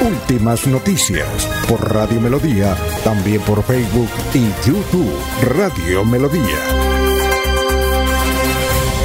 Últimas 0.00 0.64
noticias 0.68 1.26
por 1.68 1.92
Radio 1.92 2.20
Melodía, 2.20 2.76
también 3.02 3.40
por 3.40 3.64
Facebook 3.64 4.08
y 4.32 4.46
YouTube 4.64 5.12
Radio 5.42 6.04
Melodía. 6.04 6.58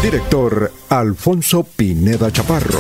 Director 0.04 0.72
Alfonso 0.90 1.64
Pineda 1.64 2.32
Chaparro. 2.32 2.80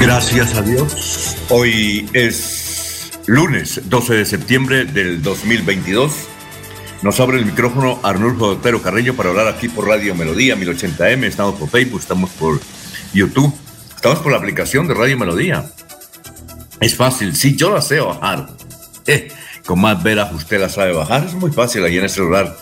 Gracias 0.00 0.54
a 0.54 0.62
Dios. 0.62 1.36
Hoy 1.50 2.08
es 2.14 3.12
lunes 3.26 3.82
12 3.90 4.14
de 4.14 4.24
septiembre 4.24 4.84
del 4.86 5.22
2022. 5.22 6.29
Nos 7.02 7.18
abre 7.18 7.38
el 7.38 7.46
micrófono 7.46 7.98
Arnulfo 8.02 8.46
Otero 8.46 8.82
Carreño 8.82 9.14
para 9.14 9.30
hablar 9.30 9.48
aquí 9.48 9.68
por 9.68 9.88
Radio 9.88 10.14
Melodía 10.14 10.54
1080M. 10.54 11.24
Estamos 11.24 11.54
por 11.54 11.70
Facebook, 11.70 12.00
estamos 12.00 12.28
por 12.30 12.60
YouTube, 13.14 13.54
estamos 13.94 14.18
por 14.18 14.32
la 14.32 14.38
aplicación 14.38 14.86
de 14.86 14.92
Radio 14.92 15.16
Melodía. 15.16 15.64
Es 16.78 16.94
fácil, 16.96 17.34
sí, 17.34 17.56
yo 17.56 17.70
la 17.70 17.80
sé 17.80 18.00
bajar. 18.00 18.48
Eh, 19.06 19.32
con 19.64 19.80
más 19.80 20.02
veras 20.02 20.30
usted 20.34 20.60
la 20.60 20.68
sabe 20.68 20.92
bajar. 20.92 21.24
Es 21.24 21.32
muy 21.32 21.50
fácil 21.50 21.84
ahí 21.84 21.96
en 21.96 22.04
el 22.04 22.10
celular 22.10 22.54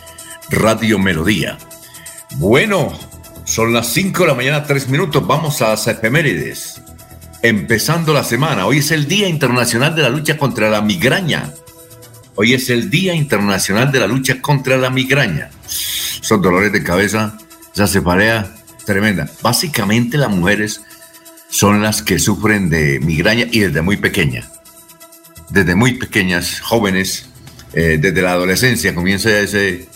Radio 0.50 1.00
Melodía. 1.00 1.58
Bueno, 2.36 2.96
son 3.42 3.72
las 3.72 3.88
5 3.88 4.22
de 4.22 4.28
la 4.28 4.34
mañana, 4.34 4.62
3 4.62 4.88
minutos. 4.88 5.26
Vamos 5.26 5.60
a 5.62 5.70
las 5.70 5.86
efemérides 5.88 6.80
empezando 7.42 8.12
la 8.12 8.22
semana. 8.22 8.66
Hoy 8.66 8.78
es 8.78 8.92
el 8.92 9.08
Día 9.08 9.28
Internacional 9.28 9.96
de 9.96 10.02
la 10.02 10.10
Lucha 10.10 10.38
contra 10.38 10.70
la 10.70 10.80
Migraña. 10.80 11.52
Hoy 12.40 12.54
es 12.54 12.70
el 12.70 12.88
Día 12.88 13.14
Internacional 13.14 13.90
de 13.90 13.98
la 13.98 14.06
Lucha 14.06 14.40
contra 14.40 14.76
la 14.76 14.90
Migraña. 14.90 15.50
Son 15.66 16.40
dolores 16.40 16.70
de 16.70 16.84
cabeza, 16.84 17.36
esa 17.74 17.88
cefalea 17.88 18.54
tremenda. 18.86 19.28
Básicamente 19.42 20.16
las 20.16 20.30
mujeres 20.30 20.82
son 21.50 21.82
las 21.82 22.00
que 22.00 22.20
sufren 22.20 22.70
de 22.70 23.00
migraña 23.00 23.46
y 23.50 23.58
desde 23.58 23.82
muy 23.82 23.96
pequeña. 23.96 24.48
Desde 25.50 25.74
muy 25.74 25.94
pequeñas, 25.94 26.60
jóvenes, 26.60 27.28
eh, 27.72 27.98
desde 28.00 28.22
la 28.22 28.34
adolescencia 28.34 28.94
comienza 28.94 29.36
ese, 29.36 29.70
eh, 29.70 29.88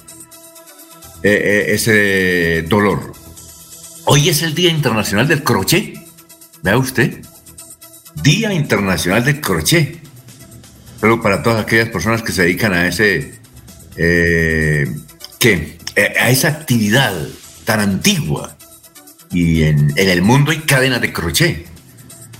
eh, 1.22 1.66
ese 1.68 2.62
dolor. 2.68 3.12
Hoy 4.06 4.30
es 4.30 4.42
el 4.42 4.56
Día 4.56 4.70
Internacional 4.70 5.28
del 5.28 5.44
Crochet. 5.44 5.94
Vea 6.64 6.76
usted. 6.76 7.24
Día 8.20 8.52
Internacional 8.52 9.24
de 9.24 9.40
Crochet. 9.40 10.01
Pero 11.02 11.20
para 11.20 11.42
todas 11.42 11.60
aquellas 11.60 11.88
personas 11.88 12.22
que 12.22 12.30
se 12.30 12.42
dedican 12.42 12.72
a 12.72 12.86
ese, 12.86 13.34
eh, 13.96 14.86
¿qué? 15.40 15.76
Eh, 15.96 16.14
a 16.16 16.30
esa 16.30 16.46
actividad 16.46 17.12
tan 17.64 17.80
antigua. 17.80 18.56
Y 19.32 19.64
en, 19.64 19.92
el 19.96 20.22
mundo 20.22 20.52
hay 20.52 20.58
cadenas 20.58 21.00
de 21.00 21.12
crochet. 21.12 21.66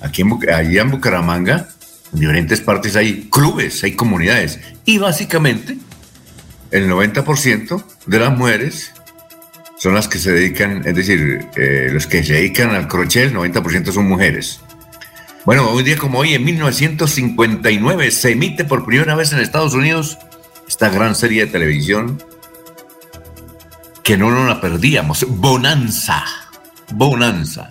Aquí 0.01 0.23
en, 0.23 0.39
allí 0.55 0.79
en 0.79 0.93
Bucaramanga, 0.93 1.71
en 2.15 2.21
diferentes 2.21 2.61
partes 2.61 2.95
hay 2.95 3.29
clubes, 3.33 3.83
hay 3.83 3.97
comunidades. 3.97 4.61
Y 4.85 4.99
básicamente, 4.99 5.79
el 6.71 6.89
90% 6.89 7.85
de 8.07 8.19
las 8.21 8.39
mujeres 8.39 8.93
son 9.77 9.95
las 9.95 10.07
que 10.07 10.21
se 10.21 10.31
dedican, 10.31 10.87
es 10.87 10.95
decir, 10.95 11.49
eh, 11.57 11.91
los 11.93 12.07
que 12.07 12.23
se 12.23 12.35
dedican 12.35 12.71
al 12.71 12.87
crochet, 12.87 13.25
el 13.25 13.35
90% 13.35 13.91
son 13.91 14.07
mujeres. 14.07 14.61
Bueno, 15.45 15.75
un 15.75 15.83
día 15.83 15.97
como 15.97 16.21
hoy, 16.21 16.35
en 16.35 16.45
1959, 16.45 18.11
se 18.13 18.31
emite 18.31 18.65
por 18.65 18.85
primera 18.85 19.17
vez 19.17 19.33
en 19.33 19.41
Estados 19.41 19.75
Unidos 19.75 20.19
esta 20.69 20.89
gran 20.89 21.17
serie 21.17 21.47
de 21.47 21.51
televisión 21.51 22.23
que 24.05 24.17
no 24.17 24.31
nos 24.31 24.47
la 24.47 24.61
perdíamos, 24.61 25.27
Bonanza. 25.29 26.23
Bonanza. 26.93 27.71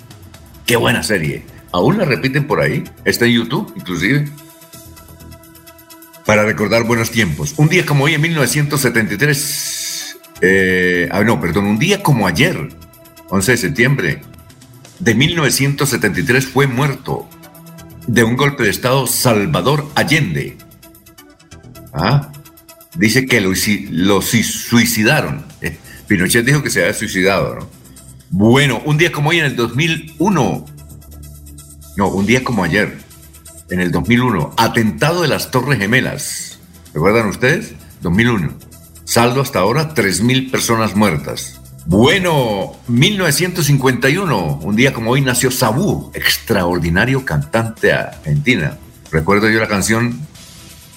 Qué 0.65 0.75
buena 0.75 1.01
serie. 1.01 1.45
Aún 1.71 1.97
la 1.97 2.03
repiten 2.03 2.45
por 2.45 2.59
ahí. 2.59 2.83
Está 3.05 3.25
en 3.25 3.33
YouTube, 3.33 3.73
inclusive. 3.77 4.27
Para 6.25 6.43
recordar 6.43 6.83
buenos 6.83 7.09
tiempos. 7.09 7.53
Un 7.55 7.69
día 7.69 7.85
como 7.85 8.03
hoy, 8.03 8.15
en 8.15 8.21
1973. 8.21 10.17
Eh, 10.41 11.07
ah, 11.09 11.23
no, 11.23 11.39
perdón, 11.39 11.67
un 11.67 11.79
día 11.79 12.03
como 12.03 12.27
ayer, 12.27 12.67
11 13.29 13.51
de 13.51 13.57
septiembre 13.57 14.21
de 14.99 15.15
1973, 15.15 16.47
fue 16.47 16.67
muerto 16.67 17.29
de 18.11 18.25
un 18.25 18.35
golpe 18.35 18.63
de 18.63 18.69
Estado 18.69 19.07
Salvador 19.07 19.87
Allende. 19.95 20.57
¿Ah? 21.93 22.29
Dice 22.95 23.25
que 23.25 23.39
lo, 23.39 24.21
suicidaron. 24.21 25.45
Eh, 25.61 25.77
Pinochet 26.07 26.45
dijo 26.45 26.61
que 26.61 26.69
se 26.69 26.81
había 26.81 26.93
suicidado, 26.93 27.55
¿no? 27.55 27.69
Bueno, 28.29 28.81
un 28.85 28.97
día 28.97 29.13
como 29.13 29.29
hoy 29.29 29.39
en 29.39 29.45
el 29.45 29.55
2001, 29.55 30.65
no, 31.95 32.07
un 32.09 32.25
día 32.25 32.43
como 32.43 32.65
ayer, 32.65 32.97
en 33.69 33.79
el 33.79 33.91
2001, 33.91 34.55
atentado 34.57 35.21
de 35.21 35.29
las 35.29 35.49
Torres 35.49 35.79
Gemelas. 35.79 36.59
¿Recuerdan 36.93 37.27
ustedes? 37.27 37.75
2001. 38.01 38.53
Saldo 39.05 39.39
hasta 39.39 39.59
ahora, 39.59 39.95
3.000 39.95 40.51
personas 40.51 40.97
muertas. 40.97 41.60
Bueno, 41.85 42.73
1951, 42.87 44.59
un 44.61 44.75
día 44.75 44.93
como 44.93 45.11
hoy 45.11 45.21
nació 45.21 45.49
Sabú, 45.49 46.11
extraordinario 46.13 47.25
cantante 47.25 47.91
argentina. 47.91 48.77
Recuerdo 49.11 49.49
yo 49.49 49.59
la 49.59 49.67
canción 49.67 50.19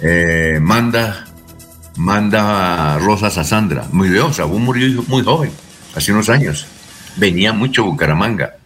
eh, 0.00 0.58
Manda, 0.60 1.24
Manda 1.96 2.98
Rosas 2.98 3.38
a 3.38 3.44
Sandra. 3.44 3.88
Muy 3.92 4.10
bien, 4.10 4.34
Sabú 4.34 4.58
murió 4.58 5.02
muy 5.08 5.22
joven, 5.24 5.50
hace 5.94 6.12
unos 6.12 6.28
años. 6.28 6.66
Venía 7.16 7.54
mucho 7.54 7.84
Bucaramanga. 7.84 8.58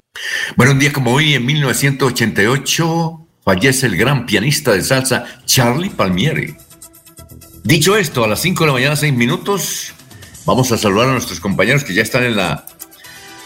Bueno, 0.56 0.72
un 0.72 0.80
día 0.80 0.92
como 0.92 1.12
hoy, 1.12 1.34
en 1.34 1.46
1988, 1.46 3.26
fallece 3.44 3.86
el 3.86 3.96
gran 3.96 4.26
pianista 4.26 4.72
de 4.72 4.82
salsa 4.82 5.24
Charlie 5.44 5.90
Palmieri. 5.90 6.56
Dicho 7.62 7.96
esto, 7.96 8.24
a 8.24 8.28
las 8.28 8.40
5 8.40 8.64
de 8.64 8.66
la 8.66 8.72
mañana, 8.72 8.96
6 8.96 9.14
minutos, 9.14 9.94
Vamos 10.48 10.72
a 10.72 10.78
saludar 10.78 11.10
a 11.10 11.12
nuestros 11.12 11.40
compañeros 11.40 11.84
que 11.84 11.92
ya 11.92 12.00
están 12.00 12.24
en 12.24 12.34
la 12.34 12.64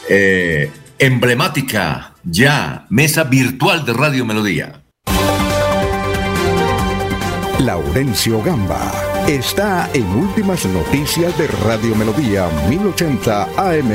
eh, 0.08 0.70
emblemática 1.00 2.14
ya 2.22 2.86
mesa 2.90 3.24
virtual 3.24 3.84
de 3.84 3.92
Radio 3.92 4.24
Melodía. 4.24 4.84
Laurencio 7.58 8.40
Gamba 8.40 8.92
está 9.26 9.90
en 9.92 10.06
Últimas 10.10 10.64
Noticias 10.66 11.36
de 11.36 11.48
Radio 11.48 11.96
Melodía 11.96 12.48
1080 12.68 13.48
AM. 13.56 13.90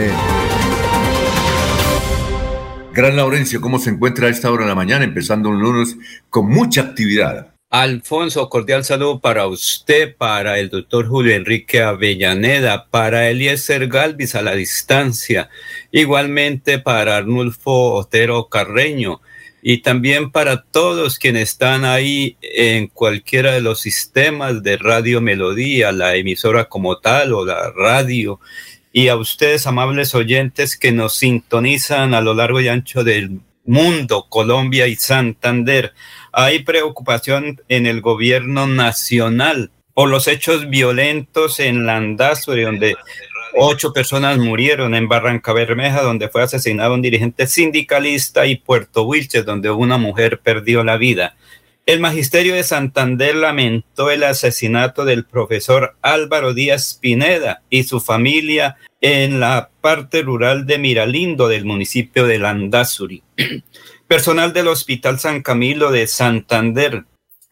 Gran 2.92 3.16
Laurencio, 3.16 3.62
¿cómo 3.62 3.80
se 3.80 3.92
encuentra 3.92 4.28
a 4.28 4.32
esta 4.32 4.52
hora 4.52 4.64
de 4.64 4.70
la 4.70 4.76
mañana, 4.76 5.06
empezando 5.06 5.48
un 5.48 5.62
lunes 5.62 5.96
con 6.30 6.50
mucha 6.50 6.82
actividad? 6.82 7.57
Alfonso, 7.70 8.48
cordial 8.48 8.86
saludo 8.86 9.20
para 9.20 9.46
usted, 9.46 10.16
para 10.16 10.58
el 10.58 10.70
doctor 10.70 11.06
Julio 11.06 11.36
Enrique 11.36 11.82
Avellaneda, 11.82 12.88
para 12.90 13.30
Eliezer 13.30 13.90
Galvis 13.90 14.36
a 14.36 14.42
la 14.42 14.56
distancia, 14.56 15.50
igualmente 15.92 16.80
para 16.80 17.18
Arnulfo 17.18 17.96
Otero 17.96 18.48
Carreño 18.48 19.20
y 19.62 19.80
también 19.80 20.32
para 20.32 20.64
todos 20.64 21.20
quienes 21.20 21.50
están 21.50 21.84
ahí 21.84 22.38
en 22.42 22.88
cualquiera 22.88 23.52
de 23.52 23.60
los 23.60 23.82
sistemas 23.82 24.64
de 24.64 24.78
Radio 24.78 25.20
Melodía, 25.20 25.92
la 25.92 26.16
emisora 26.16 26.70
como 26.70 27.00
tal 27.00 27.34
o 27.34 27.44
la 27.44 27.70
radio, 27.72 28.40
y 28.94 29.10
a 29.10 29.18
ustedes, 29.18 29.68
amables 29.68 30.16
oyentes, 30.16 30.78
que 30.78 30.94
nos 30.94 31.16
sintonizan 31.16 32.14
a 32.14 32.22
lo 32.22 32.34
largo 32.34 32.62
y 32.62 32.70
ancho 32.70 33.04
del 33.04 33.42
mundo, 33.66 34.28
Colombia 34.30 34.88
y 34.88 34.96
Santander 34.96 35.94
hay 36.40 36.60
preocupación 36.60 37.64
en 37.68 37.88
el 37.88 38.00
gobierno 38.00 38.68
nacional 38.68 39.72
por 39.96 40.08
los 40.08 40.28
hechos 40.28 40.70
violentos 40.70 41.60
en 41.60 41.88
Landazuri, 41.88 42.62
donde 42.62 42.96
ocho 43.56 43.92
personas 43.92 44.38
murieron, 44.38 44.94
en 44.94 45.08
Barranca 45.08 45.52
Bermeja, 45.52 46.04
donde 46.04 46.30
fue 46.30 46.44
asesinado 46.44 46.94
un 46.94 47.02
dirigente 47.02 47.48
sindicalista, 47.48 48.46
y 48.46 48.58
Puerto 48.58 49.02
Wilches, 49.02 49.46
donde 49.46 49.72
una 49.72 49.98
mujer 49.98 50.40
perdió 50.40 50.84
la 50.84 50.98
vida. 50.98 51.36
El 51.88 52.02
magisterio 52.02 52.54
de 52.54 52.64
Santander 52.64 53.34
lamentó 53.34 54.12
el 54.12 54.24
asesinato 54.24 55.06
del 55.06 55.26
profesor 55.26 55.96
Álvaro 56.04 56.54
Díaz 56.54 57.00
Pineda 57.02 57.64
y 57.72 57.86
su 57.86 58.00
familia 58.00 58.78
en 59.02 59.40
la 59.40 59.72
parte 59.82 60.22
rural 60.22 60.68
de 60.68 60.78
Miralindo 60.78 61.48
del 61.48 61.66
municipio 61.66 62.28
de 62.28 62.38
Landazuri. 62.38 63.24
Personal 64.08 64.54
del 64.54 64.70
Hospital 64.70 65.20
San 65.20 65.42
Camilo 65.42 65.92
de 65.92 66.08
Santander 66.08 67.04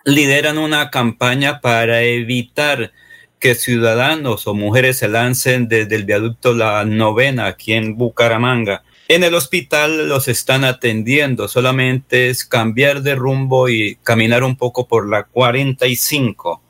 lideran 0.06 0.58
una 0.58 0.90
campaña 0.90 1.60
para 1.60 2.04
evitar 2.04 2.94
que 3.40 3.56
ciudadanos 3.56 4.48
o 4.48 4.54
mujeres 4.54 5.00
se 5.00 5.10
lancen 5.10 5.68
desde 5.68 5.98
el 5.98 6.06
viaducto 6.06 6.54
La 6.54 6.86
Novena 6.86 7.48
aquí 7.48 7.74
en 7.74 7.98
Bucaramanga. 7.98 8.84
En 9.10 9.26
el 9.26 9.36
hospital 9.36 10.08
los 10.08 10.30
están 10.30 10.64
atendiendo, 10.64 11.50
solamente 11.50 12.30
es 12.30 12.46
cambiar 12.46 13.02
de 13.02 13.16
rumbo 13.16 13.68
y 13.68 13.98
caminar 14.02 14.44
un 14.44 14.56
poco 14.56 14.88
por 14.88 15.10
la 15.10 15.24
45. 15.24 16.62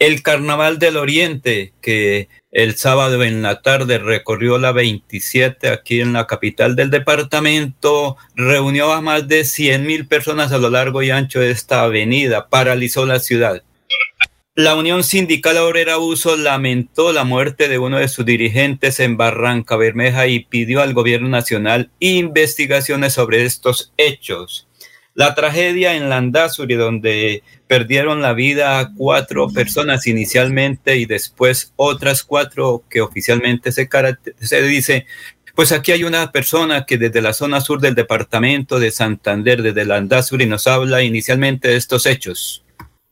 El 0.00 0.22
Carnaval 0.22 0.80
del 0.80 0.96
Oriente, 0.96 1.74
que 1.80 2.28
el 2.50 2.76
sábado 2.76 3.22
en 3.24 3.42
la 3.42 3.60
tarde 3.60 3.98
recorrió 3.98 4.58
la 4.58 4.72
27 4.72 5.68
aquí 5.68 6.00
en 6.00 6.12
la 6.12 6.26
capital 6.26 6.76
del 6.76 6.90
departamento, 6.90 8.16
reunió 8.34 8.92
a 8.92 9.00
más 9.00 9.28
de 9.28 9.44
100 9.44 9.86
mil 9.86 10.06
personas 10.06 10.52
a 10.52 10.58
lo 10.58 10.70
largo 10.70 11.02
y 11.02 11.10
ancho 11.10 11.40
de 11.40 11.50
esta 11.50 11.82
avenida, 11.82 12.48
paralizó 12.48 13.04
la 13.04 13.18
ciudad. 13.20 13.62
La 14.54 14.74
Unión 14.74 15.04
Sindical 15.04 15.56
Obrera 15.58 15.98
Uso 15.98 16.36
lamentó 16.36 17.12
la 17.12 17.22
muerte 17.22 17.68
de 17.68 17.78
uno 17.78 17.98
de 17.98 18.08
sus 18.08 18.26
dirigentes 18.26 18.98
en 18.98 19.16
Barranca 19.16 19.76
Bermeja 19.76 20.26
y 20.26 20.40
pidió 20.40 20.82
al 20.82 20.94
gobierno 20.94 21.28
nacional 21.28 21.90
investigaciones 22.00 23.12
sobre 23.12 23.44
estos 23.44 23.92
hechos. 23.96 24.67
La 25.18 25.34
tragedia 25.34 25.96
en 25.96 26.08
Landazuri, 26.08 26.76
donde 26.76 27.42
perdieron 27.66 28.22
la 28.22 28.34
vida 28.34 28.92
cuatro 28.96 29.48
personas 29.48 30.06
inicialmente 30.06 30.96
y 30.96 31.06
después 31.06 31.72
otras 31.74 32.22
cuatro 32.22 32.84
que 32.88 33.00
oficialmente 33.00 33.72
se, 33.72 33.88
se 34.38 34.62
dice 34.62 35.06
pues 35.56 35.72
aquí 35.72 35.90
hay 35.90 36.04
una 36.04 36.30
persona 36.30 36.86
que 36.86 36.98
desde 36.98 37.20
la 37.20 37.32
zona 37.32 37.60
sur 37.60 37.80
del 37.80 37.96
departamento 37.96 38.78
de 38.78 38.92
Santander, 38.92 39.60
desde 39.60 39.84
Landazuri, 39.84 40.46
nos 40.46 40.68
habla 40.68 41.02
inicialmente 41.02 41.66
de 41.66 41.74
estos 41.74 42.06
hechos. 42.06 42.62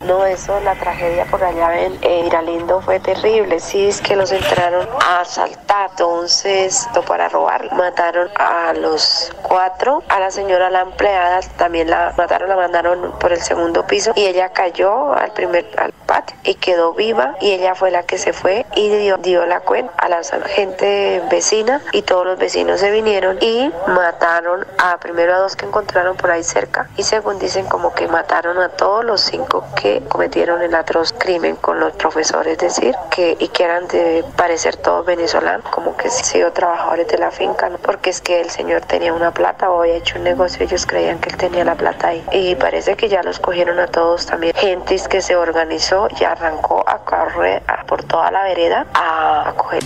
No, 0.05 0.27
eso, 0.27 0.61
la 0.61 0.75
tragedia 0.75 1.25
por 1.25 1.43
allá 1.43 1.81
en 1.81 2.27
Iralindo 2.27 2.83
fue 2.83 3.01
terrible. 3.01 3.59
Sí, 3.59 3.89
es 3.89 4.03
que 4.03 4.15
los 4.15 4.31
entraron 4.31 4.87
a 5.01 5.21
asaltar, 5.21 5.67
entonces, 5.97 6.87
para 7.07 7.31
robar, 7.31 7.73
mataron 7.73 8.29
a 8.35 8.75
los 8.75 9.33
cuatro, 9.41 10.03
a 10.09 10.21
la 10.21 10.31
señora, 10.31 10.69
la 10.69 10.83
empleada, 10.83 11.41
también 11.57 11.89
la 11.89 12.13
mataron, 12.19 12.51
la 12.51 12.57
mandaron 12.57 13.13
por 13.19 13.33
el 13.33 13.41
segundo 13.41 13.87
piso. 13.87 14.13
Y 14.15 14.27
ella 14.27 14.51
cayó 14.51 15.15
al 15.15 15.33
primer 15.33 15.65
al 15.79 15.93
patio 15.93 16.37
y 16.45 16.55
quedó 16.57 16.93
viva. 16.93 17.35
Y 17.41 17.53
ella 17.53 17.75
fue 17.75 17.91
la 17.91 18.03
que 18.03 18.19
se 18.19 18.35
fue 18.35 18.67
y 18.75 18.91
dio, 18.91 19.17
dio 19.17 19.47
la 19.47 19.61
cuenta 19.61 19.91
a 19.97 20.11
la 20.11 20.23
gente 20.47 21.23
vecina. 21.31 21.81
Y 21.93 22.03
todos 22.03 22.27
los 22.27 22.39
vecinos 22.39 22.81
se 22.81 22.91
vinieron 22.91 23.39
y 23.41 23.73
mataron 23.87 24.67
a 24.77 24.99
primero 24.99 25.35
a 25.35 25.39
dos 25.39 25.57
que 25.57 25.65
encontraron 25.65 26.17
por 26.19 26.31
ahí 26.31 26.45
cerca. 26.45 26.91
Y 26.99 27.05
según 27.05 27.39
dicen 27.39 27.65
como 27.67 27.95
que 27.95 28.07
mataron 28.07 28.59
a 28.59 28.69
todos 28.69 29.03
los 29.03 29.23
cinco 29.23 29.65
que 29.81 29.86
cometieron 30.09 30.63
el 30.63 30.75
atroz 30.75 31.13
crimen 31.13 31.57
con 31.57 31.81
los 31.81 31.93
profesores, 31.95 32.59
decir, 32.59 32.95
que 33.11 33.37
y 33.39 33.49
que 33.49 33.65
eran 33.65 33.87
de 33.89 34.25
parecer 34.37 34.77
todos 34.77 35.07
venezolanos, 35.07 35.69
como 35.71 35.97
que 35.97 36.09
sido 36.11 36.53
trabajadores 36.53 37.09
de 37.09 37.19
la 37.19 37.31
finca, 37.31 37.71
porque 37.83 38.11
es 38.11 38.21
que 38.21 38.41
el 38.41 38.51
señor 38.51 38.83
tenía 38.83 39.13
una 39.13 39.33
plata 39.33 39.71
o 39.71 39.83
había 39.83 39.97
hecho 39.97 40.19
un 40.19 40.25
negocio, 40.25 40.65
ellos 40.65 40.87
creían 40.87 41.19
que 41.19 41.31
él 41.31 41.37
tenía 41.37 41.65
la 41.65 41.75
plata 41.75 42.09
ahí. 42.09 42.25
Y 42.33 42.55
parece 42.57 42.97
que 42.97 43.09
ya 43.09 43.23
los 43.23 43.39
cogieron 43.39 43.79
a 43.79 43.87
todos 43.87 44.27
también. 44.27 44.55
Gente 44.55 44.97
que 45.09 45.21
se 45.21 45.37
organizó 45.37 46.09
y 46.19 46.25
arrancó 46.25 46.83
a 46.87 46.99
correr 46.99 47.63
por 47.87 48.03
toda 48.05 48.31
la 48.31 48.45
vereda 48.45 48.87
a, 48.95 49.53
coger. 49.57 49.83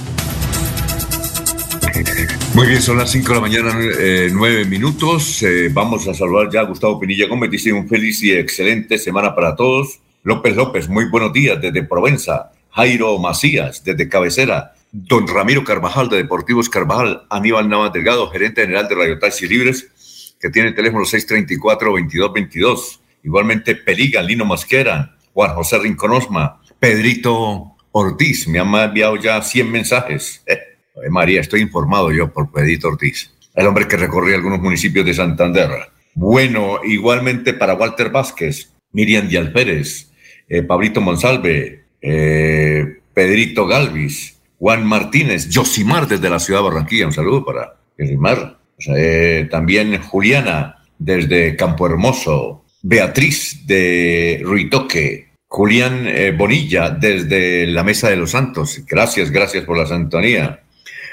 Muy 2.55 2.67
bien, 2.67 2.83
son 2.83 2.99
las 2.99 3.13
5 3.13 3.29
de 3.29 3.35
la 3.35 3.41
mañana, 3.41 3.79
eh, 4.01 4.29
9 4.33 4.65
minutos. 4.65 5.41
Eh, 5.45 5.69
vamos 5.73 6.09
a 6.09 6.15
saludar 6.15 6.51
ya 6.51 6.61
a 6.61 6.65
Gustavo 6.65 6.99
Pinilla 6.99 7.29
Gómez. 7.29 7.49
Dice 7.49 7.73
un 7.73 7.89
feliz 7.89 8.23
y 8.25 8.33
excelente 8.33 8.99
semana 8.99 9.37
para 9.37 9.55
todos. 9.55 10.01
López 10.25 10.57
López, 10.57 10.89
muy 10.89 11.05
buenos 11.05 11.33
días 11.33 11.61
desde 11.61 11.85
Provenza. 11.85 12.51
Jairo 12.71 13.17
Macías, 13.21 13.85
desde 13.85 14.09
Cabecera. 14.09 14.75
Don 14.91 15.29
Ramiro 15.29 15.63
Carvajal, 15.63 16.09
de 16.09 16.17
Deportivos 16.17 16.69
Carvajal. 16.69 17.23
Aníbal 17.31 17.69
Navas 17.69 17.93
Delgado, 17.93 18.29
gerente 18.31 18.63
general 18.63 18.89
de 18.89 18.97
Radio 18.97 19.19
Taxi 19.21 19.47
Libres, 19.47 20.35
que 20.41 20.51
tiene 20.51 20.71
el 20.71 20.75
teléfono 20.75 21.05
634-2222. 21.05 22.99
Igualmente 23.23 23.77
Peliga, 23.77 24.23
Lino 24.23 24.45
Masquera, 24.45 25.17
Juan 25.33 25.55
José 25.55 25.79
Rinconosma, 25.79 26.61
Pedrito 26.81 27.77
Ortiz. 27.93 28.49
Me 28.49 28.59
han 28.59 28.75
enviado 28.75 29.15
ya 29.17 29.41
100 29.41 29.71
mensajes. 29.71 30.43
Eh, 30.47 30.59
María, 31.11 31.41
estoy 31.41 31.61
informado 31.61 32.13
yo 32.13 32.33
por 32.33 32.51
Pedrito 32.53 32.89
Ortiz, 32.89 33.33
el 33.55 33.67
hombre 33.67 33.89
que 33.89 33.97
recorrió 33.97 34.35
algunos 34.35 34.61
municipios 34.61 35.07
de 35.07 35.15
Santander. 35.15 35.71
Bueno, 36.15 36.81
igualmente 36.85 37.55
para 37.55 37.75
Walter 37.75 38.11
Vázquez, 38.11 38.73
Miriam 38.93 39.29
Díaz 39.29 39.49
Pérez, 39.51 40.11
eh, 40.49 40.63
Pablito 40.63 41.01
Monsalve, 41.01 41.85
eh, 42.03 42.99
Pedrito 43.15 43.67
Galvis, 43.67 44.39
Juan 44.59 44.85
Martínez, 44.85 45.49
Josimar 45.53 46.09
desde 46.09 46.29
la 46.29 46.39
ciudad 46.39 46.61
de 46.61 46.69
Barranquilla, 46.69 47.07
un 47.07 47.13
saludo 47.13 47.45
para 47.45 47.77
Josimar. 47.99 48.59
Eh, 48.97 49.47
también 49.51 50.01
Juliana 50.03 50.77
desde 50.99 51.55
Campo 51.57 51.87
Hermoso, 51.87 52.65
Beatriz 52.83 53.67
de 53.67 54.41
Ruitoque, 54.43 55.29
Julián 55.47 56.07
Bonilla 56.37 56.91
desde 56.91 57.67
la 57.67 57.83
Mesa 57.83 58.09
de 58.09 58.17
los 58.17 58.31
Santos. 58.31 58.83
Gracias, 58.87 59.31
gracias 59.31 59.65
por 59.65 59.77
la 59.77 59.87
santonía. 59.87 60.61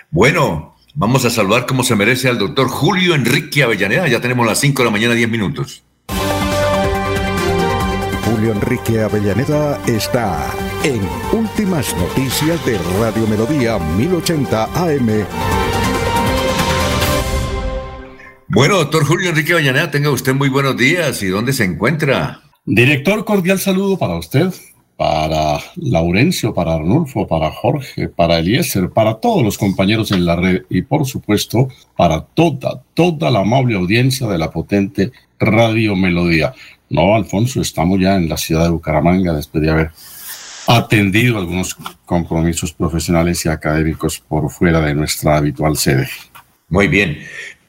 Bueno, 0.10 0.76
vamos 0.96 1.26
a 1.26 1.30
saludar 1.30 1.66
como 1.66 1.84
se 1.84 1.96
merece 1.96 2.30
al 2.30 2.38
doctor 2.38 2.70
Julio 2.70 3.14
Enrique 3.14 3.64
Avellaneda. 3.64 4.08
Ya 4.08 4.22
tenemos 4.22 4.46
las 4.46 4.60
5 4.60 4.82
de 4.82 4.86
la 4.86 4.92
mañana, 4.92 5.14
10 5.14 5.30
minutos. 5.30 5.84
Julio 8.24 8.54
Enrique 8.54 9.02
Avellaneda 9.02 9.82
está 9.86 10.50
en 10.84 11.02
Últimas 11.38 11.94
Noticias 11.98 12.66
de 12.66 12.78
Radio 13.00 13.28
Melodía 13.28 13.78
1080 13.80 14.64
AM. 14.64 15.26
Bueno, 18.48 18.78
doctor 18.78 19.06
Julio 19.06 19.30
Enrique 19.30 19.54
Avellaneda, 19.54 19.92
tenga 19.92 20.10
usted 20.10 20.34
muy 20.34 20.48
buenos 20.48 20.78
días. 20.78 21.22
¿Y 21.22 21.28
dónde 21.28 21.52
se 21.52 21.66
encuentra? 21.66 22.42
Director, 22.66 23.26
cordial 23.26 23.60
saludo 23.60 23.98
para 23.98 24.16
usted, 24.16 24.54
para 24.98 25.60
Laurencio, 25.76 26.56
para 26.56 26.74
Arnulfo, 26.74 27.28
para 27.28 27.52
Jorge, 27.52 28.10
para 28.10 28.40
Eliezer, 28.40 28.90
para 28.90 29.16
todos 29.16 29.44
los 29.44 29.58
compañeros 29.58 30.12
en 30.12 30.26
la 30.26 30.36
red 30.36 30.64
y 30.70 30.82
por 30.82 31.06
supuesto 31.06 31.70
para 31.96 32.22
toda, 32.22 32.82
toda 32.96 33.30
la 33.30 33.42
amable 33.42 33.76
audiencia 33.76 34.28
de 34.28 34.40
la 34.40 34.50
potente 34.50 35.12
Radio 35.40 35.96
Melodía. 35.96 36.54
No, 36.90 37.16
Alfonso, 37.16 37.62
estamos 37.62 38.00
ya 38.00 38.16
en 38.16 38.28
la 38.28 38.38
ciudad 38.38 38.64
de 38.64 38.70
Bucaramanga 38.70 39.34
después 39.34 39.64
de 39.64 39.70
haber 39.70 39.92
atendido 40.66 41.38
algunos 41.38 41.78
compromisos 42.06 42.74
profesionales 42.74 43.46
y 43.46 43.50
académicos 43.50 44.20
por 44.20 44.50
fuera 44.50 44.82
de 44.82 44.96
nuestra 44.96 45.38
habitual 45.38 45.78
sede. 45.78 46.10
Muy 46.70 46.88
bien. 46.88 47.20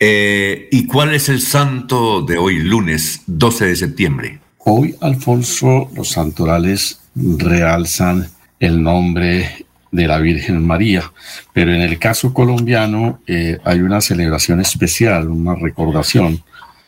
Eh, 0.00 0.68
¿Y 0.72 0.86
cuál 0.86 1.14
es 1.14 1.28
el 1.28 1.40
santo 1.40 2.22
de 2.22 2.38
hoy, 2.38 2.58
lunes 2.60 3.22
12 3.26 3.66
de 3.66 3.76
septiembre? 3.76 4.40
Hoy, 4.58 4.94
Alfonso, 5.00 5.90
los 5.94 6.10
santorales 6.10 7.00
realzan 7.38 8.28
el 8.60 8.82
nombre 8.82 9.66
de 9.90 10.06
la 10.06 10.18
Virgen 10.18 10.66
María, 10.66 11.10
pero 11.52 11.72
en 11.72 11.80
el 11.80 11.98
caso 11.98 12.34
colombiano 12.34 13.20
eh, 13.26 13.58
hay 13.64 13.80
una 13.80 14.00
celebración 14.00 14.60
especial, 14.60 15.28
una 15.28 15.54
recordación 15.54 16.42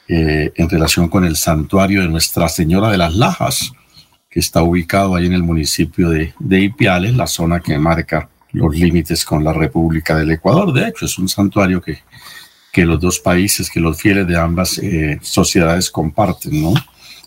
eh, 0.08 0.52
en 0.54 0.68
relación 0.68 1.08
con 1.08 1.24
el 1.24 1.36
santuario 1.36 2.02
de 2.02 2.08
Nuestra 2.08 2.48
Señora 2.48 2.90
de 2.90 2.98
las 2.98 3.14
Lajas, 3.14 3.72
que 4.28 4.40
está 4.40 4.62
ubicado 4.62 5.14
ahí 5.14 5.26
en 5.26 5.32
el 5.32 5.42
municipio 5.42 6.10
de, 6.10 6.32
Ipiales, 6.62 7.16
la 7.16 7.26
zona 7.26 7.60
que 7.60 7.78
marca 7.78 8.28
los 8.52 8.76
límites 8.76 9.24
con 9.24 9.42
la 9.42 9.52
República 9.52 10.16
del 10.16 10.30
Ecuador. 10.32 10.72
De 10.72 10.88
hecho, 10.88 11.06
es 11.06 11.18
un 11.18 11.28
santuario 11.28 11.80
que, 11.80 11.98
que 12.72 12.84
los 12.84 13.00
dos 13.00 13.18
países, 13.18 13.70
que 13.70 13.80
los 13.80 14.00
fieles 14.00 14.26
de 14.26 14.38
ambas 14.38 14.78
eh, 14.78 15.18
sociedades 15.22 15.90
comparten, 15.90 16.62
¿no? 16.62 16.74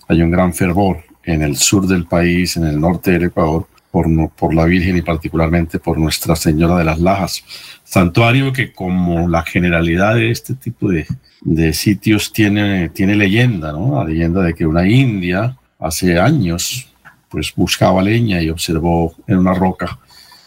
Hay 0.07 0.21
un 0.21 0.31
gran 0.31 0.53
fervor 0.53 1.03
en 1.23 1.41
el 1.41 1.55
sur 1.55 1.87
del 1.87 2.05
país, 2.05 2.57
en 2.57 2.65
el 2.65 2.79
norte 2.79 3.11
del 3.11 3.23
Ecuador, 3.25 3.67
por, 3.91 4.07
por 4.31 4.53
la 4.53 4.65
Virgen 4.65 4.97
y 4.97 5.01
particularmente 5.01 5.79
por 5.79 5.97
Nuestra 5.97 6.35
Señora 6.35 6.77
de 6.77 6.83
las 6.83 6.99
Lajas. 6.99 7.43
Santuario 7.83 8.51
que 8.51 8.73
como 8.73 9.27
la 9.27 9.43
generalidad 9.43 10.15
de 10.15 10.31
este 10.31 10.55
tipo 10.55 10.89
de, 10.89 11.05
de 11.41 11.73
sitios 11.73 12.33
tiene, 12.33 12.89
tiene 12.89 13.15
leyenda, 13.15 13.71
¿no? 13.71 13.97
La 13.97 14.09
leyenda 14.09 14.41
de 14.41 14.53
que 14.53 14.65
una 14.65 14.87
india 14.87 15.57
hace 15.79 16.19
años 16.19 16.89
pues 17.29 17.53
buscaba 17.55 18.01
leña 18.01 18.41
y 18.41 18.49
observó 18.49 19.15
en 19.27 19.37
una 19.37 19.53
roca 19.53 19.99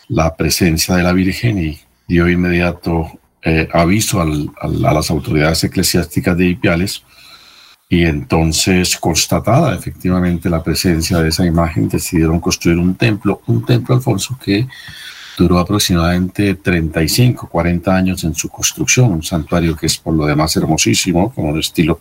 la 0.09 0.35
presencia 0.37 0.95
de 0.95 1.03
la 1.03 1.13
Virgen 1.13 1.59
y 1.59 1.79
dio 2.09 2.29
inmediato 2.29 3.11
eh, 3.43 3.69
aviso 3.73 4.21
al, 4.21 4.51
a 4.61 4.93
las 4.93 5.11
autoridades 5.11 5.63
eclesiásticas 5.65 6.37
de 6.37 6.47
Ipiales 6.47 7.03
y 7.89 8.05
entonces, 8.05 8.97
constatada 8.97 9.75
efectivamente 9.75 10.51
la 10.51 10.63
presencia 10.63 11.19
de 11.19 11.29
esa 11.29 11.47
imagen, 11.47 11.89
decidieron 11.89 12.41
construir 12.41 12.79
un 12.79 12.97
templo, 12.97 13.43
un 13.47 13.65
templo, 13.65 13.95
Alfonso, 13.95 14.37
que 14.43 14.67
duró 15.39 15.59
aproximadamente 15.59 16.55
35, 16.55 17.49
40 17.49 17.95
años 17.95 18.25
en 18.25 18.35
su 18.35 18.49
construcción, 18.49 19.13
un 19.13 19.23
santuario 19.23 19.77
que 19.77 19.87
es 19.87 19.99
por 19.99 20.15
lo 20.15 20.27
demás 20.27 20.57
hermosísimo, 20.57 21.33
con 21.33 21.47
un 21.47 21.61
estilo 21.61 22.01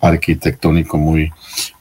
arquitectónico 0.00 0.96
muy, 0.96 1.32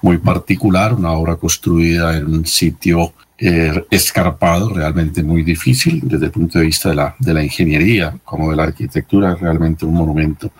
muy 0.01 0.17
particular, 0.17 0.94
una 0.94 1.12
obra 1.12 1.36
construida 1.36 2.17
en 2.17 2.25
un 2.25 2.46
sitio 2.46 3.13
eh, 3.38 3.86
escarpado, 3.91 4.70
realmente 4.70 5.22
muy 5.22 5.44
difícil 5.44 6.01
desde 6.03 6.25
el 6.25 6.32
punto 6.32 6.58
de 6.58 6.65
vista 6.65 6.89
de 6.89 6.96
la, 6.96 7.15
de 7.20 7.34
la 7.36 7.44
ingeniería 7.44 8.17
como 8.25 8.50
de 8.50 8.56
la 8.56 8.63
arquitectura, 8.63 9.36
realmente 9.36 9.86
un 9.86 9.94
monumento 9.94 10.51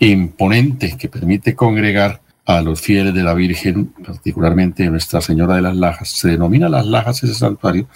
imponente 0.00 0.96
que 0.96 1.08
permite 1.08 1.54
congregar 1.54 2.20
a 2.46 2.60
los 2.60 2.80
fieles 2.80 3.14
de 3.14 3.22
la 3.22 3.34
Virgen, 3.34 3.86
particularmente 4.04 4.88
Nuestra 4.90 5.20
Señora 5.20 5.56
de 5.56 5.62
las 5.62 5.76
Lajas. 5.76 6.10
Se 6.10 6.28
denomina 6.28 6.68
Las 6.68 6.86
Lajas 6.86 7.22
ese 7.22 7.34
santuario 7.34 7.88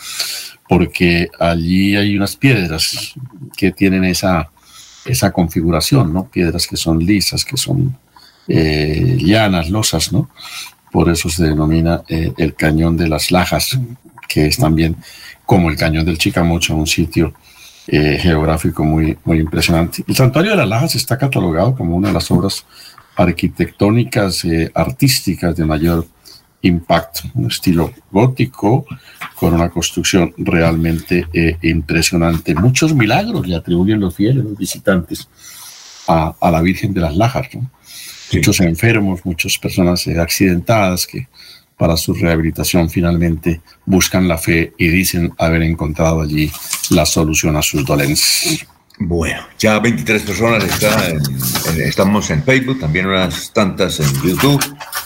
porque 0.68 1.28
allí 1.38 1.96
hay 1.96 2.16
unas 2.16 2.36
piedras 2.36 3.14
que 3.56 3.72
tienen 3.72 4.04
esa, 4.04 4.50
esa 5.04 5.32
configuración, 5.32 6.12
¿no? 6.12 6.28
Piedras 6.28 6.66
que 6.66 6.76
son 6.76 6.98
lisas, 6.98 7.44
que 7.44 7.56
son 7.56 7.96
eh, 8.46 9.16
llanas, 9.18 9.70
losas, 9.70 10.12
¿no? 10.12 10.30
Por 10.92 11.10
eso 11.10 11.28
se 11.28 11.44
denomina 11.44 12.02
eh, 12.08 12.32
el 12.36 12.54
Cañón 12.54 12.96
de 12.96 13.08
las 13.08 13.30
Lajas, 13.30 13.78
que 14.28 14.46
es 14.46 14.58
también 14.58 14.96
como 15.46 15.70
el 15.70 15.76
Cañón 15.76 16.04
del 16.04 16.18
Chicamocha, 16.18 16.74
un 16.74 16.86
sitio 16.86 17.34
eh, 17.88 18.18
geográfico 18.21 18.85
muy, 18.85 19.18
muy 19.25 19.40
impresionante. 19.40 20.04
El 20.07 20.14
Santuario 20.14 20.52
de 20.52 20.59
las 20.59 20.68
Lajas 20.68 20.95
está 20.95 21.18
catalogado 21.18 21.75
como 21.75 21.97
una 21.97 22.09
de 22.09 22.14
las 22.14 22.30
obras 22.30 22.64
arquitectónicas, 23.16 24.47
artísticas 24.75 25.57
de 25.57 25.64
mayor 25.64 26.07
impacto, 26.62 27.21
un 27.35 27.47
estilo 27.47 27.92
gótico 28.11 28.85
con 29.35 29.54
una 29.54 29.68
construcción 29.68 30.35
realmente 30.37 31.26
eh, 31.33 31.57
impresionante. 31.62 32.54
Muchos 32.54 32.95
milagros 32.95 33.47
le 33.47 33.57
atribuyen 33.57 34.00
los 34.00 34.14
fieles, 34.14 34.45
los 34.45 34.59
visitantes, 34.59 35.28
a, 36.09 36.35
la 36.50 36.62
Virgen 36.62 36.95
de 36.95 37.02
las 37.02 37.16
Lajas. 37.16 37.49
Muchos 38.33 38.61
enfermos, 38.61 39.25
muchas 39.25 39.59
personas 39.59 40.07
eh, 40.07 40.18
accidentadas 40.18 41.07
que 41.07 41.28
para 41.78 41.97
su 41.97 42.12
rehabilitación 42.12 42.90
finalmente 42.90 43.62
buscan 43.87 44.28
la 44.28 44.37
fe 44.37 44.75
y 44.76 44.88
dicen 44.88 45.32
haber 45.38 45.62
encontrado 45.62 46.20
allí 46.20 46.50
la 46.90 47.06
solución 47.06 47.56
a 47.56 47.62
sus 47.62 47.85
dolencias. 47.87 48.66
Bueno, 49.00 49.40
ya 49.58 49.78
23 49.78 50.23
personas 50.23 50.64
estamos 51.78 52.30
en 52.30 52.42
Facebook, 52.42 52.80
también 52.80 53.06
unas 53.06 53.52
tantas 53.52 54.00
en 54.00 54.12
YouTube, 54.23 54.61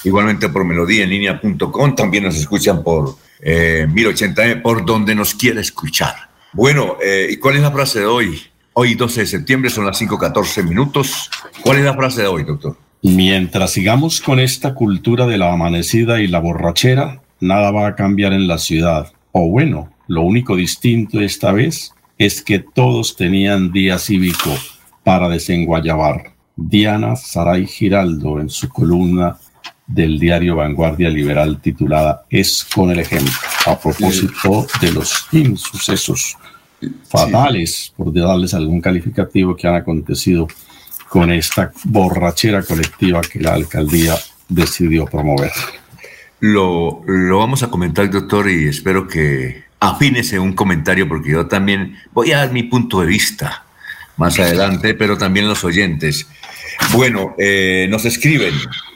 igualmente 0.05 0.49
por 0.49 0.65
melodíaenlínea.com, 0.65 1.95
también 1.95 2.25
nos 2.25 2.37
escuchan 2.37 2.83
por 2.83 3.17
eh, 3.43 3.87
1080 3.93 4.63
por 4.63 4.87
donde 4.87 5.15
nos 5.15 5.35
quiera 5.35 5.61
escuchar. 5.61 6.15
Bueno, 6.55 6.97
eh, 7.03 7.29
¿y 7.31 7.37
cuál 7.37 7.57
es 7.57 7.63
la 7.63 7.71
frase 7.71 8.01
de 8.01 8.07
hoy? 8.07 8.43
Hoy 8.73 8.95
12 8.95 9.21
de 9.21 9.27
septiembre, 9.27 9.71
son 9.71 9.85
las 9.85 10.01
5.14 10.01 10.65
minutos. 10.65 11.31
¿Cuál 11.63 11.79
es 11.79 11.85
la 11.85 11.95
frase 11.95 12.23
de 12.23 12.29
hoy, 12.29 12.45
doctor? 12.45 12.77
Mientras 13.03 13.73
sigamos 13.73 14.21
con 14.21 14.39
esta 14.39 14.75
cultura 14.75 15.27
de 15.27 15.37
la 15.37 15.53
amanecida 15.53 16.21
y 16.21 16.29
la 16.29 16.39
borrachera, 16.39 17.21
nada 17.41 17.73
va 17.73 17.89
a 17.89 17.97
cambiar 17.97 18.33
en 18.33 18.47
la 18.47 18.59
ciudad. 18.59 19.13
O 19.33 19.49
bueno, 19.49 19.91
lo 20.07 20.23
único 20.23 20.55
distinto 20.55 21.21
esta 21.21 21.51
vez 21.51 21.93
es 22.17 22.43
que 22.43 22.61
todos 22.61 23.17
tenían 23.17 23.73
día 23.73 23.99
cívico 23.99 24.51
para 25.03 25.29
desenguayabar. 25.29 26.35
Diana 26.55 27.17
Saray 27.17 27.67
Giraldo 27.67 28.39
en 28.39 28.49
su 28.49 28.69
columna 28.69 29.37
del 29.85 30.21
diario 30.21 30.55
Vanguardia 30.55 31.09
Liberal 31.11 31.61
titulada 31.61 32.25
Es 32.31 32.65
con 32.73 32.93
el 32.93 33.01
ejemplo, 33.01 33.33
a 33.67 33.77
propósito 33.81 34.65
de 34.81 34.93
los 34.93 35.27
insucesos 35.33 36.37
fatales, 37.09 37.93
por 37.97 38.13
darles 38.13 38.55
algún 38.55 38.81
calificativo 38.81 39.57
que 39.57 39.67
han 39.67 39.75
acontecido 39.75 40.47
con 41.13 41.31
esta 41.31 41.71
borrachera 41.85 42.63
colectiva 42.63 43.21
que 43.21 43.39
la 43.39 43.53
alcaldía 43.53 44.17
decidió 44.49 45.05
promover. 45.05 45.53
Lo, 46.41 47.03
lo 47.07 47.37
vamos 47.37 47.63
a 47.63 47.69
comentar, 47.69 48.11
doctor, 48.11 48.49
y 48.49 48.67
espero 48.69 49.07
que 49.07 49.63
afínese 49.79 50.39
un 50.39 50.55
comentario 50.55 51.07
porque 51.07 51.33
yo 51.33 51.47
también 51.49 51.99
voy 52.15 52.33
a 52.33 52.39
dar 52.39 52.51
mi 52.51 52.63
punto 52.63 53.03
de 53.03 53.09
vista 53.09 53.67
más 54.17 54.39
adelante, 54.39 54.95
pero 54.95 55.19
también 55.19 55.47
los 55.49 55.65
oyentes. 55.65 56.27
Bueno, 56.95 57.35
eh, 57.37 57.89
nos 57.91 58.07
escriben 58.07 58.55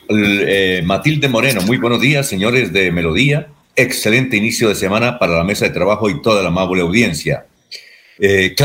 eh, 0.08 0.80
Matilde 0.86 1.28
Moreno, 1.28 1.60
muy 1.66 1.76
buenos 1.76 2.00
días, 2.00 2.26
señores 2.26 2.72
de 2.72 2.92
Melodía. 2.92 3.48
Excelente 3.76 4.38
inicio 4.38 4.70
de 4.70 4.74
semana 4.74 5.18
para 5.18 5.36
la 5.36 5.44
mesa 5.44 5.66
de 5.66 5.70
trabajo 5.72 6.08
y 6.08 6.22
toda 6.22 6.42
la 6.42 6.48
amable 6.48 6.80
audiencia. 6.80 7.44
Eh, 8.18 8.56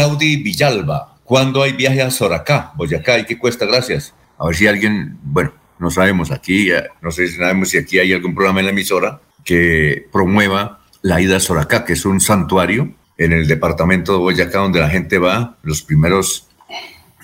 Villalba, 0.41 1.10
¿cuándo 1.31 1.63
hay 1.63 1.71
viaje 1.71 2.01
a 2.01 2.11
Soracá, 2.11 2.73
Boyacá? 2.75 3.17
¿Y 3.17 3.23
qué 3.23 3.37
cuesta? 3.37 3.65
Gracias. 3.65 4.13
A 4.37 4.47
ver 4.47 4.55
si 4.57 4.67
alguien, 4.67 5.17
bueno, 5.23 5.53
no 5.79 5.89
sabemos 5.89 6.29
aquí, 6.29 6.67
no 7.01 7.09
sé 7.09 7.29
si 7.29 7.37
sabemos 7.37 7.69
si 7.69 7.77
aquí 7.77 7.99
hay 7.99 8.11
algún 8.11 8.35
programa 8.35 8.59
en 8.59 8.65
la 8.65 8.73
emisora 8.73 9.21
que 9.45 10.09
promueva 10.11 10.81
la 11.01 11.21
ida 11.21 11.37
a 11.37 11.39
Soracá, 11.39 11.85
que 11.85 11.93
es 11.93 12.03
un 12.03 12.19
santuario 12.19 12.93
en 13.17 13.31
el 13.31 13.47
departamento 13.47 14.11
de 14.11 14.17
Boyacá 14.17 14.59
donde 14.59 14.81
la 14.81 14.89
gente 14.89 15.19
va 15.19 15.55
los 15.63 15.83
primeros 15.83 16.49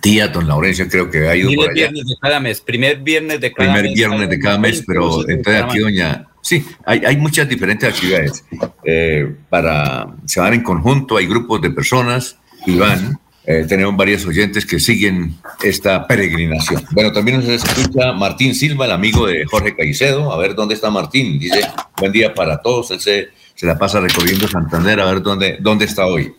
días, 0.02 0.32
don 0.32 0.48
Laurencio 0.48 0.88
creo 0.88 1.12
que 1.12 1.28
ha 1.28 1.36
ido 1.36 1.52
por 1.54 1.66
allá. 1.66 1.74
viernes 1.74 2.08
de 2.08 2.16
cada 2.22 2.40
mes, 2.40 2.62
primer 2.62 3.00
viernes 3.00 3.42
de 3.42 3.52
cada 3.52 3.74
primer 3.74 3.90
mes. 3.90 3.94
viernes 3.94 4.30
de 4.30 4.40
cada 4.40 4.58
mes, 4.58 4.84
pero 4.88 5.30
entonces 5.30 5.64
aquí 5.64 5.80
doña... 5.80 6.28
Sí, 6.42 6.66
hay, 6.86 7.04
hay 7.06 7.18
muchas 7.18 7.50
diferentes 7.50 7.94
actividades. 7.94 8.46
Eh, 8.86 9.36
para, 9.50 10.16
se 10.24 10.40
van 10.40 10.54
en 10.54 10.64
conjunto, 10.64 11.18
hay 11.18 11.28
grupos 11.28 11.62
de 11.62 11.72
personas 11.72 12.38
y 12.66 12.78
van. 12.78 13.20
Eh, 13.50 13.66
tenemos 13.68 13.96
varios 13.96 14.26
oyentes 14.26 14.66
que 14.66 14.80
siguen 14.80 15.36
esta 15.64 16.06
peregrinación. 16.06 16.84
Bueno, 16.92 17.12
también 17.14 17.38
nos 17.38 17.48
escucha 17.48 18.12
Martín 18.12 18.54
Silva, 18.54 18.86
el 18.86 18.92
amigo 18.92 19.26
de 19.26 19.46
Jorge 19.46 19.76
Caicedo. 19.76 20.32
A 20.32 20.38
ver 20.38 20.54
dónde 20.54 20.76
está 20.76 20.90
Martín. 20.90 21.40
Dice, 21.40 21.62
buen 21.98 22.12
día 22.12 22.34
para 22.34 22.62
todos. 22.62 22.92
Él 22.92 23.00
se 23.00 23.30
se 23.58 23.66
la 23.66 23.76
pasa 23.76 24.00
recorriendo 24.00 24.48
Santander 24.48 25.00
a 25.00 25.06
ver 25.06 25.24
dónde, 25.24 25.58
dónde 25.60 25.86
está 25.86 26.06
hoy. 26.06 26.32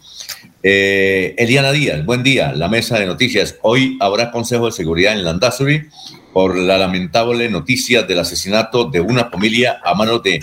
Eh, 0.62 1.34
Eliana 1.36 1.72
Díaz, 1.72 2.04
buen 2.06 2.22
día. 2.22 2.52
La 2.52 2.68
mesa 2.68 2.96
de 2.96 3.06
noticias. 3.06 3.56
Hoy 3.62 3.98
habrá 4.00 4.30
Consejo 4.30 4.66
de 4.66 4.72
Seguridad 4.72 5.14
en 5.14 5.24
Landazuri 5.24 5.88
por 6.32 6.56
la 6.56 6.78
lamentable 6.78 7.50
noticia 7.50 8.04
del 8.04 8.20
asesinato 8.20 8.84
de 8.84 9.00
una 9.00 9.24
familia 9.24 9.80
a 9.84 9.94
manos 9.94 10.22
de 10.22 10.38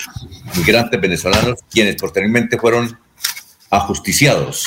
migrantes 0.57 0.99
venezolanos, 0.99 1.59
quienes 1.71 1.95
posteriormente 1.95 2.57
fueron 2.57 2.99
ajusticiados 3.69 4.65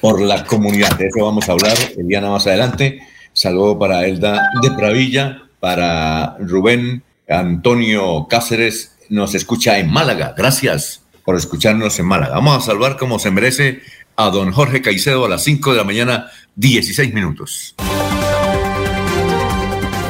por 0.00 0.20
la 0.20 0.44
comunidad. 0.44 0.96
De 0.96 1.06
eso 1.06 1.24
vamos 1.24 1.48
a 1.48 1.52
hablar, 1.52 1.76
Eliana, 1.96 2.30
más 2.30 2.46
adelante. 2.46 3.00
Saludo 3.32 3.78
para 3.78 4.06
Elda 4.06 4.50
de 4.62 4.70
Pravilla, 4.72 5.42
para 5.60 6.36
Rubén 6.40 7.02
Antonio 7.28 8.26
Cáceres 8.28 8.96
nos 9.10 9.34
escucha 9.34 9.78
en 9.78 9.90
Málaga. 9.90 10.34
Gracias 10.36 11.02
por 11.24 11.36
escucharnos 11.36 11.98
en 11.98 12.06
Málaga. 12.06 12.34
Vamos 12.34 12.56
a 12.56 12.66
salvar 12.66 12.96
como 12.96 13.18
se 13.18 13.30
merece 13.30 13.80
a 14.16 14.30
don 14.30 14.52
Jorge 14.52 14.82
Caicedo 14.82 15.24
a 15.24 15.28
las 15.28 15.44
5 15.44 15.72
de 15.72 15.76
la 15.76 15.84
mañana, 15.84 16.30
16 16.56 17.14
minutos. 17.14 17.74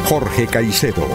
Jorge 0.06 0.46
Caicedo 0.46 1.06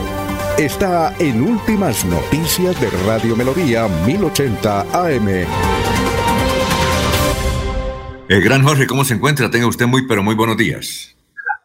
está 0.58 1.16
en 1.20 1.42
Últimas 1.42 2.06
Noticias 2.06 2.80
de 2.80 2.90
Radio 3.08 3.36
Melodía 3.36 3.88
1080 4.06 4.82
AM. 4.94 5.46
El 8.30 8.42
gran 8.42 8.64
Jorge, 8.64 8.88
¿cómo 8.88 9.04
se 9.04 9.16
encuentra? 9.16 9.52
Tenga 9.52 9.68
usted 9.68 9.86
muy, 9.86 10.08
pero 10.08 10.24
muy 10.24 10.34
buenos 10.34 10.56
días. 10.56 11.14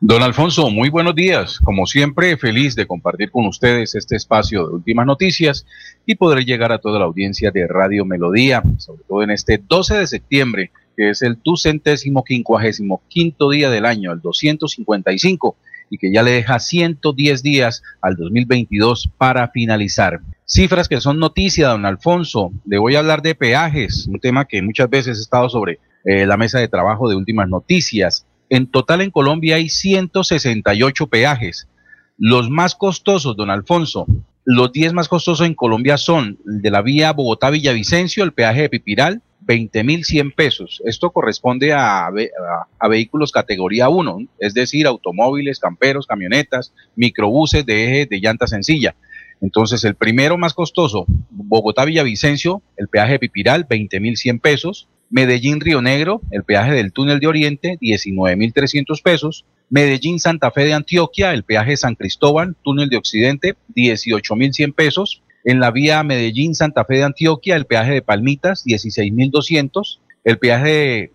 Don 0.00 0.22
Alfonso, 0.24 0.70
muy 0.70 0.88
buenos 0.88 1.14
días. 1.14 1.60
Como 1.60 1.86
siempre, 1.86 2.36
feliz 2.36 2.74
de 2.74 2.86
compartir 2.86 3.30
con 3.30 3.46
ustedes 3.46 3.94
este 3.94 4.16
espacio 4.16 4.66
de 4.66 4.74
últimas 4.74 5.06
noticias 5.06 5.66
y 6.04 6.16
poder 6.16 6.44
llegar 6.44 6.72
a 6.72 6.78
toda 6.78 6.98
la 6.98 7.04
audiencia 7.04 7.52
de 7.52 7.68
Radio 7.68 8.04
Melodía, 8.04 8.62
sobre 8.78 9.02
todo 9.08 9.22
en 9.22 9.30
este 9.30 9.58
12 9.58 9.98
de 9.98 10.06
septiembre, 10.08 10.72
que 10.96 11.10
es 11.10 11.22
el 11.22 11.38
ducentésimo 11.44 12.24
quincuagésimo 12.24 13.02
quinto 13.08 13.50
día 13.50 13.70
del 13.70 13.86
año, 13.86 14.12
el 14.12 14.20
255, 14.20 15.56
y 15.90 15.98
que 15.98 16.12
ya 16.12 16.24
le 16.24 16.32
deja 16.32 16.58
110 16.58 17.42
días 17.44 17.84
al 18.02 18.16
2022 18.16 19.10
para 19.16 19.48
finalizar. 19.48 20.20
Cifras 20.44 20.88
que 20.88 21.00
son 21.00 21.20
noticia, 21.20 21.68
don 21.68 21.86
Alfonso. 21.86 22.50
Le 22.66 22.78
voy 22.78 22.96
a 22.96 22.98
hablar 22.98 23.22
de 23.22 23.36
peajes, 23.36 24.08
un 24.08 24.18
tema 24.18 24.44
que 24.44 24.60
muchas 24.60 24.90
veces 24.90 25.18
ha 25.18 25.22
estado 25.22 25.48
sobre 25.48 25.78
eh, 26.04 26.26
la 26.26 26.36
mesa 26.36 26.58
de 26.58 26.68
trabajo 26.68 27.08
de 27.08 27.16
últimas 27.16 27.48
noticias. 27.48 28.26
En 28.48 28.66
total 28.66 29.00
en 29.00 29.10
Colombia 29.10 29.56
hay 29.56 29.68
168 29.68 31.06
peajes. 31.06 31.68
Los 32.16 32.50
más 32.50 32.74
costosos, 32.74 33.36
don 33.36 33.50
Alfonso, 33.50 34.06
los 34.44 34.72
10 34.72 34.94
más 34.94 35.08
costosos 35.08 35.46
en 35.46 35.54
Colombia 35.54 35.98
son 35.98 36.38
el 36.46 36.62
de 36.62 36.70
la 36.70 36.80
vía 36.80 37.12
Bogotá-Villavicencio, 37.12 38.24
el 38.24 38.32
peaje 38.32 38.62
de 38.62 38.68
Pipiral, 38.70 39.22
20.100 39.46 40.34
pesos. 40.34 40.80
Esto 40.84 41.10
corresponde 41.10 41.72
a, 41.72 42.06
a, 42.06 42.88
vehículos 42.88 43.30
categoría 43.30 43.88
1, 43.88 44.20
es 44.38 44.54
decir, 44.54 44.86
automóviles, 44.86 45.58
camperos, 45.58 46.06
camionetas, 46.06 46.72
microbuses 46.96 47.66
de 47.66 47.84
eje 47.84 48.06
de 48.06 48.20
llanta 48.20 48.46
sencilla. 48.46 48.94
Entonces, 49.40 49.84
el 49.84 49.94
primero 49.94 50.36
más 50.38 50.54
costoso, 50.54 51.04
Bogotá-Villavicencio, 51.30 52.62
el 52.76 52.88
peaje 52.88 53.12
de 53.12 53.18
Pipiral, 53.18 53.68
20.100 53.68 54.40
pesos. 54.40 54.88
Medellín 55.10 55.60
Río 55.60 55.80
Negro, 55.80 56.20
el 56.30 56.44
peaje 56.44 56.72
del 56.72 56.92
túnel 56.92 57.20
de 57.20 57.26
Oriente, 57.26 57.78
19.300 57.80 59.02
pesos. 59.02 59.44
Medellín 59.70 60.18
Santa 60.18 60.50
Fe 60.50 60.64
de 60.64 60.74
Antioquia, 60.74 61.34
el 61.34 61.44
peaje 61.44 61.72
de 61.72 61.76
San 61.76 61.94
Cristóbal, 61.94 62.56
túnel 62.62 62.88
de 62.88 62.96
Occidente, 62.96 63.56
18.100 63.74 64.74
pesos. 64.74 65.22
En 65.44 65.60
la 65.60 65.70
vía 65.70 66.02
Medellín 66.02 66.54
Santa 66.54 66.84
Fe 66.84 66.96
de 66.96 67.04
Antioquia, 67.04 67.56
el 67.56 67.66
peaje 67.66 67.92
de 67.92 68.02
Palmitas, 68.02 68.64
16.200. 68.66 69.98
El 70.24 70.38
peaje 70.38 71.10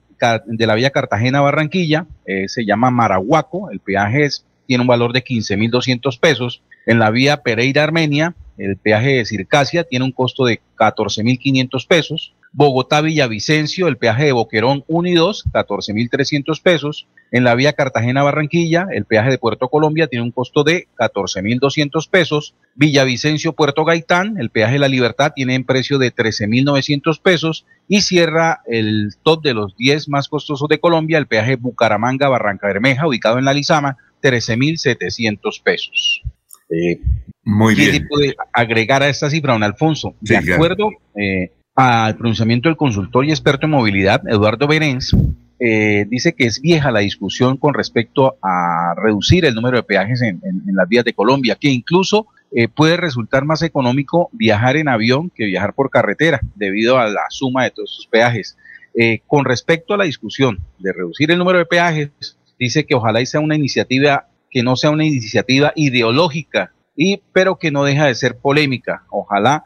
de, 0.47 0.67
la 0.67 0.75
vía 0.75 0.91
Cartagena 0.91 1.41
Barranquilla 1.41 2.07
eh, 2.25 2.47
se 2.47 2.65
llama 2.65 2.89
Marahuaco, 2.91 3.69
el 3.69 3.79
peaje 3.79 4.27
tiene 4.65 4.81
un 4.81 4.87
valor 4.87 5.13
de 5.13 5.23
15.200 5.23 6.19
pesos. 6.19 6.63
En 6.85 6.99
la 6.99 7.11
vía 7.11 7.43
Pereira 7.43 7.83
Armenia, 7.83 8.35
el 8.57 8.77
peaje 8.77 9.15
de 9.15 9.25
Circasia 9.25 9.83
tiene 9.83 10.05
un 10.05 10.11
costo 10.11 10.45
de 10.45 10.61
14.500 10.77 11.87
pesos. 11.87 12.33
Bogotá 12.55 13.01
Villavicencio, 13.01 13.87
el 13.87 13.97
peaje 13.97 14.25
de 14.25 14.31
Boquerón 14.31 14.83
1 14.87 15.09
y 15.09 15.13
2, 15.13 15.45
14.300 15.51 16.61
pesos. 16.61 17.07
En 17.31 17.43
la 17.43 17.55
vía 17.55 17.73
Cartagena 17.73 18.21
Barranquilla, 18.21 18.85
el 18.91 19.05
peaje 19.05 19.31
de 19.31 19.39
Puerto 19.39 19.69
Colombia 19.69 20.05
tiene 20.05 20.23
un 20.23 20.29
costo 20.31 20.63
de 20.63 20.87
14.200 20.95 22.07
pesos. 22.11 22.53
Villavicencio 22.75 23.53
Puerto 23.53 23.85
Gaitán, 23.85 24.37
el 24.39 24.51
peaje 24.51 24.73
de 24.73 24.79
La 24.79 24.87
Libertad 24.87 25.31
tiene 25.35 25.57
un 25.57 25.63
precio 25.63 25.97
de 25.97 26.13
13.900 26.13 27.19
pesos. 27.19 27.65
Y 27.87 28.01
cierra 28.01 28.61
el 28.67 29.15
top 29.23 29.41
de 29.41 29.55
los 29.55 29.75
10 29.75 30.09
más 30.09 30.27
costosos 30.27 30.69
de 30.69 30.79
Colombia, 30.79 31.17
el 31.17 31.25
peaje 31.25 31.55
Bucaramanga 31.55 32.29
Barranca 32.29 32.67
Bermeja, 32.67 33.07
ubicado 33.07 33.39
en 33.39 33.45
la 33.45 33.53
Lizama, 33.53 33.97
13.700 34.21 35.63
pesos. 35.63 36.21
Eh, 36.69 36.99
Muy 37.43 37.75
¿Qué 37.75 37.89
bien. 37.89 38.07
puede 38.07 38.35
agregar 38.53 39.01
a 39.01 39.09
esta 39.09 39.31
cifra, 39.31 39.53
don 39.53 39.63
Alfonso? 39.63 40.15
De 40.21 40.37
acuerdo 40.37 40.91
eh, 41.15 41.51
al 41.75 42.15
pronunciamiento 42.15 42.69
del 42.69 42.77
consultor 42.77 43.25
y 43.25 43.31
experto 43.31 43.65
en 43.65 43.71
movilidad, 43.71 44.21
Eduardo 44.27 44.67
Berens, 44.67 45.15
eh, 45.59 46.05
dice 46.09 46.33
que 46.33 46.45
es 46.45 46.61
vieja 46.61 46.91
la 46.91 46.99
discusión 46.99 47.57
con 47.57 47.73
respecto 47.73 48.35
a 48.41 48.93
reducir 49.01 49.45
el 49.45 49.55
número 49.55 49.77
de 49.77 49.83
peajes 49.83 50.21
en, 50.21 50.41
las 50.65 50.87
vías 50.87 51.05
de 51.05 51.13
Colombia, 51.13 51.57
que 51.59 51.69
incluso 51.69 52.27
eh, 52.51 52.67
puede 52.67 52.97
resultar 52.97 53.45
más 53.45 53.61
económico 53.63 54.29
viajar 54.33 54.77
en 54.77 54.87
avión 54.87 55.31
que 55.33 55.45
viajar 55.45 55.73
por 55.73 55.89
carretera, 55.89 56.41
debido 56.55 56.99
a 56.99 57.07
la 57.07 57.23
suma 57.29 57.63
de 57.63 57.71
todos 57.71 57.91
esos 57.91 58.07
peajes. 58.07 58.57
Eh, 58.95 59.21
con 59.25 59.45
respecto 59.45 59.95
a 59.95 59.97
la 59.97 60.03
discusión 60.03 60.59
de 60.77 60.93
reducir 60.93 61.31
el 61.31 61.39
número 61.39 61.57
de 61.57 61.65
peajes, 61.65 62.11
dice 62.59 62.85
que 62.85 62.93
ojalá 62.93 63.25
sea 63.25 63.39
una 63.39 63.55
iniciativa 63.55 64.27
que 64.51 64.61
no 64.61 64.75
sea 64.75 64.91
una 64.91 65.05
iniciativa 65.05 65.71
ideológica, 65.75 66.73
y, 66.95 67.21
pero 67.31 67.57
que 67.57 67.71
no 67.71 67.83
deja 67.83 68.05
de 68.05 68.13
ser 68.13 68.37
polémica. 68.37 69.03
Ojalá 69.09 69.63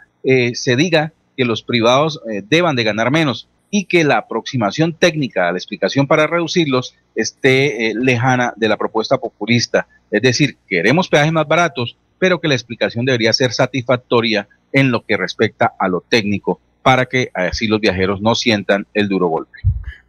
se 0.53 0.75
diga 0.75 1.13
que 1.37 1.45
los 1.45 1.61
privados 1.61 2.19
eh, 2.29 2.41
deban 2.45 2.75
de 2.75 2.83
ganar 2.83 3.11
menos 3.11 3.47
y 3.69 3.85
que 3.85 4.03
la 4.03 4.17
aproximación 4.17 4.93
técnica 4.93 5.47
a 5.47 5.51
la 5.51 5.57
explicación 5.57 6.07
para 6.07 6.27
reducirlos 6.27 6.95
esté 7.15 7.89
eh, 7.89 7.93
lejana 7.95 8.53
de 8.57 8.67
la 8.67 8.77
propuesta 8.77 9.17
populista. 9.17 9.87
Es 10.09 10.21
decir, 10.21 10.57
queremos 10.67 11.07
peajes 11.07 11.31
más 11.31 11.47
baratos, 11.47 11.97
pero 12.17 12.41
que 12.41 12.47
la 12.47 12.55
explicación 12.55 13.05
debería 13.05 13.31
ser 13.33 13.53
satisfactoria 13.53 14.47
en 14.73 14.91
lo 14.91 15.05
que 15.05 15.15
respecta 15.15 15.73
a 15.79 15.87
lo 15.87 16.01
técnico 16.01 16.59
para 16.81 17.05
que 17.05 17.29
así 17.33 17.67
los 17.67 17.81
viajeros 17.81 18.21
no 18.21 18.33
sientan 18.33 18.87
el 18.93 19.09
duro 19.09 19.27
golpe. 19.27 19.59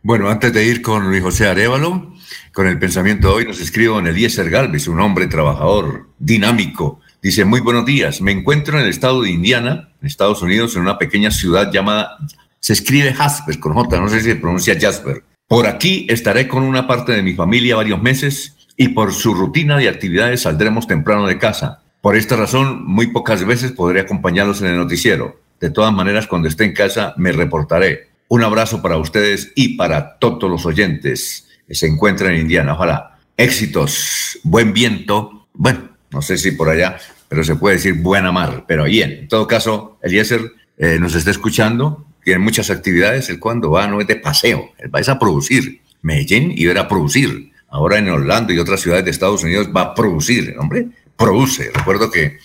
Bueno, 0.02 0.30
antes 0.30 0.52
de 0.52 0.64
ir 0.64 0.80
con 0.80 1.08
Luis 1.08 1.22
José 1.22 1.48
Arevalo, 1.48 2.14
con 2.52 2.68
el 2.68 2.78
pensamiento 2.78 3.28
de 3.28 3.34
hoy 3.34 3.46
nos 3.46 3.60
escribo 3.60 3.98
en 3.98 4.06
Eliezer 4.06 4.48
Galvez, 4.48 4.86
un 4.86 5.00
hombre 5.00 5.26
trabajador, 5.26 6.08
dinámico, 6.18 7.00
Dice, 7.20 7.44
muy 7.44 7.58
buenos 7.58 7.84
días, 7.84 8.20
me 8.20 8.30
encuentro 8.30 8.78
en 8.78 8.84
el 8.84 8.90
estado 8.90 9.22
de 9.22 9.30
Indiana, 9.30 9.88
en 10.00 10.06
Estados 10.06 10.40
Unidos, 10.40 10.76
en 10.76 10.82
una 10.82 10.98
pequeña 10.98 11.32
ciudad 11.32 11.72
llamada, 11.72 12.16
se 12.60 12.74
escribe 12.74 13.12
Jasper 13.12 13.58
con 13.58 13.74
J, 13.74 14.00
no 14.00 14.08
sé 14.08 14.20
si 14.20 14.26
se 14.26 14.36
pronuncia 14.36 14.78
Jasper. 14.80 15.24
Por 15.48 15.66
aquí 15.66 16.06
estaré 16.08 16.46
con 16.46 16.62
una 16.62 16.86
parte 16.86 17.10
de 17.10 17.24
mi 17.24 17.34
familia 17.34 17.74
varios 17.74 18.00
meses 18.00 18.56
y 18.76 18.90
por 18.90 19.12
su 19.12 19.34
rutina 19.34 19.76
de 19.78 19.88
actividades 19.88 20.42
saldremos 20.42 20.86
temprano 20.86 21.26
de 21.26 21.38
casa. 21.38 21.82
Por 22.00 22.16
esta 22.16 22.36
razón, 22.36 22.86
muy 22.86 23.08
pocas 23.08 23.44
veces 23.44 23.72
podré 23.72 24.00
acompañarlos 24.00 24.60
en 24.60 24.68
el 24.68 24.76
noticiero. 24.76 25.40
De 25.58 25.70
todas 25.70 25.92
maneras, 25.92 26.28
cuando 26.28 26.46
esté 26.46 26.66
en 26.66 26.72
casa, 26.72 27.14
me 27.16 27.32
reportaré. 27.32 28.10
Un 28.28 28.44
abrazo 28.44 28.80
para 28.80 28.96
ustedes 28.96 29.50
y 29.56 29.76
para 29.76 30.18
todos 30.18 30.48
los 30.48 30.64
oyentes 30.66 31.48
que 31.66 31.74
se 31.74 31.88
encuentran 31.88 32.34
en 32.34 32.42
Indiana. 32.42 32.74
Ojalá. 32.74 33.18
Éxitos, 33.36 34.38
buen 34.44 34.72
viento. 34.72 35.48
Bueno, 35.52 35.97
no 36.10 36.22
sé 36.22 36.38
si 36.38 36.52
por 36.52 36.68
allá, 36.68 36.98
pero 37.28 37.44
se 37.44 37.56
puede 37.56 37.76
decir 37.76 37.94
buena 37.94 38.32
mar. 38.32 38.64
Pero 38.66 38.84
bien, 38.84 39.12
en 39.12 39.28
todo 39.28 39.46
caso, 39.46 39.98
Eliezer 40.02 40.40
eh, 40.76 40.98
nos 40.98 41.14
está 41.14 41.30
escuchando, 41.30 42.06
tiene 42.24 42.40
muchas 42.40 42.70
actividades, 42.70 43.28
él 43.30 43.38
cuando 43.38 43.70
va 43.70 43.86
no 43.86 44.00
es 44.00 44.06
de 44.06 44.16
paseo, 44.16 44.72
él 44.78 44.94
va 44.94 45.00
a 45.00 45.18
producir. 45.18 45.80
Medellín 46.02 46.52
iba 46.56 46.80
a 46.80 46.88
producir. 46.88 47.52
Ahora 47.68 47.98
en 47.98 48.08
Orlando 48.08 48.52
y 48.52 48.58
otras 48.58 48.80
ciudades 48.80 49.04
de 49.04 49.10
Estados 49.10 49.44
Unidos 49.44 49.68
va 49.76 49.82
a 49.82 49.94
producir, 49.94 50.54
hombre, 50.58 50.88
produce. 51.16 51.70
Recuerdo 51.74 52.10
que 52.10 52.38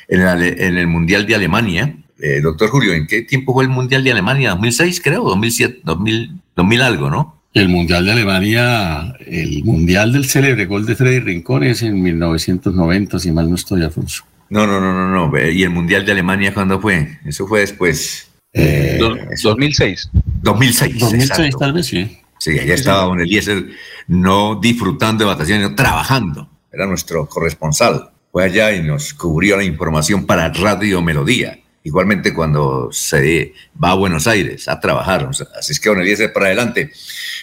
en, 0.09 0.23
en 0.23 0.79
el 0.79 0.87
Mundial 0.87 1.27
de 1.27 1.35
Alemania, 1.35 1.95
eh, 2.20 2.40
doctor 2.40 2.70
Julio, 2.70 2.92
¿en 2.92 3.07
qué 3.07 3.22
tiempo 3.22 3.53
fue 3.53 3.64
el 3.64 3.70
Mundial 3.70 4.05
de 4.05 4.12
Alemania? 4.12 4.55
¿2006 4.55 5.00
creo? 5.03 5.24
¿2007? 5.24 5.81
2000, 5.85 6.40
2000 6.57 6.83
algo, 6.83 7.11
¿no? 7.11 7.42
El 7.53 7.68
Mundial 7.68 8.05
de 8.05 8.12
Alemania, 8.12 9.14
el 9.27 9.62
Mundial 9.64 10.12
del 10.12 10.24
célebre 10.24 10.66
gol 10.66 10.87
de 10.87 10.96
Freddy 10.96 11.20
Rincón 11.20 11.62
es 11.62 11.83
en 11.83 12.03
1990, 12.03 13.18
si 13.20 13.31
mal 13.31 13.48
no 13.48 13.55
estoy, 13.55 13.83
Alfonso. 13.83 14.24
No, 14.50 14.66
no, 14.66 14.81
no, 14.81 14.92
no, 14.92 15.29
no. 15.29 15.38
¿Y 15.38 15.62
el 15.62 15.70
Mundial 15.70 16.05
de 16.05 16.12
Alemania 16.12 16.53
cuándo 16.53 16.81
fue? 16.81 17.18
Eso 17.24 17.46
fue 17.46 17.61
después. 17.61 18.29
Eh, 18.53 18.98
2006. 19.00 20.11
2006. 20.42 20.98
2006 20.98 21.57
tal 21.59 21.72
vez, 21.72 21.87
sí. 21.87 22.18
Sí, 22.38 22.59
allá 22.59 22.74
estaba 22.74 23.05
Don 23.05 23.20
Eliezer 23.20 23.64
no 24.09 24.59
disfrutando 24.61 25.24
de 25.24 25.31
vacaciones, 25.31 25.64
sino 25.64 25.77
trabajando. 25.77 26.48
Era 26.72 26.87
nuestro 26.87 27.27
corresponsal. 27.27 28.11
Fue 28.33 28.44
allá 28.44 28.72
y 28.72 28.83
nos 28.83 29.14
cubrió 29.14 29.57
la 29.57 29.64
información 29.64 30.27
para 30.27 30.48
Radio 30.50 31.00
Melodía. 31.00 31.61
Igualmente 31.85 32.33
cuando 32.33 32.88
se 32.92 33.53
va 33.83 33.90
a 33.90 33.94
Buenos 33.94 34.27
Aires 34.27 34.68
a 34.68 34.81
trabajar. 34.81 35.29
Así 35.59 35.73
es 35.73 35.79
que 35.79 35.90
Don 35.90 36.01
Eliezer 36.01 36.33
para 36.33 36.47
adelante. 36.47 36.90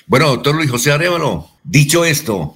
Bueno, 0.08 0.30
doctor 0.30 0.56
Luis 0.56 0.70
José 0.70 0.92
Arevalo, 0.92 1.48
dicho 1.64 2.04
esto, 2.04 2.56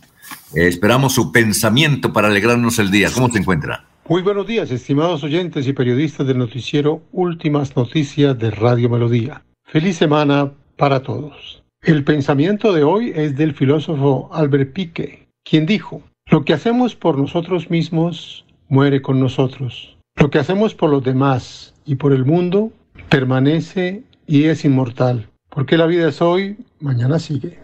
eh, 0.56 0.68
esperamos 0.68 1.14
su 1.14 1.32
pensamiento 1.32 2.12
para 2.12 2.28
alegrarnos 2.28 2.80
el 2.80 2.90
día. 2.90 3.12
¿Cómo 3.14 3.30
se 3.30 3.38
encuentra? 3.38 3.86
Muy 4.10 4.24
buenos 4.24 4.48
días, 4.48 4.72
estimados 4.72 5.24
oyentes 5.24 5.68
y 5.68 5.74
periodistas 5.74 6.26
del 6.26 6.40
noticiero 6.40 7.04
Últimas 7.12 7.76
Noticias 7.76 8.38
de 8.38 8.52
Radio 8.52 8.90
Melodía. 8.90 9.44
Feliz 9.64 9.98
semana 9.98 10.54
para 10.78 11.02
todos. 11.02 11.64
El 11.82 12.04
pensamiento 12.04 12.74
de 12.74 12.84
hoy 12.84 13.14
es 13.16 13.36
del 13.36 13.54
filósofo 13.54 14.30
Albert 14.34 14.74
Pique, 14.74 15.28
quien 15.44 15.66
dijo, 15.66 16.02
lo 16.32 16.44
que 16.46 16.54
hacemos 16.54 16.96
por 16.96 17.18
nosotros 17.18 17.70
mismos 17.70 18.46
muere 18.70 19.02
con 19.04 19.20
nosotros. 19.20 19.95
Lo 20.18 20.30
que 20.30 20.40
hacemos 20.40 20.74
por 20.74 20.90
los 20.90 21.04
demás 21.04 21.74
y 21.86 21.96
por 21.96 22.14
el 22.14 22.24
mundo 22.24 22.72
permanece 23.10 24.04
y 24.26 24.46
es 24.46 24.64
inmortal. 24.64 25.30
Porque 25.50 25.78
la 25.78 25.86
vida 25.86 26.08
es 26.08 26.22
hoy, 26.22 26.58
mañana 26.80 27.20
sigue. 27.20 27.60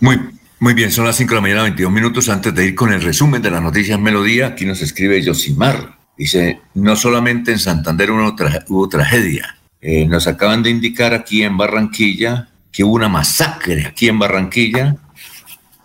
Muy, 0.00 0.18
muy 0.58 0.74
bien, 0.74 0.90
son 0.90 1.06
las 1.06 1.16
5 1.16 1.30
de 1.30 1.34
la 1.36 1.40
mañana, 1.40 1.62
22 1.62 1.92
minutos. 1.92 2.28
Antes 2.28 2.54
de 2.54 2.66
ir 2.66 2.74
con 2.74 2.92
el 2.92 3.02
resumen 3.02 3.40
de 3.40 3.52
las 3.52 3.62
noticias 3.62 4.00
Melodía, 4.00 4.48
aquí 4.48 4.64
nos 4.64 4.82
escribe 4.82 5.22
Yosimar. 5.22 5.98
Dice, 6.16 6.60
no 6.74 6.96
solamente 6.96 7.52
en 7.52 7.60
Santander 7.60 8.10
hubo, 8.10 8.34
hubo 8.68 8.88
tragedia. 8.88 9.56
Eh, 9.80 10.06
nos 10.06 10.26
acaban 10.26 10.62
de 10.62 10.70
indicar 10.70 11.14
aquí 11.14 11.42
en 11.44 11.56
Barranquilla 11.56 12.48
que 12.72 12.84
hubo 12.84 12.94
una 12.94 13.08
masacre 13.08 13.86
aquí 13.86 14.08
en 14.08 14.18
Barranquilla 14.18 14.96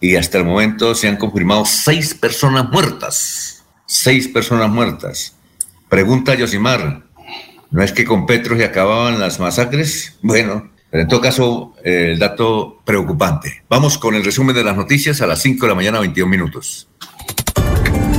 y 0.02 0.16
hasta 0.16 0.40
el 0.40 0.46
momento 0.46 0.94
se 0.94 1.08
han 1.08 1.18
confirmado 1.18 1.64
seis 1.66 2.14
personas 2.14 2.70
muertas. 2.70 3.45
Seis 3.98 4.28
personas 4.28 4.70
muertas. 4.70 5.38
Pregunta 5.88 6.36
Yosimar, 6.36 7.06
¿no 7.72 7.82
es 7.82 7.94
que 7.94 8.04
con 8.04 8.26
Petro 8.26 8.58
se 8.58 8.66
acababan 8.66 9.22
las 9.22 9.40
masacres? 9.40 10.18
Bueno, 10.22 10.70
pero 10.92 11.04
en 11.04 11.08
todo 11.08 11.22
caso, 11.22 11.74
eh, 11.82 12.12
el 12.12 12.20
dato 12.20 12.82
preocupante. 12.84 13.64
Vamos 13.70 13.98
con 13.98 14.14
el 14.14 14.26
resumen 14.26 14.54
de 14.54 14.66
las 14.66 14.76
noticias 14.76 15.22
a 15.22 15.28
las 15.28 15.42
5 15.42 15.66
de 15.66 15.70
la 15.70 15.76
mañana, 15.76 16.02
21 16.02 16.30
minutos. 16.30 16.90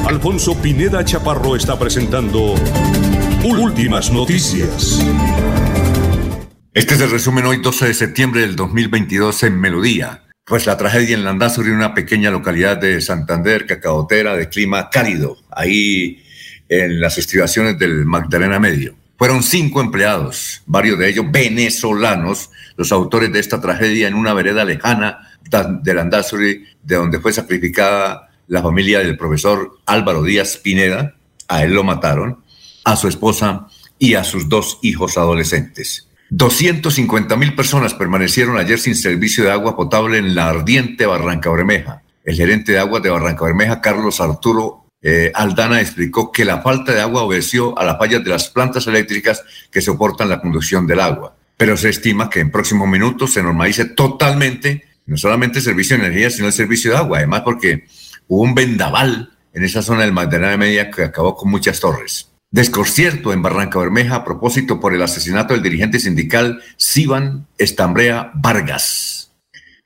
Alfonso 0.08 0.56
Pineda 0.60 1.04
Chaparro 1.04 1.54
está 1.54 1.78
presentando 1.78 2.54
Últimas 3.44 4.10
Noticias. 4.10 5.04
Este 6.72 6.94
es 6.94 7.00
el 7.02 7.10
resumen 7.10 7.44
hoy, 7.44 7.58
12 7.58 7.88
de 7.88 7.94
septiembre 7.94 8.40
del 8.40 8.56
2022 8.56 9.42
en 9.42 9.60
Melodía. 9.60 10.25
Pues 10.46 10.64
la 10.64 10.76
tragedia 10.76 11.16
en 11.16 11.24
Landazuri, 11.24 11.70
una 11.70 11.92
pequeña 11.92 12.30
localidad 12.30 12.76
de 12.76 13.00
Santander, 13.00 13.66
cacaotera, 13.66 14.36
de 14.36 14.48
clima 14.48 14.90
cálido, 14.90 15.38
ahí 15.50 16.22
en 16.68 17.00
las 17.00 17.18
estribaciones 17.18 17.80
del 17.80 18.04
Magdalena 18.04 18.60
Medio. 18.60 18.94
Fueron 19.18 19.42
cinco 19.42 19.80
empleados, 19.80 20.62
varios 20.66 21.00
de 21.00 21.08
ellos 21.08 21.26
venezolanos, 21.32 22.50
los 22.76 22.92
autores 22.92 23.32
de 23.32 23.40
esta 23.40 23.60
tragedia 23.60 24.06
en 24.06 24.14
una 24.14 24.34
vereda 24.34 24.64
lejana 24.64 25.36
de 25.82 25.94
Landazuri, 25.94 26.64
de 26.80 26.94
donde 26.94 27.18
fue 27.18 27.32
sacrificada 27.32 28.30
la 28.46 28.62
familia 28.62 29.00
del 29.00 29.16
profesor 29.16 29.80
Álvaro 29.84 30.22
Díaz 30.22 30.58
Pineda, 30.58 31.16
a 31.48 31.64
él 31.64 31.74
lo 31.74 31.82
mataron, 31.82 32.44
a 32.84 32.94
su 32.94 33.08
esposa 33.08 33.66
y 33.98 34.14
a 34.14 34.22
sus 34.22 34.48
dos 34.48 34.78
hijos 34.82 35.18
adolescentes. 35.18 36.05
250 36.30 37.36
mil 37.36 37.54
personas 37.54 37.94
permanecieron 37.94 38.58
ayer 38.58 38.78
sin 38.78 38.96
servicio 38.96 39.44
de 39.44 39.52
agua 39.52 39.76
potable 39.76 40.18
en 40.18 40.34
la 40.34 40.48
ardiente 40.48 41.06
Barranca 41.06 41.50
Bermeja. 41.50 42.02
El 42.24 42.34
gerente 42.34 42.72
de 42.72 42.78
aguas 42.78 43.02
de 43.02 43.10
Barranca 43.10 43.44
Bermeja, 43.44 43.80
Carlos 43.80 44.20
Arturo 44.20 44.86
eh, 45.02 45.30
Aldana, 45.34 45.80
explicó 45.80 46.32
que 46.32 46.44
la 46.44 46.62
falta 46.62 46.92
de 46.92 47.00
agua 47.00 47.22
obedeció 47.22 47.78
a 47.78 47.84
las 47.84 47.98
fallas 47.98 48.24
de 48.24 48.30
las 48.30 48.48
plantas 48.48 48.86
eléctricas 48.88 49.44
que 49.70 49.80
soportan 49.80 50.28
la 50.28 50.40
conducción 50.40 50.86
del 50.86 51.00
agua. 51.00 51.36
Pero 51.56 51.76
se 51.76 51.90
estima 51.90 52.28
que 52.28 52.40
en 52.40 52.50
próximos 52.50 52.88
minutos 52.88 53.32
se 53.32 53.42
normalice 53.42 53.84
totalmente 53.84 54.84
no 55.06 55.16
solamente 55.16 55.58
el 55.60 55.64
servicio 55.64 55.96
de 55.96 56.06
energía, 56.06 56.30
sino 56.30 56.48
el 56.48 56.52
servicio 56.52 56.90
de 56.90 56.96
agua. 56.98 57.18
Además, 57.18 57.42
porque 57.42 57.84
hubo 58.26 58.42
un 58.42 58.54
vendaval 58.54 59.32
en 59.52 59.64
esa 59.64 59.80
zona 59.80 60.02
del 60.02 60.12
Magdalena 60.12 60.56
Media 60.56 60.90
que 60.90 61.04
acabó 61.04 61.36
con 61.36 61.50
muchas 61.50 61.78
torres. 61.80 62.32
Desconcierto 62.56 63.34
en 63.34 63.42
Barranca 63.42 63.78
Bermeja 63.78 64.14
a 64.14 64.24
propósito 64.24 64.80
por 64.80 64.94
el 64.94 65.02
asesinato 65.02 65.52
del 65.52 65.62
dirigente 65.62 66.00
sindical 66.00 66.62
Sivan 66.78 67.46
Estambrea 67.58 68.30
Vargas. 68.32 69.30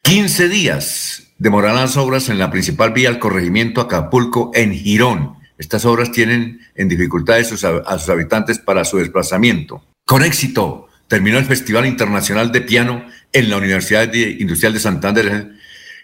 15 0.02 0.48
días 0.48 1.32
demorarán 1.38 1.80
las 1.80 1.96
obras 1.96 2.28
en 2.28 2.38
la 2.38 2.52
principal 2.52 2.92
vía 2.92 3.08
al 3.08 3.18
corregimiento 3.18 3.80
Acapulco 3.80 4.52
en 4.54 4.72
Girón. 4.72 5.34
Estas 5.58 5.84
obras 5.84 6.12
tienen 6.12 6.60
en 6.76 6.88
dificultades 6.88 7.52
a 7.52 7.98
sus 7.98 8.08
habitantes 8.08 8.60
para 8.60 8.84
su 8.84 8.98
desplazamiento. 8.98 9.82
Con 10.06 10.22
éxito, 10.22 10.86
terminó 11.08 11.38
el 11.38 11.46
Festival 11.46 11.86
Internacional 11.86 12.52
de 12.52 12.60
Piano 12.60 13.04
en 13.32 13.50
la 13.50 13.56
Universidad 13.56 14.14
Industrial 14.14 14.72
de 14.72 14.78
Santander. 14.78 15.56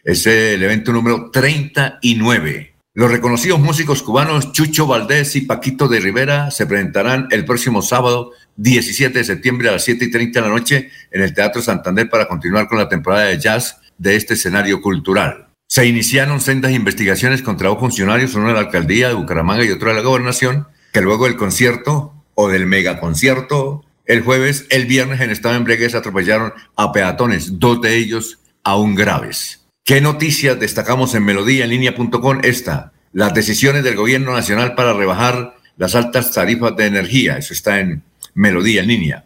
Es 0.02 0.26
el 0.26 0.60
evento 0.64 0.92
número 0.92 1.30
39. 1.30 2.75
Los 2.96 3.10
reconocidos 3.10 3.60
músicos 3.60 4.02
cubanos 4.02 4.52
Chucho 4.52 4.86
Valdés 4.86 5.36
y 5.36 5.42
Paquito 5.42 5.86
de 5.86 6.00
Rivera 6.00 6.50
se 6.50 6.64
presentarán 6.64 7.28
el 7.30 7.44
próximo 7.44 7.82
sábado 7.82 8.32
17 8.56 9.18
de 9.18 9.22
septiembre 9.22 9.68
a 9.68 9.72
las 9.72 9.84
7 9.84 10.06
y 10.06 10.10
30 10.10 10.40
de 10.40 10.48
la 10.48 10.54
noche 10.54 10.90
en 11.10 11.20
el 11.20 11.34
Teatro 11.34 11.60
Santander 11.60 12.08
para 12.08 12.26
continuar 12.26 12.68
con 12.68 12.78
la 12.78 12.88
temporada 12.88 13.26
de 13.26 13.38
jazz 13.38 13.76
de 13.98 14.16
este 14.16 14.32
escenario 14.32 14.80
cultural. 14.80 15.48
Se 15.66 15.84
iniciaron 15.84 16.40
sendas 16.40 16.72
investigaciones 16.72 17.42
contra 17.42 17.68
dos 17.68 17.80
funcionarios, 17.80 18.34
uno 18.34 18.48
de 18.48 18.54
la 18.54 18.60
alcaldía 18.60 19.08
de 19.08 19.14
Bucaramanga 19.14 19.66
y 19.66 19.72
otro 19.72 19.90
de 19.90 19.96
la 19.96 20.00
gobernación, 20.00 20.66
que 20.90 21.02
luego 21.02 21.26
del 21.26 21.36
concierto 21.36 22.14
o 22.34 22.48
del 22.48 22.64
megaconcierto 22.64 23.84
el 24.06 24.22
jueves, 24.22 24.64
el 24.70 24.86
viernes 24.86 25.20
en 25.20 25.28
estado 25.28 25.52
de 25.52 25.58
embriaguez 25.58 25.94
atropellaron 25.94 26.54
a 26.76 26.92
peatones, 26.92 27.58
dos 27.58 27.82
de 27.82 27.98
ellos 27.98 28.38
aún 28.64 28.94
graves. 28.94 29.65
¿Qué 29.86 30.00
noticias 30.00 30.58
destacamos 30.58 31.14
en 31.14 31.24
Melodía 31.24 31.62
en 31.62 31.70
línea.com? 31.70 32.40
Esta, 32.42 32.92
las 33.12 33.32
decisiones 33.34 33.84
del 33.84 33.94
gobierno 33.94 34.32
nacional 34.32 34.74
para 34.74 34.94
rebajar 34.94 35.54
las 35.76 35.94
altas 35.94 36.32
tarifas 36.32 36.74
de 36.74 36.86
energía. 36.86 37.38
Eso 37.38 37.54
está 37.54 37.78
en 37.78 38.02
Melodía 38.34 38.80
en 38.80 38.88
línea. 38.88 39.24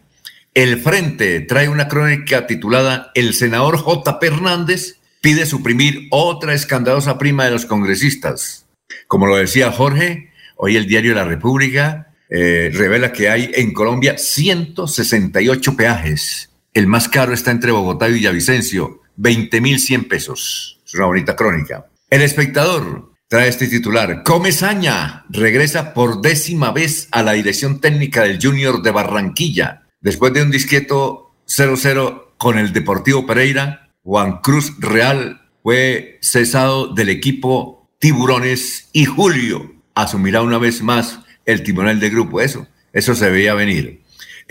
El 0.53 0.79
Frente 0.79 1.39
trae 1.39 1.67
una 1.67 1.87
crónica 1.87 2.45
titulada 2.45 3.09
El 3.15 3.33
senador 3.33 3.77
J. 3.77 4.19
Hernández 4.21 4.97
pide 5.19 5.47
suprimir 5.47 6.07
otra 6.11 6.53
escandalosa 6.53 7.17
prima 7.17 7.45
de 7.45 7.51
los 7.51 7.65
congresistas. 7.65 8.67
Como 9.07 9.25
lo 9.25 9.37
decía 9.37 9.71
Jorge, 9.71 10.29
hoy 10.57 10.75
el 10.75 10.85
diario 10.85 11.15
La 11.15 11.25
República 11.25 12.13
eh, 12.29 12.69
revela 12.71 13.11
que 13.11 13.31
hay 13.31 13.49
en 13.55 13.73
Colombia 13.73 14.19
168 14.19 15.75
peajes. 15.75 16.51
El 16.75 16.85
más 16.85 17.09
caro 17.09 17.33
está 17.33 17.49
entre 17.49 17.71
Bogotá 17.71 18.09
y 18.09 18.13
Villavicencio, 18.13 19.00
20.100 19.17 20.07
pesos. 20.07 20.79
Es 20.85 20.93
una 20.95 21.05
bonita 21.05 21.35
crónica. 21.35 21.87
El 22.09 22.21
espectador 22.21 23.11
trae 23.27 23.47
este 23.47 23.67
titular. 23.67 24.23
Comesaña 24.23 25.25
regresa 25.29 25.93
por 25.93 26.21
décima 26.21 26.71
vez 26.71 27.07
a 27.11 27.23
la 27.23 27.31
dirección 27.31 27.79
técnica 27.79 28.23
del 28.23 28.39
Junior 28.41 28.81
de 28.81 28.91
Barranquilla. 28.91 29.87
Después 30.01 30.33
de 30.33 30.43
un 30.43 30.51
disqueto 30.51 31.31
0-0 31.47 32.35
con 32.37 32.57
el 32.57 32.73
Deportivo 32.73 33.25
Pereira, 33.25 33.89
Juan 34.03 34.39
Cruz 34.39 34.73
Real 34.79 35.41
fue 35.63 36.17
cesado 36.21 36.93
del 36.93 37.09
equipo 37.09 37.89
Tiburones 37.99 38.89
y 38.93 39.05
Julio 39.05 39.75
asumirá 39.95 40.41
una 40.41 40.57
vez 40.57 40.81
más 40.81 41.19
el 41.45 41.63
timonel 41.63 41.99
de 41.99 42.09
grupo. 42.09 42.41
Eso, 42.41 42.67
eso 42.93 43.15
se 43.15 43.29
veía 43.29 43.53
venir. 43.53 44.00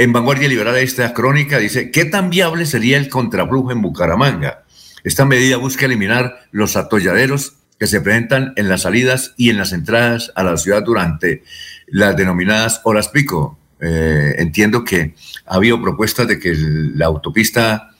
En 0.01 0.15
Vanguardia 0.15 0.49
Liberal 0.49 0.79
esta 0.79 1.13
crónica 1.13 1.59
dice, 1.59 1.91
¿qué 1.91 2.07
tan 2.07 2.31
viable 2.31 2.65
sería 2.65 2.97
el 2.97 3.11
contraflujo 3.11 3.71
en 3.71 3.83
Bucaramanga? 3.83 4.65
Esta 5.05 5.27
medida 5.27 5.59
busca 5.59 5.85
eliminar 5.85 6.47
los 6.53 6.75
atolladeros 6.79 7.57
que 7.79 7.87
se 7.87 8.01
presentan 8.01 8.55
en 8.57 8.71
las 8.71 8.81
salidas 8.81 9.35
y 9.37 9.51
en 9.51 9.59
las 9.59 9.75
entradas 9.75 10.33
a 10.37 10.43
la 10.43 10.57
ciudad 10.57 10.83
durante 10.83 11.43
las 11.87 12.17
denominadas 12.17 12.81
horas 12.85 13.09
pico. 13.09 13.59
Eh, 13.79 14.37
entiendo 14.39 14.85
que 14.85 15.13
ha 15.45 15.57
habido 15.57 15.83
propuestas 15.83 16.27
de 16.27 16.39
que 16.39 16.55
la 16.57 17.05
autopista 17.05 17.91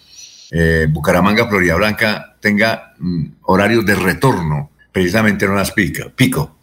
eh, 0.53 0.87
Bucaramanga-Florida 0.89 1.75
Blanca 1.75 2.35
tenga 2.41 2.95
mm, 2.99 3.25
horarios 3.43 3.85
de 3.85 3.97
retorno, 3.97 4.71
precisamente 4.91 5.45
en 5.45 5.51
horas 5.51 5.75
pico. 6.17 6.57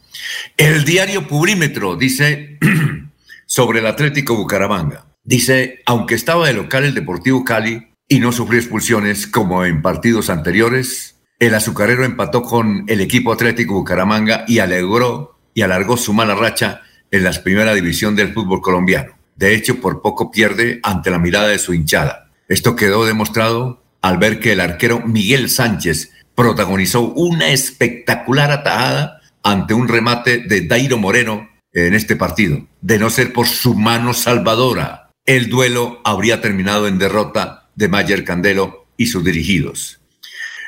El 0.58 0.84
diario 0.84 1.28
Pubrímetro 1.28 1.95
dice 1.95 2.58
sobre 3.45 3.82
el 3.82 3.86
Atlético 3.86 4.36
Bucaramanga. 4.36 5.06
Dice, 5.27 5.81
aunque 5.85 6.15
estaba 6.15 6.47
de 6.47 6.53
local 6.53 6.85
el 6.85 6.93
Deportivo 6.93 7.43
Cali 7.43 7.89
y 8.07 8.21
no 8.21 8.31
sufrió 8.31 8.61
expulsiones 8.61 9.27
como 9.27 9.65
en 9.65 9.81
partidos 9.81 10.29
anteriores, 10.29 11.19
el 11.37 11.53
azucarero 11.53 12.05
empató 12.05 12.43
con 12.43 12.85
el 12.87 13.01
equipo 13.01 13.33
Atlético 13.33 13.73
Bucaramanga 13.73 14.45
y 14.47 14.59
alegró 14.59 15.37
y 15.53 15.63
alargó 15.63 15.97
su 15.97 16.13
mala 16.13 16.33
racha 16.33 16.81
en 17.11 17.25
la 17.25 17.33
primera 17.43 17.73
división 17.73 18.15
del 18.15 18.33
fútbol 18.33 18.61
colombiano. 18.61 19.17
De 19.35 19.53
hecho, 19.53 19.81
por 19.81 20.01
poco 20.01 20.31
pierde 20.31 20.79
ante 20.81 21.11
la 21.11 21.19
mirada 21.19 21.49
de 21.49 21.59
su 21.59 21.73
hinchada. 21.73 22.31
Esto 22.47 22.77
quedó 22.77 23.05
demostrado 23.05 23.83
al 24.01 24.19
ver 24.19 24.39
que 24.39 24.53
el 24.53 24.61
arquero 24.61 25.01
Miguel 25.05 25.49
Sánchez 25.49 26.13
protagonizó 26.35 27.01
una 27.01 27.49
espectacular 27.49 28.49
atajada 28.49 29.19
ante 29.43 29.73
un 29.73 29.89
remate 29.89 30.37
de 30.37 30.61
Dairo 30.61 30.97
Moreno 30.97 31.49
en 31.73 31.95
este 31.95 32.15
partido. 32.15 32.65
De 32.79 32.97
no 32.97 33.09
ser 33.09 33.33
por 33.33 33.45
su 33.45 33.73
mano 33.75 34.13
salvadora, 34.13 35.06
el 35.27 35.49
duelo 35.49 36.01
habría 36.05 36.41
terminado 36.41 36.87
en 36.87 36.97
derrota 36.97 37.69
de 37.75 37.89
Mayer 37.89 38.23
Candelo 38.23 38.87
y 38.95 39.07
sus 39.07 39.23
dirigidos. 39.23 39.99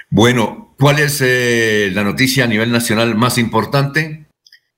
Bueno, 0.09 0.75
¿cuál 0.77 0.99
es 0.99 1.21
eh, 1.21 1.89
la 1.93 2.03
noticia 2.03 2.43
a 2.43 2.47
nivel 2.47 2.71
nacional 2.71 3.15
más 3.15 3.37
importante? 3.37 4.25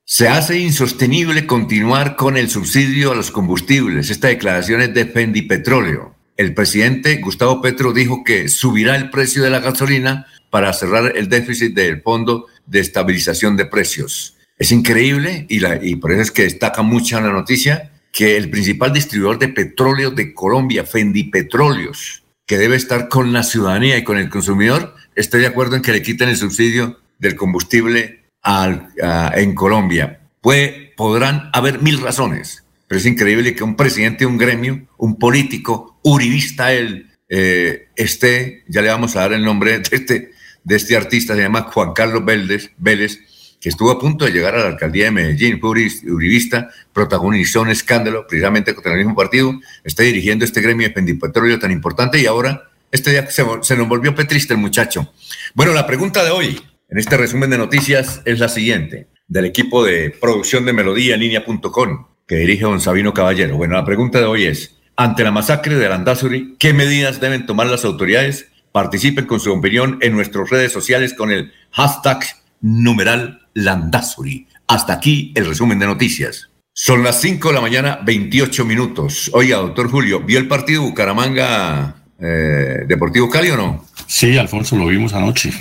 Se 0.06 0.28
hace 0.28 0.60
insostenible 0.60 1.48
continuar 1.48 2.16
con 2.16 2.38
el 2.38 2.50
subsidio 2.50 3.12
a 3.12 3.16
los 3.16 3.32
combustibles. 3.32 4.12
Esta 4.12 4.28
declaración 4.28 4.82
es 4.82 4.94
de 4.94 5.06
Fendi 5.06 5.42
Petróleo. 5.42 6.16
El 6.38 6.54
presidente 6.54 7.18
Gustavo 7.18 7.62
Petro 7.62 7.92
dijo 7.92 8.24
que 8.24 8.50
subirá 8.50 8.96
el 8.96 9.10
precio 9.10 9.42
de 9.42 9.50
la 9.50 9.60
gasolina 9.60 10.28
para 10.52 10.74
cerrar 10.74 11.14
el 11.16 11.28
déficit 11.28 11.74
del 11.74 12.02
Fondo 12.02 12.46
de 12.68 12.82
Estabilización 12.82 13.58
de 13.58 13.66
Precios. 13.66 14.36
Es 14.60 14.72
increíble 14.72 15.48
y, 15.50 15.60
la, 15.60 15.84
y 15.84 15.96
por 15.96 16.12
eso 16.12 16.22
es 16.22 16.32
que 16.32 16.44
destaca 16.44 16.84
mucho 16.84 17.20
la 17.20 17.32
noticia 17.32 17.92
que 18.12 18.38
el 18.38 18.50
principal 18.50 18.94
distribuidor 18.94 19.40
de 19.40 19.48
petróleo 19.48 20.12
de 20.12 20.34
Colombia, 20.34 20.86
Fendi 20.86 21.26
Petróleos, 21.26 22.24
que 22.46 22.58
debe 22.58 22.76
estar 22.76 23.08
con 23.08 23.32
la 23.32 23.44
ciudadanía 23.44 23.98
y 23.98 24.04
con 24.04 24.18
el 24.18 24.30
consumidor, 24.30 24.96
estoy 25.16 25.42
de 25.42 25.48
acuerdo 25.48 25.76
en 25.76 25.82
que 25.82 25.94
le 25.94 26.02
quiten 26.02 26.30
el 26.30 26.38
subsidio 26.38 27.00
del 27.20 27.36
combustible 27.36 28.26
en 28.44 29.56
Colombia. 29.56 30.20
Puede, 30.42 30.94
podrán 30.98 31.50
haber 31.54 31.82
mil 31.82 32.02
razones, 32.02 32.66
pero 32.88 33.00
es 33.00 33.06
increíble 33.06 33.56
que 33.56 33.64
un 33.64 33.76
presidente 33.76 34.20
de 34.20 34.26
un 34.26 34.38
gremio, 34.38 34.82
un 34.98 35.18
político, 35.18 36.00
uribista 36.04 36.74
él, 36.74 37.10
eh, 37.30 37.88
esté, 37.96 38.64
ya 38.68 38.82
le 38.82 38.90
vamos 38.90 39.16
a 39.16 39.22
dar 39.22 39.34
el 39.34 39.46
nombre 39.46 39.80
de 39.80 39.96
este, 39.96 40.32
de 40.64 40.76
este 40.76 40.98
artista, 40.98 41.36
se 41.36 41.42
llama 41.42 41.62
Juan 41.62 41.94
Carlos 41.94 42.26
Vélez, 42.26 42.72
Vélez 42.78 43.20
que 43.62 43.70
estuvo 43.70 43.92
a 43.92 44.00
punto 44.00 44.26
de 44.26 44.32
llegar 44.32 44.56
a 44.56 44.60
la 44.60 44.68
alcaldía 44.68 45.06
de 45.06 45.12
Medellín, 45.12 45.60
fue 45.60 45.70
uribista, 45.70 46.70
protagonizó 46.92 47.62
un 47.62 47.70
escándalo 47.70 48.26
precisamente 48.28 48.74
contra 48.74 48.94
el 48.94 48.98
mismo 48.98 49.16
partido, 49.16 49.54
está 49.84 50.04
dirigiendo 50.04 50.44
este 50.44 50.62
gremio 50.62 50.88
de 50.88 50.94
pendipetróleo 50.94 51.60
tan 51.60 51.72
importante 51.72 52.20
y 52.20 52.26
ahora 52.26 52.70
este 52.92 53.12
día 53.12 53.30
se, 53.30 53.46
se 53.62 53.78
nos 53.78 53.88
volvió 53.88 54.16
petriste 54.16 54.56
el 54.56 54.60
muchacho. 54.60 55.14
Bueno, 55.54 55.74
la 55.74 55.86
pregunta 55.86 56.24
de 56.26 56.32
hoy, 56.32 56.60
en 56.90 56.98
este 56.98 57.16
resumen 57.16 57.52
de 57.52 57.60
noticias, 57.60 58.22
es 58.26 58.40
la 58.40 58.50
siguiente, 58.50 59.08
del 59.28 59.46
equipo 59.46 59.86
de 59.86 60.10
producción 60.10 60.66
de 60.66 60.74
Melodía 60.74 61.16
línea.com, 61.16 62.08
que 62.28 62.36
dirige 62.36 62.64
don 62.64 62.82
Sabino 62.82 63.14
Caballero. 63.14 63.56
Bueno, 63.58 63.76
la 63.76 63.86
pregunta 63.86 64.20
de 64.20 64.26
hoy 64.26 64.46
es, 64.46 64.76
ante 64.98 65.24
la 65.24 65.32
masacre 65.32 65.76
de 65.76 65.86
Arandazuri, 65.86 66.56
¿qué 66.58 66.74
medidas 66.74 67.22
deben 67.22 67.46
tomar 67.46 67.68
las 67.68 67.86
autoridades 67.86 68.52
Participen 68.72 69.26
con 69.26 69.40
su 69.40 69.52
opinión 69.52 69.98
en 70.02 70.14
nuestras 70.14 70.50
redes 70.50 70.72
sociales 70.72 71.14
con 71.14 71.30
el 71.30 71.52
hashtag 71.72 72.24
numeral 72.62 73.48
Landazuri. 73.54 74.48
Hasta 74.68 74.94
aquí 74.94 75.34
el 75.36 75.46
resumen 75.46 75.80
de 75.80 75.88
noticias. 75.88 76.50
Son 76.74 77.04
las 77.04 77.20
5 77.22 77.50
de 77.50 77.54
la 77.54 77.62
mañana, 77.62 78.00
28 78.04 78.64
minutos. 78.66 79.30
Oiga, 79.34 79.58
doctor 79.58 79.90
Julio, 79.90 80.22
¿vio 80.22 80.40
el 80.40 80.48
partido 80.48 80.84
Bucaramanga 80.84 81.96
eh, 82.20 82.86
Deportivo 82.88 83.30
Cali 83.30 83.50
o 83.50 83.58
no? 83.58 83.86
Sí, 84.08 84.38
Alfonso, 84.38 84.78
lo 84.78 84.88
vimos 84.88 85.14
anoche. 85.14 85.52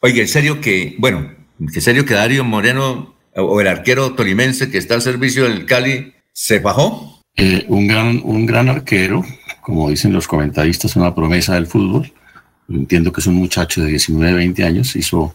Oiga, 0.00 0.22
en 0.22 0.28
serio 0.28 0.60
que, 0.60 0.96
bueno, 0.98 1.38
¿En 1.60 1.80
serio 1.80 2.04
que 2.04 2.14
Darío 2.14 2.44
Moreno 2.44 3.16
o 3.34 3.60
el 3.60 3.66
arquero 3.66 4.14
tolimense 4.14 4.70
que 4.70 4.78
está 4.78 4.94
al 4.94 5.02
servicio 5.02 5.44
del 5.44 5.66
Cali 5.66 6.12
se 6.32 6.60
bajó? 6.60 7.24
Eh, 7.36 7.64
un, 7.68 7.88
gran, 7.88 8.20
un 8.22 8.46
gran 8.46 8.68
arquero, 8.68 9.24
como 9.60 9.90
dicen 9.90 10.12
los 10.12 10.28
comentaristas, 10.28 10.94
una 10.94 11.14
promesa 11.14 11.54
del 11.54 11.66
fútbol. 11.66 12.12
Entiendo 12.68 13.12
que 13.12 13.20
es 13.20 13.26
un 13.26 13.34
muchacho 13.34 13.82
de 13.82 13.90
19, 13.90 14.34
20 14.34 14.64
años, 14.64 14.94
hizo 14.94 15.34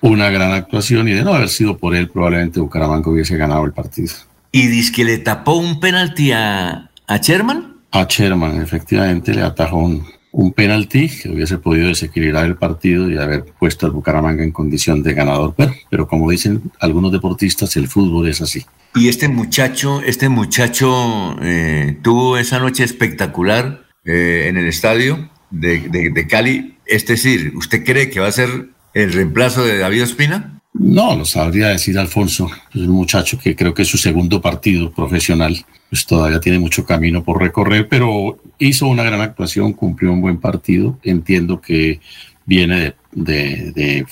una 0.00 0.30
gran 0.30 0.52
actuación 0.52 1.08
y 1.08 1.12
de 1.12 1.22
no 1.22 1.34
haber 1.34 1.48
sido 1.48 1.76
por 1.76 1.94
él, 1.94 2.08
probablemente 2.08 2.60
Bucaramanga 2.60 3.10
hubiese 3.10 3.36
ganado 3.36 3.64
el 3.64 3.72
partido. 3.72 4.12
¿Y 4.52 4.66
dice 4.68 4.92
que 4.92 5.04
le 5.04 5.18
tapó 5.18 5.54
un 5.54 5.80
penalti 5.80 6.32
a, 6.32 6.90
a 7.06 7.16
Sherman? 7.18 7.76
A 7.90 8.04
Sherman, 8.04 8.62
efectivamente, 8.62 9.34
le 9.34 9.42
atajó 9.42 9.78
un, 9.78 10.04
un 10.32 10.52
penalti 10.52 11.08
que 11.08 11.30
hubiese 11.30 11.58
podido 11.58 11.88
desequilibrar 11.88 12.46
el 12.46 12.56
partido 12.56 13.10
y 13.10 13.18
haber 13.18 13.44
puesto 13.58 13.86
al 13.86 13.92
Bucaramanga 13.92 14.44
en 14.44 14.52
condición 14.52 15.02
de 15.02 15.14
ganador. 15.14 15.54
Pero, 15.90 16.06
como 16.06 16.30
dicen 16.30 16.62
algunos 16.80 17.12
deportistas, 17.12 17.76
el 17.76 17.88
fútbol 17.88 18.28
es 18.28 18.40
así. 18.40 18.64
Y 18.94 19.08
este 19.08 19.28
muchacho, 19.28 20.00
este 20.02 20.28
muchacho 20.28 21.36
eh, 21.42 21.98
tuvo 22.02 22.38
esa 22.38 22.58
noche 22.58 22.84
espectacular 22.84 23.84
eh, 24.04 24.46
en 24.48 24.56
el 24.56 24.66
estadio 24.66 25.30
de, 25.50 25.88
de, 25.88 26.26
Cali. 26.26 26.76
Es 26.86 27.06
decir, 27.06 27.52
¿usted 27.56 27.84
cree 27.84 28.10
que 28.10 28.20
va 28.20 28.28
a 28.28 28.32
ser 28.32 28.68
el 28.94 29.12
reemplazo 29.12 29.64
de 29.64 29.78
David 29.78 30.04
Ospina? 30.04 30.60
No, 30.74 31.16
lo 31.16 31.24
sabría 31.24 31.68
decir 31.68 31.98
Alfonso. 31.98 32.50
Es 32.74 32.82
un 32.82 32.90
muchacho 32.90 33.38
que 33.38 33.56
creo 33.56 33.74
que 33.74 33.82
es 33.82 33.88
su 33.88 33.98
segundo 33.98 34.40
partido 34.40 34.92
profesional 34.92 35.64
pues 35.90 36.04
todavía 36.04 36.40
tiene 36.40 36.58
mucho 36.58 36.84
camino 36.84 37.24
por 37.24 37.40
recorrer, 37.40 37.88
pero 37.88 38.38
hizo 38.58 38.86
una 38.86 39.02
gran 39.02 39.20
actuación, 39.20 39.72
cumplió 39.72 40.12
un 40.12 40.20
buen 40.20 40.38
partido. 40.38 40.98
Entiendo 41.02 41.60
que 41.60 42.00
viene 42.44 42.94
de, 43.12 44.04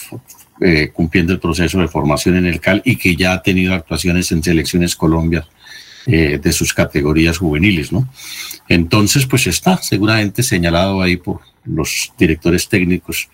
eh, 0.61 0.91
cumpliendo 0.93 1.35
el 1.35 1.41
proceso 1.41 1.79
de 1.81 1.89
formación 1.89 2.37
en 2.37 2.47
el 2.47 2.61
CAL 2.61 2.81
y 2.85 2.97
que 2.97 3.15
ya 3.15 3.35
ha 3.35 3.43
tenido 3.43 3.75
actuaciones 3.75 4.33
en 4.33 4.43
selecciones 4.43 4.97
Colombia 4.97 5.47
eh, 6.07 6.39
de 6.43 6.53
sus 6.53 6.73
categorías 6.73 7.39
juveniles, 7.39 7.93
¿no? 7.93 8.09
Entonces, 8.69 9.27
pues 9.27 9.47
está 9.47 9.77
seguramente 9.77 10.43
señalado 10.43 11.03
ahí 11.03 11.17
por 11.19 11.41
los 11.65 12.13
directores 12.19 12.69
técnicos 12.69 13.29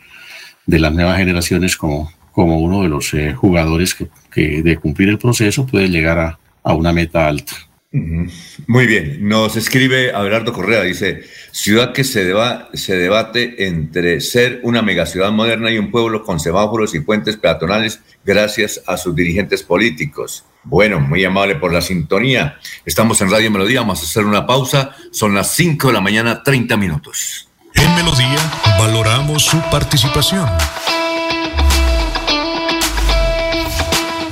de 0.67 0.79
las 0.79 0.93
nuevas 0.93 1.19
generaciones 1.19 1.77
como, 1.77 2.13
como 2.33 2.59
uno 2.59 2.83
de 2.83 2.89
los 2.89 3.13
eh, 3.15 3.35
jugadores 3.35 3.95
que, 3.95 4.63
de 4.63 4.77
cumplir 4.79 5.09
el 5.09 5.19
proceso 5.19 5.67
puede 5.67 5.89
llegar 5.89 6.39
a 6.63 6.75
una 6.75 6.93
meta 6.93 7.27
alta. 7.27 7.55
Muy 7.93 8.87
bien, 8.87 9.29
nos 9.29 9.55
escribe 9.57 10.15
Abelardo 10.15 10.55
Correa, 10.55 10.83
dice, 10.83 11.25
ciudad 11.51 11.93
que 11.93 12.05
se, 12.05 12.33
se 12.73 12.97
debate 12.97 13.67
entre 13.67 14.23
ser 14.23 14.61
una 14.63 14.81
megaciudad 14.81 15.31
moderna 15.31 15.71
y 15.71 15.77
un 15.77 15.91
pueblo 15.91 16.25
con 16.25 16.41
semáforos 16.41 16.95
y 16.95 17.01
puentes 17.01 17.37
peatonales 17.37 18.01
gracias 18.25 18.83
a 18.87 18.97
sus 18.97 19.15
dirigentes 19.15 19.63
políticos. 19.63 20.47
Bueno, 20.65 21.01
muy 21.01 21.23
amable 21.23 21.57
por 21.57 21.71
la 21.71 21.83
sintonía. 21.83 22.57
Estamos 22.87 23.21
en 23.21 23.31
Radio 23.31 23.51
Melodía, 23.51 23.81
vamos 23.81 24.01
a 24.01 24.07
hacer 24.07 24.25
una 24.25 24.47
pausa, 24.47 24.97
son 25.11 25.35
las 25.35 25.55
5 25.55 25.89
de 25.89 25.93
la 25.93 26.01
mañana, 26.01 26.43
30 26.43 26.79
minutos. 26.79 27.51
En 27.75 27.95
Melodía 27.95 28.39
valoramos 28.79 29.45
su 29.45 29.61
participación. 29.71 30.49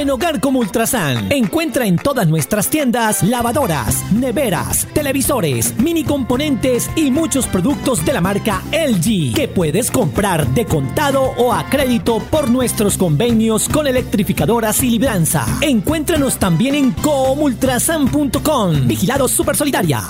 En 0.00 0.08
Hogar 0.08 0.40
como 0.40 0.60
Ultrasan, 0.60 1.30
encuentra 1.30 1.86
en 1.86 1.96
todas 1.96 2.26
nuestras 2.26 2.70
tiendas 2.70 3.22
lavadoras, 3.22 4.10
neveras, 4.10 4.88
televisores, 4.94 5.78
mini 5.78 6.04
componentes 6.04 6.88
y 6.96 7.10
muchos 7.10 7.46
productos 7.46 8.02
de 8.06 8.14
la 8.14 8.22
marca 8.22 8.62
LG 8.72 9.34
que 9.34 9.46
puedes 9.54 9.90
comprar 9.90 10.48
de 10.54 10.64
contado 10.64 11.24
o 11.36 11.52
a 11.52 11.68
crédito 11.68 12.18
por 12.30 12.48
nuestros 12.48 12.96
convenios 12.96 13.68
con 13.68 13.86
electrificadoras 13.86 14.82
y 14.82 14.88
libranza. 14.88 15.44
Encuéntranos 15.60 16.38
también 16.38 16.76
en 16.76 16.92
comultrasan.com. 16.92 18.88
Vigilado 18.88 19.28
Super 19.28 19.54
Solidaria. 19.54 20.00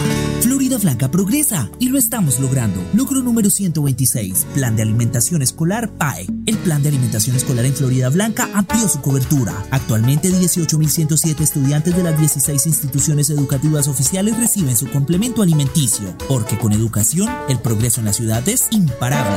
Florida 0.41 0.79
Blanca 0.79 1.11
progresa 1.11 1.69
y 1.81 1.89
lo 1.89 1.99
estamos 1.99 2.39
logrando. 2.39 2.81
Logro 2.95 3.23
número 3.23 3.51
126, 3.51 4.47
Plan 4.55 4.77
de 4.77 4.83
Alimentación 4.83 5.43
Escolar 5.43 5.91
PAE. 5.91 6.27
El 6.47 6.57
Plan 6.59 6.81
de 6.83 6.91
Alimentación 6.91 7.35
Escolar 7.35 7.65
en 7.65 7.75
Florida 7.75 8.09
Blanca 8.09 8.49
amplió 8.55 8.89
su 8.89 9.01
cobertura 9.01 9.53
Actualmente 9.81 10.29
18.107 10.29 11.41
estudiantes 11.41 11.97
de 11.97 12.03
las 12.03 12.19
16 12.19 12.67
instituciones 12.67 13.31
educativas 13.31 13.89
oficiales 13.89 14.37
reciben 14.39 14.77
su 14.77 14.89
complemento 14.91 15.43
alimenticio, 15.43 16.15
porque 16.29 16.59
con 16.59 16.73
educación 16.73 17.29
el 17.49 17.59
progreso 17.59 18.01
en 18.01 18.07
la 18.07 18.13
ciudad 18.13 18.47
es 18.49 18.69
imparable. 18.71 19.37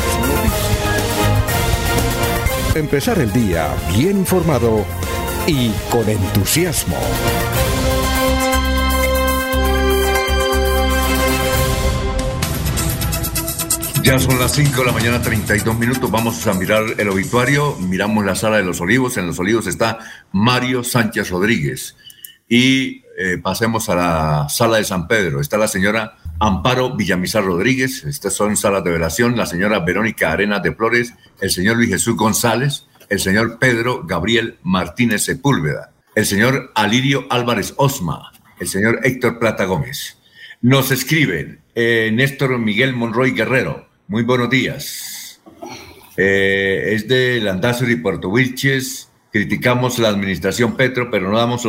Empezar 2.73 3.19
el 3.19 3.33
día 3.33 3.67
bien 3.97 4.19
informado 4.19 4.85
y 5.45 5.71
con 5.91 6.07
entusiasmo. 6.07 6.95
Ya 14.03 14.17
son 14.19 14.39
las 14.39 14.53
5 14.53 14.79
de 14.79 14.85
la 14.85 14.93
mañana, 14.93 15.21
32 15.21 15.77
minutos. 15.77 16.09
Vamos 16.09 16.47
a 16.47 16.53
mirar 16.53 16.83
el 16.97 17.09
obituario. 17.09 17.75
Miramos 17.75 18.23
la 18.23 18.35
sala 18.35 18.55
de 18.55 18.63
los 18.63 18.79
olivos. 18.79 19.17
En 19.17 19.27
los 19.27 19.37
olivos 19.37 19.67
está 19.67 19.99
Mario 20.31 20.85
Sánchez 20.85 21.29
Rodríguez. 21.29 21.97
Y 22.47 23.03
eh, 23.17 23.37
pasemos 23.43 23.89
a 23.89 23.95
la 23.95 24.49
sala 24.49 24.77
de 24.77 24.85
San 24.85 25.09
Pedro. 25.09 25.41
Está 25.41 25.57
la 25.57 25.67
señora 25.67 26.15
Amparo 26.43 26.95
Villamizar 26.95 27.43
Rodríguez, 27.43 28.03
estas 28.03 28.33
son 28.33 28.57
salas 28.57 28.83
de 28.83 28.89
velación, 28.89 29.37
la 29.37 29.45
señora 29.45 29.77
Verónica 29.81 30.31
Arenas 30.31 30.63
de 30.63 30.73
Flores, 30.73 31.13
el 31.39 31.51
señor 31.51 31.77
Luis 31.77 31.91
Jesús 31.91 32.15
González, 32.17 32.87
el 33.09 33.19
señor 33.19 33.59
Pedro 33.59 34.01
Gabriel 34.07 34.57
Martínez 34.63 35.21
Sepúlveda, 35.21 35.93
el 36.15 36.25
señor 36.25 36.71
Alirio 36.73 37.27
Álvarez 37.29 37.75
Osma, 37.77 38.31
el 38.59 38.67
señor 38.67 39.01
Héctor 39.03 39.37
Plata 39.37 39.65
Gómez. 39.65 40.17
Nos 40.61 40.89
escriben 40.89 41.61
eh, 41.75 42.09
Néstor 42.11 42.57
Miguel 42.57 42.95
Monroy 42.95 43.33
Guerrero, 43.33 43.87
muy 44.07 44.23
buenos 44.23 44.49
días. 44.49 45.43
Eh, 46.17 46.93
es 46.95 47.07
de 47.07 47.39
Landazuri, 47.39 47.97
Puerto 47.97 48.29
Wilches, 48.29 49.11
criticamos 49.31 49.99
la 49.99 50.09
administración 50.09 50.75
Petro, 50.75 51.11
pero 51.11 51.29
no 51.29 51.37
damos 51.37 51.67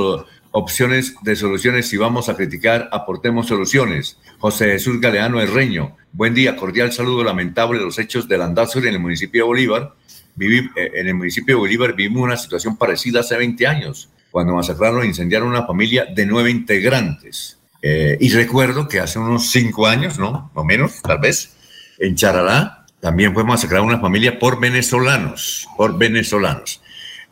opciones 0.53 1.15
de 1.23 1.35
soluciones. 1.35 1.89
Si 1.89 1.97
vamos 1.97 2.29
a 2.29 2.37
criticar, 2.37 2.89
aportemos 2.93 3.49
soluciones. 3.49 4.19
José 4.39 4.67
Jesús 4.67 5.01
Galeano 5.01 5.41
Herreño, 5.41 5.97
buen 6.13 6.35
día, 6.35 6.57
cordial 6.57 6.93
saludo 6.93 7.25
lamentable 7.25 7.81
los 7.81 7.99
hechos 7.99 8.29
de 8.29 8.39
Landazuri 8.39 8.89
en 8.89 8.95
el 8.95 9.01
municipio 9.01 9.43
de 9.43 9.49
Bolívar. 9.49 9.95
Viví, 10.35 10.71
eh, 10.77 10.93
en 10.95 11.09
el 11.09 11.15
municipio 11.15 11.57
de 11.57 11.61
Bolívar 11.61 11.95
vivimos 11.95 12.23
una 12.23 12.37
situación 12.37 12.77
parecida 12.77 13.21
hace 13.21 13.37
20 13.37 13.67
años, 13.67 14.11
cuando 14.31 14.55
masacraron 14.55 15.03
e 15.03 15.07
incendiaron 15.07 15.49
una 15.49 15.67
familia 15.67 16.07
de 16.07 16.25
nueve 16.25 16.51
integrantes. 16.51 17.59
Eh, 17.83 18.17
y 18.21 18.31
recuerdo 18.31 18.87
que 18.87 19.01
hace 19.01 19.19
unos 19.19 19.51
cinco 19.51 19.87
años, 19.87 20.19
¿no? 20.19 20.51
O 20.55 20.65
menos, 20.65 21.03
tal 21.03 21.19
vez, 21.19 21.57
en 21.99 22.15
Charalá 22.15 22.87
también 23.01 23.35
fue 23.35 23.43
masacrada 23.43 23.83
una 23.83 23.99
familia 23.99 24.39
por 24.39 24.61
venezolanos, 24.61 25.67
por 25.77 25.99
venezolanos. 25.99 26.81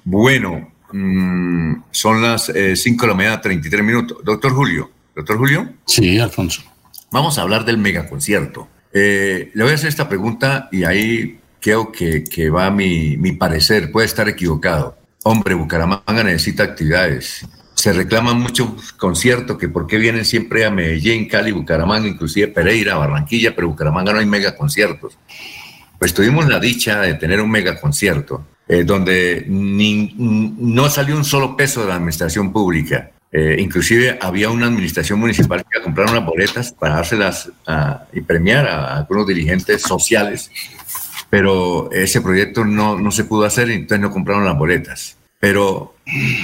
Bueno, 0.03 0.73
Mm, 0.93 1.83
son 1.91 2.23
las 2.23 2.47
5 2.47 2.55
eh, 2.55 2.75
de 2.75 3.07
la 3.07 3.15
mañana, 3.15 3.41
33 3.41 3.85
minutos. 3.85 4.19
Doctor 4.25 4.53
Julio, 4.53 4.91
doctor 5.15 5.39
Julio. 5.39 5.73
Sí, 5.87 6.19
Alfonso. 6.19 6.63
Vamos 7.11 7.39
a 7.39 7.43
hablar 7.43 7.65
del 7.65 7.79
megaconcierto. 7.79 8.69
Eh, 8.93 9.51
le 9.55 9.63
voy 9.63 9.73
a 9.73 9.75
hacer 9.75 9.89
esta 9.89 10.09
pregunta 10.09 10.69
y 10.73 10.85
ahí 10.85 11.39
creo 11.61 11.93
que, 11.93 12.25
que 12.25 12.51
va 12.51 12.71
mi, 12.71 13.17
mi 13.17 13.33
parecer, 13.33 13.93
puede 13.93 14.07
estar 14.07 14.29
equivocado. 14.29 14.97
hombre, 15.25 15.55
Bucaramanga 15.55 16.25
necesita 16.25 16.65
actividades. 16.65 17.47
Se 17.75 17.93
reclaman 17.93 18.39
muchos 18.41 18.93
conciertos, 18.93 19.57
que 19.57 19.69
por 19.69 19.87
qué 19.87 19.97
vienen 19.97 20.25
siempre 20.25 20.65
a 20.65 20.71
Medellín, 20.71 21.29
Cali, 21.29 21.51
Bucaramanga, 21.53 22.09
inclusive 22.09 22.49
Pereira, 22.49 22.97
Barranquilla, 22.97 23.55
pero 23.55 23.69
Bucaramanga 23.69 24.13
no 24.13 24.19
hay 24.19 24.27
mega 24.27 24.57
conciertos. 24.57 25.17
Pues 25.99 26.15
tuvimos 26.15 26.49
la 26.49 26.59
dicha 26.59 27.01
de 27.01 27.15
tener 27.15 27.41
un 27.41 27.51
mega 27.51 27.81
concierto, 27.81 28.45
eh, 28.73 28.85
donde 28.85 29.47
no 29.49 30.89
salió 30.91 31.17
un 31.17 31.25
solo 31.25 31.57
peso 31.57 31.81
de 31.81 31.89
la 31.89 31.97
administración 31.97 32.53
pública. 32.53 33.11
Eh, 33.33 33.57
inclusive 33.59 34.17
había 34.23 34.49
una 34.49 34.67
administración 34.67 35.19
municipal 35.19 35.63
que 35.63 35.69
iba 35.73 35.81
a 35.81 35.85
comprar 35.85 36.09
unas 36.09 36.25
boletas 36.25 36.73
para 36.73 36.95
dárselas 36.95 37.51
y 38.13 38.21
premiar 38.21 38.69
a, 38.69 38.99
algunos 38.99 39.27
dirigentes 39.27 39.83
sociales, 39.83 40.53
pero 41.29 41.91
ese 41.91 42.21
proyecto 42.21 42.65
no, 42.65 42.97
no 42.97 43.11
se 43.11 43.25
pudo 43.25 43.45
hacer 43.45 43.71
y 43.71 43.75
entonces 43.75 44.03
no 44.03 44.13
compraron 44.13 44.45
las 44.45 44.57
boletas. 44.57 45.17
Pero 45.41 45.97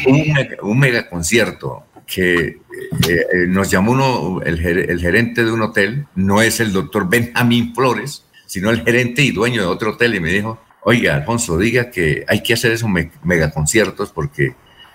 un 0.06 0.32
mega, 0.32 0.56
un 0.62 0.78
mega 0.80 1.08
concierto 1.08 1.84
que 2.06 2.34
eh, 2.38 2.58
eh, 3.08 3.46
nos 3.46 3.70
llamó 3.70 3.92
uno, 3.92 4.40
el, 4.42 4.64
el, 4.66 5.00
gerente 5.00 5.44
de 5.44 5.52
un 5.52 5.62
hotel, 5.62 6.06
no 6.16 6.42
es 6.42 6.58
el 6.58 6.72
doctor 6.72 7.08
Benjamín 7.08 7.72
Flores, 7.72 8.24
sino 8.46 8.70
el 8.70 8.82
gerente 8.82 9.22
y 9.22 9.30
dueño 9.30 9.62
de 9.62 9.68
otro 9.68 9.92
hotel, 9.92 10.16
y 10.16 10.20
me 10.20 10.32
dijo, 10.32 10.58
oiga, 10.88 11.16
Alfonso, 11.16 11.58
diga 11.58 11.90
que 11.90 12.24
hay 12.28 12.44
que 12.44 12.54
hacer 12.54 12.70
esos 12.70 12.88
mega 13.24 13.50
conciertos 13.50 14.12
porque 14.12 14.54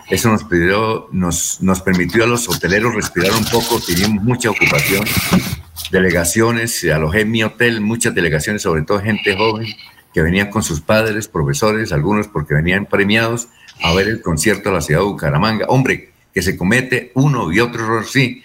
eso 0.09 0.29
nos, 0.29 0.45
pidió, 0.45 1.09
nos, 1.11 1.61
nos 1.61 1.81
permitió 1.81 2.23
a 2.23 2.27
los 2.27 2.47
hoteleros 2.47 2.95
respirar 2.95 3.33
un 3.33 3.43
poco, 3.43 3.77
tuvimos 3.85 4.23
mucha 4.23 4.51
ocupación, 4.51 5.03
delegaciones, 5.91 6.81
alojé 6.85 7.21
en 7.21 7.31
mi 7.31 7.43
hotel, 7.43 7.81
muchas 7.81 8.15
delegaciones, 8.15 8.61
sobre 8.61 8.83
todo 8.83 9.01
gente 9.01 9.35
joven, 9.35 9.67
que 10.13 10.21
venían 10.21 10.49
con 10.49 10.63
sus 10.63 10.79
padres, 10.79 11.27
profesores, 11.27 11.91
algunos 11.91 12.29
porque 12.29 12.53
venían 12.53 12.85
premiados 12.85 13.49
a 13.83 13.93
ver 13.93 14.07
el 14.07 14.21
concierto 14.21 14.69
de 14.69 14.75
la 14.75 14.81
ciudad 14.81 15.01
de 15.01 15.07
Bucaramanga. 15.07 15.65
Hombre, 15.67 16.13
que 16.33 16.41
se 16.41 16.55
comete 16.55 17.11
uno 17.15 17.51
y 17.51 17.59
otro 17.59 17.83
error, 17.83 18.05
sí, 18.05 18.43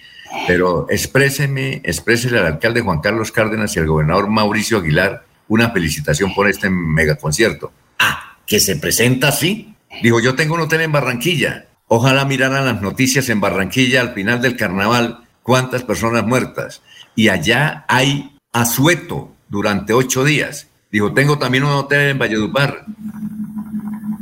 pero 0.49 0.89
expréseme, 0.91 1.81
exprésele 1.85 2.41
al 2.41 2.47
alcalde 2.47 2.81
Juan 2.81 3.01
Carlos 3.01 3.31
Cárdenas 3.31 3.77
y 3.77 3.79
al 3.79 3.87
gobernador 3.87 4.29
Mauricio 4.29 4.79
Aguilar 4.79 5.26
una 5.49 5.71
felicitación 5.71 6.35
por 6.35 6.49
este 6.49 6.69
megaconcierto. 6.71 7.73
Ah, 7.99 8.37
que 8.47 8.61
se 8.61 8.77
presenta 8.77 9.29
así. 9.29 9.75
Dijo, 10.03 10.21
yo 10.21 10.35
tengo 10.35 10.55
un 10.55 10.61
hotel 10.61 10.83
en 10.83 10.93
Barranquilla. 10.93 11.67
Ojalá 11.89 12.25
miraran 12.25 12.67
las 12.67 12.83
noticias 12.83 13.29
en 13.29 13.41
Barranquilla 13.41 14.01
al 14.01 14.13
final 14.13 14.43
del 14.43 14.57
carnaval, 14.57 15.21
cuántas 15.43 15.83
personas 15.83 16.27
muertas. 16.27 16.83
Y 17.15 17.29
allá 17.29 17.85
hay 17.89 18.37
asueto 18.53 19.35
durante 19.49 19.93
ocho 19.93 20.25
días. 20.25 20.69
Dijo, 20.91 21.13
tengo 21.13 21.39
también 21.39 21.65
un 21.65 21.73
hotel 21.73 22.11
en 22.11 22.19
Valledupar. 22.19 22.85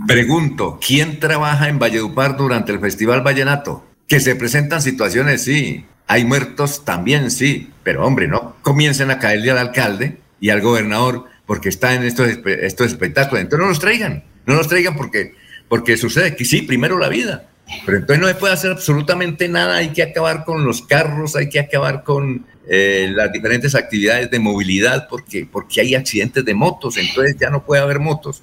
Pregunto, 0.07 0.79
¿quién 0.87 1.19
trabaja 1.19 1.69
en 1.69 1.79
Valledupar 1.79 2.37
durante 2.37 2.73
el 2.73 2.81
Festival 2.81 3.23
Vallenato? 3.23 3.85
Que 4.07 4.21
se 4.21 4.37
presentan 4.37 4.83
situaciones, 4.83 5.43
sí. 5.45 5.87
Hay 6.07 6.27
muertos 6.27 6.85
también, 6.85 7.31
sí. 7.31 7.71
Pero 7.83 8.07
hombre, 8.07 8.29
no 8.29 8.57
comiencen 8.61 9.11
a 9.11 9.19
caerle 9.19 9.51
al 9.51 9.59
alcalde 9.59 10.19
y 10.45 10.51
al 10.51 10.61
gobernador 10.61 11.25
porque 11.47 11.71
está 11.71 11.95
en 11.95 12.03
estos, 12.03 12.29
estos 12.29 12.89
espectáculos. 12.89 13.41
Entonces 13.41 13.63
no 13.65 13.69
los 13.69 13.81
traigan. 13.81 14.25
No 14.45 14.55
los 14.55 14.69
traigan 14.69 14.95
porque 14.95 15.33
porque 15.69 15.97
sucede 15.97 16.37
que 16.37 16.45
sí, 16.45 16.63
primero 16.63 16.99
la 16.99 17.09
vida, 17.09 17.49
pero 17.87 17.99
entonces 17.99 18.21
no 18.21 18.29
se 18.29 18.35
puede 18.35 18.53
hacer 18.53 18.71
absolutamente 18.73 19.49
nada, 19.49 19.77
hay 19.77 19.89
que 19.89 20.03
acabar 20.03 20.45
con 20.45 20.65
los 20.65 20.83
carros, 20.83 21.37
hay 21.37 21.49
que 21.49 21.59
acabar 21.59 22.05
con 22.05 22.47
eh, 22.69 23.11
las 23.15 23.33
diferentes 23.33 23.75
actividades 23.75 24.31
de 24.31 24.39
movilidad, 24.39 25.09
porque, 25.09 25.49
porque 25.51 25.81
hay 25.81 25.95
accidentes 25.95 26.45
de 26.45 26.55
motos, 26.55 26.97
entonces 26.97 27.37
ya 27.41 27.51
no 27.51 27.65
puede 27.65 27.83
haber 27.83 27.99
motos. 27.99 28.43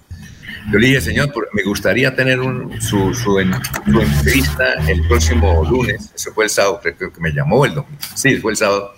Yo 0.72 0.78
le 0.78 0.88
dije, 0.88 1.02
señor, 1.02 1.32
me 1.54 1.64
gustaría 1.64 2.16
tener 2.16 2.40
su, 2.82 3.14
su, 3.14 3.40
entrevista 3.40 4.74
el 4.88 5.08
próximo 5.08 5.64
lunes, 5.64 6.12
eso 6.16 6.34
fue 6.34 6.46
el 6.46 6.50
sábado, 6.50 6.82
creo 6.82 7.14
que 7.14 7.22
me 7.22 7.32
llamó 7.32 7.66
el 7.66 7.76
domingo, 7.76 7.98
sí, 8.16 8.36
fue 8.38 8.52
el 8.52 8.58
sábado, 8.58 8.94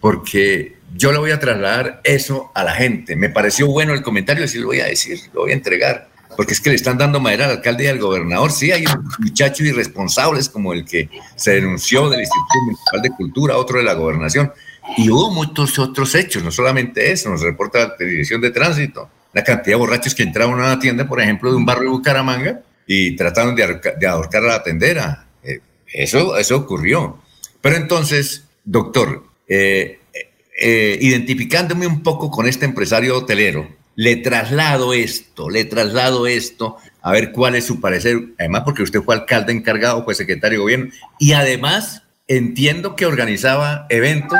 porque 0.00 0.81
yo 0.94 1.12
le 1.12 1.18
voy 1.18 1.30
a 1.30 1.40
trasladar 1.40 2.00
eso 2.04 2.50
a 2.54 2.64
la 2.64 2.72
gente. 2.72 3.16
Me 3.16 3.28
pareció 3.28 3.66
bueno 3.66 3.92
el 3.94 4.02
comentario, 4.02 4.44
así 4.44 4.58
lo 4.58 4.68
voy 4.68 4.80
a 4.80 4.86
decir, 4.86 5.18
lo 5.32 5.42
voy 5.42 5.52
a 5.52 5.54
entregar 5.54 6.12
porque 6.36 6.52
es 6.52 6.60
que 6.60 6.70
le 6.70 6.76
están 6.76 6.98
dando 6.98 7.20
madera 7.20 7.46
al 7.46 7.52
alcalde 7.52 7.84
y 7.84 7.86
al 7.88 7.98
gobernador. 7.98 8.52
Sí, 8.52 8.72
hay 8.72 8.84
muchachos 9.18 9.66
irresponsables 9.66 10.48
como 10.48 10.72
el 10.72 10.84
que 10.84 11.08
se 11.36 11.52
denunció 11.52 12.08
del 12.08 12.20
Instituto 12.20 12.60
Municipal 12.64 13.02
de 13.02 13.10
Cultura, 13.10 13.56
otro 13.56 13.78
de 13.78 13.84
la 13.84 13.94
gobernación. 13.94 14.52
Y 14.96 15.10
hubo 15.10 15.30
muchos 15.30 15.78
otros 15.78 16.14
hechos, 16.14 16.42
no 16.42 16.50
solamente 16.50 17.12
eso, 17.12 17.30
nos 17.30 17.42
reporta 17.42 17.94
la 17.98 18.06
Dirección 18.06 18.40
de 18.40 18.50
Tránsito. 18.50 19.08
La 19.32 19.44
cantidad 19.44 19.76
de 19.76 19.80
borrachos 19.80 20.14
que 20.14 20.22
entraban 20.22 20.54
a 20.54 20.64
una 20.64 20.78
tienda, 20.78 21.06
por 21.08 21.20
ejemplo, 21.20 21.50
de 21.50 21.56
un 21.56 21.64
barrio 21.64 21.84
de 21.84 21.96
Bucaramanga 21.96 22.60
y 22.86 23.16
trataron 23.16 23.54
de, 23.54 24.06
ahorcar 24.06 24.44
a 24.44 24.48
la 24.48 24.62
tendera. 24.62 25.26
Eh, 25.42 25.60
eso, 25.86 26.36
eso 26.36 26.56
ocurrió. 26.56 27.18
Pero 27.60 27.76
entonces, 27.76 28.44
doctor, 28.64 29.24
eh, 29.48 30.00
eh, 30.64 30.96
identificándome 31.00 31.88
un 31.88 32.04
poco 32.04 32.30
con 32.30 32.46
este 32.46 32.64
empresario 32.64 33.16
hotelero, 33.16 33.68
le 33.96 34.14
traslado 34.14 34.94
esto, 34.94 35.50
le 35.50 35.64
traslado 35.64 36.28
esto, 36.28 36.76
a 37.02 37.10
ver 37.10 37.32
cuál 37.32 37.56
es 37.56 37.64
su 37.64 37.80
parecer, 37.80 38.16
además 38.38 38.62
porque 38.64 38.84
usted 38.84 39.00
fue 39.00 39.16
alcalde 39.16 39.52
encargado, 39.52 40.04
fue 40.04 40.14
secretario 40.14 40.58
de 40.58 40.62
gobierno, 40.62 40.92
y 41.18 41.32
además 41.32 42.04
entiendo 42.28 42.94
que 42.94 43.06
organizaba 43.06 43.86
eventos 43.90 44.38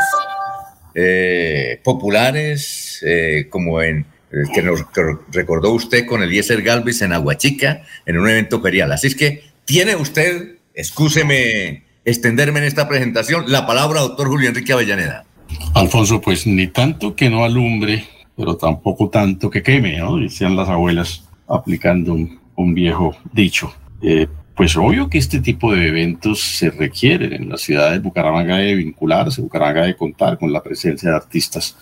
eh, 0.95 1.81
populares, 1.83 3.03
eh, 3.05 3.49
como 3.51 3.83
en 3.83 4.07
que 4.55 4.63
nos 4.63 4.85
recordó 5.33 5.73
usted 5.73 6.07
con 6.07 6.23
Eliezer 6.23 6.63
Galvez 6.63 7.03
en 7.03 7.13
Aguachica, 7.13 7.83
en 8.07 8.17
un 8.17 8.29
evento 8.29 8.63
ferial. 8.63 8.93
Así 8.93 9.09
es 9.09 9.17
que 9.17 9.43
tiene 9.65 9.97
usted, 9.97 10.59
excúseme 10.73 11.83
extenderme 12.05 12.61
en 12.61 12.67
esta 12.67 12.89
presentación, 12.89 13.45
la 13.49 13.67
palabra 13.67 14.01
doctor 14.01 14.29
Julio 14.29 14.49
Enrique 14.49 14.73
Avellaneda. 14.73 15.27
Alfonso, 15.75 16.21
pues 16.21 16.47
ni 16.47 16.67
tanto 16.69 17.15
que 17.15 17.31
no 17.31 17.45
alumbre 17.45 18.05
pero 18.37 18.57
tampoco 18.57 19.09
tanto 19.09 19.51
que 19.51 19.63
queme, 19.63 19.99
¿no? 19.99 20.17
Decían 20.17 20.57
las 20.57 20.69
abuelas 20.69 21.29
aplicando 21.49 22.15
un, 22.15 22.75
viejo 22.75 23.17
dicho. 23.33 23.75
Eh, 24.01 24.29
pues 24.55 24.77
obvio 24.77 25.09
que 25.09 25.19
este 25.19 25.41
tipo 25.41 25.73
de 25.75 25.89
eventos 25.89 26.41
se 26.41 26.71
requieren 26.71 27.33
en 27.33 27.49
la 27.49 27.57
ciudad 27.57 27.91
de 27.91 27.99
Bucaramanga 27.99 28.57
de 28.57 28.75
vincularse, 28.75 29.43
Bucaramanga 29.43 29.85
de 29.85 29.97
contar 29.97 30.39
con 30.39 30.53
la 30.53 30.63
presencia 30.63 31.11
de 31.11 31.17
artistas 31.17 31.77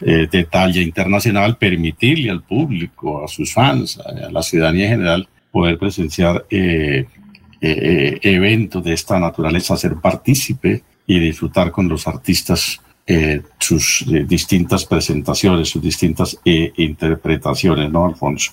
eh, 0.00 0.28
de 0.30 0.44
talla 0.44 0.80
internacional, 0.80 1.56
permitirle 1.56 2.30
al 2.30 2.42
público, 2.42 3.24
a 3.24 3.28
sus 3.28 3.52
fans, 3.52 3.98
a, 3.98 4.30
la 4.30 4.42
ciudadanía 4.42 4.84
en 4.84 4.90
general, 4.92 5.28
poder 5.50 5.78
presenciar 5.78 6.46
eh, 6.50 7.06
eventos 7.60 8.84
de 8.84 8.92
esta 8.92 9.18
naturaleza, 9.18 9.76
ser 9.76 9.96
partícipe 9.96 10.82
y 11.06 11.18
disfrutar 11.18 11.72
con 11.72 11.88
los 11.88 12.06
artistas 12.06 12.80
eh, 13.12 13.42
sus 13.58 14.02
eh, 14.02 14.22
distintas 14.24 14.84
presentaciones, 14.84 15.68
sus 15.68 15.82
distintas 15.82 16.38
eh, 16.44 16.72
interpretaciones, 16.76 17.90
¿no, 17.90 18.06
Alfonso? 18.06 18.52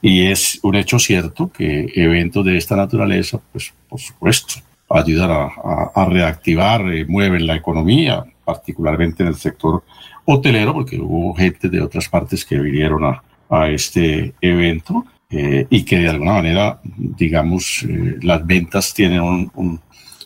Y 0.00 0.26
es 0.28 0.60
un 0.62 0.76
hecho 0.76 1.00
cierto 1.00 1.50
que 1.50 1.90
eventos 1.92 2.44
de 2.44 2.56
esta 2.56 2.76
naturaleza, 2.76 3.40
pues 3.50 3.74
por 3.88 3.98
supuesto, 3.98 4.60
ayudan 4.88 5.50
a, 5.92 6.04
reactivar, 6.04 6.84
mueven 7.08 7.48
la 7.48 7.56
economía, 7.56 8.24
particularmente 8.44 9.24
en 9.24 9.30
el 9.30 9.34
sector 9.34 9.82
hotelero, 10.24 10.72
porque 10.72 11.00
hubo 11.00 11.34
gente 11.34 11.68
de 11.68 11.82
otras 11.82 12.08
partes 12.08 12.44
que 12.44 12.60
vinieron 12.60 13.04
a, 13.06 13.24
a 13.50 13.68
este 13.70 14.34
evento 14.40 15.04
y 15.28 15.84
que 15.84 15.98
de 15.98 16.10
alguna 16.10 16.34
manera, 16.34 16.80
digamos, 16.84 17.84
las 18.22 18.46
ventas 18.46 18.94
tienen 18.94 19.50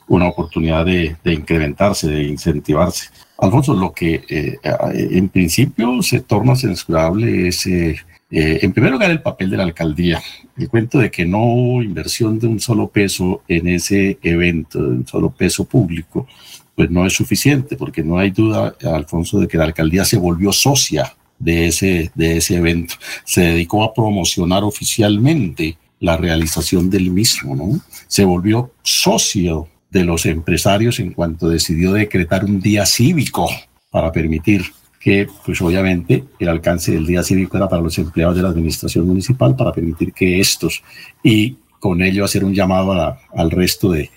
una 0.07 0.27
oportunidad 0.29 0.85
de, 0.85 1.16
de 1.25 1.33
incrementarse, 1.33 2.09
de 2.11 2.25
incentivarse. 2.25 3.09
Alfonso, 3.40 3.74
lo 3.74 3.92
que 3.92 4.22
eh, 4.29 4.59
en 4.92 5.29
principio 5.31 6.03
se 6.03 6.20
torna 6.20 6.55
censurable 6.55 7.48
es, 7.48 7.66
eh, 7.66 7.96
eh, 8.31 8.59
en 8.62 8.72
primer 8.72 8.92
lugar, 8.92 9.11
el 9.11 9.22
papel 9.22 9.50
de 9.50 9.57
la 9.57 9.62
alcaldía. 9.62 10.20
El 10.57 10.68
cuento 10.68 10.99
de 10.99 11.11
que 11.11 11.24
no 11.24 11.43
hubo 11.43 11.82
inversión 11.82 12.38
de 12.38 12.47
un 12.47 12.61
solo 12.61 12.88
peso 12.88 13.43
en 13.49 13.68
ese 13.68 14.18
evento, 14.22 14.82
de 14.82 14.88
un 14.91 15.07
solo 15.07 15.30
peso 15.30 15.64
público, 15.64 16.26
pues 16.74 16.91
no 16.91 17.07
es 17.07 17.14
suficiente, 17.14 17.76
porque 17.76 18.03
no 18.03 18.18
hay 18.18 18.30
duda, 18.30 18.74
Alfonso, 18.93 19.41
de 19.41 19.49
que 19.49 19.59
la 19.59 19.64
alcaldía 19.64 20.05
se 20.05 20.18
volvió 20.18 20.53
socia 20.53 21.14
de 21.38 21.68
ese, 21.68 22.11
de 22.14 22.36
ese 22.36 22.57
evento. 22.57 22.95
Se 23.24 23.41
dedicó 23.41 23.82
a 23.82 23.95
promocionar 23.95 24.64
oficialmente 24.64 25.78
la 25.99 26.16
realización 26.16 26.91
del 26.91 27.11
mismo, 27.11 27.57
¿no? 27.57 27.80
Se 28.07 28.24
volvió 28.24 28.72
socio 28.82 29.68
de 29.91 30.05
los 30.05 30.26
empresarios 30.26 31.01
en 31.01 31.12
cuanto 31.12 31.49
decidió 31.49 31.93
decretar 31.93 32.45
un 32.45 32.61
día 32.61 32.86
cívico 32.86 33.49
para 33.91 34.12
permitir 34.12 34.64
que, 35.01 35.26
pues 35.45 35.61
obviamente, 35.62 36.24
el 36.38 36.49
alcance 36.49 36.93
del 36.93 37.07
día 37.07 37.22
cívico 37.22 37.57
era 37.57 37.68
para 37.68 37.82
los 37.82 37.99
empleados 37.99 38.36
de 38.36 38.43
la 38.43 38.51
administración 38.51 39.07
municipal, 39.07 39.57
para 39.57 39.72
permitir 39.72 40.12
que 40.12 40.38
estos 40.41 40.82
y 41.22 41.57
con 41.78 42.03
ello 42.03 42.24
hacer 42.24 42.45
un 42.45 42.55
llamado 42.55 42.93
al 43.34 43.51
resto 43.51 43.91
de, 43.91 44.11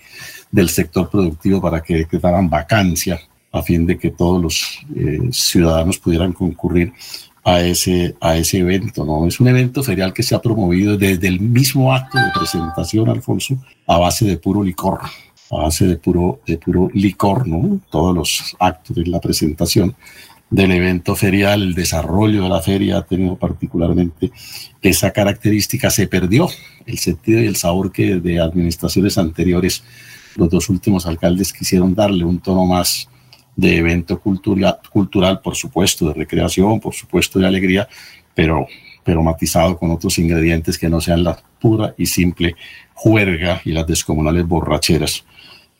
del 0.50 0.68
sector 0.68 1.08
productivo 1.08 1.60
para 1.60 1.82
que 1.82 1.96
decretaran 1.96 2.50
vacancia 2.50 3.18
a 3.50 3.62
fin 3.62 3.86
de 3.86 3.96
que 3.96 4.10
todos 4.10 4.42
los 4.42 4.86
eh, 4.94 5.20
ciudadanos 5.32 5.98
pudieran 5.98 6.32
concurrir 6.32 6.92
a 7.44 7.60
ese, 7.60 8.14
a 8.20 8.36
ese 8.36 8.58
evento, 8.58 9.04
¿no? 9.04 9.26
Es 9.26 9.38
un 9.38 9.48
evento 9.48 9.82
ferial 9.82 10.12
que 10.12 10.22
se 10.22 10.34
ha 10.34 10.40
promovido 10.40 10.96
desde 10.96 11.28
el 11.28 11.40
mismo 11.40 11.92
acto 11.92 12.18
de 12.18 12.32
presentación, 12.34 13.08
Alfonso, 13.08 13.56
a 13.86 13.98
base 13.98 14.24
de 14.24 14.38
puro 14.38 14.62
licor, 14.62 15.00
a 15.50 15.56
base 15.56 15.86
de 15.86 15.96
puro, 15.96 16.40
de 16.46 16.58
puro 16.58 16.88
licor, 16.92 17.46
¿no? 17.46 17.80
Todos 17.90 18.14
los 18.14 18.56
actos 18.58 18.96
de 18.96 19.06
la 19.06 19.20
presentación 19.20 19.94
del 20.50 20.72
evento 20.72 21.16
ferial, 21.16 21.62
el 21.62 21.74
desarrollo 21.74 22.44
de 22.44 22.48
la 22.48 22.60
feria 22.60 22.98
ha 22.98 23.02
tenido 23.02 23.36
particularmente 23.36 24.30
esa 24.80 25.10
característica, 25.10 25.90
se 25.90 26.06
perdió 26.06 26.48
el 26.86 26.98
sentido 26.98 27.42
y 27.42 27.46
el 27.46 27.56
sabor 27.56 27.90
que 27.90 28.16
de 28.16 28.40
administraciones 28.40 29.18
anteriores. 29.18 29.82
Los 30.36 30.50
dos 30.50 30.68
últimos 30.68 31.06
alcaldes 31.06 31.52
quisieron 31.52 31.94
darle 31.94 32.24
un 32.24 32.38
tono 32.38 32.66
más 32.66 33.08
de 33.56 33.78
evento 33.78 34.20
cultural, 34.20 34.78
cultural, 34.90 35.40
por 35.40 35.56
supuesto, 35.56 36.08
de 36.08 36.14
recreación, 36.14 36.80
por 36.80 36.94
supuesto, 36.94 37.38
de 37.38 37.46
alegría, 37.46 37.88
pero, 38.34 38.66
pero 39.02 39.22
matizado 39.22 39.76
con 39.76 39.90
otros 39.90 40.18
ingredientes 40.18 40.78
que 40.78 40.88
no 40.88 41.00
sean 41.00 41.24
la 41.24 41.40
pura 41.60 41.94
y 41.96 42.06
simple 42.06 42.56
juerga 42.94 43.60
y 43.64 43.72
las 43.72 43.86
descomunales 43.86 44.46
borracheras 44.46 45.24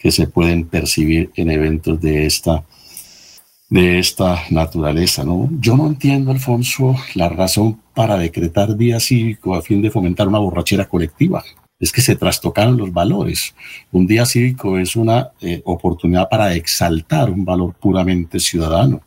que 0.05 0.13
se 0.13 0.27
pueden 0.27 0.67
percibir 0.67 1.31
en 1.35 1.51
eventos 1.51 1.99
de 1.99 2.27
esta, 2.27 2.63
de 3.71 3.99
esta 3.99 4.39
naturaleza. 4.51 5.25
¿no? 5.25 5.49
Yo 5.61 5.79
no 5.79 5.87
entiendo, 5.87 6.31
Alfonso, 6.31 6.95
la 7.15 7.31
razón 7.31 7.81
para 7.95 8.19
decretar 8.19 8.77
día 8.77 9.01
cívico 9.01 9.55
a 9.55 9.63
fin 9.63 9.81
de 9.81 9.91
fomentar 9.91 10.29
una 10.29 10.41
borrachera 10.41 10.85
colectiva 10.91 11.43
es 11.81 11.91
que 11.91 12.03
se 12.03 12.17
trastocaron 12.17 12.77
los 12.77 12.93
valores. 12.93 13.55
Un 13.93 14.07
día 14.07 14.27
cívico 14.27 14.79
es 14.79 14.95
una 14.95 15.31
eh, 15.41 15.63
oportunidad 15.65 16.29
para 16.29 16.55
exaltar 16.55 17.31
un 17.31 17.45
valor 17.45 17.75
puramente 17.75 18.39
ciudadano, 18.41 19.01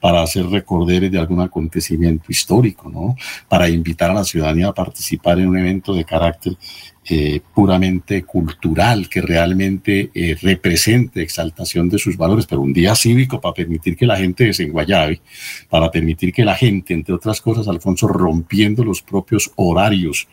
para 0.00 0.22
hacer 0.22 0.46
recorderes 0.46 1.10
de 1.10 1.18
algún 1.18 1.40
acontecimiento 1.40 2.26
histórico, 2.28 2.88
¿no? 2.88 3.16
Para 3.48 3.68
invitar 3.68 4.12
a 4.12 4.14
la 4.14 4.24
ciudadanía 4.24 4.68
a 4.68 4.74
participar 4.74 5.38
en 5.40 5.48
un 5.48 5.58
evento 5.58 5.94
de 5.94 6.04
carácter 6.04 6.56
eh, 7.06 7.42
puramente 7.54 8.22
cultural, 8.22 9.10
que 9.10 9.20
realmente 9.20 10.10
eh, 10.14 10.36
represente 10.40 11.20
exaltación 11.20 11.90
de 11.90 11.98
sus 11.98 12.16
valores, 12.16 12.46
pero 12.46 12.62
un 12.62 12.72
día 12.72 12.94
cívico 12.94 13.42
para 13.42 13.52
permitir 13.52 13.94
que 13.94 14.06
la 14.06 14.16
gente 14.16 14.44
desenguayabe, 14.44 15.20
para 15.68 15.90
permitir 15.90 16.32
que 16.32 16.46
la 16.46 16.54
gente, 16.54 16.94
entre 16.94 17.14
otras 17.14 17.42
cosas, 17.42 17.68
Alfonso, 17.68 18.08
rompiendo 18.08 18.82
los 18.84 19.02
propios 19.02 19.52
horarios 19.56 20.28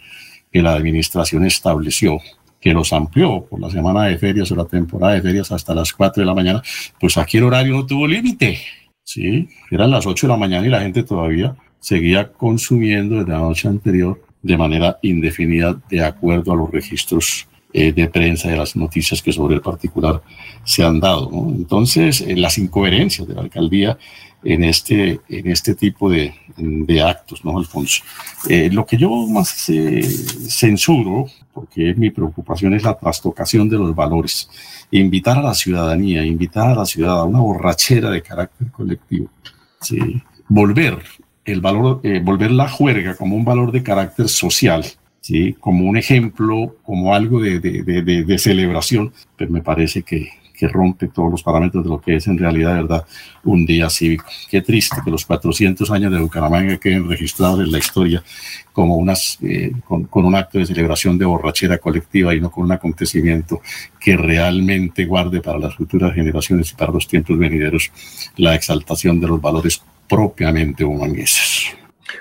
que 0.50 0.62
la 0.62 0.74
administración 0.74 1.46
estableció, 1.46 2.20
que 2.62 2.74
los 2.74 2.94
amplió 2.94 3.46
por 3.50 3.60
la 3.60 3.70
semana 3.70 4.06
de 4.06 4.18
ferias 4.18 4.50
o 4.52 4.56
la 4.56 4.66
temporada 4.66 5.16
de 5.16 5.22
ferias 5.22 5.52
hasta 5.52 5.76
las 5.76 5.92
4 5.92 6.22
de 6.22 6.26
la 6.26 6.34
mañana, 6.34 6.62
pues 7.00 7.18
aquí 7.18 7.38
el 7.38 7.44
horario 7.44 7.74
no 7.74 7.86
tuvo 7.86 8.08
límite. 8.08 8.60
Sí, 9.04 9.50
eran 9.72 9.92
las 9.92 10.06
8 10.06 10.28
de 10.28 10.32
la 10.32 10.38
mañana 10.38 10.66
y 10.66 10.70
la 10.70 10.80
gente 10.80 11.04
todavía 11.04 11.54
seguía 11.82 12.32
consumiendo 12.32 13.16
desde 13.16 13.32
la 13.32 13.40
noche 13.40 13.68
anterior 13.68 14.22
de 14.42 14.58
manera 14.58 14.98
indefinida 15.02 15.80
de 15.90 16.04
acuerdo 16.04 16.52
a 16.52 16.56
los 16.56 16.72
registros 16.72 17.48
eh, 17.74 17.94
de 17.94 18.10
prensa 18.10 18.50
de 18.50 18.58
las 18.58 18.76
noticias 18.76 19.22
que 19.22 19.32
sobre 19.32 19.56
el 19.56 19.62
particular 19.62 20.22
se 20.66 20.84
han 20.84 21.00
dado. 21.00 21.30
Entonces, 21.56 22.20
eh, 22.20 22.36
las 22.36 22.58
incoherencias 22.58 23.26
de 23.26 23.34
la 23.34 23.42
alcaldía 23.42 23.98
en 24.44 24.66
este, 24.66 25.22
en 25.30 25.48
este 25.50 25.76
tipo 25.76 26.10
de, 26.10 26.34
actos, 27.02 27.46
¿no, 27.46 27.58
Alfonso? 27.58 28.04
Eh, 28.50 28.70
lo 28.72 28.86
que 28.86 28.98
yo 28.98 29.10
más 29.28 29.72
censuro, 30.50 31.28
porque 31.54 31.94
mi 31.96 32.10
preocupación 32.10 32.74
es 32.74 32.84
la 32.84 32.98
trastocación 32.98 33.70
de 33.70 33.78
los 33.78 33.96
valores, 33.96 34.50
invitar 34.92 35.38
a 35.38 35.44
la 35.44 35.54
ciudadanía, 35.54 36.26
invitar 36.26 36.72
a 36.72 36.76
la 36.76 36.86
ciudad 36.86 37.22
a 37.22 37.24
una 37.24 37.40
borrachera 37.40 38.10
de 38.10 38.22
carácter 38.22 38.70
colectivo, 38.72 39.30
¿sí? 39.80 40.22
volver 40.50 41.02
el 41.46 41.62
valor, 41.62 42.02
eh, 42.04 42.22
volver 42.24 42.52
la 42.52 42.70
juerga 42.70 43.16
como 43.16 43.36
un 43.36 43.46
valor 43.46 43.72
de 43.72 43.84
carácter 43.84 44.30
social, 44.30 44.86
¿sí? 45.22 45.54
como 45.60 45.86
un 45.86 45.98
ejemplo, 45.98 46.76
como 46.84 47.14
algo 47.14 47.42
de, 47.42 47.60
de, 47.60 47.82
de, 48.02 48.38
celebración, 48.38 49.12
pues 49.38 49.50
me 49.50 49.62
parece 49.62 50.04
que, 50.04 50.30
que 50.62 50.68
rompe 50.68 51.08
todos 51.08 51.32
los 51.32 51.42
parámetros 51.42 51.84
de 51.84 51.90
lo 51.90 52.00
que 52.00 52.18
es 52.18 52.28
en 52.28 52.38
realidad, 52.38 52.76
verdad, 52.76 53.06
un 53.44 53.66
día 53.66 53.90
cívico. 53.90 54.26
Qué 54.48 54.62
triste 54.62 54.98
que 55.04 55.10
los 55.10 55.26
400 55.26 55.90
años 55.90 56.12
de 56.12 56.20
Bucaramanga 56.20 56.78
queden 56.78 57.10
registrados 57.10 57.62
en 57.62 57.72
la 57.72 57.80
historia 57.80 58.24
como 58.72 58.96
unas, 58.96 59.40
eh, 59.42 59.72
con, 59.88 60.04
con, 60.04 60.24
un 60.24 60.36
acto 60.36 60.60
de 60.60 60.68
celebración 60.68 61.18
de 61.18 61.26
borrachera 61.26 61.80
colectiva 61.80 62.36
y 62.36 62.40
no 62.40 62.52
con 62.52 62.66
un 62.66 62.72
acontecimiento 62.72 63.62
que 64.00 64.16
realmente 64.16 65.06
guarde 65.06 65.42
para 65.42 65.58
las 65.58 65.76
futuras 65.76 66.14
generaciones 66.14 66.72
y 66.72 66.76
para 66.76 66.92
los 66.92 67.08
tiempos 67.08 67.40
venideros 67.40 67.92
la 68.38 68.54
exaltación 68.54 69.20
de 69.20 69.28
los 69.28 69.42
valores 69.42 69.82
propiamente 70.12 70.84
humangueses. 70.84 71.74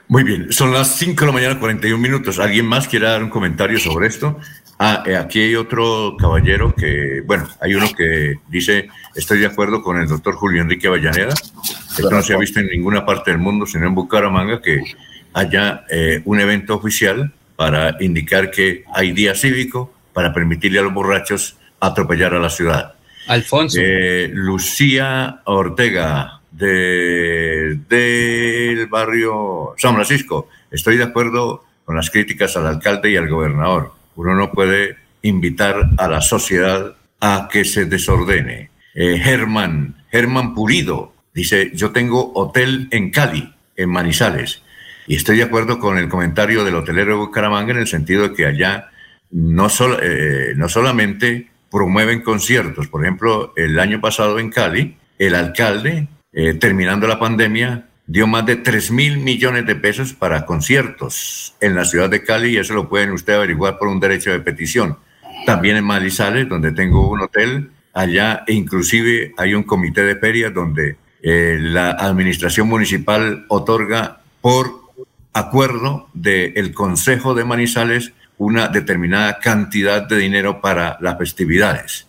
Muy 0.07 0.23
bien, 0.23 0.53
son 0.53 0.73
las 0.73 0.97
5 0.97 1.21
de 1.21 1.27
la 1.27 1.33
mañana, 1.33 1.59
41 1.59 2.01
minutos. 2.01 2.39
¿Alguien 2.39 2.65
más 2.65 2.87
quiere 2.87 3.07
dar 3.07 3.23
un 3.23 3.31
comentario 3.31 3.81
sobre 3.81 4.07
esto? 4.07 4.39
Ah, 4.79 5.03
eh, 5.05 5.17
aquí 5.17 5.41
hay 5.41 5.57
otro 5.57 6.17
caballero 6.17 6.73
que, 6.73 7.21
bueno, 7.27 7.49
hay 7.61 7.75
uno 7.75 7.87
que 7.93 8.37
dice, 8.49 8.89
estoy 9.17 9.41
de 9.41 9.47
acuerdo 9.47 9.83
con 9.83 10.01
el 10.01 10.07
doctor 10.07 10.35
Julio 10.35 10.63
Enrique 10.63 10.87
Avellaneda, 10.87 11.35
esto 11.35 12.11
no 12.11 12.23
se 12.23 12.33
ha 12.33 12.39
visto 12.39 12.61
en 12.61 12.69
ninguna 12.69 13.05
parte 13.05 13.33
del 13.33 13.41
mundo, 13.41 13.67
sino 13.67 13.89
en 13.89 13.95
Bucaramanga, 13.95 14.63
que 14.63 14.83
haya 15.35 15.85
eh, 15.91 16.23
un 16.25 16.41
evento 16.41 16.77
oficial 16.77 17.33
para 17.57 17.97
indicar 18.01 18.51
que 18.53 18.85
hay 18.95 19.13
día 19.13 19.35
cívico 19.35 19.93
para 20.13 20.33
permitirle 20.33 20.79
a 20.79 20.83
los 20.83 20.95
borrachos 20.95 21.57
atropellar 21.81 22.35
a 22.35 22.39
la 22.39 22.51
ciudad. 22.51 22.95
Alfonso. 23.27 23.79
Eh, 23.81 24.31
Lucía 24.33 25.43
Ortega, 25.45 26.40
de, 26.53 27.79
del 27.89 28.87
barrio 28.87 29.75
San 29.77 29.95
Francisco, 29.95 30.49
estoy 30.71 30.97
de 30.97 31.05
acuerdo 31.05 31.65
con 31.85 31.97
las 31.97 32.11
críticas 32.11 32.57
al 32.57 32.67
alcalde 32.67 33.11
y 33.11 33.17
al 33.17 33.29
gobernador. 33.29 33.93
Uno 34.17 34.35
no 34.35 34.53
puede 34.53 34.97
invitar 35.23 35.91
a 35.99 36.09
la 36.09 36.21
sociedad 36.21 36.97
a 37.21 37.49
que 37.51 37.65
se 37.65 37.85
desordene. 37.85 38.71
Eh, 38.95 39.19
Germán, 39.19 39.97
Germán 40.11 40.55
Pulido, 40.55 41.13
dice, 41.35 41.71
yo 41.75 41.91
tengo 41.91 42.33
hotel 42.35 42.89
en 42.91 43.11
Cali, 43.11 43.53
en 43.77 43.91
Manizales, 43.91 44.63
y 45.07 45.17
estoy 45.17 45.39
de 45.39 45.45
acuerdo 45.45 45.79
con 45.79 45.99
el 45.99 46.09
comentario 46.09 46.65
del 46.65 46.77
hotelero 46.77 47.13
de 47.13 47.19
Bucaramanga 47.19 47.73
en 47.73 47.79
el 47.79 47.87
sentido 47.87 48.29
de 48.29 48.35
que 48.35 48.47
allá 48.47 48.91
no, 49.31 49.69
eh, 50.03 50.53
no 50.57 50.69
solamente 50.69 51.51
promueven 51.71 52.23
conciertos, 52.23 52.89
por 52.89 53.03
ejemplo, 53.03 53.53
el 53.57 53.79
año 53.79 54.01
pasado 54.01 54.39
en 54.39 54.51
Cali, 54.51 54.97
el 55.19 55.35
alcalde, 55.35 56.09
eh, 56.33 56.55
terminando 56.55 57.07
la 57.07 57.19
pandemia, 57.19 57.89
dio 58.07 58.27
más 58.27 58.45
de 58.47 58.57
3 58.57 58.91
mil 58.91 59.19
millones 59.19 59.67
de 59.67 59.77
pesos 59.77 60.15
para 60.15 60.45
conciertos 60.47 61.55
en 61.61 61.75
la 61.75 61.85
ciudad 61.85 62.11
de 62.11 62.25
Cali 62.25 62.51
y 62.51 62.57
eso 62.57 62.75
lo 62.75 62.89
pueden 62.89 63.13
ustedes 63.13 63.39
averiguar 63.39 63.79
por 63.79 63.89
un 63.89 64.01
derecho 64.01 64.31
de 64.31 64.41
petición. 64.41 64.99
También 65.47 65.77
en 65.77 65.85
Manizales, 65.85 66.49
donde 66.49 66.73
tengo 66.73 67.09
un 67.09 67.21
hotel, 67.21 67.71
allá 67.95 68.45
e 68.47 68.55
inclusive 68.55 69.33
hay 69.37 69.55
un 69.55 69.63
comité 69.63 70.03
de 70.03 70.17
ferias 70.17 70.53
donde 70.53 70.97
eh, 71.23 71.59
la 71.61 71.91
administración 71.91 72.69
municipal 72.69 73.45
otorga 73.49 74.21
por 74.41 74.81
acuerdo 75.33 76.09
del 76.15 76.73
Consejo 76.73 77.35
de 77.35 77.45
Manizales 77.45 78.13
una 78.39 78.69
determinada 78.69 79.39
cantidad 79.39 80.03
de 80.03 80.17
dinero 80.17 80.61
para 80.61 80.97
las 81.01 81.19
festividades. 81.19 82.07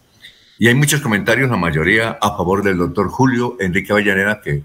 Y 0.62 0.68
hay 0.68 0.76
muchos 0.76 1.02
comentarios, 1.02 1.50
la 1.50 1.58
mayoría 1.58 2.20
a 2.22 2.38
favor 2.38 2.62
del 2.62 2.78
doctor 2.78 3.10
Julio 3.10 3.58
Enrique 3.60 3.94
Avellaneda, 3.94 4.42
que 4.42 4.62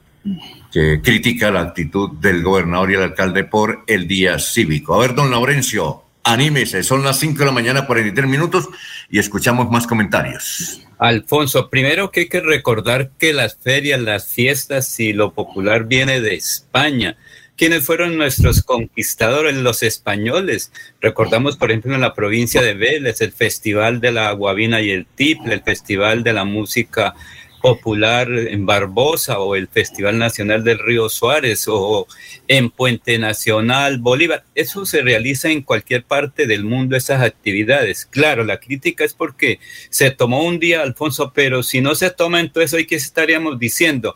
que 0.70 1.00
critica 1.00 1.50
la 1.50 1.62
actitud 1.62 2.18
del 2.18 2.42
gobernador 2.42 2.90
y 2.90 2.94
el 2.96 3.02
alcalde 3.02 3.44
por 3.44 3.82
el 3.86 4.06
día 4.06 4.38
cívico. 4.38 4.94
A 4.94 4.98
ver, 4.98 5.14
don 5.14 5.30
Laurencio, 5.30 6.02
anímese, 6.22 6.82
son 6.82 7.02
las 7.02 7.18
5 7.18 7.38
de 7.38 7.44
la 7.46 7.52
mañana, 7.52 7.86
43 7.86 8.28
minutos 8.28 8.68
y 9.08 9.18
escuchamos 9.18 9.70
más 9.70 9.86
comentarios. 9.86 10.82
Alfonso, 10.98 11.70
primero 11.70 12.10
que 12.10 12.20
hay 12.20 12.28
que 12.28 12.40
recordar 12.40 13.12
que 13.18 13.32
las 13.32 13.56
ferias, 13.56 13.98
las 13.98 14.26
fiestas 14.26 15.00
y 15.00 15.14
lo 15.14 15.32
popular 15.32 15.84
viene 15.84 16.20
de 16.20 16.34
España. 16.34 17.16
¿Quiénes 17.56 17.86
fueron 17.86 18.18
nuestros 18.18 18.62
conquistadores, 18.62 19.56
los 19.56 19.82
españoles? 19.82 20.72
Recordamos, 21.00 21.56
por 21.56 21.70
ejemplo, 21.70 21.94
en 21.94 22.02
la 22.02 22.12
provincia 22.12 22.60
de 22.60 22.74
Vélez, 22.74 23.22
el 23.22 23.32
Festival 23.32 23.98
de 23.98 24.12
la 24.12 24.30
Guavina 24.32 24.82
y 24.82 24.90
el 24.90 25.06
Tiple, 25.06 25.54
el 25.54 25.62
Festival 25.62 26.22
de 26.22 26.34
la 26.34 26.44
Música 26.44 27.14
popular 27.62 28.30
en 28.30 28.66
Barbosa 28.66 29.40
o 29.40 29.56
el 29.56 29.68
Festival 29.68 30.18
Nacional 30.18 30.62
del 30.64 30.78
Río 30.78 31.08
Suárez 31.08 31.64
o 31.66 32.06
en 32.46 32.70
Puente 32.70 33.18
Nacional 33.18 33.98
Bolívar. 33.98 34.44
Eso 34.54 34.84
se 34.84 35.00
realiza 35.00 35.50
en 35.50 35.62
cualquier 35.62 36.04
parte 36.04 36.46
del 36.46 36.62
mundo, 36.62 36.94
esas 36.94 37.22
actividades. 37.22 38.04
Claro, 38.04 38.44
la 38.44 38.60
crítica 38.60 39.02
es 39.04 39.14
porque 39.14 39.60
se 39.90 40.10
tomó 40.10 40.44
un 40.44 40.60
día, 40.60 40.82
Alfonso, 40.82 41.32
pero 41.34 41.62
si 41.62 41.80
no 41.80 41.94
se 41.94 42.10
toma, 42.10 42.40
entonces 42.40 42.74
hoy 42.74 42.86
qué 42.86 42.96
estaríamos 42.96 43.58
diciendo 43.58 44.14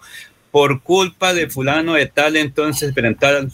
por 0.51 0.83
culpa 0.83 1.33
de 1.33 1.49
fulano 1.49 1.95
de 1.95 2.07
tal, 2.07 2.37
entonces 2.37 2.93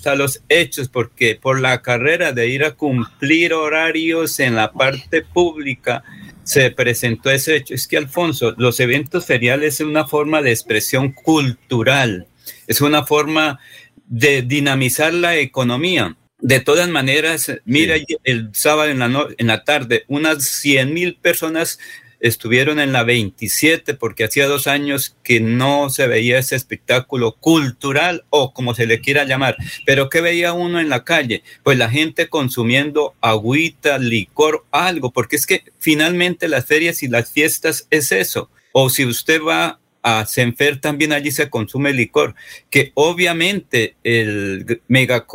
a 0.07 0.15
los 0.15 0.43
hechos, 0.49 0.89
porque 0.89 1.39
por 1.41 1.61
la 1.61 1.83
carrera 1.83 2.33
de 2.33 2.49
ir 2.49 2.65
a 2.65 2.73
cumplir 2.73 3.53
horarios 3.53 4.41
en 4.41 4.55
la 4.55 4.73
parte 4.73 5.23
pública, 5.23 6.03
se 6.43 6.71
presentó 6.71 7.31
ese 7.31 7.57
hecho. 7.57 7.75
Es 7.75 7.87
que, 7.87 7.97
Alfonso, 7.97 8.55
los 8.57 8.81
eventos 8.81 9.27
feriales 9.27 9.75
es 9.75 9.87
una 9.87 10.07
forma 10.07 10.43
de 10.43 10.53
expresión 10.53 11.13
cultural, 11.13 12.29
es 12.67 12.81
una 12.81 13.05
forma 13.05 13.59
de 14.07 14.43
dinamizar 14.43 15.13
la 15.13 15.37
economía. 15.37 16.17
De 16.39 16.61
todas 16.61 16.89
maneras, 16.89 17.51
mira, 17.65 17.97
el 18.23 18.51
sábado 18.53 18.91
en 18.91 19.01
la, 19.01 19.27
en 19.37 19.47
la 19.47 19.65
tarde, 19.65 20.05
unas 20.07 20.45
100 20.45 20.95
mil 20.95 21.17
personas 21.17 21.79
estuvieron 22.27 22.81
en 22.81 22.93
la 22.93 23.05
27 23.05 23.95
porque 23.95 24.25
hacía 24.25 24.47
dos 24.47 24.67
años 24.67 25.17
que 25.23 25.41
no 25.41 25.91
se 25.91 26.07
veía 26.07 26.39
ese 26.39 26.57
espectáculo 26.57 27.33
cultural 27.33 28.25
o 28.31 28.53
como 28.53 28.75
se 28.75 28.87
le 28.87 29.01
quiera 29.01 29.25
llamar. 29.25 29.57
Pero 29.85 30.09
¿qué 30.09 30.21
veía 30.21 30.53
uno 30.53 30.81
en 30.81 30.89
la 30.89 31.05
calle? 31.05 31.43
Pues 31.63 31.79
la 31.79 31.91
gente 31.91 32.29
consumiendo 32.29 33.15
agüita, 33.21 33.99
licor, 33.99 34.65
algo, 34.71 35.13
porque 35.13 35.37
es 35.37 35.47
que 35.47 35.65
finalmente 35.79 36.49
las 36.49 36.67
ferias 36.67 37.03
y 37.03 37.09
las 37.09 37.31
fiestas 37.31 37.87
es 37.91 38.13
eso. 38.13 38.51
O 38.73 38.91
si 38.91 39.05
usted 39.05 39.41
va 39.43 39.81
a 40.03 40.25
Senfer, 40.25 40.81
también 40.81 41.13
allí 41.13 41.33
se 41.33 41.51
consume 41.51 41.93
licor, 41.93 42.37
que 42.71 42.93
obviamente 42.95 43.97
el 44.05 44.81
mega 44.87 45.27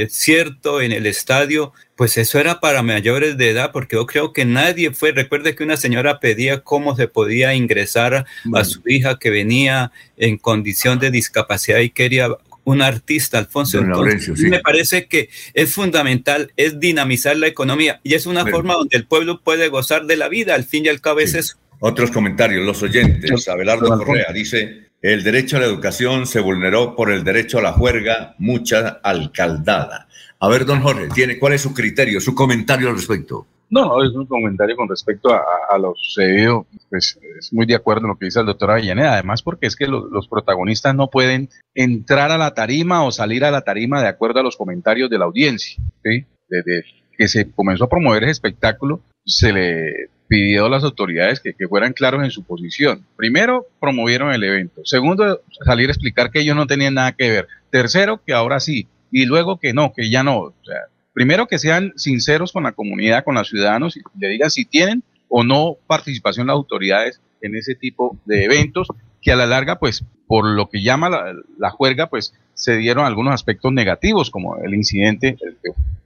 concierto 0.00 0.80
en 0.80 0.92
el 0.92 1.06
estadio 1.06 1.72
pues 1.96 2.18
eso 2.18 2.38
era 2.38 2.60
para 2.60 2.82
mayores 2.82 3.36
de 3.36 3.50
edad, 3.50 3.70
porque 3.72 3.96
yo 3.96 4.06
creo 4.06 4.32
que 4.32 4.44
nadie 4.44 4.90
fue. 4.92 5.12
Recuerde 5.12 5.54
que 5.54 5.62
una 5.62 5.76
señora 5.76 6.18
pedía 6.18 6.60
cómo 6.60 6.96
se 6.96 7.08
podía 7.08 7.54
ingresar 7.54 8.26
a 8.52 8.64
su 8.64 8.82
hija 8.86 9.18
que 9.18 9.30
venía 9.30 9.92
en 10.16 10.36
condición 10.38 10.98
de 10.98 11.10
discapacidad 11.10 11.78
y 11.80 11.90
quería 11.90 12.28
un 12.64 12.82
artista, 12.82 13.38
Alfonso. 13.38 13.78
Entonces, 13.78 14.38
Me 14.40 14.60
parece 14.60 15.06
que 15.06 15.28
es 15.52 15.72
fundamental, 15.72 16.52
es 16.56 16.80
dinamizar 16.80 17.36
la 17.36 17.46
economía 17.46 18.00
y 18.02 18.14
es 18.14 18.26
una 18.26 18.44
forma 18.46 18.74
donde 18.74 18.96
el 18.96 19.06
pueblo 19.06 19.40
puede 19.42 19.68
gozar 19.68 20.06
de 20.06 20.16
la 20.16 20.28
vida, 20.28 20.54
al 20.54 20.64
fin 20.64 20.86
y 20.86 20.88
al 20.88 21.00
cabo 21.00 21.20
es 21.20 21.34
eso. 21.34 21.56
Otros 21.78 22.10
comentarios, 22.10 22.64
los 22.64 22.82
oyentes. 22.82 23.46
Abelardo 23.48 23.98
Correa 23.98 24.32
dice, 24.32 24.88
el 25.04 25.22
derecho 25.22 25.58
a 25.58 25.60
la 25.60 25.66
educación 25.66 26.26
se 26.26 26.40
vulneró 26.40 26.96
por 26.96 27.12
el 27.12 27.24
derecho 27.24 27.58
a 27.58 27.62
la 27.62 27.72
juerga, 27.72 28.34
mucha 28.38 29.00
alcaldada. 29.02 30.08
A 30.40 30.48
ver, 30.48 30.64
don 30.64 30.80
Jorge, 30.80 31.08
¿tiene, 31.14 31.38
¿cuál 31.38 31.52
es 31.52 31.60
su 31.60 31.74
criterio, 31.74 32.22
su 32.22 32.34
comentario 32.34 32.88
al 32.88 32.96
respecto? 32.96 33.46
No, 33.68 33.84
no, 33.84 34.02
es 34.02 34.14
un 34.14 34.24
comentario 34.24 34.76
con 34.76 34.88
respecto 34.88 35.28
a, 35.30 35.76
lo 35.76 35.94
sucedido. 35.94 36.66
Pues 36.88 37.18
es 37.38 37.52
muy 37.52 37.66
de 37.66 37.74
acuerdo 37.74 38.04
en 38.04 38.08
lo 38.08 38.16
que 38.16 38.24
dice 38.24 38.40
el 38.40 38.46
doctor 38.46 38.70
Avellaneda. 38.70 39.12
Además, 39.12 39.42
porque 39.42 39.66
es 39.66 39.76
que 39.76 39.86
los 39.86 40.26
protagonistas 40.26 40.94
no 40.94 41.10
pueden 41.10 41.50
entrar 41.74 42.30
a 42.30 42.38
la 42.38 42.54
tarima 42.54 43.04
o 43.04 43.12
salir 43.12 43.44
a 43.44 43.50
la 43.50 43.60
tarima 43.60 44.00
de 44.00 44.08
acuerdo 44.08 44.40
a 44.40 44.42
los 44.42 44.56
comentarios 44.56 45.10
de 45.10 45.18
la 45.18 45.26
audiencia. 45.26 45.84
¿sí? 46.02 46.24
Desde 46.48 46.82
que 47.18 47.28
se 47.28 47.50
comenzó 47.50 47.84
a 47.84 47.90
promover 47.90 48.22
ese 48.22 48.32
espectáculo, 48.32 49.02
se 49.26 49.52
le 49.52 50.08
pidió 50.28 50.66
a 50.66 50.70
las 50.70 50.84
autoridades 50.84 51.40
que, 51.40 51.54
fueran 51.68 51.92
claros 51.92 52.24
en 52.24 52.30
su 52.30 52.44
posición. 52.44 53.04
Primero, 53.16 53.66
promovieron 53.80 54.32
el 54.32 54.44
evento. 54.44 54.82
Segundo, 54.84 55.42
salir 55.64 55.88
a 55.88 55.92
explicar 55.92 56.30
que 56.30 56.40
ellos 56.40 56.56
no 56.56 56.66
tenían 56.66 56.94
nada 56.94 57.12
que 57.12 57.30
ver. 57.30 57.48
Tercero, 57.70 58.20
que 58.24 58.32
ahora 58.32 58.60
sí 58.60 58.88
y 59.10 59.26
luego 59.26 59.60
que 59.60 59.72
no, 59.72 59.92
que 59.92 60.10
ya 60.10 60.24
no. 60.24 60.38
O 60.38 60.54
sea, 60.64 60.88
primero 61.12 61.46
que 61.46 61.58
sean 61.58 61.92
sinceros 61.96 62.52
con 62.52 62.64
la 62.64 62.72
comunidad, 62.72 63.22
con 63.22 63.36
los 63.36 63.48
ciudadanos 63.48 63.96
y 63.96 64.00
le 64.18 64.28
digan 64.28 64.50
si 64.50 64.64
tienen 64.64 65.04
o 65.28 65.44
no 65.44 65.76
participación 65.86 66.48
las 66.48 66.54
autoridades 66.54 67.20
en 67.40 67.54
ese 67.54 67.76
tipo 67.76 68.18
de 68.24 68.44
eventos, 68.44 68.88
que 69.22 69.30
a 69.30 69.36
la 69.36 69.46
larga, 69.46 69.78
pues, 69.78 70.04
por 70.26 70.46
lo 70.46 70.68
que 70.68 70.82
llama 70.82 71.10
la, 71.58 71.70
juerga, 71.70 72.08
pues, 72.08 72.34
se 72.54 72.76
dieron 72.76 73.04
algunos 73.04 73.34
aspectos 73.34 73.72
negativos, 73.72 74.30
como 74.30 74.56
el 74.58 74.74
incidente, 74.74 75.36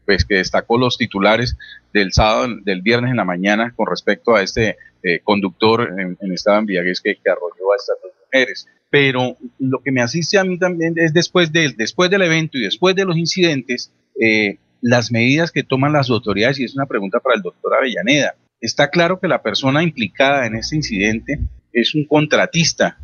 pues, 0.04 0.24
que 0.24 0.36
destacó 0.36 0.78
los 0.78 0.96
titulares 0.96 1.56
del 1.92 2.12
sábado, 2.12 2.48
del 2.64 2.82
viernes 2.82 3.10
en 3.10 3.16
la 3.16 3.24
mañana, 3.24 3.72
con 3.76 3.86
respecto 3.86 4.34
a 4.34 4.42
este 4.42 4.76
eh, 5.02 5.20
conductor 5.22 5.94
en, 5.98 6.16
en, 6.20 6.32
estado 6.32 6.58
embriaguez 6.58 7.00
que, 7.00 7.16
que 7.16 7.30
arrolló 7.30 7.72
a 7.72 7.76
estas 7.76 7.96
dos 8.02 8.12
mujeres 8.24 8.66
pero 8.90 9.36
lo 9.58 9.80
que 9.82 9.92
me 9.92 10.00
asiste 10.00 10.38
a 10.38 10.44
mí 10.44 10.58
también 10.58 10.94
es 10.96 11.12
después, 11.12 11.52
de, 11.52 11.74
después 11.76 12.10
del 12.10 12.22
evento 12.22 12.56
y 12.58 12.62
después 12.62 12.94
de 12.94 13.04
los 13.04 13.16
incidentes, 13.16 13.92
eh, 14.20 14.58
las 14.80 15.10
medidas 15.10 15.50
que 15.52 15.62
toman 15.62 15.92
las 15.92 16.08
autoridades, 16.10 16.58
y 16.58 16.64
es 16.64 16.74
una 16.74 16.86
pregunta 16.86 17.20
para 17.20 17.36
el 17.36 17.42
doctor 17.42 17.74
Avellaneda. 17.74 18.34
Está 18.60 18.88
claro 18.88 19.20
que 19.20 19.28
la 19.28 19.42
persona 19.42 19.82
implicada 19.82 20.46
en 20.46 20.56
este 20.56 20.76
incidente 20.76 21.38
es 21.72 21.94
un 21.94 22.04
contratista 22.04 22.98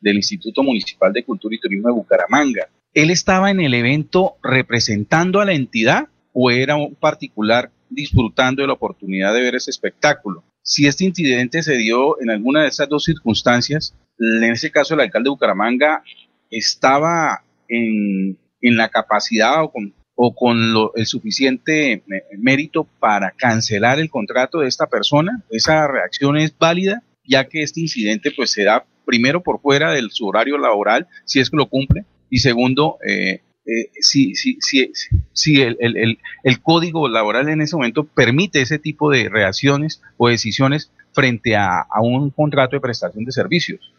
del 0.00 0.16
Instituto 0.16 0.62
Municipal 0.62 1.12
de 1.12 1.24
Cultura 1.24 1.54
y 1.54 1.60
Turismo 1.60 1.88
de 1.88 1.94
Bucaramanga. 1.94 2.68
¿Él 2.94 3.10
estaba 3.10 3.50
en 3.50 3.60
el 3.60 3.74
evento 3.74 4.36
representando 4.42 5.40
a 5.40 5.44
la 5.44 5.52
entidad 5.52 6.08
o 6.32 6.50
era 6.50 6.76
un 6.76 6.94
particular 6.94 7.70
disfrutando 7.90 8.62
de 8.62 8.68
la 8.68 8.74
oportunidad 8.74 9.34
de 9.34 9.42
ver 9.42 9.54
ese 9.54 9.70
espectáculo? 9.70 10.44
Si 10.62 10.86
este 10.86 11.04
incidente 11.04 11.62
se 11.62 11.76
dio 11.76 12.20
en 12.20 12.30
alguna 12.30 12.62
de 12.62 12.68
esas 12.68 12.88
dos 12.88 13.04
circunstancias, 13.04 13.94
en 14.18 14.44
ese 14.44 14.70
caso 14.70 14.94
el 14.94 15.00
alcalde 15.00 15.28
de 15.28 15.30
Bucaramanga 15.30 16.02
estaba 16.50 17.42
en, 17.68 18.38
la 18.60 18.88
capacidad 18.88 19.62
o 19.62 19.70
con, 19.70 19.94
o 20.14 20.34
con 20.34 20.58
el 20.94 21.06
suficiente 21.06 21.92
eh, 21.92 22.02
mérito 22.36 22.86
para 22.98 23.30
cancelar 23.30 23.98
el 24.00 24.10
contrato 24.10 24.60
de 24.60 24.68
esta 24.68 24.86
persona. 24.86 25.42
Esa 25.50 25.86
reacción 25.86 26.36
es 26.36 26.56
válida, 26.58 27.02
ya 27.24 27.44
que 27.44 27.62
este 27.62 27.80
incidente 27.80 28.32
pues 28.34 28.50
se 28.50 28.64
da 28.64 28.84
primero 29.04 29.42
por 29.42 29.60
fuera 29.60 29.92
de 29.92 30.02
su 30.10 30.26
horario 30.26 30.58
laboral, 30.58 31.06
si 31.24 31.40
es 31.40 31.48
que 31.48 31.56
lo 31.56 31.66
cumple, 31.66 32.04
y 32.30 32.38
segundo, 32.38 32.98
eh, 33.06 33.40
eh, 33.66 33.90
si, 34.00 34.34
si, 34.34 34.56
si, 34.60 34.90
si 35.32 35.60
el, 35.60 35.76
el, 35.80 36.18
el, 36.42 36.60
código 36.62 37.06
laboral 37.06 37.50
en 37.50 37.60
ese 37.60 37.76
momento 37.76 38.04
permite 38.04 38.62
ese 38.62 38.78
tipo 38.78 39.10
de 39.10 39.28
reacciones 39.28 40.00
o 40.16 40.28
decisiones 40.28 40.90
frente 41.12 41.54
a, 41.56 41.86
un 42.00 42.30
contrato 42.30 42.76
de 42.76 42.80
prestación 42.80 43.24
de 43.24 43.32
servicios. 43.32 43.92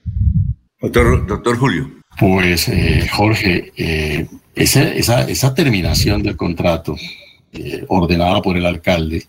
Doctor, 0.82 1.28
doctor 1.28 1.58
Julio. 1.58 1.92
Pues 2.20 2.68
eh, 2.70 3.08
Jorge, 3.12 3.72
eh, 3.78 4.28
esa, 4.56 4.92
esa, 4.92 5.30
esa, 5.30 5.54
terminación 5.54 6.24
del 6.24 6.36
contrato 6.36 6.96
eh, 7.52 7.86
ordenada 7.90 8.42
por 8.42 8.58
el 8.58 8.66
alcalde 8.66 9.26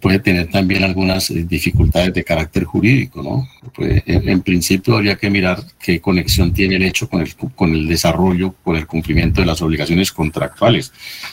puede 0.00 0.20
tener 0.20 0.48
también 0.50 0.84
algunas 0.84 1.32
dificultades 1.48 2.14
de 2.14 2.22
carácter 2.22 2.64
jurídico, 2.64 3.22
¿no? 3.22 3.48
Pues, 3.74 4.02
en, 4.06 4.40
principio 4.42 4.96
habría 4.96 5.16
que 5.16 5.30
mirar 5.30 5.64
qué 5.82 6.00
conexión 6.00 6.52
tiene 6.52 6.76
el 6.76 6.84
hecho 6.84 7.08
con 7.08 7.22
el, 7.22 7.34
con 7.34 7.74
el 7.74 7.88
desarrollo, 7.88 8.54
con 8.62 8.76
el 8.76 8.86
cumplimiento 8.86 9.40
de 9.40 9.48
las 9.48 9.60
obligaciones 9.60 10.12
contractuales. 10.12 10.92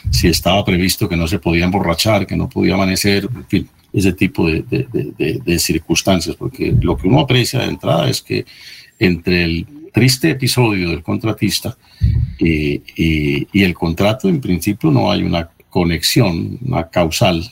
Si 0.09 0.28
estaba 0.28 0.65
previsto 0.65 1.07
que 1.07 1.15
no 1.15 1.28
se 1.28 1.38
podía 1.38 1.65
emborrachar, 1.65 2.26
que 2.26 2.36
no 2.36 2.49
podía 2.49 2.73
amanecer, 2.73 3.30
en 3.32 3.45
fin, 3.45 3.69
ese 3.95 4.11
tipo 4.11 4.47
de, 4.47 5.59
circunstancias, 5.59 6.36
porque 6.36 6.76
lo 6.82 6.97
que 6.97 7.07
uno 7.07 7.21
aprecia 7.21 7.59
de 7.59 7.67
entrada 7.67 8.09
es 8.09 8.21
que 8.21 8.45
entre 8.99 9.43
el 9.43 9.67
triste 9.93 10.32
episodio 10.32 10.89
del 10.89 11.01
contratista 11.01 11.78
y, 12.38 13.63
el 13.63 13.73
contrato, 13.73 14.28
en 14.28 14.41
principio 14.41 14.91
no 14.91 15.09
hay 15.09 15.23
una 15.23 15.49
conexión, 15.69 16.59
una 16.65 16.89
causal, 16.89 17.49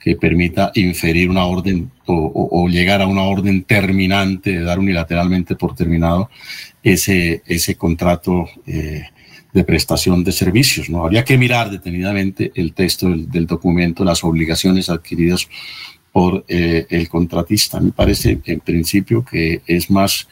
que 0.00 0.16
permita 0.16 0.72
inferir 0.74 1.28
una 1.28 1.44
orden 1.44 1.90
o, 2.06 2.66
llegar 2.68 3.02
a 3.02 3.06
una 3.06 3.22
orden 3.22 3.62
terminante, 3.62 4.52
de 4.52 4.64
dar 4.64 4.78
unilateralmente 4.78 5.54
por 5.54 5.76
terminado 5.76 6.30
ese, 6.82 7.42
ese 7.46 7.76
contrato 7.76 8.48
eh, 8.66 9.04
de 9.52 9.64
prestación 9.64 10.24
de 10.24 10.32
servicios. 10.32 10.88
¿no? 10.88 11.04
Habría 11.04 11.24
que 11.24 11.38
mirar 11.38 11.70
detenidamente 11.70 12.50
el 12.54 12.72
texto 12.72 13.10
del, 13.10 13.46
documento, 13.46 14.02
las 14.02 14.24
obligaciones 14.24 14.88
adquiridas 14.88 15.48
por 16.10 16.44
eh, 16.48 16.86
el 16.88 17.08
contratista. 17.08 17.78
Me 17.78 17.92
parece 17.92 18.40
en 18.44 18.60
principio 18.60 19.24
que 19.24 19.60
es 19.66 19.90
más 19.90 20.26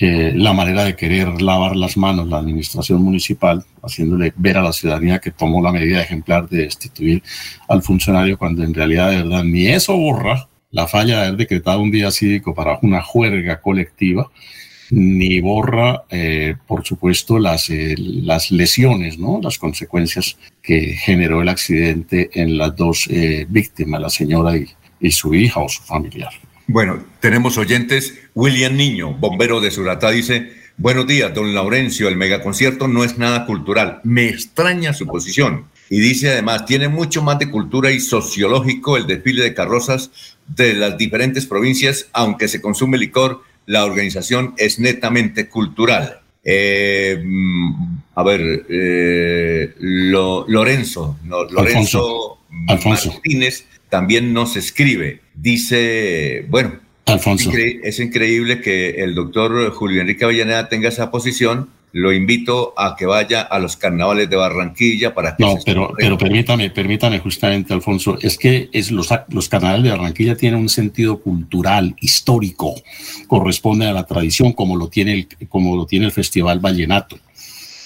eh, 0.00 0.32
la 0.34 0.52
manera 0.52 0.84
de 0.84 0.96
querer 0.96 1.42
lavar 1.42 1.76
las 1.76 1.96
manos 1.96 2.28
la 2.28 2.38
administración 2.38 3.02
municipal, 3.02 3.64
haciéndole 3.82 4.32
ver 4.36 4.56
a 4.58 4.62
la 4.62 4.72
ciudadanía 4.72 5.18
que 5.18 5.32
tomó 5.32 5.60
la 5.62 5.72
medida 5.72 6.02
ejemplar 6.02 6.48
de 6.48 6.62
destituir 6.62 7.22
al 7.68 7.82
funcionario, 7.82 8.38
cuando 8.38 8.62
en 8.62 8.74
realidad 8.74 9.10
de 9.10 9.16
verdad 9.16 9.44
ni 9.44 9.66
eso 9.66 9.96
borra 9.96 10.48
la 10.70 10.86
falla 10.86 11.20
de 11.20 11.26
haber 11.26 11.36
decretado 11.38 11.80
un 11.80 11.90
día 11.90 12.10
cívico 12.10 12.54
para 12.54 12.78
una 12.82 13.02
juerga 13.02 13.60
colectiva 13.60 14.30
ni 14.90 15.40
borra, 15.40 16.04
eh, 16.10 16.54
por 16.66 16.84
supuesto, 16.84 17.38
las, 17.38 17.68
eh, 17.70 17.94
las 17.98 18.50
lesiones, 18.50 19.18
¿no? 19.18 19.40
las 19.42 19.58
consecuencias 19.58 20.38
que 20.62 20.94
generó 20.96 21.42
el 21.42 21.48
accidente 21.48 22.30
en 22.32 22.56
las 22.56 22.74
dos 22.74 23.06
eh, 23.10 23.46
víctimas, 23.48 24.00
la 24.00 24.10
señora 24.10 24.56
y, 24.56 24.66
y, 25.00 25.10
su 25.10 25.34
hija 25.34 25.60
o 25.60 25.68
su 25.68 25.82
familiar. 25.82 26.32
Bueno, 26.70 27.02
tenemos 27.20 27.56
oyentes. 27.56 28.12
William 28.34 28.76
Niño, 28.76 29.14
bombero 29.14 29.58
de 29.58 29.70
Suratá, 29.70 30.10
dice, 30.10 30.52
buenos 30.76 31.06
días, 31.06 31.32
don 31.32 31.54
Laurencio, 31.54 32.08
el 32.08 32.16
megaconcierto 32.16 32.88
no 32.88 33.04
es 33.04 33.16
nada 33.16 33.46
cultural. 33.46 34.02
Me 34.04 34.28
extraña 34.28 34.92
su 34.92 35.06
posición. 35.06 35.64
Y 35.88 35.98
dice 36.00 36.30
además, 36.30 36.66
tiene 36.66 36.88
mucho 36.88 37.22
más 37.22 37.38
de 37.38 37.50
cultura 37.50 37.90
y 37.90 38.00
sociológico 38.00 38.98
el 38.98 39.06
desfile 39.06 39.42
de 39.44 39.54
carrozas 39.54 40.10
de 40.46 40.74
las 40.74 40.98
diferentes 40.98 41.46
provincias, 41.46 42.10
aunque 42.12 42.48
se 42.48 42.60
consume 42.60 42.98
licor 42.98 43.42
la 43.64 43.86
organización 43.86 44.52
es 44.58 44.78
netamente 44.78 45.48
cultural. 45.48 46.20
Eh, 46.44 47.18
mm, 47.24 47.96
a 48.14 48.22
ver, 48.24 48.66
eh, 48.68 49.74
Lorenzo, 49.78 51.18
Lorenzo 51.24 52.40
Martínez 52.50 53.64
también 53.88 54.32
nos 54.32 54.56
escribe. 54.56 55.20
Dice, 55.34 56.44
bueno, 56.48 56.80
Alfonso. 57.06 57.50
es 57.54 57.98
increíble 58.00 58.60
que 58.60 59.02
el 59.02 59.14
doctor 59.14 59.72
Julio 59.72 60.00
Enrique 60.00 60.24
Avellaneda 60.24 60.68
tenga 60.68 60.88
esa 60.88 61.10
posición. 61.10 61.70
lo 61.92 62.12
invito 62.12 62.74
a 62.76 62.96
que 62.96 63.06
vaya 63.06 63.40
a 63.40 63.58
los 63.58 63.78
carnavales 63.78 64.28
de 64.28 64.36
Barranquilla 64.36 65.14
para 65.14 65.34
que... 65.34 65.42
No, 65.42 65.56
pero, 65.64 65.94
pero 65.96 66.18
permítame, 66.18 66.68
permítame 66.68 67.18
justamente, 67.18 67.72
Alfonso, 67.72 68.18
es 68.20 68.36
que 68.36 68.68
es 68.72 68.90
los, 68.90 69.08
los 69.28 69.48
carnavales 69.48 69.84
de 69.84 69.90
Barranquilla 69.90 70.36
tienen 70.36 70.60
un 70.60 70.68
sentido 70.68 71.18
cultural, 71.18 71.96
histórico, 72.00 72.74
corresponde 73.26 73.86
a 73.86 73.92
la 73.92 74.04
tradición 74.04 74.52
como 74.52 74.76
lo 74.76 74.88
tiene 74.88 75.14
el, 75.14 75.48
como 75.48 75.76
lo 75.76 75.86
tiene 75.86 76.04
el 76.06 76.12
Festival 76.12 76.60
Vallenato. 76.60 77.18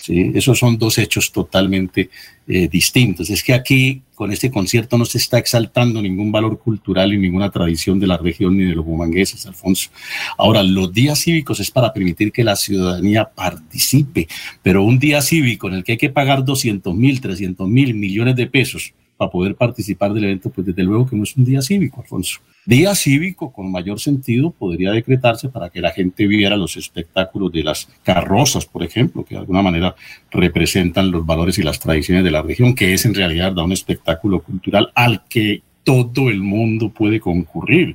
¿Sí? 0.03 0.33
Esos 0.35 0.59
son 0.59 0.77
dos 0.79 0.99
hechos 0.99 1.31
totalmente 1.31 2.11
eh, 2.49 2.69
distintos. 2.69 3.31
Es 3.31 3.43
que 3.43 3.55
aquí, 3.55 4.03
con 4.15 4.33
este 4.33 4.51
concierto, 4.51 4.99
no 4.99 5.05
se 5.05 5.19
está 5.19 5.39
exaltando 5.39 6.03
ningún 6.03 6.33
valor 6.33 6.59
cultural 6.59 7.13
y 7.13 7.19
ninguna 7.19 7.51
tradición 7.51 8.01
de 8.01 8.09
la 8.09 8.17
región 8.17 8.57
ni 8.57 8.65
de 8.65 8.75
los 8.75 8.85
humangueses, 8.87 9.47
Alfonso. 9.47 9.91
Ahora, 10.37 10.63
los 10.63 10.93
días 10.93 11.21
cívicos 11.21 11.61
es 11.61 11.71
para 11.71 11.93
permitir 11.93 12.33
que 12.33 12.43
la 12.43 12.57
ciudadanía 12.57 13.31
participe, 13.33 14.27
pero 14.63 14.83
un 14.83 14.99
día 14.99 15.23
cívico 15.23 15.69
en 15.69 15.75
el 15.75 15.85
que 15.85 15.93
hay 15.93 15.99
que 15.99 16.11
pagar 16.11 16.45
200 16.45 16.95
mil, 16.95 17.21
300 17.21 17.69
mil 17.69 17.95
millones 17.95 18.37
de 18.37 18.47
pesos 18.47 18.93
para 19.23 19.31
poder 19.31 19.55
participar 19.55 20.13
del 20.13 20.25
evento, 20.25 20.51
pues 20.51 20.67
desde 20.67 20.83
luego 20.83 21.07
que 21.07 21.15
no 21.15 21.23
es 21.23 21.37
un 21.37 21.45
día 21.45 21.63
cívico, 21.63 22.01
Alfonso. 22.01 22.41
Día 22.67 22.93
cívico 22.97 23.53
con 23.53 23.71
mayor 23.71 24.01
sentido 24.01 24.51
podría 24.51 24.91
decretarse 24.91 25.49
para 25.49 25.71
que 25.71 25.81
la 25.81 25.93
gente 25.93 26.27
viera 26.27 26.57
los 26.57 26.77
espectáculos 26.77 27.53
de 27.53 27.63
las 27.63 27.89
carrozas, 28.03 28.67
por 28.67 28.83
ejemplo, 28.83 29.25
que 29.25 29.37
de 29.37 29.41
alguna 29.41 29.63
manera 29.63 29.95
representan 30.33 31.13
los 31.13 31.25
valores 31.25 31.57
y 31.59 31.63
las 31.63 31.79
tradiciones 31.79 32.25
de 32.25 32.33
la 32.33 32.43
región, 32.43 32.75
que 32.75 32.95
es 32.95 33.05
en 33.05 33.15
realidad 33.15 33.57
un 33.59 33.71
espectáculo 33.71 34.43
cultural 34.43 34.91
al 34.97 35.23
que 35.29 35.63
todo 35.85 36.29
el 36.29 36.41
mundo 36.41 36.89
puede 36.89 37.21
concurrir. 37.21 37.95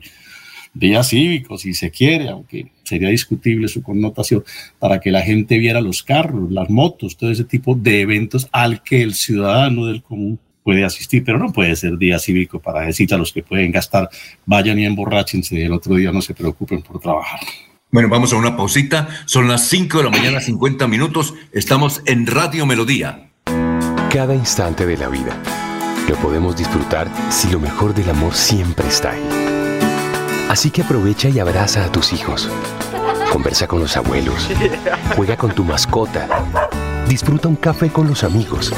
Día 0.73 1.03
cívico, 1.03 1.57
si 1.57 1.73
se 1.73 1.91
quiere, 1.91 2.29
aunque 2.29 2.67
sería 2.83 3.09
discutible 3.09 3.67
su 3.67 3.83
connotación, 3.83 4.45
para 4.79 5.01
que 5.01 5.11
la 5.11 5.23
gente 5.23 5.57
viera 5.57 5.81
los 5.81 6.03
carros, 6.03 6.49
las 6.51 6.69
motos, 6.69 7.17
todo 7.17 7.31
ese 7.31 7.43
tipo 7.43 7.75
de 7.75 7.99
eventos 7.99 8.47
al 8.53 8.81
que 8.81 9.01
el 9.01 9.13
ciudadano 9.13 9.87
del 9.87 10.01
común 10.01 10.39
puede 10.67 10.83
asistir, 10.83 11.23
pero 11.23 11.39
no 11.39 11.53
puede 11.53 11.73
ser 11.77 11.97
día 11.97 12.19
cívico 12.19 12.59
para 12.59 12.81
decir 12.81 13.13
a 13.13 13.17
los 13.17 13.31
que 13.31 13.41
pueden 13.41 13.71
gastar, 13.71 14.09
vayan 14.45 14.77
y 14.77 14.85
emborráchense 14.85 15.55
y 15.55 15.61
el 15.61 15.71
otro 15.71 15.95
día 15.95 16.11
no 16.11 16.21
se 16.21 16.33
preocupen 16.33 16.81
por 16.81 16.99
trabajar. 16.99 17.39
Bueno, 17.89 18.09
vamos 18.09 18.33
a 18.33 18.35
una 18.35 18.57
pausita. 18.57 19.07
Son 19.23 19.47
las 19.47 19.69
5 19.69 19.99
de 19.99 20.03
la 20.03 20.09
mañana, 20.09 20.41
50 20.41 20.85
minutos. 20.89 21.35
Estamos 21.53 22.01
en 22.05 22.27
Radio 22.27 22.65
Melodía. 22.65 23.29
Cada 24.11 24.35
instante 24.35 24.85
de 24.85 24.97
la 24.97 25.07
vida 25.07 25.41
lo 26.09 26.15
podemos 26.17 26.57
disfrutar 26.57 27.07
si 27.29 27.49
lo 27.49 27.61
mejor 27.61 27.93
del 27.93 28.09
amor 28.09 28.33
siempre 28.33 28.89
está 28.89 29.11
ahí. 29.11 29.23
Así 30.49 30.69
que 30.69 30.81
aprovecha 30.81 31.29
y 31.29 31.39
abraza 31.39 31.85
a 31.85 31.91
tus 31.93 32.11
hijos. 32.11 32.51
Conversa 33.31 33.69
con 33.69 33.79
los 33.79 33.95
abuelos. 33.95 34.49
Juega 35.15 35.37
con 35.37 35.55
tu 35.55 35.63
mascota. 35.63 36.27
Disfruta 37.07 37.47
un 37.47 37.55
café 37.55 37.89
con 37.89 38.07
los 38.07 38.23
amigos. 38.23 38.73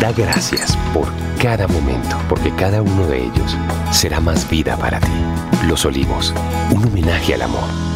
Da 0.00 0.12
gracias 0.12 0.76
por 0.94 1.08
cada 1.40 1.66
momento, 1.66 2.16
porque 2.28 2.54
cada 2.54 2.82
uno 2.82 3.06
de 3.08 3.24
ellos 3.24 3.56
será 3.90 4.20
más 4.20 4.48
vida 4.48 4.76
para 4.76 5.00
ti. 5.00 5.12
Los 5.66 5.84
Olivos, 5.84 6.32
un 6.70 6.84
homenaje 6.84 7.34
al 7.34 7.42
amor. 7.42 7.91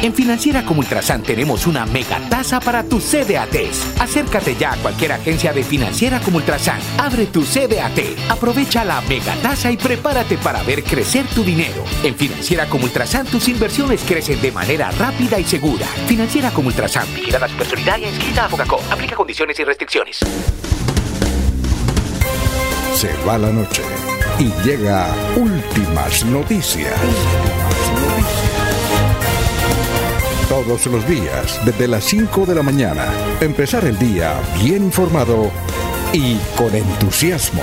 En 0.00 0.14
Financiera 0.14 0.64
como 0.64 0.80
Ultrasan 0.80 1.22
tenemos 1.22 1.66
una 1.66 1.84
mega 1.84 2.20
tasa 2.28 2.60
para 2.60 2.84
tus 2.84 3.02
CDATs. 3.02 4.00
Acércate 4.00 4.54
ya 4.54 4.72
a 4.72 4.76
cualquier 4.76 5.10
agencia 5.10 5.52
de 5.52 5.64
Financiera 5.64 6.20
como 6.20 6.36
Ultrasan. 6.36 6.78
Abre 6.98 7.26
tu 7.26 7.42
CDAT, 7.42 7.98
aprovecha 8.28 8.84
la 8.84 9.00
mega 9.02 9.34
tasa 9.42 9.72
y 9.72 9.76
prepárate 9.76 10.38
para 10.38 10.62
ver 10.62 10.84
crecer 10.84 11.26
tu 11.34 11.42
dinero. 11.42 11.82
En 12.04 12.14
Financiera 12.14 12.68
como 12.68 12.84
Ultrasan 12.84 13.26
tus 13.26 13.48
inversiones 13.48 14.02
crecen 14.06 14.40
de 14.40 14.52
manera 14.52 14.92
rápida 14.92 15.40
y 15.40 15.44
segura. 15.44 15.86
Financiera 16.06 16.52
como 16.52 16.68
Ultrasan, 16.68 17.12
vigilada 17.16 17.48
supersolidaria 17.48 18.08
inscrita 18.08 18.44
a 18.44 18.48
Fogacop. 18.48 18.82
Aplica 18.92 19.16
condiciones 19.16 19.58
y 19.58 19.64
restricciones. 19.64 20.20
Se 22.94 23.12
va 23.26 23.36
la 23.36 23.50
noche 23.50 23.82
y 24.38 24.52
llega 24.64 25.12
últimas 25.36 26.24
noticias. 26.24 26.94
Todos 30.48 30.86
los 30.86 31.06
días, 31.06 31.60
desde 31.66 31.86
las 31.86 32.04
5 32.04 32.46
de 32.46 32.54
la 32.54 32.62
mañana, 32.62 33.04
empezar 33.42 33.84
el 33.84 33.98
día 33.98 34.40
bien 34.58 34.84
informado 34.84 35.52
y 36.14 36.36
con 36.56 36.74
entusiasmo. 36.74 37.62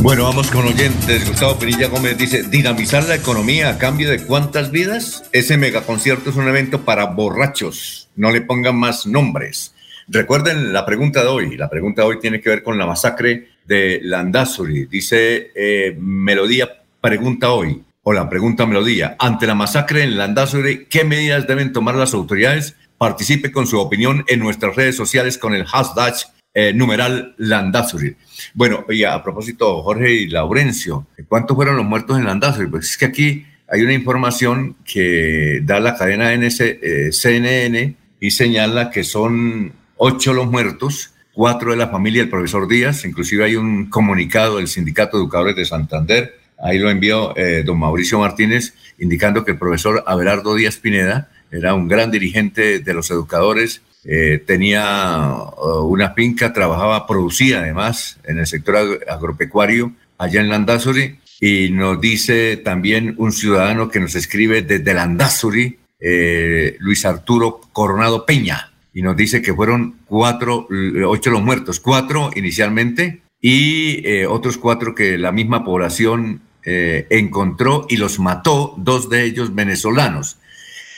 Bueno, 0.00 0.24
vamos 0.24 0.50
con 0.50 0.66
oyentes. 0.66 1.28
Gustavo 1.28 1.58
Pinilla 1.58 1.88
Gómez 1.88 2.16
dice, 2.16 2.42
dinamizar 2.44 3.04
la 3.04 3.16
economía 3.16 3.68
a 3.68 3.76
cambio 3.76 4.08
de 4.08 4.24
cuántas 4.24 4.70
vidas. 4.70 5.24
Ese 5.32 5.58
megaconcierto 5.58 6.30
es 6.30 6.36
un 6.36 6.48
evento 6.48 6.86
para 6.86 7.04
borrachos. 7.04 8.08
No 8.16 8.30
le 8.30 8.40
pongan 8.40 8.76
más 8.76 9.06
nombres. 9.06 9.74
Recuerden 10.08 10.72
la 10.72 10.86
pregunta 10.86 11.20
de 11.20 11.28
hoy. 11.28 11.56
La 11.58 11.68
pregunta 11.68 12.00
de 12.00 12.08
hoy 12.08 12.18
tiene 12.18 12.40
que 12.40 12.48
ver 12.48 12.62
con 12.62 12.78
la 12.78 12.86
masacre 12.86 13.49
de 13.70 14.00
Landazuri. 14.02 14.86
Dice 14.86 15.52
eh, 15.54 15.96
Melodía, 15.96 16.68
pregunta 17.00 17.52
hoy, 17.52 17.80
o 18.02 18.12
la 18.12 18.28
pregunta 18.28 18.66
Melodía, 18.66 19.14
ante 19.20 19.46
la 19.46 19.54
masacre 19.54 20.02
en 20.02 20.18
Landazuri, 20.18 20.86
¿qué 20.86 21.04
medidas 21.04 21.46
deben 21.46 21.72
tomar 21.72 21.94
las 21.94 22.12
autoridades? 22.12 22.74
Participe 22.98 23.52
con 23.52 23.68
su 23.68 23.78
opinión 23.78 24.24
en 24.26 24.40
nuestras 24.40 24.74
redes 24.74 24.96
sociales 24.96 25.38
con 25.38 25.54
el 25.54 25.64
hashtag 25.66 26.14
eh, 26.52 26.72
numeral 26.74 27.36
Landazuri. 27.38 28.16
Bueno, 28.54 28.84
y 28.88 29.04
a 29.04 29.22
propósito, 29.22 29.84
Jorge 29.84 30.14
y 30.14 30.26
Laurencio, 30.26 31.06
¿cuántos 31.28 31.54
fueron 31.54 31.76
los 31.76 31.86
muertos 31.86 32.18
en 32.18 32.24
Landazuri? 32.24 32.66
Pues 32.66 32.90
es 32.90 32.98
que 32.98 33.06
aquí 33.06 33.46
hay 33.68 33.82
una 33.82 33.92
información 33.92 34.78
que 34.84 35.60
da 35.62 35.78
la 35.78 35.94
cadena 35.94 36.36
NS, 36.36 36.60
eh, 36.60 37.10
CNN 37.12 37.94
y 38.18 38.30
señala 38.32 38.90
que 38.90 39.04
son 39.04 39.72
ocho 39.96 40.32
los 40.32 40.50
muertos, 40.50 41.14
cuatro 41.32 41.70
de 41.70 41.76
la 41.76 41.88
familia 41.88 42.22
del 42.22 42.30
profesor 42.30 42.68
Díaz, 42.68 43.04
inclusive 43.04 43.44
hay 43.44 43.56
un 43.56 43.88
comunicado 43.88 44.58
del 44.58 44.68
Sindicato 44.68 45.16
de 45.16 45.22
Educadores 45.22 45.56
de 45.56 45.64
Santander, 45.64 46.38
ahí 46.58 46.78
lo 46.78 46.90
envió 46.90 47.36
eh, 47.36 47.62
don 47.64 47.78
Mauricio 47.78 48.18
Martínez, 48.18 48.74
indicando 48.98 49.44
que 49.44 49.52
el 49.52 49.58
profesor 49.58 50.04
Abelardo 50.06 50.54
Díaz 50.54 50.76
Pineda 50.76 51.30
era 51.50 51.74
un 51.74 51.88
gran 51.88 52.10
dirigente 52.10 52.80
de 52.80 52.94
los 52.94 53.10
educadores 53.10 53.82
eh, 54.04 54.42
tenía 54.46 55.34
uh, 55.34 55.84
una 55.84 56.14
finca, 56.14 56.52
trabajaba, 56.52 57.06
producía 57.06 57.60
además 57.60 58.18
en 58.24 58.38
el 58.38 58.46
sector 58.46 59.00
agropecuario 59.08 59.92
allá 60.16 60.40
en 60.40 60.48
Landazuri. 60.48 61.18
Y 61.40 61.70
nos 61.70 62.00
dice 62.00 62.58
también 62.58 63.14
un 63.18 63.32
ciudadano 63.32 63.88
que 63.88 64.00
nos 64.00 64.14
escribe 64.14 64.62
desde 64.62 64.94
Landazuri, 64.94 65.78
eh, 65.98 66.76
Luis 66.80 67.04
Arturo 67.04 67.60
Coronado 67.72 68.26
Peña, 68.26 68.69
y 68.92 69.02
nos 69.02 69.16
dice 69.16 69.42
que 69.42 69.54
fueron 69.54 69.96
cuatro, 70.06 70.66
ocho 71.06 71.30
los 71.30 71.42
muertos, 71.42 71.80
cuatro 71.80 72.30
inicialmente 72.34 73.22
y 73.40 74.06
eh, 74.06 74.26
otros 74.26 74.58
cuatro 74.58 74.94
que 74.94 75.16
la 75.18 75.32
misma 75.32 75.64
población 75.64 76.42
encontró 76.62 77.86
y 77.88 77.96
los 77.96 78.18
mató, 78.18 78.74
dos 78.76 79.08
de 79.08 79.24
ellos 79.24 79.54
venezolanos. 79.54 80.36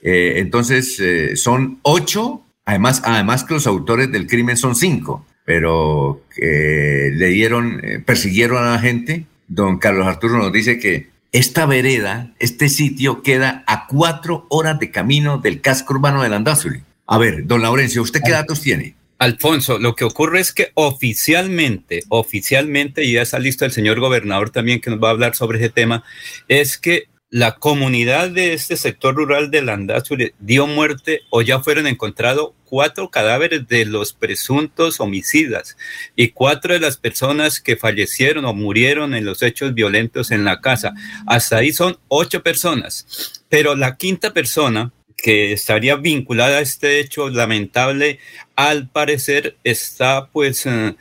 entonces 0.03 1.01
son 1.40 1.78
ocho 1.82 2.43
Además, 2.64 3.03
además 3.05 3.45
que 3.45 3.55
los 3.55 3.66
autores 3.66 4.11
del 4.12 4.26
crimen 4.26 4.57
son 4.57 4.76
cinco, 4.76 5.26
pero 5.45 6.22
le 6.36 7.26
dieron, 7.28 7.80
eh, 7.82 7.99
persiguieron 7.99 8.64
a 8.64 8.72
la 8.72 8.78
gente. 8.78 9.26
Don 9.49 9.78
Carlos 9.78 10.07
Arturo 10.07 10.38
nos 10.38 10.53
dice 10.53 10.78
que 10.78 11.11
esta 11.32 11.66
vereda, 11.66 12.32
este 12.38 12.68
sitio 12.68 13.22
queda 13.22 13.64
a 13.66 13.86
cuatro 13.86 14.47
horas 14.49 14.78
de 14.78 14.90
camino 14.90 15.38
del 15.38 15.61
casco 15.61 15.95
urbano 15.95 16.22
de 16.22 16.28
Landazuri. 16.28 16.82
A 17.12 17.18
ver, 17.18 17.46
don 17.46 17.60
Laurencio, 17.60 18.00
¿usted 18.00 18.22
qué 18.24 18.30
datos 18.32 18.62
tiene? 18.62 18.96
Alfonso, 19.18 19.78
lo 19.78 19.94
que 19.94 20.04
ocurre 20.04 20.40
es 20.40 20.50
que 20.50 20.70
oficialmente, 20.72 22.04
oficialmente, 22.08 23.04
y 23.04 23.12
ya 23.12 23.20
está 23.20 23.38
listo 23.38 23.66
el 23.66 23.70
señor 23.70 24.00
gobernador 24.00 24.48
también 24.48 24.80
que 24.80 24.88
nos 24.88 24.98
va 24.98 25.08
a 25.08 25.10
hablar 25.10 25.34
sobre 25.34 25.58
ese 25.58 25.68
tema, 25.68 26.04
es 26.48 26.78
que 26.78 27.08
la 27.28 27.56
comunidad 27.56 28.30
de 28.30 28.54
este 28.54 28.78
sector 28.78 29.14
rural 29.14 29.50
de 29.50 29.60
Landazuri 29.60 30.32
dio 30.38 30.66
muerte 30.66 31.20
o 31.28 31.42
ya 31.42 31.60
fueron 31.60 31.86
encontrados 31.86 32.52
cuatro 32.64 33.10
cadáveres 33.10 33.68
de 33.68 33.84
los 33.84 34.14
presuntos 34.14 34.98
homicidas 34.98 35.76
y 36.16 36.28
cuatro 36.28 36.72
de 36.72 36.80
las 36.80 36.96
personas 36.96 37.60
que 37.60 37.76
fallecieron 37.76 38.46
o 38.46 38.54
murieron 38.54 39.12
en 39.12 39.26
los 39.26 39.42
hechos 39.42 39.74
violentos 39.74 40.30
en 40.30 40.46
la 40.46 40.62
casa. 40.62 40.94
Hasta 41.26 41.58
ahí 41.58 41.74
son 41.74 41.98
ocho 42.08 42.42
personas. 42.42 43.44
Pero 43.50 43.74
la 43.76 43.98
quinta 43.98 44.32
persona 44.32 44.94
que 45.22 45.52
estaría 45.52 45.94
vinculada 45.96 46.58
a 46.58 46.62
este 46.62 46.98
hecho 46.98 47.30
lamentable, 47.30 48.18
al 48.56 48.88
parecer 48.88 49.56
está 49.62 50.26
pues 50.26 50.66
eh, 50.66 50.96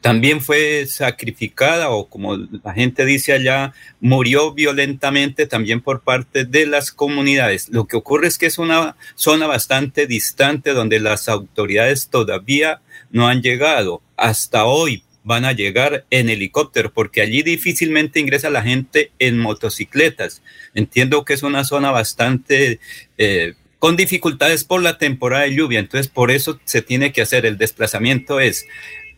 también 0.00 0.40
fue 0.40 0.86
sacrificada 0.86 1.90
o 1.90 2.08
como 2.08 2.36
la 2.36 2.72
gente 2.72 3.04
dice 3.04 3.32
allá, 3.32 3.74
murió 4.00 4.52
violentamente 4.52 5.46
también 5.46 5.80
por 5.80 6.02
parte 6.02 6.44
de 6.44 6.66
las 6.66 6.92
comunidades. 6.92 7.68
Lo 7.68 7.86
que 7.86 7.96
ocurre 7.96 8.28
es 8.28 8.38
que 8.38 8.46
es 8.46 8.58
una 8.58 8.96
zona 9.16 9.48
bastante 9.48 10.06
distante 10.06 10.72
donde 10.72 11.00
las 11.00 11.28
autoridades 11.28 12.08
todavía 12.08 12.80
no 13.10 13.26
han 13.26 13.42
llegado. 13.42 14.02
Hasta 14.16 14.66
hoy, 14.66 15.02
van 15.24 15.44
a 15.44 15.52
llegar 15.52 16.04
en 16.10 16.28
helicóptero, 16.28 16.92
porque 16.92 17.20
allí 17.20 17.42
difícilmente 17.42 18.20
ingresa 18.20 18.50
la 18.50 18.62
gente 18.62 19.12
en 19.18 19.38
motocicletas. 19.38 20.42
Entiendo 20.74 21.24
que 21.24 21.34
es 21.34 21.42
una 21.42 21.64
zona 21.64 21.90
bastante 21.90 22.80
eh, 23.18 23.54
con 23.78 23.96
dificultades 23.96 24.64
por 24.64 24.82
la 24.82 24.98
temporada 24.98 25.44
de 25.44 25.54
lluvia, 25.54 25.80
entonces 25.80 26.08
por 26.08 26.30
eso 26.30 26.60
se 26.64 26.82
tiene 26.82 27.12
que 27.12 27.22
hacer 27.22 27.46
el 27.46 27.58
desplazamiento 27.58 28.38
es 28.38 28.66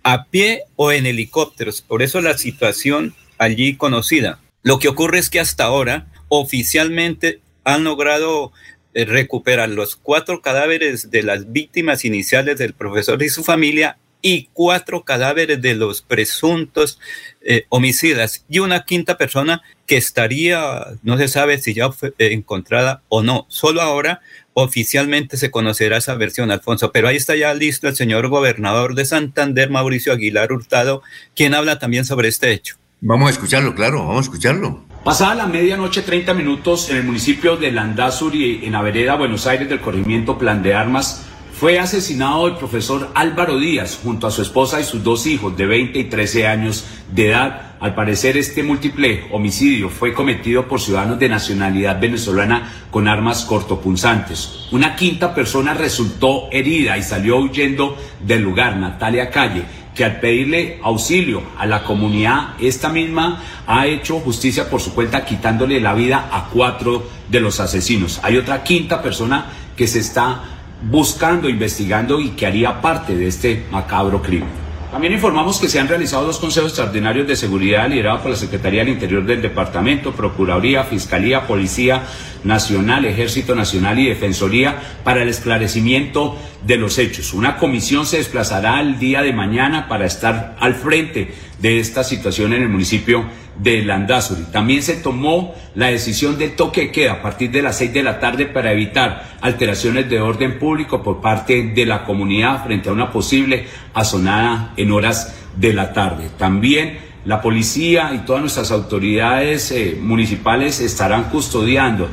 a 0.03 0.25
pie 0.25 0.63
o 0.77 0.93
en 0.93 1.07
helicópteros, 1.07 1.83
por 1.83 2.03
eso 2.03 2.21
la 2.21 2.37
situación 2.37 3.15
allí 3.39 3.77
conocida. 3.77 4.41
Lo 4.63 4.79
que 4.79 4.89
ocurre 4.89 5.19
es 5.19 5.31
que 5.31 5.41
hasta 5.41 5.65
ahora 5.65 6.07
oficialmente 6.29 7.41
han 7.65 7.85
logrado 7.85 8.53
eh, 8.95 9.05
recuperar 9.05 9.69
los 9.71 9.97
cuatro 9.97 10.41
cadáveres 10.41 11.11
de 11.11 11.23
las 11.23 11.53
víctimas 11.53 12.05
iniciales 12.05 12.59
del 12.59 12.75
profesor 12.75 13.23
y 13.23 13.29
su 13.29 13.43
familia 13.45 13.99
y 14.27 14.49
cuatro 14.55 15.05
cadáveres 15.05 15.61
de 15.61 15.75
los 15.75 16.01
presuntos 16.01 16.99
eh, 17.43 17.67
homicidas 17.69 18.47
y 18.49 18.61
una 18.61 18.87
quinta 18.87 19.19
persona 19.19 19.61
que 19.87 19.99
estaría, 19.99 20.87
no 21.03 21.19
se 21.19 21.29
sabe 21.29 21.59
si 21.59 21.75
ya 21.75 21.93
fue 21.93 22.15
eh, 22.19 22.33
encontrada 22.33 23.03
o 23.11 23.23
no. 23.23 23.45
Solo 23.51 23.83
ahora 23.83 24.23
oficialmente 24.55 25.37
se 25.37 25.51
conocerá 25.51 25.99
esa 25.99 26.15
versión, 26.15 26.51
Alfonso, 26.51 26.91
pero 26.91 27.07
ahí 27.07 27.17
está 27.17 27.37
ya 27.37 27.53
listo 27.53 27.87
el 27.87 27.97
señor 27.97 28.29
gobernador 28.29 28.95
de 28.95 29.05
Santander, 29.05 29.69
Mauricio 29.69 30.15
Aguilar 30.15 30.53
Hurtado, 30.53 31.03
quien 31.37 31.53
habla 31.53 31.79
también 31.79 32.07
sobre 32.07 32.29
este 32.29 32.51
hecho. 32.51 32.77
Vamos 33.03 33.29
a 33.29 33.33
escucharlo, 33.33 33.75
claro, 33.75 34.07
vamos 34.07 34.21
a 34.21 34.23
escucharlo. 34.23 34.87
Pasada 35.05 35.35
la 35.35 35.47
medianoche, 35.47 36.01
30 36.01 36.33
minutos, 36.33 36.89
en 36.89 36.97
el 36.97 37.05
municipio 37.05 37.59
de 37.59 37.71
Landazuri, 37.73 38.65
en 38.65 38.73
la 38.73 38.81
vereda 38.81 39.17
Buenos 39.17 39.47
Aires 39.47 39.69
del 39.69 39.83
corregimiento 39.83 40.39
Plan 40.39 40.63
de 40.63 40.73
Armas, 40.73 41.27
fue 41.65 41.79
asesinado 41.79 42.47
el 42.47 42.57
profesor 42.57 43.09
Álvaro 43.15 43.59
Díaz 43.59 43.99
junto 44.03 44.27
a 44.27 44.31
su 44.31 44.43
esposa 44.43 44.83
y 44.83 44.85
sus 44.85 45.03
dos 45.03 45.27
hijos 45.27 45.57
de 45.57 45.65
20 45.65 45.99
y 45.99 46.05
13 46.05 46.47
años 46.47 46.85
de 47.11 47.31
edad. 47.31 47.77
Al 47.81 47.95
parecer 47.95 48.37
este 48.37 48.63
múltiple 48.63 49.29
homicidio 49.33 49.89
fue 49.89 50.13
cometido 50.13 50.69
por 50.69 50.79
ciudadanos 50.79 51.19
de 51.19 51.31
nacionalidad 51.31 51.99
venezolana 51.99 52.71
con 52.91 53.09
armas 53.09 53.47
cortopunzantes. 53.47 54.67
Una 54.73 54.95
quinta 54.95 55.35
persona 55.35 55.73
resultó 55.73 56.49
herida 56.53 56.99
y 56.99 57.03
salió 57.03 57.39
huyendo 57.39 57.97
del 58.21 58.43
lugar, 58.43 58.77
Natalia 58.77 59.31
Calle 59.31 59.65
que 59.95 60.05
al 60.05 60.21
pedirle 60.21 60.81
auxilio 60.83 61.41
a 61.57 61.65
la 61.65 61.85
comunidad, 61.85 62.57
esta 62.61 62.91
misma 62.91 63.43
ha 63.67 63.87
hecho 63.87 64.19
justicia 64.19 64.69
por 64.69 64.83
su 64.83 64.93
cuenta 64.93 65.25
quitándole 65.25 65.81
la 65.81 65.95
vida 65.95 66.29
a 66.31 66.51
cuatro 66.53 67.09
de 67.31 67.41
los 67.41 67.59
asesinos. 67.61 68.21
Hay 68.23 68.37
otra 68.37 68.65
quinta 68.65 69.01
persona 69.01 69.47
que 69.77 69.87
se 69.87 70.01
está 70.01 70.54
buscando, 70.91 71.49
investigando 71.49 72.21
y 72.21 72.31
que 72.31 72.47
haría 72.47 72.81
parte 72.81 73.17
de 73.17 73.27
este 73.27 73.65
macabro 73.71 74.23
crimen. 74.23 74.65
También 74.95 75.15
informamos 75.15 75.59
que 75.59 75.69
se 75.69 75.81
han 75.81 75.89
realizado 75.89 76.25
dos 76.25 76.39
consejos 76.39 76.71
extraordinarios 76.71 77.27
de 77.27 77.35
seguridad 77.35 77.89
liderados 77.89 78.21
por 78.21 78.31
la 78.31 78.37
Secretaría 78.37 78.85
del 78.85 78.93
Interior 78.93 79.25
del 79.25 79.43
Departamento, 79.43 80.13
Procuraduría, 80.13 80.85
Fiscalía, 80.85 81.49
Policía 81.49 82.03
Nacional, 82.45 83.05
Ejército 83.05 83.57
Nacional 83.57 83.99
y 83.99 84.07
Defensoría 84.07 85.01
para 85.03 85.23
el 85.23 85.29
esclarecimiento 85.29 86.39
de 86.65 86.77
los 86.77 86.99
hechos. 86.99 87.35
Una 87.35 87.57
comisión 87.57 88.07
se 88.07 88.19
desplazará 88.19 88.81
el 88.81 89.01
día 89.01 89.23
de 89.23 89.33
mañana 89.33 89.89
para 89.89 90.07
estar 90.07 90.55
al 90.61 90.77
frente 90.77 91.35
de 91.59 91.81
esta 91.81 92.05
situación 92.05 92.53
en 92.53 92.63
el 92.63 92.69
municipio 92.69 93.25
de 93.59 93.83
Landazuri. 93.83 94.45
También 94.53 94.83
se 94.83 94.95
tomó 94.95 95.55
la 95.75 95.87
decisión 95.87 96.39
de 96.39 96.49
toque 96.49 96.83
de 96.83 96.93
queda 96.93 97.13
a 97.13 97.23
partir 97.23 97.51
de 97.51 97.63
las 97.63 97.79
seis 97.79 97.93
de 97.93 98.03
la 98.03 98.21
tarde 98.21 98.47
para 98.47 98.73
evitar 98.73 99.37
alteraciones 99.41 100.09
de 100.09 100.21
orden 100.21 100.59
público 100.59 101.03
por 101.03 101.21
parte 101.21 101.63
de 101.75 101.87
la 101.87 102.05
comunidad 102.05 102.65
frente 102.65 102.89
a 102.89 102.93
una 102.93 103.11
posible 103.11 103.67
azonada 103.93 104.73
en 104.77 104.91
horas 104.93 105.35
de 105.57 105.73
la 105.73 105.93
tarde. 105.93 106.29
También 106.39 106.99
la 107.25 107.41
policía 107.41 108.13
y 108.15 108.19
todas 108.19 108.43
nuestras 108.43 108.71
autoridades 108.71 109.71
eh, 109.71 109.99
municipales 110.01 110.81
estarán 110.81 111.25
custodiando 111.25 112.09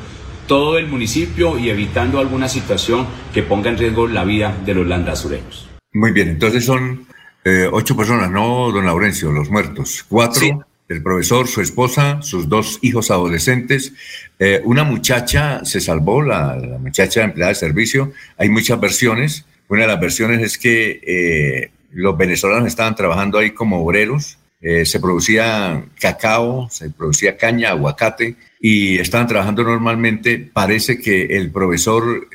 todo 0.48 0.78
el 0.78 0.88
municipio 0.88 1.58
y 1.58 1.70
evitando 1.70 2.20
alguna 2.20 2.48
situación 2.48 3.08
que 3.34 3.44
ponga 3.44 3.70
en 3.70 3.78
riesgo 3.78 4.08
la 4.08 4.24
vida 4.24 4.56
de 4.66 4.74
los 4.74 4.88
landazureños. 4.88 5.70
Muy 5.94 6.12
bien, 6.12 6.30
entonces 6.30 6.66
son 6.66 7.08
eh, 7.44 7.68
ocho 7.72 7.96
personas, 7.96 8.30
¿no, 8.32 8.72
don 8.72 8.86
Laurencio? 8.86 9.32
Los 9.32 9.50
muertos. 9.50 10.06
Cuatro 10.08 10.66
el 10.92 11.02
profesor, 11.02 11.48
su 11.48 11.62
esposa, 11.62 12.22
sus 12.22 12.50
dos 12.50 12.80
hijos 12.82 13.12
adolescentes. 13.12 13.94
Eh, 14.40 14.62
una 14.66 14.84
muchacha 14.84 15.64
se 15.64 15.80
salvó, 15.80 16.22
la, 16.22 16.78
muchacha 16.80 17.24
empleada 17.24 17.50
de 17.50 17.56
servicio. 17.56 18.12
Hay 18.38 18.50
muchas 18.50 18.80
versiones. 18.80 19.46
Una 19.70 19.82
de 19.82 19.88
las 19.88 20.00
versiones 20.00 20.42
es 20.42 20.58
que 20.58 21.00
eh, 21.06 21.72
los 21.92 22.18
venezolanos 22.18 22.68
estaban 22.68 22.96
trabajando 22.96 23.38
ahí 23.38 23.52
como 23.52 23.82
obreros. 23.82 24.38
Eh, 24.62 24.86
se 24.86 25.00
producía 25.00 25.86
cacao, 26.00 26.68
se 26.70 26.90
producía 26.90 27.38
caña, 27.38 27.70
aguacate 27.70 28.36
y 28.60 28.98
estaban 28.98 29.28
trabajando 29.28 29.64
normalmente. 29.64 30.50
Parece 30.52 31.00
que 31.00 31.38
el 31.38 31.52
profesor 31.52 32.28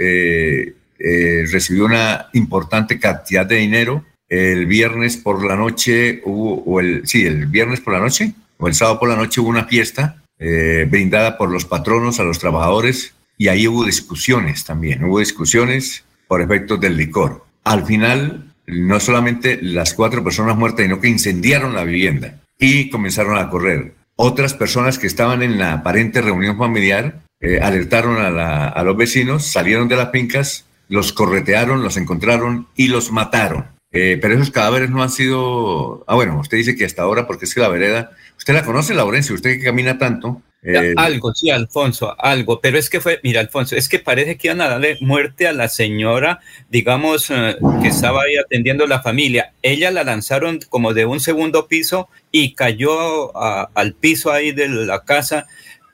recibió 0.98 1.84
una 1.84 2.28
importante 2.32 2.98
cantidad 2.98 3.44
de 3.44 3.57
dinero 3.57 4.04
el 4.28 4.66
viernes 4.66 5.16
por 5.16 5.44
la 5.44 5.54
noche 5.54 6.20
hubo, 6.24 6.62
o 6.64 6.80
el, 6.80 7.07
sí, 7.07 7.24
el 7.24 7.46
viernes 7.46 7.80
por 7.80 7.92
la 7.92 8.00
noche 8.00 8.32
el 8.61 8.74
sábado 8.74 8.98
por 8.98 9.09
la 9.09 9.16
noche 9.16 9.40
hubo 9.40 9.48
una 9.48 9.64
fiesta 9.64 10.22
eh, 10.38 10.86
brindada 10.88 11.36
por 11.36 11.50
los 11.50 11.64
patronos 11.64 12.20
a 12.20 12.24
los 12.24 12.38
trabajadores 12.38 13.14
y 13.38 13.48
ahí 13.48 13.68
hubo 13.68 13.84
discusiones 13.84 14.64
también, 14.64 15.04
hubo 15.04 15.18
discusiones 15.18 16.04
por 16.28 16.40
efectos 16.40 16.80
del 16.80 16.96
licor. 16.96 17.44
Al 17.64 17.84
final, 17.84 18.54
no 18.66 19.00
solamente 19.00 19.59
las 19.62 19.94
cuatro 19.94 20.24
personas 20.24 20.57
muertas, 20.57 20.84
sino 20.84 21.00
que 21.00 21.09
incendiaron 21.09 21.74
la 21.74 21.84
vivienda 21.84 22.40
y 22.59 22.90
comenzaron 22.90 23.38
a 23.38 23.50
correr. 23.50 23.94
Otras 24.16 24.54
personas 24.54 24.98
que 24.98 25.07
estaban 25.07 25.42
en 25.42 25.59
la 25.59 25.74
aparente 25.74 26.22
reunión 26.22 26.57
familiar 26.57 27.20
eh, 27.40 27.61
alertaron 27.61 28.16
a, 28.18 28.68
a 28.68 28.82
los 28.82 28.96
vecinos, 28.96 29.46
salieron 29.46 29.88
de 29.88 29.96
las 29.96 30.11
fincas, 30.11 30.64
los 30.88 31.12
corretearon, 31.12 31.82
los 31.82 31.96
encontraron 31.96 32.68
y 32.76 32.88
los 32.88 33.12
mataron. 33.12 33.76
Eh, 33.92 34.18
pero 34.20 34.34
esos 34.34 34.50
cadáveres 34.50 34.90
no 34.90 35.02
han 35.02 35.11
sido. 35.11 36.04
Ah, 36.07 36.14
bueno, 36.14 36.38
usted 36.38 36.59
dice 36.59 36.76
que 36.76 36.84
hasta 36.84 37.02
ahora, 37.02 37.26
porque 37.26 37.46
es 37.46 37.54
que 37.54 37.61
la 37.61 37.68
vereda. 37.68 38.11
Usted 38.37 38.55
la 38.55 38.64
conoce, 38.64 38.95
Laurencio, 38.95 39.34
usted 39.34 39.59
que 39.59 39.64
camina 39.64 39.99
tanto. 39.99 40.43
Eh, 40.62 40.95
algo, 40.97 41.32
sí, 41.32 41.51
Alfonso, 41.51 42.16
algo. 42.18 42.61
Pero 42.61 42.76
es 42.76 42.91
que 42.91 43.01
fue, 43.01 43.20
mira, 43.22 43.41
Alfonso, 43.41 43.76
es 43.76 43.89
que 43.89 44.01
parece 44.01 44.37
que 44.37 44.49
iban 44.49 44.61
a 44.61 44.68
darle 44.68 44.99
muerte 45.01 45.47
a 45.47 45.53
la 45.53 45.68
señora, 45.68 46.41
digamos, 46.68 47.30
eh, 47.30 47.57
que 47.80 47.89
estaba 47.89 48.22
ahí 48.22 48.37
atendiendo 48.37 48.87
la 48.87 49.01
familia. 49.01 49.53
Ella 49.62 49.93
la 49.93 50.03
lanzaron 50.03 50.59
como 50.68 50.93
de 50.93 51.07
un 51.07 51.20
segundo 51.20 51.68
piso 51.68 52.09
y 52.32 52.55
cayó 52.55 53.37
al 53.37 53.95
piso 53.95 54.32
ahí 54.32 54.51
de 54.51 54.68
la 54.68 55.05
casa 55.05 55.47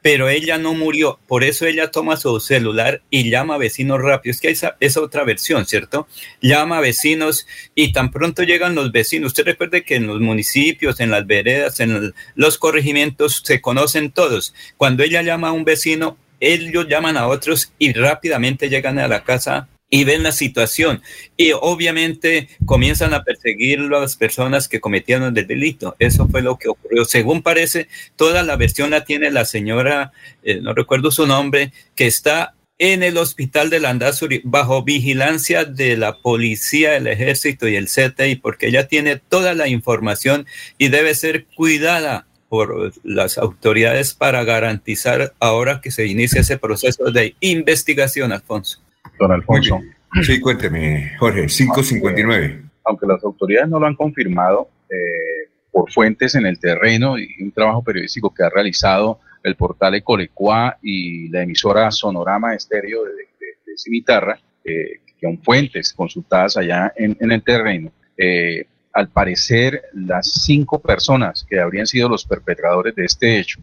pero 0.03 0.29
ella 0.29 0.59
no 0.59 0.75
murió, 0.75 1.21
por 1.29 1.45
eso 1.45 1.65
ella 1.65 1.93
toma 1.93 2.17
su 2.17 2.39
celular 2.41 3.03
y 3.09 3.31
llama 3.31 3.55
a 3.55 3.59
vecinos 3.59 4.03
rápidos, 4.03 4.41
que 4.41 4.51
esa 4.51 4.77
es 4.81 4.97
otra 4.97 5.25
versión, 5.25 5.65
¿cierto? 5.65 6.09
Llama 6.41 6.79
a 6.79 6.81
vecinos 6.81 7.47
y 7.77 7.93
tan 7.93 8.11
pronto 8.11 8.43
llegan 8.43 8.75
los 8.75 8.91
vecinos. 8.91 9.29
Usted 9.29 9.45
recuerde 9.45 9.85
que 9.85 9.95
en 9.95 10.09
los 10.09 10.21
municipios, 10.21 10.99
en 10.99 11.11
las 11.11 11.27
veredas, 11.27 11.79
en 11.79 12.13
los 12.35 12.59
corregimientos 12.59 13.43
se 13.45 13.61
conocen 13.61 14.11
todos. 14.11 14.55
Cuando 14.77 15.05
ella 15.05 15.23
llama 15.23 15.49
a 15.49 15.53
un 15.53 15.65
vecino, 15.65 16.19
ellos 16.41 16.89
llaman 16.89 17.17
a 17.17 17.29
otros 17.29 17.73
y 17.79 17.93
rápidamente 17.93 18.69
llegan 18.69 18.99
a 18.99 19.07
la 19.07 19.23
casa 19.23 19.69
y 19.93 20.05
ven 20.05 20.23
la 20.23 20.33
situación 20.33 21.03
y 21.37 21.53
obviamente 21.53 22.49
comienzan 22.65 23.13
a 23.13 23.25
perseguir 23.25 23.79
las 23.79 24.17
personas 24.17 24.67
que 24.67 24.81
cometieron 24.81 25.37
el 25.37 25.47
delito. 25.47 25.97
Eso 25.99 26.27
fue 26.29 26.41
lo 26.41 26.57
que 26.57 26.71
ocurrió. 26.71 27.05
Según 27.05 27.43
parece, 27.43 27.89
toda 28.17 28.43
la 28.43 28.57
versión 28.57 28.89
la 28.89 29.05
tiene 29.05 29.31
la 29.31 29.45
señora, 29.45 30.13
eh, 30.45 30.61
no 30.63 30.73
recuerdo 30.73 31.11
su 31.11 31.27
nombre, 31.27 31.75
que 31.95 32.07
está 32.07 32.55
en 32.79 33.03
el 33.03 33.19
hospital 33.19 33.69
de 33.69 33.81
Landazuri 33.81 34.41
bajo 34.45 34.83
vigilancia 34.83 35.67
de 35.67 35.99
la 35.99 36.17
policía, 36.17 36.97
el 36.97 37.07
ejército 37.07 37.69
y 37.69 37.77
el 37.77 37.89
CTI, 37.89 38.37
porque 38.37 38.69
ella 38.69 38.89
tiene 38.89 39.17
toda 39.17 39.53
la 39.53 39.69
información 39.69 40.47
y 40.79 40.89
debe 40.89 41.15
ser 41.15 41.45
cuidada 41.55 42.27
por 42.49 42.95
las 43.05 43.37
autoridades 43.37 44.15
para 44.15 44.43
garantizar 44.45 45.35
ahora 45.39 45.83
que 45.83 45.91
se 45.91 46.07
inicia 46.07 46.41
ese 46.41 46.57
proceso 46.57 47.11
de 47.11 47.37
investigación, 47.41 48.33
Alfonso 48.33 48.81
don 49.23 49.33
Alfonso. 49.33 49.81
Sí, 50.23 50.41
cuénteme, 50.41 51.17
Jorge, 51.19 51.47
559. 51.47 52.63
Aunque, 52.85 53.07
las 53.07 53.25
autoridades 53.25 53.71
no 53.71 53.79
lo 53.79 53.87
han 53.87 53.95
confirmado 53.95 54.69
eh, 54.91 55.49
por 55.71 55.91
fuentes 55.91 56.35
en 56.35 56.45
el 56.45 56.59
terreno 56.59 57.19
y 57.19 57.29
un 57.41 57.53
trabajo 57.53 57.83
periodístico 57.83 58.35
que 58.35 58.43
ha 58.43 58.51
realizado 58.51 59.21
el 59.43 59.57
portal 59.57 59.95
Ecolecua 59.95 60.77
y 60.83 61.29
la 61.29 61.43
emisora 61.43 61.91
Sonorama 61.91 62.55
Estéreo 62.55 63.05
de, 63.05 63.13
de, 63.13 63.79
Cimitarra, 63.79 64.39
eh, 64.65 65.01
que 65.07 65.15
son 65.27 65.43
fuentes 65.43 65.95
consultadas 65.95 66.59
allá 66.59 66.93
en, 66.95 67.17
el 67.19 67.43
terreno, 67.43 67.91
eh, 68.19 68.67
al 68.93 69.09
parecer 69.09 69.85
las 69.95 70.31
cinco 70.45 70.79
personas 70.79 71.47
que 71.49 71.59
habrían 71.59 71.87
sido 71.87 72.11
los 72.11 72.27
perpetradores 72.27 72.95
de 72.95 73.07
este 73.07 73.39
hecho 73.39 73.61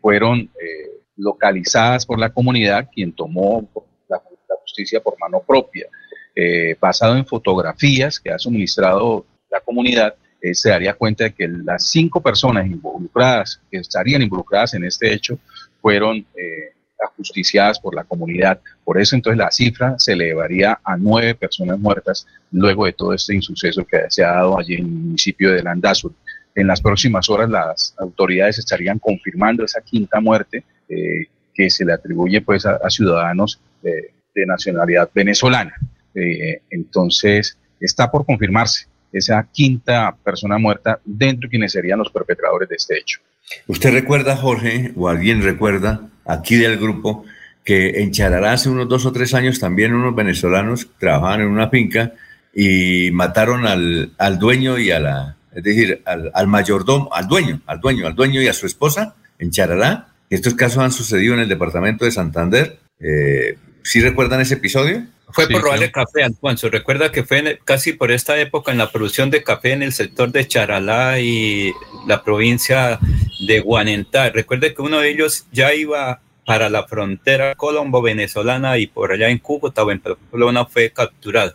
fueron 0.00 0.50
localizadas 1.16 2.06
por 2.06 2.18
la 2.18 2.30
comunidad, 2.30 2.88
quien 2.92 3.12
tomó 3.12 3.68
justicia 4.64 5.00
por 5.00 5.18
mano 5.18 5.40
propia, 5.46 5.86
eh, 6.34 6.76
basado 6.80 7.16
en 7.16 7.26
fotografías 7.26 8.18
que 8.18 8.30
ha 8.30 8.38
suministrado 8.38 9.24
la 9.50 9.60
comunidad, 9.60 10.14
eh, 10.42 10.54
se 10.54 10.70
daría 10.70 10.94
cuenta 10.94 11.24
de 11.24 11.32
que 11.32 11.48
las 11.48 11.86
cinco 11.86 12.20
personas 12.20 12.66
involucradas, 12.66 13.60
que 13.70 13.78
estarían 13.78 14.22
involucradas 14.22 14.74
en 14.74 14.84
este 14.84 15.12
hecho, 15.12 15.38
fueron 15.80 16.26
eh, 16.36 16.74
ajusticiadas 17.02 17.78
por 17.78 17.94
la 17.94 18.04
comunidad. 18.04 18.60
Por 18.84 19.00
eso 19.00 19.14
entonces 19.14 19.38
la 19.38 19.50
cifra 19.50 19.94
se 19.98 20.12
elevaría 20.12 20.80
a 20.84 20.96
nueve 20.96 21.34
personas 21.34 21.78
muertas 21.78 22.26
luego 22.50 22.86
de 22.86 22.92
todo 22.92 23.12
este 23.12 23.34
insuceso 23.34 23.84
que 23.84 24.02
se 24.08 24.24
ha 24.24 24.32
dado 24.32 24.58
allí 24.58 24.74
en 24.74 24.86
el 24.86 24.92
municipio 24.92 25.52
de 25.52 25.62
Landazur. 25.62 26.12
En 26.54 26.66
las 26.66 26.80
próximas 26.80 27.28
horas 27.30 27.50
las 27.50 27.94
autoridades 27.98 28.58
estarían 28.58 28.98
confirmando 28.98 29.64
esa 29.64 29.80
quinta 29.80 30.20
muerte 30.20 30.64
eh, 30.88 31.26
que 31.54 31.70
se 31.70 31.84
le 31.84 31.92
atribuye 31.92 32.40
pues 32.40 32.66
a, 32.66 32.78
ciudadanos 32.90 33.60
de, 34.34 34.46
nacionalidad 34.46 35.10
venezolana. 35.14 35.74
Eh, 36.14 36.62
entonces 36.70 37.58
está 37.80 38.10
por 38.10 38.24
confirmarse 38.24 38.86
esa 39.12 39.46
quinta 39.52 40.16
persona 40.24 40.58
muerta 40.58 41.00
dentro 41.04 41.46
de 41.46 41.50
quienes 41.50 41.72
serían 41.72 41.98
los 41.98 42.10
perpetradores 42.10 42.68
de 42.68 42.76
este 42.76 42.98
hecho. 42.98 43.20
¿Usted 43.66 43.92
recuerda, 43.92 44.36
Jorge, 44.36 44.92
o 44.96 45.08
alguien 45.08 45.42
recuerda 45.42 46.08
aquí 46.24 46.56
del 46.56 46.78
grupo, 46.78 47.24
que 47.64 48.02
en 48.02 48.10
Charalá 48.10 48.52
hace 48.52 48.68
unos 48.68 48.88
dos 48.88 49.06
o 49.06 49.12
tres 49.12 49.34
años 49.34 49.60
también 49.60 49.94
unos 49.94 50.14
venezolanos 50.14 50.88
trabajaban 50.98 51.42
en 51.42 51.48
una 51.48 51.70
finca 51.70 52.12
y 52.54 53.10
mataron 53.12 53.66
al, 53.66 54.12
al 54.18 54.38
dueño 54.38 54.78
y 54.78 54.90
a 54.90 55.00
la, 55.00 55.36
es 55.54 55.62
decir, 55.62 56.02
al, 56.04 56.30
al, 56.34 56.46
mayordomo, 56.46 57.12
al 57.12 57.26
dueño, 57.26 57.60
al 57.66 57.80
dueño, 57.80 58.06
al 58.06 58.14
dueño 58.14 58.42
y 58.42 58.48
a 58.48 58.52
su 58.52 58.66
esposa 58.66 59.14
en 59.38 59.50
Charalá. 59.50 60.08
Estos 60.30 60.54
casos 60.54 60.82
han 60.82 60.92
sucedido 60.92 61.34
en 61.34 61.40
el 61.40 61.48
departamento 61.48 62.04
de 62.04 62.10
Santander. 62.10 62.78
Eh, 63.00 63.56
¿Sí 63.84 64.00
recuerdan 64.00 64.40
ese 64.40 64.54
episodio? 64.54 65.04
Fue 65.30 65.46
por 65.46 65.60
robarle 65.60 65.92
café, 65.92 66.24
Alfonso. 66.24 66.70
Recuerda 66.70 67.12
que 67.12 67.22
fue 67.22 67.60
casi 67.64 67.92
por 67.92 68.10
esta 68.10 68.38
época 68.38 68.72
en 68.72 68.78
la 68.78 68.90
producción 68.90 69.30
de 69.30 69.42
café 69.42 69.72
en 69.72 69.82
el 69.82 69.92
sector 69.92 70.32
de 70.32 70.48
Charalá 70.48 71.20
y 71.20 71.72
la 72.06 72.24
provincia 72.24 72.98
de 73.46 73.60
Guanentá. 73.60 74.30
Recuerde 74.30 74.74
que 74.74 74.80
uno 74.80 75.00
de 75.00 75.10
ellos 75.10 75.46
ya 75.52 75.74
iba 75.74 76.20
para 76.46 76.70
la 76.70 76.86
frontera 76.86 77.54
colombo-venezolana 77.56 78.78
y 78.78 78.86
por 78.86 79.12
allá 79.12 79.28
en 79.28 79.38
Cúcuta 79.38 79.84
o 79.84 79.90
en 79.90 80.00
Pamplona 80.00 80.64
fue 80.64 80.90
capturado. 80.90 81.54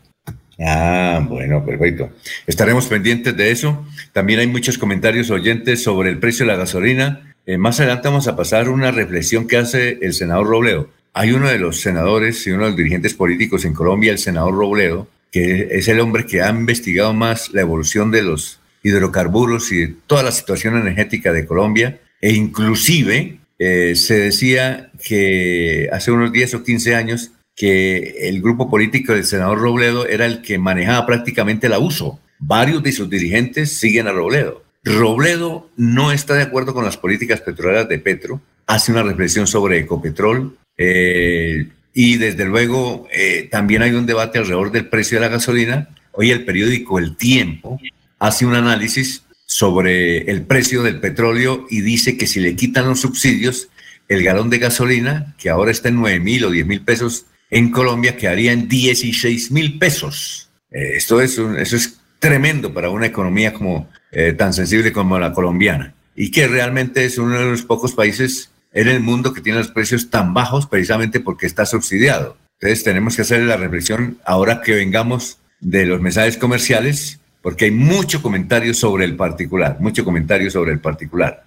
Ah, 0.59 1.25
bueno, 1.27 1.65
perfecto. 1.65 2.11
Estaremos 2.45 2.85
pendientes 2.85 3.35
de 3.35 3.49
eso. 3.49 3.87
También 4.13 4.39
hay 4.39 4.47
muchos 4.47 4.77
comentarios 4.77 5.31
oyentes 5.31 5.81
sobre 5.81 6.09
el 6.09 6.19
precio 6.19 6.45
de 6.45 6.51
la 6.51 6.57
gasolina. 6.59 7.33
Eh, 7.47 7.57
más 7.57 7.79
adelante 7.79 8.07
vamos 8.07 8.27
a 8.27 8.35
pasar 8.35 8.69
una 8.69 8.91
reflexión 8.91 9.47
que 9.47 9.57
hace 9.57 9.97
el 10.01 10.13
senador 10.13 10.47
Robledo 10.47 10.98
hay 11.13 11.31
uno 11.31 11.49
de 11.49 11.59
los 11.59 11.79
senadores 11.81 12.45
y 12.45 12.51
uno 12.51 12.63
de 12.63 12.69
los 12.69 12.77
dirigentes 12.77 13.13
políticos 13.13 13.65
en 13.65 13.73
Colombia, 13.73 14.11
el 14.11 14.19
senador 14.19 14.55
Robledo, 14.55 15.07
que 15.31 15.67
es 15.71 15.87
el 15.87 15.99
hombre 15.99 16.25
que 16.25 16.41
ha 16.41 16.49
investigado 16.49 17.13
más 17.13 17.51
la 17.53 17.61
evolución 17.61 18.11
de 18.11 18.23
los 18.23 18.59
hidrocarburos 18.83 19.71
y 19.71 19.95
toda 20.07 20.23
la 20.23 20.31
situación 20.31 20.77
energética 20.77 21.33
de 21.33 21.45
Colombia, 21.45 21.99
e 22.21 22.33
inclusive 22.33 23.39
eh, 23.57 23.95
se 23.95 24.17
decía 24.17 24.91
que 25.03 25.89
hace 25.91 26.11
unos 26.11 26.31
10 26.31 26.55
o 26.55 26.63
15 26.63 26.95
años 26.95 27.31
que 27.55 28.29
el 28.29 28.41
grupo 28.41 28.69
político 28.69 29.13
del 29.13 29.25
senador 29.25 29.59
Robledo 29.59 30.07
era 30.07 30.25
el 30.25 30.41
que 30.41 30.57
manejaba 30.57 31.05
prácticamente 31.05 31.67
el 31.67 31.73
abuso. 31.73 32.19
Varios 32.39 32.81
de 32.81 32.93
sus 32.93 33.09
dirigentes 33.09 33.77
siguen 33.77 34.07
a 34.07 34.13
Robledo. 34.13 34.63
Robledo 34.85 35.69
no 35.75 36.13
está 36.13 36.35
de 36.35 36.43
acuerdo 36.43 36.73
con 36.73 36.85
las 36.85 36.95
políticas 36.95 37.41
petroleras 37.41 37.89
de 37.89 37.99
Petro, 37.99 38.41
hace 38.65 38.93
una 38.93 39.03
reflexión 39.03 39.45
sobre 39.45 39.79
Ecopetrol, 39.79 40.57
eh, 40.81 41.67
y 41.93 42.15
desde 42.15 42.45
luego 42.45 43.05
eh, 43.11 43.49
también 43.51 43.81
hay 43.81 43.91
un 43.91 44.05
debate 44.05 44.39
alrededor 44.39 44.71
del 44.71 44.87
precio 44.87 45.17
de 45.17 45.25
la 45.25 45.31
gasolina. 45.31 45.89
Hoy 46.13 46.31
el 46.31 46.45
periódico 46.45 46.97
El 46.97 47.17
Tiempo 47.17 47.79
hace 48.17 48.45
un 48.45 48.55
análisis 48.55 49.23
sobre 49.45 50.31
el 50.31 50.43
precio 50.43 50.81
del 50.81 51.01
petróleo 51.01 51.67
y 51.69 51.81
dice 51.81 52.17
que 52.17 52.27
si 52.27 52.39
le 52.39 52.55
quitan 52.55 52.87
los 52.87 53.01
subsidios, 53.01 53.67
el 54.07 54.23
galón 54.23 54.49
de 54.49 54.59
gasolina, 54.59 55.35
que 55.37 55.49
ahora 55.49 55.71
está 55.71 55.89
en 55.89 55.95
9 55.95 56.19
mil 56.21 56.45
o 56.45 56.49
10 56.49 56.65
mil 56.65 56.81
pesos 56.81 57.25
en 57.49 57.71
Colombia, 57.71 58.15
quedaría 58.15 58.53
en 58.53 58.69
16 58.69 59.51
mil 59.51 59.77
pesos. 59.79 60.49
Eh, 60.71 60.93
esto 60.95 61.19
es 61.19 61.37
eso 61.37 61.75
es 61.75 61.99
tremendo 62.19 62.73
para 62.73 62.89
una 62.89 63.07
economía 63.07 63.53
como 63.53 63.89
tan 64.37 64.53
sensible 64.53 64.91
como 64.91 65.19
la 65.19 65.31
colombiana 65.33 65.93
y 66.15 66.31
que 66.31 66.47
realmente 66.47 67.05
es 67.05 67.19
uno 67.19 67.37
de 67.37 67.45
los 67.45 67.61
pocos 67.61 67.93
países 67.93 68.49
en 68.73 68.87
el 68.87 68.99
mundo 68.99 69.33
que 69.33 69.41
tiene 69.41 69.59
los 69.59 69.69
precios 69.69 70.09
tan 70.09 70.33
bajos 70.33 70.67
precisamente 70.67 71.19
porque 71.19 71.45
está 71.45 71.65
subsidiado. 71.65 72.37
Entonces 72.59 72.83
tenemos 72.83 73.15
que 73.15 73.21
hacer 73.21 73.41
la 73.41 73.57
reflexión 73.57 74.17
ahora 74.25 74.61
que 74.61 74.75
vengamos 74.75 75.39
de 75.59 75.85
los 75.85 76.01
mensajes 76.01 76.37
comerciales, 76.37 77.19
porque 77.41 77.65
hay 77.65 77.71
mucho 77.71 78.21
comentario 78.21 78.73
sobre 78.73 79.05
el 79.05 79.15
particular, 79.15 79.77
mucho 79.79 80.03
comentario 80.03 80.51
sobre 80.51 80.71
el 80.71 80.79
particular. 80.79 81.43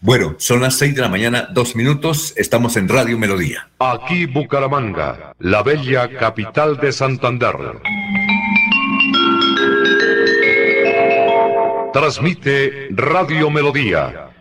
Bueno, 0.00 0.36
son 0.38 0.60
las 0.60 0.76
seis 0.76 0.94
de 0.94 1.00
la 1.00 1.08
mañana, 1.08 1.48
dos 1.52 1.74
minutos, 1.74 2.32
estamos 2.36 2.76
en 2.76 2.88
Radio 2.88 3.18
Melodía. 3.18 3.68
Aquí 3.78 4.26
Bucaramanga, 4.26 5.34
la 5.38 5.62
bella 5.62 6.08
capital 6.16 6.78
de 6.78 6.92
Santander. 6.92 7.56
Transmite 11.92 12.88
Radio 12.90 13.50
Melodía 13.50 14.25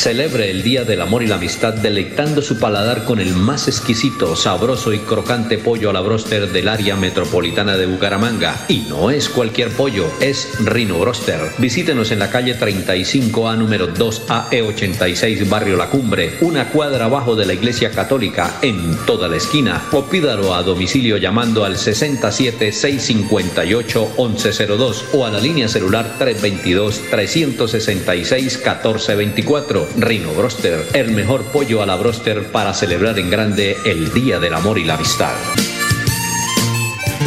Celebre 0.00 0.50
el 0.50 0.62
Día 0.62 0.84
del 0.84 1.02
Amor 1.02 1.22
y 1.22 1.26
la 1.26 1.34
Amistad 1.34 1.74
deleitando 1.74 2.40
su 2.40 2.58
paladar 2.58 3.04
con 3.04 3.20
el 3.20 3.34
más 3.34 3.68
exquisito, 3.68 4.34
sabroso 4.34 4.94
y 4.94 5.00
crocante 5.00 5.58
pollo 5.58 5.90
a 5.90 5.92
la 5.92 6.00
broster 6.00 6.50
del 6.50 6.68
área 6.68 6.96
metropolitana 6.96 7.76
de 7.76 7.84
Bucaramanga. 7.84 8.64
Y 8.68 8.86
no 8.88 9.10
es 9.10 9.28
cualquier 9.28 9.68
pollo, 9.68 10.10
es 10.18 10.54
Rino 10.64 10.98
Broster. 10.98 11.38
Visítenos 11.58 12.12
en 12.12 12.18
la 12.18 12.30
calle 12.30 12.58
35A 12.58 13.58
número 13.58 13.92
2AE86 13.92 15.46
Barrio 15.50 15.76
La 15.76 15.90
Cumbre, 15.90 16.38
una 16.40 16.70
cuadra 16.70 17.04
abajo 17.04 17.36
de 17.36 17.44
la 17.44 17.52
Iglesia 17.52 17.90
Católica, 17.90 18.56
en 18.62 18.96
toda 19.04 19.28
la 19.28 19.36
esquina. 19.36 19.82
O 19.92 20.06
pídalo 20.06 20.54
a 20.54 20.62
domicilio 20.62 21.18
llamando 21.18 21.66
al 21.66 21.76
67 21.76 22.72
658 22.72 24.14
1102 24.16 25.04
o 25.12 25.26
a 25.26 25.30
la 25.30 25.40
línea 25.40 25.68
celular 25.68 26.14
322 26.18 27.02
366 27.10 28.56
1424. 28.64 29.90
Rino 30.00 30.32
Broster, 30.32 30.86
el 30.94 31.12
mejor 31.12 31.42
pollo 31.44 31.82
a 31.82 31.86
la 31.86 31.96
broster 31.96 32.50
para 32.50 32.72
celebrar 32.72 33.18
en 33.18 33.30
grande 33.30 33.76
el 33.84 34.12
Día 34.12 34.38
del 34.38 34.54
Amor 34.54 34.78
y 34.78 34.84
la 34.84 34.94
Amistad. 34.94 35.34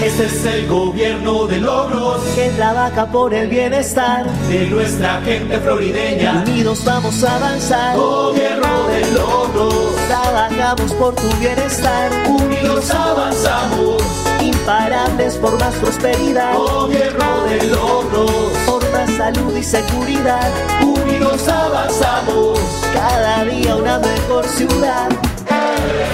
Este 0.04 0.26
es 0.26 0.46
el 0.46 0.68
gobierno 0.68 1.46
de 1.46 1.62
logros 1.62 2.22
que 2.36 2.50
trabaja 2.50 3.06
por 3.06 3.34
el 3.34 3.48
bienestar 3.48 4.26
de 4.50 4.68
nuestra 4.68 5.22
gente 5.22 5.60
florideña. 5.60 6.44
Unidos 6.46 6.84
vamos 6.84 7.24
a 7.24 7.36
avanzar. 7.36 7.96
Gobierno 7.96 8.88
de 8.88 9.12
logros. 9.12 9.96
Trabajamos 10.08 10.92
por 10.94 11.16
tu 11.16 11.32
bienestar. 11.40 12.12
Unidos 12.28 12.90
avanzamos. 12.92 14.04
Imparables 14.42 15.36
por 15.38 15.58
más 15.60 15.74
prosperidad. 15.76 16.56
Gobierno 16.56 17.46
de 17.46 17.68
logros. 17.68 18.73
Salud 19.18 19.56
y 19.56 19.64
seguridad. 19.64 20.52
Unidos 20.82 21.48
avanzamos. 21.48 22.60
Cada 22.94 23.46
día 23.46 23.76
una 23.76 24.00
mejor 24.00 24.46
ciudad. 24.48 25.10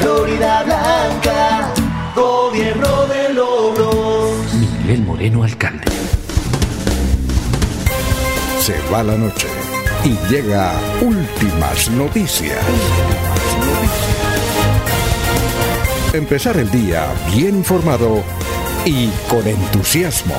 Florida 0.02 0.64
Blanca. 0.64 1.74
Gobierno 2.16 3.06
de 3.08 3.34
logros. 3.34 4.54
Miguel 4.54 5.04
Moreno, 5.04 5.44
alcalde. 5.44 5.86
Se 8.62 8.76
va 8.92 9.02
la 9.04 9.18
noche 9.18 9.48
y 10.04 10.18
llega 10.32 10.74
últimas 11.02 11.90
noticias. 11.92 12.60
Empezar 16.14 16.58
el 16.58 16.70
día 16.70 17.06
bien 17.34 17.56
informado 17.56 18.24
y 18.84 19.08
con 19.30 19.48
entusiasmo. 19.48 20.36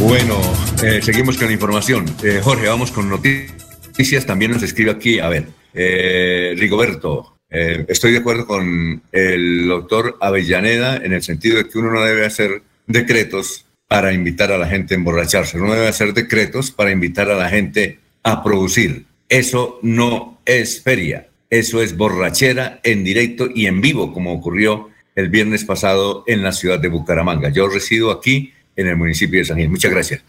Bueno, 0.00 0.40
eh, 0.82 1.00
seguimos 1.02 1.36
con 1.36 1.48
la 1.48 1.52
información. 1.52 2.06
Eh, 2.24 2.40
Jorge, 2.42 2.68
vamos 2.68 2.90
con 2.90 3.10
noticias. 3.10 4.24
También 4.24 4.50
nos 4.50 4.62
escribe 4.62 4.92
aquí, 4.92 5.18
a 5.18 5.28
ver, 5.28 5.48
eh, 5.74 6.54
Rigoberto, 6.56 7.36
estoy 7.50 8.12
de 8.12 8.18
acuerdo 8.18 8.46
con 8.46 9.02
el 9.12 9.68
doctor 9.68 10.16
Avellaneda 10.20 10.96
en 10.96 11.12
el 11.12 11.22
sentido 11.22 11.58
de 11.58 11.68
que 11.68 11.78
uno 11.78 11.90
no 11.90 12.02
debe 12.02 12.24
hacer 12.24 12.62
decretos 12.86 13.66
para 13.88 14.14
invitar 14.14 14.52
a 14.52 14.58
la 14.58 14.68
gente 14.68 14.94
a 14.94 14.96
emborracharse, 14.96 15.58
no 15.58 15.74
debe 15.74 15.88
hacer 15.88 16.14
decretos 16.14 16.70
para 16.70 16.92
invitar 16.92 17.28
a 17.28 17.34
la 17.34 17.50
gente 17.50 17.98
a 18.22 18.42
producir. 18.42 19.04
Eso 19.28 19.80
no 19.82 20.40
es 20.46 20.80
feria, 20.80 21.28
eso 21.50 21.82
es 21.82 21.96
borrachera 21.96 22.80
en 22.84 23.04
directo 23.04 23.48
y 23.54 23.66
en 23.66 23.80
vivo, 23.80 24.14
como 24.14 24.32
ocurrió 24.32 24.88
el 25.14 25.28
viernes 25.28 25.64
pasado 25.64 26.24
en 26.26 26.42
la 26.42 26.52
ciudad 26.52 26.78
de 26.78 26.88
Bucaramanga. 26.88 27.50
Yo 27.50 27.68
resido 27.68 28.10
aquí 28.12 28.54
en 28.76 28.86
el 28.86 28.96
municipio 28.96 29.38
de 29.38 29.44
San 29.44 29.58
Gil. 29.58 29.68
Muchas 29.68 29.90
gracias. 29.90 30.22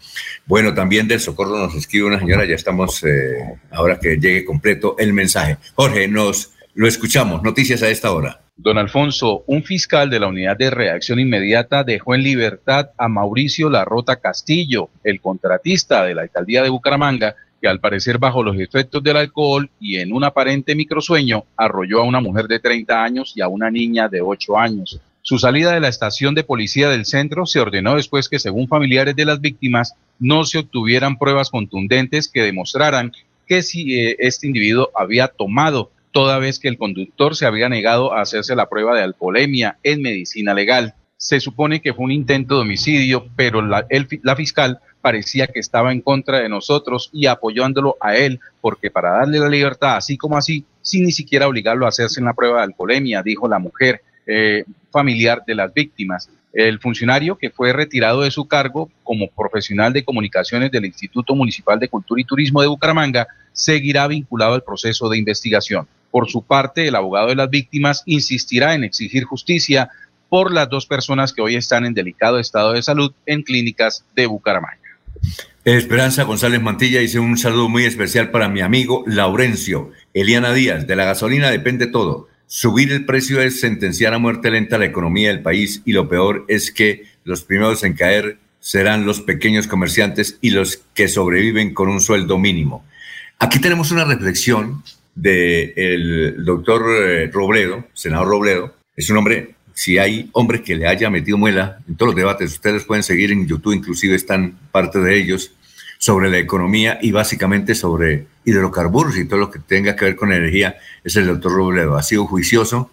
Bueno, 0.46 0.74
también 0.74 1.08
del 1.08 1.20
Socorro 1.20 1.58
nos 1.58 1.74
escribe 1.74 2.06
una 2.06 2.18
señora, 2.18 2.44
ya 2.44 2.54
estamos, 2.54 3.02
eh, 3.04 3.58
ahora 3.70 3.98
que 3.98 4.16
llegue 4.16 4.44
completo 4.44 4.96
el 4.98 5.12
mensaje. 5.12 5.58
Jorge, 5.74 6.08
nos 6.08 6.52
lo 6.74 6.86
escuchamos. 6.86 7.42
Noticias 7.42 7.82
a 7.82 7.88
esta 7.88 8.12
hora. 8.12 8.40
Don 8.56 8.78
Alfonso, 8.78 9.44
un 9.46 9.64
fiscal 9.64 10.10
de 10.10 10.20
la 10.20 10.28
Unidad 10.28 10.56
de 10.56 10.70
Reacción 10.70 11.18
Inmediata 11.18 11.84
dejó 11.84 12.14
en 12.14 12.22
libertad 12.22 12.90
a 12.98 13.08
Mauricio 13.08 13.70
Larrota 13.70 14.16
Castillo, 14.16 14.90
el 15.02 15.20
contratista 15.20 16.04
de 16.04 16.14
la 16.14 16.22
alcaldía 16.22 16.62
de 16.62 16.68
Bucaramanga, 16.68 17.34
que 17.60 17.68
al 17.68 17.80
parecer 17.80 18.18
bajo 18.18 18.42
los 18.42 18.58
efectos 18.58 19.02
del 19.02 19.16
alcohol 19.16 19.70
y 19.80 19.96
en 19.98 20.12
un 20.12 20.24
aparente 20.24 20.74
microsueño 20.74 21.44
arrolló 21.56 22.00
a 22.00 22.04
una 22.04 22.20
mujer 22.20 22.46
de 22.46 22.58
30 22.58 23.02
años 23.02 23.32
y 23.36 23.40
a 23.40 23.48
una 23.48 23.70
niña 23.70 24.08
de 24.08 24.20
8 24.20 24.58
años. 24.58 25.00
Su 25.24 25.38
salida 25.38 25.72
de 25.72 25.78
la 25.78 25.86
estación 25.86 26.34
de 26.34 26.42
policía 26.42 26.88
del 26.88 27.06
centro 27.06 27.46
se 27.46 27.60
ordenó 27.60 27.94
después 27.94 28.28
que, 28.28 28.40
según 28.40 28.66
familiares 28.66 29.14
de 29.14 29.24
las 29.24 29.40
víctimas, 29.40 29.94
no 30.18 30.44
se 30.44 30.58
obtuvieran 30.58 31.16
pruebas 31.16 31.48
contundentes 31.48 32.28
que 32.28 32.42
demostraran 32.42 33.12
que 33.46 33.62
si 33.62 34.00
eh, 34.00 34.16
este 34.18 34.48
individuo 34.48 34.90
había 34.96 35.28
tomado, 35.28 35.92
toda 36.10 36.38
vez 36.38 36.58
que 36.58 36.66
el 36.66 36.76
conductor 36.76 37.36
se 37.36 37.46
había 37.46 37.68
negado 37.68 38.12
a 38.12 38.20
hacerse 38.20 38.56
la 38.56 38.68
prueba 38.68 38.96
de 38.96 39.04
alcoholemia 39.04 39.78
en 39.84 40.02
medicina 40.02 40.54
legal. 40.54 40.94
Se 41.16 41.38
supone 41.38 41.80
que 41.80 41.94
fue 41.94 42.04
un 42.04 42.10
intento 42.10 42.56
de 42.56 42.62
homicidio, 42.62 43.28
pero 43.36 43.62
la, 43.62 43.86
la 44.22 44.36
fiscal 44.36 44.80
parecía 45.00 45.46
que 45.46 45.60
estaba 45.60 45.92
en 45.92 46.00
contra 46.00 46.40
de 46.40 46.48
nosotros 46.48 47.10
y 47.12 47.26
apoyándolo 47.26 47.96
a 48.00 48.16
él, 48.16 48.40
porque 48.60 48.90
para 48.90 49.12
darle 49.12 49.38
la 49.38 49.48
libertad 49.48 49.96
así 49.96 50.16
como 50.16 50.36
así, 50.36 50.64
sin 50.80 51.04
ni 51.04 51.12
siquiera 51.12 51.46
obligarlo 51.46 51.86
a 51.86 51.90
hacerse 51.90 52.18
en 52.18 52.26
la 52.26 52.34
prueba 52.34 52.58
de 52.58 52.64
alcoholemia, 52.64 53.22
dijo 53.22 53.46
la 53.46 53.60
mujer 53.60 54.02
eh, 54.26 54.64
familiar 54.90 55.42
de 55.46 55.54
las 55.54 55.72
víctimas. 55.72 56.30
El 56.52 56.78
funcionario 56.78 57.38
que 57.38 57.50
fue 57.50 57.72
retirado 57.72 58.22
de 58.22 58.30
su 58.30 58.46
cargo 58.46 58.90
como 59.02 59.28
profesional 59.28 59.92
de 59.92 60.04
comunicaciones 60.04 60.70
del 60.70 60.84
Instituto 60.84 61.34
Municipal 61.34 61.78
de 61.80 61.88
Cultura 61.88 62.20
y 62.20 62.24
Turismo 62.24 62.60
de 62.60 62.68
Bucaramanga 62.68 63.26
seguirá 63.52 64.06
vinculado 64.06 64.54
al 64.54 64.62
proceso 64.62 65.08
de 65.08 65.18
investigación. 65.18 65.88
Por 66.10 66.28
su 66.28 66.42
parte, 66.42 66.86
el 66.86 66.94
abogado 66.94 67.28
de 67.28 67.36
las 67.36 67.48
víctimas 67.48 68.02
insistirá 68.04 68.74
en 68.74 68.84
exigir 68.84 69.24
justicia 69.24 69.90
por 70.28 70.52
las 70.52 70.68
dos 70.68 70.86
personas 70.86 71.32
que 71.32 71.42
hoy 71.42 71.56
están 71.56 71.86
en 71.86 71.94
delicado 71.94 72.38
estado 72.38 72.72
de 72.72 72.82
salud 72.82 73.12
en 73.26 73.42
clínicas 73.42 74.04
de 74.14 74.26
Bucaramanga. 74.26 74.78
Esperanza 75.64 76.24
González 76.24 76.60
Mantilla 76.60 77.00
dice 77.00 77.18
un 77.18 77.38
saludo 77.38 77.68
muy 77.68 77.84
especial 77.84 78.30
para 78.30 78.48
mi 78.48 78.60
amigo 78.60 79.04
Laurencio. 79.06 79.90
Eliana 80.12 80.52
Díaz, 80.52 80.86
de 80.86 80.96
la 80.96 81.04
gasolina 81.04 81.50
depende 81.50 81.86
todo. 81.86 82.28
Subir 82.54 82.92
el 82.92 83.06
precio 83.06 83.40
es 83.40 83.60
sentenciar 83.60 84.12
a 84.12 84.18
muerte 84.18 84.50
lenta 84.50 84.76
la 84.76 84.84
economía 84.84 85.28
del 85.28 85.40
país 85.40 85.80
y 85.86 85.92
lo 85.92 86.06
peor 86.06 86.44
es 86.48 86.70
que 86.70 87.04
los 87.24 87.44
primeros 87.44 87.82
en 87.82 87.94
caer 87.94 88.36
serán 88.60 89.06
los 89.06 89.22
pequeños 89.22 89.66
comerciantes 89.66 90.36
y 90.42 90.50
los 90.50 90.82
que 90.92 91.08
sobreviven 91.08 91.72
con 91.72 91.88
un 91.88 92.02
sueldo 92.02 92.38
mínimo. 92.38 92.84
Aquí 93.38 93.58
tenemos 93.58 93.90
una 93.90 94.04
reflexión 94.04 94.82
del 95.14 96.44
doctor 96.44 96.82
eh, 96.94 97.30
Robledo, 97.32 97.86
senador 97.94 98.28
Robledo. 98.28 98.74
Es 98.94 99.08
un 99.08 99.16
hombre 99.16 99.54
si 99.72 99.96
hay 99.96 100.28
hombres 100.32 100.60
que 100.60 100.76
le 100.76 100.86
haya 100.86 101.08
metido 101.08 101.38
muela 101.38 101.78
en 101.88 101.96
todos 101.96 102.08
los 102.08 102.16
debates, 102.16 102.52
ustedes 102.52 102.84
pueden 102.84 103.02
seguir 103.02 103.32
en 103.32 103.46
YouTube, 103.46 103.72
inclusive 103.72 104.14
están 104.14 104.58
parte 104.70 104.98
de 104.98 105.16
ellos, 105.16 105.52
sobre 105.96 106.28
la 106.28 106.36
economía 106.36 106.98
y 107.00 107.12
básicamente 107.12 107.74
sobre 107.74 108.26
hidrocarburos 108.44 109.16
y 109.16 109.26
todo 109.26 109.40
lo 109.40 109.50
que 109.50 109.58
tenga 109.58 109.96
que 109.96 110.04
ver 110.04 110.16
con 110.16 110.32
energía, 110.32 110.76
es 111.04 111.16
el 111.16 111.26
doctor 111.26 111.52
Robledo. 111.52 111.96
Ha 111.96 112.02
sido 112.02 112.26
juicioso, 112.26 112.90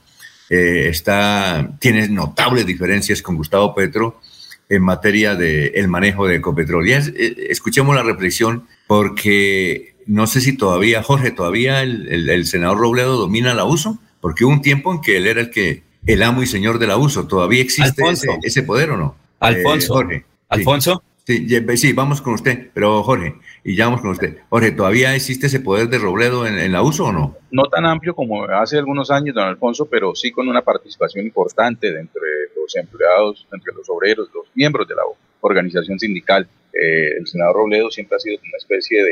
eh, 0.50 0.88
está, 0.90 1.72
tiene 1.80 2.08
notables 2.10 2.66
diferencias 2.66 3.22
con 3.22 3.36
Gustavo 3.36 3.74
Petro 3.76 4.20
en 4.68 4.84
materia 4.84 5.36
del 5.36 5.72
el 5.74 5.88
manejo 5.88 6.28
de 6.28 6.36
Ecopetrol. 6.36 6.88
Y 6.88 6.94
eh, 6.94 7.12
escuchemos 7.50 7.96
la 7.96 8.04
reflexión 8.04 8.68
porque 8.88 9.96
no 10.06 10.28
sé 10.28 10.42
si 10.42 10.58
todavía, 10.58 11.04
Jorge, 11.04 11.32
todavía 11.32 11.82
el, 11.82 12.30
el 12.30 12.46
senador 12.46 12.80
Robledo 12.80 13.18
domina 13.18 13.52
el 13.52 13.60
abuso, 13.60 14.00
porque 14.22 14.46
hubo 14.46 14.54
un 14.54 14.62
tiempo 14.62 14.94
en 14.94 15.02
que 15.02 15.18
él 15.18 15.28
era 15.28 15.42
el 15.42 15.50
que 15.50 15.84
el 16.06 16.24
amo 16.24 16.42
y 16.42 16.48
señor 16.48 16.80
del 16.80 16.92
abuso. 16.92 17.28
¿Todavía 17.28 17.62
existe 17.62 18.04
ese, 18.44 18.64
poder 18.64 18.92
o 18.92 18.98
no? 18.98 19.16
Alfonso. 19.40 19.86
Eh, 19.86 19.96
Jorge. 19.96 20.26
Alfonso. 20.50 21.04
Sí, 21.26 21.48
sí, 21.76 21.94
vamos 21.94 22.22
con 22.22 22.34
usted, 22.34 22.72
pero 22.74 23.04
Jorge, 23.04 23.36
y 23.64 23.76
ya 23.76 23.86
vamos 23.86 24.02
con 24.02 24.12
usted. 24.12 24.38
Jorge, 24.50 24.72
¿todavía 24.72 25.16
existe 25.16 25.48
ese 25.48 25.60
poder 25.60 25.90
de 25.90 25.98
Robledo 25.98 26.48
en, 26.48 26.58
el 26.58 26.76
abuso 26.76 27.06
o 27.06 27.12
no? 27.12 27.38
No 27.52 27.64
tan 27.64 27.86
amplio 27.86 28.16
como 28.16 28.44
hace 28.46 28.78
algunos 28.78 29.12
años, 29.12 29.36
don 29.36 29.46
Alfonso, 29.46 29.86
pero 29.86 30.16
sí 30.16 30.32
con 30.32 30.48
una 30.48 30.62
participación 30.62 31.26
importante 31.26 31.92
de 31.92 32.00
entre 32.00 32.22
los 32.56 32.76
empleados, 32.76 33.48
entre 33.52 33.74
los 33.74 33.90
obreros, 33.90 34.30
los 34.34 34.46
miembros 34.54 34.88
de 34.88 34.96
la 34.96 35.02
organización 35.42 36.00
sindical. 36.00 36.48
Eh, 36.74 37.18
el 37.20 37.28
senador 37.28 37.58
Robledo 37.58 37.90
siempre 37.92 38.16
ha 38.18 38.20
sido 38.20 38.38
una 38.38 38.58
especie 38.58 39.04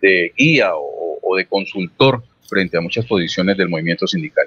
de, 0.00 0.32
guía 0.36 0.70
o, 0.76 1.18
o 1.20 1.36
de 1.36 1.46
consultor 1.46 2.22
frente 2.48 2.76
a 2.76 2.80
muchas 2.80 3.04
posiciones 3.06 3.56
del 3.56 3.68
movimiento 3.68 4.06
sindical. 4.06 4.46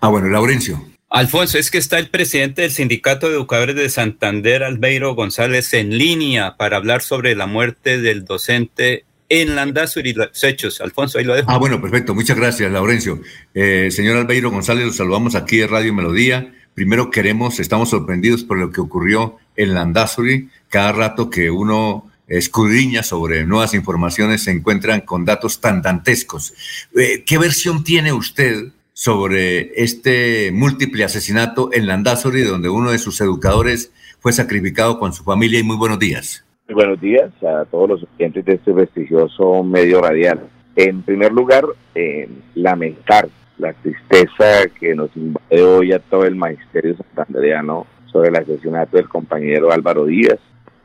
Ah, 0.00 0.08
bueno, 0.08 0.28
Laurencio. 0.28 0.80
Alfonso, 1.10 1.58
es 1.58 1.72
que 1.72 1.78
está 1.78 1.98
el 1.98 2.08
presidente 2.08 2.62
del 2.62 2.70
Sindicato 2.70 3.28
de 3.28 3.34
Educadores 3.34 3.74
de 3.74 3.88
Santander, 3.90 4.62
Albeiro 4.62 5.16
González, 5.16 5.74
en 5.74 5.98
línea 5.98 6.56
para 6.56 6.76
hablar 6.76 7.02
sobre 7.02 7.34
la 7.34 7.46
muerte 7.46 7.98
del 7.98 8.24
docente 8.24 9.04
en 9.28 9.56
Landazur 9.56 10.06
y 10.06 10.12
los 10.12 10.44
hechos. 10.44 10.80
Alfonso, 10.80 11.18
ahí 11.18 11.24
lo 11.24 11.34
dejo. 11.34 11.50
Ah, 11.50 11.58
bueno, 11.58 11.80
perfecto. 11.80 12.14
Muchas 12.14 12.36
gracias, 12.36 12.70
Laurencio. 12.70 13.20
Eh, 13.54 13.88
señor 13.90 14.18
Albeiro 14.18 14.52
González, 14.52 14.86
los 14.86 14.96
saludamos 14.96 15.34
aquí 15.34 15.56
de 15.56 15.66
Radio 15.66 15.92
Melodía. 15.92 16.54
Primero 16.74 17.10
queremos, 17.10 17.58
estamos 17.58 17.90
sorprendidos 17.90 18.44
por 18.44 18.58
lo 18.58 18.70
que 18.70 18.80
ocurrió 18.80 19.36
en 19.56 19.74
Landazuri. 19.74 20.48
Cada 20.68 20.92
rato 20.92 21.28
que 21.28 21.50
uno 21.50 22.08
escudriña 22.28 23.02
sobre 23.02 23.44
nuevas 23.44 23.74
informaciones 23.74 24.44
se 24.44 24.52
encuentran 24.52 25.00
con 25.00 25.24
datos 25.24 25.60
tan 25.60 25.82
dantescos. 25.82 26.54
Eh, 26.96 27.24
¿Qué 27.26 27.36
versión 27.36 27.82
tiene 27.82 28.12
usted 28.12 28.68
sobre 29.00 29.82
este 29.82 30.52
múltiple 30.52 31.04
asesinato 31.04 31.70
en 31.72 31.86
Landazuri, 31.86 32.42
donde 32.42 32.68
uno 32.68 32.90
de 32.90 32.98
sus 32.98 33.18
educadores 33.22 33.90
fue 34.18 34.30
sacrificado 34.30 34.98
con 34.98 35.14
su 35.14 35.24
familia. 35.24 35.58
Y 35.58 35.62
muy 35.62 35.78
buenos 35.78 35.98
días. 35.98 36.44
Muy 36.68 36.74
buenos 36.74 37.00
días 37.00 37.30
a 37.42 37.64
todos 37.64 37.88
los 37.88 38.06
oyentes 38.14 38.44
de 38.44 38.52
este 38.56 38.74
prestigioso 38.74 39.64
medio 39.64 40.02
radial. 40.02 40.40
En 40.76 41.00
primer 41.00 41.32
lugar, 41.32 41.64
eh, 41.94 42.28
lamentar 42.54 43.30
la 43.56 43.72
tristeza 43.72 44.68
que 44.78 44.94
nos 44.94 45.08
invade 45.16 45.62
hoy 45.62 45.92
a 45.92 45.98
todo 46.00 46.26
el 46.26 46.36
magisterio 46.36 46.94
santandereano 46.98 47.86
sobre 48.12 48.28
el 48.28 48.36
asesinato 48.36 48.98
del 48.98 49.08
compañero 49.08 49.72
Álvaro 49.72 50.04
Díaz 50.04 50.40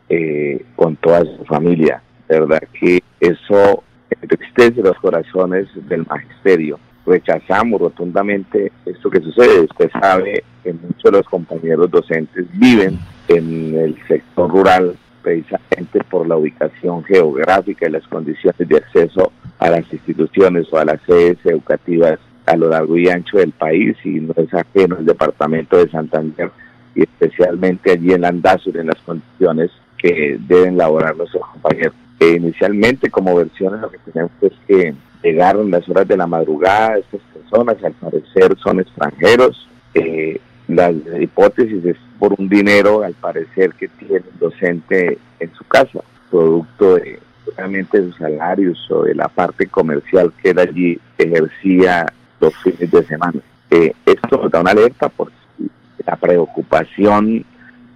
eh, 0.07 0.63
con 0.77 0.95
toda 0.95 1.25
su 1.25 1.43
familia. 1.43 2.01
verdad 2.29 2.63
que 2.79 3.03
eso 3.19 3.83
entristece 4.09 4.81
los 4.81 4.97
corazones 4.99 5.67
del 5.89 6.05
magisterio 6.07 6.79
rechazamos 7.05 7.79
rotundamente 7.79 8.71
esto 8.85 9.09
que 9.09 9.21
sucede. 9.21 9.61
Usted 9.61 9.89
sabe 9.91 10.43
que 10.63 10.73
muchos 10.73 11.03
de 11.03 11.11
los 11.11 11.27
compañeros 11.27 11.91
docentes 11.91 12.45
viven 12.53 12.99
en 13.27 13.75
el 13.75 13.97
sector 14.07 14.49
rural 14.49 14.95
precisamente 15.21 16.03
por 16.03 16.27
la 16.27 16.37
ubicación 16.37 17.03
geográfica 17.03 17.87
y 17.87 17.91
las 17.91 18.07
condiciones 18.07 18.67
de 18.67 18.77
acceso 18.77 19.31
a 19.57 19.69
las 19.71 19.91
instituciones 19.91 20.71
o 20.71 20.77
a 20.77 20.85
las 20.85 21.01
sedes 21.01 21.37
educativas 21.45 22.19
a 22.45 22.55
lo 22.55 22.69
largo 22.69 22.95
y 22.95 23.09
ancho 23.09 23.37
del 23.37 23.51
país 23.51 23.97
y 24.03 24.19
no 24.19 24.33
es 24.37 24.53
ajeno 24.53 24.97
el 24.99 25.05
departamento 25.05 25.77
de 25.77 25.89
Santander 25.89 26.51
y 26.93 27.01
especialmente 27.03 27.91
allí 27.91 28.13
en 28.13 28.21
Landazur 28.21 28.77
en 28.77 28.87
las 28.87 29.01
condiciones 29.01 29.71
que 29.97 30.37
deben 30.47 30.77
laborar 30.77 31.15
nuestros 31.17 31.43
compañeros. 31.47 31.93
E 32.19 32.35
inicialmente 32.35 33.09
como 33.09 33.35
versiones 33.35 33.81
lo 33.81 33.89
que 33.89 33.97
tenemos 33.97 34.31
es 34.41 34.53
que 34.67 34.93
llegaron 35.25 35.71
las 35.71 35.87
horas 35.89 36.07
de 36.07 36.17
la 36.17 36.27
madrugada, 36.27 36.97
estas 36.99 37.21
personas 37.33 37.83
al 37.83 37.93
parecer 37.93 38.55
son 38.63 38.79
extranjeros, 38.79 39.67
eh, 39.95 40.39
la 40.67 40.91
hipótesis 40.91 41.83
es 41.83 41.97
por 42.19 42.35
un 42.37 42.47
dinero 42.47 43.03
al 43.03 43.13
parecer 43.13 43.73
que 43.73 43.87
tiene 43.87 44.17
el 44.17 44.39
docente 44.39 45.17
en 45.39 45.53
su 45.53 45.63
casa, 45.65 45.99
producto 46.29 46.95
de 46.95 47.19
realmente 47.57 48.01
sus 48.01 48.15
salarios 48.17 48.77
o 48.91 49.03
de 49.03 49.15
la 49.15 49.27
parte 49.27 49.67
comercial 49.67 50.31
que 50.41 50.51
él 50.51 50.59
allí 50.59 50.99
ejercía 51.17 52.05
los 52.39 52.55
fines 52.57 52.91
de 52.91 53.03
semana. 53.03 53.39
Eh, 53.71 53.93
esto 54.05 54.41
nos 54.41 54.51
da 54.51 54.61
una 54.61 54.71
alerta 54.71 55.09
por 55.09 55.31
la 56.05 56.15
preocupación 56.15 57.45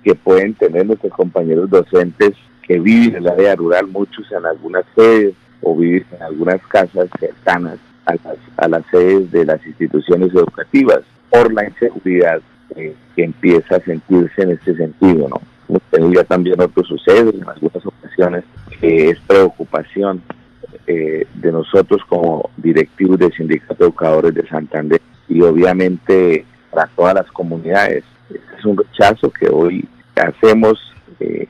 que 0.04 0.16
pueden 0.16 0.54
tener 0.56 0.86
nuestros 0.86 1.14
compañeros 1.14 1.70
docentes 1.70 2.32
que 2.64 2.80
viven 2.80 3.16
en 3.16 3.24
el 3.24 3.28
área 3.28 3.56
rural, 3.56 3.88
muchos 3.88 4.32
en 4.32 4.46
algunas 4.46 4.86
sedes, 4.96 5.34
o 5.62 5.76
vivir 5.76 6.06
en 6.12 6.24
algunas 6.24 6.62
casas 6.68 7.10
cercanas 7.20 7.78
a 8.06 8.14
las, 8.14 8.38
a 8.58 8.68
las 8.68 8.86
sedes 8.92 9.32
de 9.32 9.46
las 9.46 9.66
instituciones 9.66 10.34
educativas 10.34 11.02
por 11.30 11.54
la 11.54 11.66
inseguridad 11.66 12.42
eh, 12.76 12.96
que 13.16 13.24
empieza 13.24 13.76
a 13.76 13.80
sentirse 13.82 14.42
en 14.42 14.52
este 14.52 14.76
sentido, 14.76 15.28
¿no? 15.28 15.42
hemos 15.70 15.82
tenido 15.84 16.14
ya 16.14 16.24
también 16.24 16.60
otros 16.60 16.88
sucesos 16.88 17.36
en 17.36 17.48
algunas 17.48 17.86
ocasiones, 17.86 18.44
que 18.80 19.10
es 19.12 19.20
preocupación 19.22 20.22
eh, 20.88 21.28
de 21.36 21.52
nosotros 21.52 22.02
como 22.08 22.50
directivos 22.58 23.20
del 23.20 23.32
Sindicato 23.34 23.76
de 23.76 23.86
Educadores 23.86 24.34
de 24.34 24.48
Santander 24.48 25.02
y 25.28 25.42
obviamente 25.42 26.46
para 26.72 26.88
todas 26.88 27.14
las 27.14 27.28
comunidades. 27.32 28.04
Este 28.30 28.56
es 28.58 28.66
un 28.66 28.78
rechazo 28.78 29.32
que 29.32 29.48
hoy 29.50 29.88
hacemos 30.16 30.80
eh, 31.20 31.48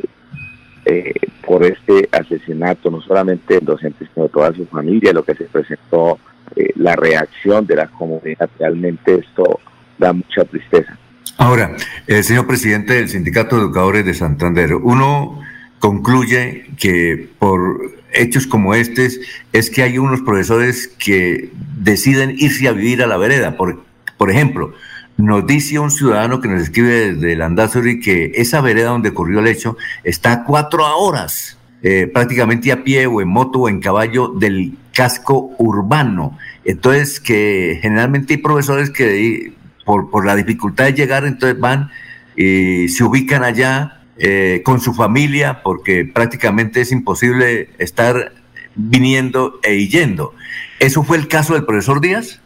eh, 0.86 1.14
por 1.46 1.64
este 1.64 2.10
asesinato, 2.12 2.90
no 2.90 3.02
solamente 3.02 3.56
del 3.56 3.66
docente, 3.66 4.08
sino 4.14 4.28
toda 4.28 4.54
su 4.54 4.66
familia, 4.66 5.14
lo 5.14 5.24
que 5.24 5.36
se 5.36 5.46
presentó, 5.46 6.20
eh, 6.56 6.72
la 6.76 6.96
reacción 6.96 7.66
de 7.66 7.76
la 7.76 7.88
comunidad, 7.88 8.50
realmente 8.58 9.16
esto 9.16 9.60
da 9.98 10.14
mucha 10.14 10.46
tristeza. 10.46 10.98
Ahora, 11.38 11.76
eh, 12.08 12.24
señor 12.24 12.48
presidente 12.48 12.94
del 12.96 13.10
Sindicato 13.10 13.56
de 13.56 13.64
Educadores 13.64 14.06
de 14.06 14.14
Santander, 14.14 14.74
uno 14.76 15.40
concluye 15.80 16.66
que 16.78 17.30
por 17.40 17.94
hechos 18.12 18.48
como 18.48 18.74
estos 18.76 19.20
es 19.54 19.70
que 19.70 19.84
hay 19.84 19.98
unos 19.98 20.22
profesores 20.22 20.88
que 20.88 21.52
deciden 21.78 22.36
irse 22.38 22.68
a 22.68 22.74
vivir 22.74 23.02
a 23.04 23.08
la 23.08 23.18
vereda. 23.18 23.56
Por, 23.56 23.84
por 24.18 24.30
ejemplo, 24.30 24.74
nos 25.20 25.46
dice 25.46 25.78
un 25.80 25.92
ciudadano 25.92 26.40
que 26.40 26.48
nos 26.48 26.62
escribe 26.62 27.14
desde 27.14 27.36
Landazuri 27.36 28.00
que 28.00 28.32
esa 28.36 28.62
vereda 28.62 28.92
donde 28.92 29.10
ocurrió 29.10 29.40
el 29.40 29.48
hecho 29.48 29.76
está 30.04 30.46
cuatro 30.46 30.86
horas, 30.98 31.58
eh, 31.84 32.10
prácticamente 32.12 32.72
a 32.72 32.84
pie 32.84 33.06
o 33.06 33.22
en 33.22 33.28
moto 33.28 33.60
o 33.60 33.70
en 33.70 33.82
caballo 33.82 34.30
del 34.30 34.78
casco 34.94 35.52
urbano. 35.58 36.38
Entonces, 36.64 37.20
que 37.20 37.80
generalmente 37.82 38.36
hay 38.36 38.38
profesores 38.38 38.92
que 38.92 39.54
por, 39.84 40.10
por 40.10 40.26
la 40.26 40.38
dificultad 40.38 40.86
de 40.86 40.94
llegar, 40.94 41.26
entonces 41.26 41.60
van 41.60 41.92
y 42.38 42.88
se 42.88 43.04
ubican 43.04 43.44
allá 43.44 44.00
eh, 44.18 44.62
con 44.64 44.80
su 44.80 44.94
familia, 44.94 45.62
porque 45.64 46.06
prácticamente 46.06 46.80
es 46.80 46.94
imposible 46.94 47.70
estar 47.78 48.32
viniendo 48.76 49.60
e 49.64 49.86
yendo. 49.88 50.34
¿Eso 50.80 51.04
fue 51.04 51.18
el 51.18 51.28
caso 51.28 51.56
del 51.56 51.66
profesor 51.66 52.00
Díaz? 52.00 52.40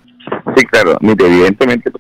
Sí, 0.58 0.66
claro, 0.66 0.98
evidentemente 1.02 1.92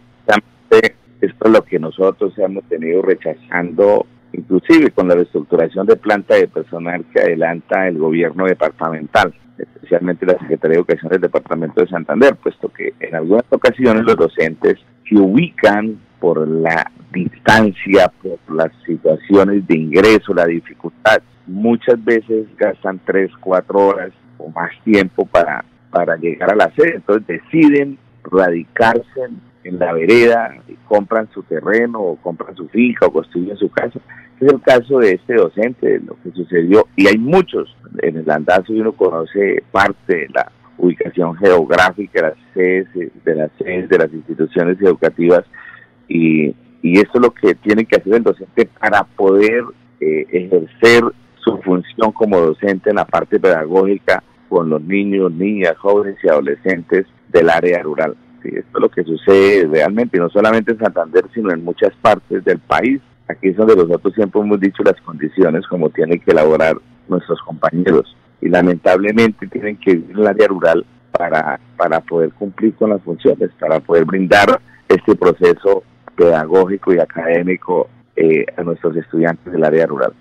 esto 0.78 1.46
es 1.46 1.52
lo 1.52 1.64
que 1.64 1.80
nosotros 1.80 2.34
hemos 2.38 2.64
tenido 2.66 3.02
rechazando, 3.02 4.06
inclusive 4.34 4.92
con 4.92 5.08
la 5.08 5.16
reestructuración 5.16 5.88
de 5.88 5.96
planta 5.96 6.36
de 6.36 6.48
personal 6.48 7.06
que 7.14 7.22
adelanta 7.22 7.88
el 7.88 7.98
gobierno 7.98 8.46
departamental, 8.46 9.34
especialmente 9.58 10.26
la 10.26 10.38
Secretaría 10.40 10.76
de 10.76 10.80
Educación 10.80 11.12
del 11.12 11.22
Departamento 11.22 11.82
de 11.82 11.88
Santander, 11.88 12.36
puesto 12.36 12.70
que 12.70 12.94
en 13.00 13.16
algunas 13.16 13.46
ocasiones 13.50 14.04
los 14.04 14.16
docentes 14.16 14.76
se 15.08 15.16
ubican 15.16 16.00
por 16.20 16.48
la 16.48 16.92
distancia, 17.12 18.12
por 18.22 18.56
las 18.56 18.72
situaciones 18.86 19.68
de 19.68 19.78
ingreso, 19.78 20.34
la 20.34 20.46
dificultad. 20.46 21.22
Muchas 21.48 22.04
veces 22.04 22.48
gastan 22.58 23.00
tres, 23.06 23.30
cuatro 23.40 23.88
horas 23.88 24.12
o 24.38 24.50
más 24.50 24.72
tiempo 24.84 25.26
para, 25.26 25.64
para 25.92 26.16
llegar 26.18 26.52
a 26.52 26.56
la 26.56 26.72
sede, 26.76 26.96
entonces 26.96 27.28
deciden 27.28 27.98
radicarse 28.24 29.30
en 29.64 29.80
la 29.80 29.94
vereda, 29.94 30.56
compran 30.88 31.30
su 31.34 31.44
terreno 31.44 32.00
o 32.00 32.16
compran 32.18 32.56
su 32.56 32.68
finca 32.70 33.08
o 33.08 33.14
construyen 33.14 33.58
su 33.58 33.70
casa. 33.70 34.00
Es 34.40 34.52
el 34.52 34.62
caso 34.62 35.00
de 35.00 35.14
este 35.14 35.36
docente, 35.36 35.88
de 35.88 36.00
lo 36.00 36.18
que 36.22 36.32
sucedió, 36.32 36.88
y 36.96 37.08
hay 37.08 37.18
muchos 37.18 37.76
en 38.02 38.18
el 38.18 38.30
andazo 38.30 38.74
uno 38.74 38.92
conoce 38.94 39.64
parte 39.72 40.16
de 40.16 40.30
la 40.34 40.52
ubicación 40.78 41.36
geográfica 41.36 42.22
de 42.22 42.28
las 42.30 42.38
sedes, 42.54 42.88
de 43.24 43.36
las 43.36 43.52
sedes 43.58 43.90
de 43.90 43.98
las 43.98 44.12
instituciones 44.12 44.82
educativas 44.82 45.44
y, 46.08 46.56
y 46.82 47.00
esto 47.00 47.12
es 47.16 47.22
lo 47.22 47.32
que 47.32 47.56
tiene 47.56 47.86
que 47.86 47.98
hacer 47.98 48.16
el 48.16 48.24
docente 48.24 48.68
para 48.80 49.04
poder 49.04 49.64
eh, 50.00 50.26
ejercer 50.32 51.04
su 51.36 51.58
función 51.60 52.12
como 52.12 52.40
docente 52.40 52.90
en 52.90 52.98
la 52.98 53.06
parte 53.06 53.40
pedagógica 53.40 54.24
con 54.50 54.70
los 54.70 54.82
niños, 54.82 55.32
niñas, 55.32 55.78
jóvenes 55.78 56.18
y 56.24 56.30
adolescentes 56.30 57.06
del 57.30 57.50
área 57.50 57.82
rural. 57.82 58.16
Esto 58.50 58.78
es 58.78 58.82
lo 58.82 58.90
que 58.90 59.04
sucede 59.04 59.68
realmente, 59.68 60.18
no 60.18 60.30
solamente 60.30 60.72
en 60.72 60.80
Santander, 60.80 61.26
sino 61.34 61.52
en 61.52 61.64
muchas 61.64 61.94
partes 62.02 62.44
del 62.44 62.60
país. 62.60 63.02
Aquí 63.28 63.50
es 63.50 63.58
donde 63.58 63.76
nosotros 63.76 64.14
siempre 64.14 64.42
hemos 64.42 64.60
dicho 64.60 64.84
las 64.84 65.00
condiciones 65.02 65.66
como 65.68 65.90
tienen 65.90 66.20
que 66.20 66.32
elaborar 66.32 66.78
nuestros 67.08 67.40
compañeros. 67.42 68.16
Y 68.42 68.50
lamentablemente 68.50 69.48
tienen 69.48 69.78
que 69.78 69.92
ir 69.92 70.12
al 70.16 70.28
área 70.28 70.48
rural 70.48 70.86
para, 71.12 71.60
para 71.78 72.02
poder 72.02 72.32
cumplir 72.32 72.74
con 72.76 72.90
las 72.90 73.02
funciones, 73.04 73.52
para 73.60 73.80
poder 73.80 74.06
brindar 74.06 74.60
este 74.90 75.16
proceso 75.16 75.84
pedagógico 76.16 76.94
y 76.94 77.00
académico 77.00 77.90
eh, 78.16 78.46
a 78.58 78.64
nuestros 78.64 78.96
estudiantes 78.98 79.52
del 79.52 79.64
área 79.64 79.86
rural. 79.86 80.14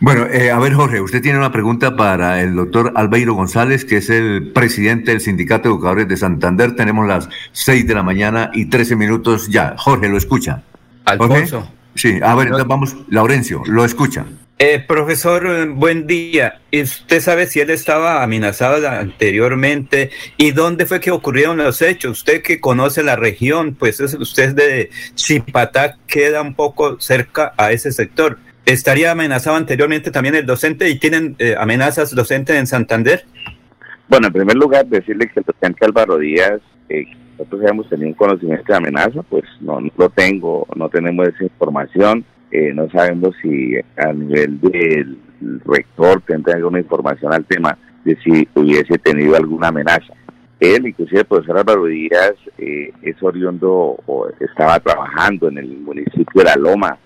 Bueno, 0.00 0.26
eh, 0.26 0.50
a 0.50 0.58
ver 0.58 0.74
Jorge, 0.74 1.00
usted 1.00 1.22
tiene 1.22 1.38
una 1.38 1.52
pregunta 1.52 1.96
para 1.96 2.42
el 2.42 2.54
doctor 2.54 2.92
Albeiro 2.94 3.34
González, 3.34 3.84
que 3.84 3.98
es 3.98 4.10
el 4.10 4.52
presidente 4.52 5.12
del 5.12 5.20
Sindicato 5.20 5.68
de 5.68 5.74
Educadores 5.74 6.08
de 6.08 6.16
Santander. 6.16 6.76
Tenemos 6.76 7.06
las 7.06 7.28
6 7.52 7.86
de 7.86 7.94
la 7.94 8.02
mañana 8.02 8.50
y 8.52 8.66
13 8.66 8.96
minutos 8.96 9.48
ya. 9.48 9.74
Jorge, 9.78 10.08
¿lo 10.08 10.18
escucha? 10.18 10.62
Alfonso. 11.04 11.70
Sí, 11.94 12.18
a 12.22 12.34
ver, 12.34 12.48
entonces 12.48 12.68
vamos, 12.68 12.96
Laurencio, 13.08 13.62
¿lo 13.66 13.84
escucha? 13.84 14.26
Eh, 14.58 14.78
profesor, 14.78 15.68
buen 15.70 16.06
día. 16.06 16.60
¿Usted 16.72 17.20
sabe 17.20 17.46
si 17.46 17.60
él 17.60 17.70
estaba 17.70 18.22
amenazado 18.22 18.88
anteriormente 18.88 20.10
y 20.36 20.52
dónde 20.52 20.86
fue 20.86 21.00
que 21.00 21.10
ocurrieron 21.10 21.56
los 21.56 21.82
hechos? 21.82 22.18
Usted 22.18 22.40
que 22.40 22.60
conoce 22.60 23.02
la 23.02 23.16
región, 23.16 23.74
pues 23.74 23.98
es, 23.98 24.14
usted 24.14 24.54
de 24.54 24.90
Chipatá, 25.14 25.96
queda 26.06 26.40
un 26.40 26.54
poco 26.54 27.00
cerca 27.00 27.52
a 27.56 27.72
ese 27.72 27.90
sector. 27.90 28.38
¿Estaría 28.66 29.12
amenazado 29.12 29.56
anteriormente 29.56 30.10
también 30.10 30.34
el 30.34 30.46
docente 30.46 30.88
y 30.88 30.98
tienen 30.98 31.36
eh, 31.38 31.54
amenazas 31.58 32.14
docentes 32.14 32.56
en 32.56 32.66
Santander? 32.66 33.24
Bueno, 34.08 34.28
en 34.28 34.32
primer 34.32 34.56
lugar, 34.56 34.86
decirle 34.86 35.28
que 35.28 35.40
el 35.40 35.46
docente 35.46 35.84
Álvaro 35.84 36.18
Díaz, 36.18 36.60
eh, 36.88 37.04
nosotros 37.38 37.62
hemos 37.70 37.88
tenido 37.88 38.08
un 38.08 38.14
conocimiento 38.14 38.64
de 38.66 38.76
amenaza, 38.76 39.22
pues 39.22 39.44
no, 39.60 39.80
lo 39.80 40.08
tengo, 40.10 40.66
no 40.76 40.88
tenemos 40.88 41.28
esa 41.28 41.44
información. 41.44 42.24
Eh, 42.50 42.72
no 42.72 42.88
sabemos 42.90 43.34
si 43.42 43.74
a 43.96 44.12
nivel 44.12 44.60
del 44.60 45.18
rector 45.64 46.22
tendrá 46.26 46.54
alguna 46.54 46.78
información 46.78 47.32
al 47.32 47.44
tema 47.44 47.76
de 48.04 48.16
si 48.22 48.48
hubiese 48.54 48.98
tenido 48.98 49.36
alguna 49.36 49.68
amenaza. 49.68 50.14
Él, 50.60 50.86
inclusive 50.86 51.20
el 51.20 51.26
profesor 51.26 51.58
Álvaro 51.58 51.84
Díaz, 51.86 52.34
eh, 52.58 52.92
es 53.02 53.20
oriundo 53.22 53.96
o 54.06 54.28
estaba 54.40 54.78
trabajando 54.80 55.48
en 55.48 55.58
el 55.58 55.76
municipio 55.78 56.42
de 56.42 56.44
La 56.44 56.56
Loma 56.56 56.98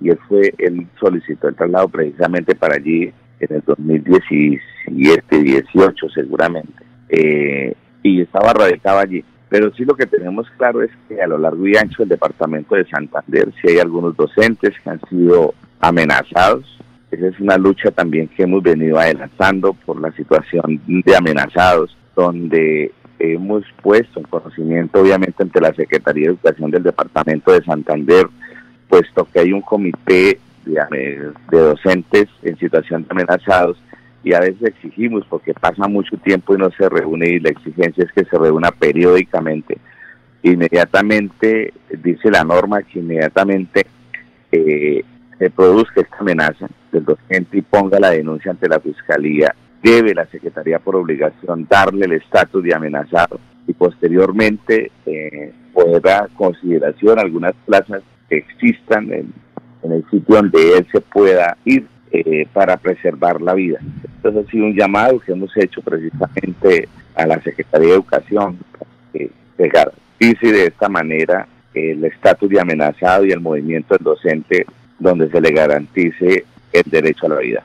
y 0.00 0.10
él 0.10 0.18
fue, 0.28 0.54
él 0.58 0.86
solicitó 0.98 1.48
el 1.48 1.54
traslado 1.54 1.88
precisamente 1.88 2.54
para 2.54 2.76
allí 2.76 3.12
en 3.40 3.54
el 3.56 3.62
2017, 3.66 5.38
18 5.38 6.08
seguramente, 6.10 6.84
eh, 7.08 7.74
y 8.02 8.22
estaba 8.22 8.52
radicado 8.52 8.98
allí. 8.98 9.24
Pero 9.48 9.72
sí 9.74 9.84
lo 9.84 9.94
que 9.94 10.06
tenemos 10.06 10.48
claro 10.56 10.82
es 10.82 10.90
que 11.08 11.20
a 11.20 11.26
lo 11.26 11.36
largo 11.36 11.66
y 11.66 11.76
ancho 11.76 12.02
del 12.02 12.10
departamento 12.10 12.76
de 12.76 12.86
Santander 12.86 13.52
sí 13.60 13.68
hay 13.68 13.78
algunos 13.78 14.16
docentes 14.16 14.74
que 14.82 14.90
han 14.90 15.00
sido 15.08 15.54
amenazados. 15.80 16.64
Esa 17.10 17.26
es 17.26 17.40
una 17.40 17.58
lucha 17.58 17.90
también 17.90 18.28
que 18.28 18.44
hemos 18.44 18.62
venido 18.62 18.98
adelantando 18.98 19.72
por 19.72 20.00
la 20.00 20.12
situación 20.12 20.80
de 20.86 21.16
amenazados, 21.16 21.96
donde 22.14 22.92
hemos 23.18 23.64
puesto 23.82 24.20
en 24.20 24.26
conocimiento 24.26 25.00
obviamente 25.00 25.42
ante 25.42 25.60
la 25.60 25.74
Secretaría 25.74 26.28
de 26.28 26.34
Educación 26.34 26.70
del 26.70 26.84
Departamento 26.84 27.52
de 27.52 27.64
Santander, 27.64 28.26
puesto 28.90 29.26
que 29.32 29.40
hay 29.40 29.52
un 29.52 29.62
comité 29.62 30.38
de, 30.66 31.32
docentes 31.50 32.28
en 32.42 32.58
situación 32.58 33.04
de 33.04 33.08
amenazados 33.10 33.78
y 34.22 34.34
a 34.34 34.40
veces 34.40 34.62
exigimos 34.62 35.24
porque 35.30 35.54
pasa 35.54 35.88
mucho 35.88 36.16
tiempo 36.18 36.54
y 36.54 36.58
no 36.58 36.70
se 36.72 36.88
reúne 36.88 37.28
y 37.30 37.40
la 37.40 37.50
exigencia 37.50 38.04
es 38.04 38.12
que 38.12 38.24
se 38.24 38.36
reúna 38.36 38.70
periódicamente. 38.70 39.78
Inmediatamente 40.42 41.72
dice 42.02 42.30
la 42.30 42.44
norma 42.44 42.82
que 42.82 42.98
inmediatamente 42.98 43.86
eh, 44.52 45.02
se 45.38 45.50
produzca 45.50 46.02
esta 46.02 46.18
amenaza 46.18 46.68
del 46.92 47.04
docente 47.04 47.58
y 47.58 47.62
ponga 47.62 47.98
la 47.98 48.10
denuncia 48.10 48.50
ante 48.50 48.68
la 48.68 48.80
fiscalía, 48.80 49.54
debe 49.82 50.14
la 50.14 50.26
Secretaría 50.26 50.78
por 50.80 50.96
obligación 50.96 51.66
darle 51.70 52.06
el 52.06 52.12
estatus 52.12 52.62
de 52.62 52.74
amenazado 52.74 53.40
y 53.66 53.72
posteriormente 53.72 54.90
eh, 55.06 55.52
poder 55.72 56.02
dar 56.02 56.28
consideración 56.30 57.18
algunas 57.18 57.54
plazas 57.64 58.02
existan 58.30 59.12
en, 59.12 59.32
en 59.82 59.92
el 59.92 60.04
sitio 60.10 60.36
donde 60.36 60.78
él 60.78 60.86
se 60.90 61.00
pueda 61.00 61.56
ir 61.64 61.86
eh, 62.12 62.46
para 62.52 62.76
preservar 62.76 63.40
la 63.40 63.54
vida. 63.54 63.78
Entonces 64.16 64.44
ha 64.44 64.50
sido 64.50 64.66
un 64.66 64.74
llamado 64.74 65.20
que 65.20 65.30
hemos 65.30 65.56
hecho 65.56 65.80
precisamente 65.80 66.88
a 67.14 67.26
la 67.26 67.40
Secretaría 67.40 67.88
de 67.88 67.94
Educación 67.94 68.58
que 69.12 69.30
se 69.56 69.68
garantice 69.68 70.52
de 70.52 70.66
esta 70.66 70.88
manera 70.88 71.46
el 71.72 72.04
estatus 72.04 72.50
de 72.50 72.60
amenazado 72.60 73.24
y 73.24 73.30
el 73.30 73.38
movimiento 73.38 73.94
del 73.94 74.02
docente 74.02 74.66
donde 74.98 75.30
se 75.30 75.40
le 75.40 75.52
garantice 75.52 76.44
el 76.72 76.82
derecho 76.90 77.26
a 77.26 77.28
la 77.28 77.38
vida. 77.38 77.62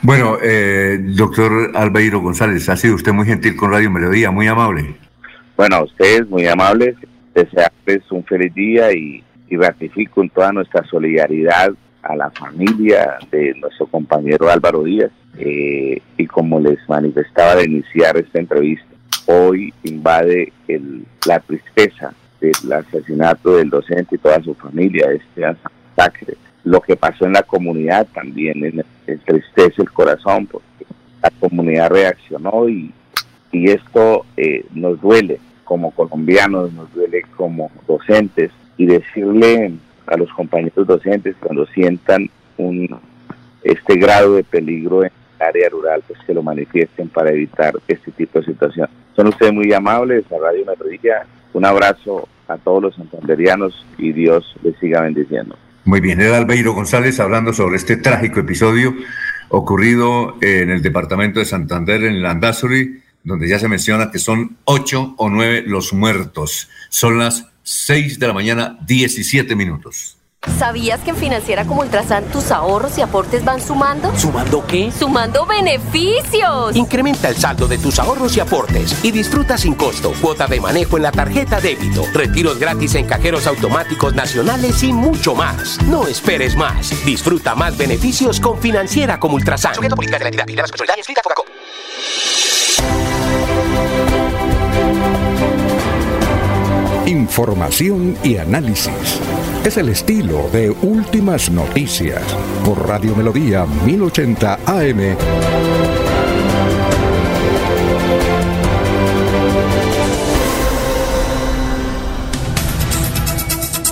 Bueno, 0.00 0.38
eh, 0.42 0.98
doctor 0.98 1.72
Albeiro 1.74 2.20
González, 2.20 2.66
ha 2.70 2.76
sido 2.76 2.94
usted 2.94 3.12
muy 3.12 3.26
gentil 3.26 3.56
con 3.56 3.72
Radio 3.72 3.90
Melodía, 3.90 4.30
muy 4.30 4.46
amable. 4.46 4.96
Bueno, 5.56 5.76
a 5.76 5.84
ustedes 5.84 6.26
muy 6.30 6.46
amables, 6.46 6.96
desearles 7.34 8.10
un 8.10 8.24
feliz 8.24 8.54
día 8.54 8.90
y, 8.92 9.22
y 9.50 9.56
ratifico 9.56 10.22
en 10.22 10.30
toda 10.30 10.52
nuestra 10.52 10.84
solidaridad 10.84 11.72
a 12.02 12.16
la 12.16 12.30
familia 12.30 13.18
de 13.30 13.54
nuestro 13.60 13.86
compañero 13.86 14.48
Álvaro 14.48 14.84
Díaz 14.84 15.10
eh, 15.38 16.00
y 16.16 16.26
como 16.26 16.60
les 16.60 16.78
manifestaba 16.88 17.56
de 17.56 17.64
iniciar 17.64 18.16
esta 18.16 18.38
entrevista, 18.38 18.86
hoy 19.26 19.74
invade 19.82 20.52
el, 20.66 21.04
la 21.26 21.40
tristeza 21.40 22.14
del 22.40 22.72
asesinato 22.72 23.56
del 23.56 23.68
docente 23.68 24.14
y 24.14 24.18
toda 24.18 24.42
su 24.42 24.54
familia, 24.54 25.10
este 25.12 25.44
ataque. 25.44 26.36
Lo 26.64 26.80
que 26.80 26.96
pasó 26.96 27.26
en 27.26 27.34
la 27.34 27.42
comunidad 27.42 28.06
también 28.14 28.82
entristece 29.06 29.82
el 29.82 29.90
corazón 29.90 30.46
porque 30.46 30.86
la 31.22 31.30
comunidad 31.38 31.90
reaccionó 31.90 32.68
y, 32.68 32.92
y 33.52 33.70
esto 33.70 34.24
eh, 34.36 34.64
nos 34.72 35.00
duele 35.00 35.38
como 35.64 35.90
colombianos, 35.90 36.72
nos 36.72 36.92
duele 36.94 37.22
como 37.36 37.70
docentes 37.86 38.50
y 38.80 38.86
decirle 38.86 39.74
a 40.06 40.16
los 40.16 40.32
compañeros 40.32 40.86
docentes 40.86 41.36
cuando 41.38 41.66
sientan 41.66 42.30
un 42.56 42.88
este 43.62 43.96
grado 43.96 44.36
de 44.36 44.42
peligro 44.42 45.04
en 45.04 45.10
el 45.38 45.46
área 45.46 45.68
rural, 45.68 46.02
pues 46.06 46.18
que 46.26 46.32
lo 46.32 46.42
manifiesten 46.42 47.10
para 47.10 47.30
evitar 47.30 47.74
este 47.86 48.10
tipo 48.12 48.38
de 48.40 48.46
situación. 48.46 48.88
Son 49.14 49.26
ustedes 49.26 49.52
muy 49.52 49.70
amables, 49.74 50.24
a 50.32 50.38
Radio 50.38 50.64
Medellín. 50.64 51.10
Un 51.52 51.66
abrazo 51.66 52.26
a 52.48 52.56
todos 52.56 52.84
los 52.84 52.94
santanderianos 52.94 53.84
y 53.98 54.12
Dios 54.12 54.56
les 54.62 54.74
siga 54.78 55.02
bendiciendo. 55.02 55.58
Muy 55.84 56.00
bien, 56.00 56.18
era 56.18 56.38
Albeiro 56.38 56.72
González 56.72 57.20
hablando 57.20 57.52
sobre 57.52 57.76
este 57.76 57.98
trágico 57.98 58.40
episodio 58.40 58.94
ocurrido 59.50 60.36
en 60.40 60.70
el 60.70 60.80
departamento 60.80 61.38
de 61.38 61.44
Santander, 61.44 62.02
en 62.04 62.22
Landazuri, 62.22 63.02
donde 63.24 63.46
ya 63.46 63.58
se 63.58 63.68
menciona 63.68 64.10
que 64.10 64.18
son 64.18 64.56
ocho 64.64 65.14
o 65.18 65.28
nueve 65.28 65.64
los 65.66 65.92
muertos. 65.92 66.70
Son 66.88 67.18
las 67.18 67.49
seis 67.70 68.18
de 68.18 68.26
la 68.26 68.32
mañana, 68.32 68.76
diecisiete 68.84 69.54
minutos. 69.54 70.16
¿Sabías 70.58 71.00
que 71.00 71.10
en 71.10 71.16
Financiera 71.16 71.66
como 71.66 71.82
Ultrasan 71.82 72.24
tus 72.32 72.50
ahorros 72.50 72.96
y 72.96 73.02
aportes 73.02 73.44
van 73.44 73.60
sumando? 73.60 74.10
¿Sumando 74.18 74.66
qué? 74.66 74.90
¡Sumando 74.90 75.44
beneficios! 75.44 76.74
Incrementa 76.74 77.28
el 77.28 77.36
saldo 77.36 77.68
de 77.68 77.76
tus 77.76 77.98
ahorros 77.98 78.36
y 78.36 78.40
aportes 78.40 79.04
y 79.04 79.10
disfruta 79.12 79.58
sin 79.58 79.74
costo 79.74 80.14
cuota 80.20 80.46
de 80.46 80.60
manejo 80.60 80.96
en 80.96 81.02
la 81.04 81.12
tarjeta 81.12 81.60
débito, 81.60 82.06
retiros 82.12 82.58
gratis 82.58 82.94
en 82.94 83.06
cajeros 83.06 83.46
automáticos 83.46 84.14
nacionales 84.14 84.82
y 84.82 84.92
mucho 84.92 85.34
más. 85.34 85.80
No 85.82 86.08
esperes 86.08 86.56
más. 86.56 86.90
Disfruta 87.04 87.54
más 87.54 87.76
beneficios 87.76 88.40
con 88.40 88.58
Financiera 88.60 89.20
como 89.20 89.34
Ultrasan. 89.34 89.74
Información 97.30 98.18
y 98.24 98.38
análisis. 98.38 99.20
Es 99.64 99.76
el 99.76 99.88
estilo 99.88 100.50
de 100.52 100.68
Últimas 100.68 101.48
Noticias 101.48 102.24
por 102.64 102.88
Radio 102.88 103.14
Melodía 103.14 103.66
1080 103.86 104.58
AM. 104.66 105.16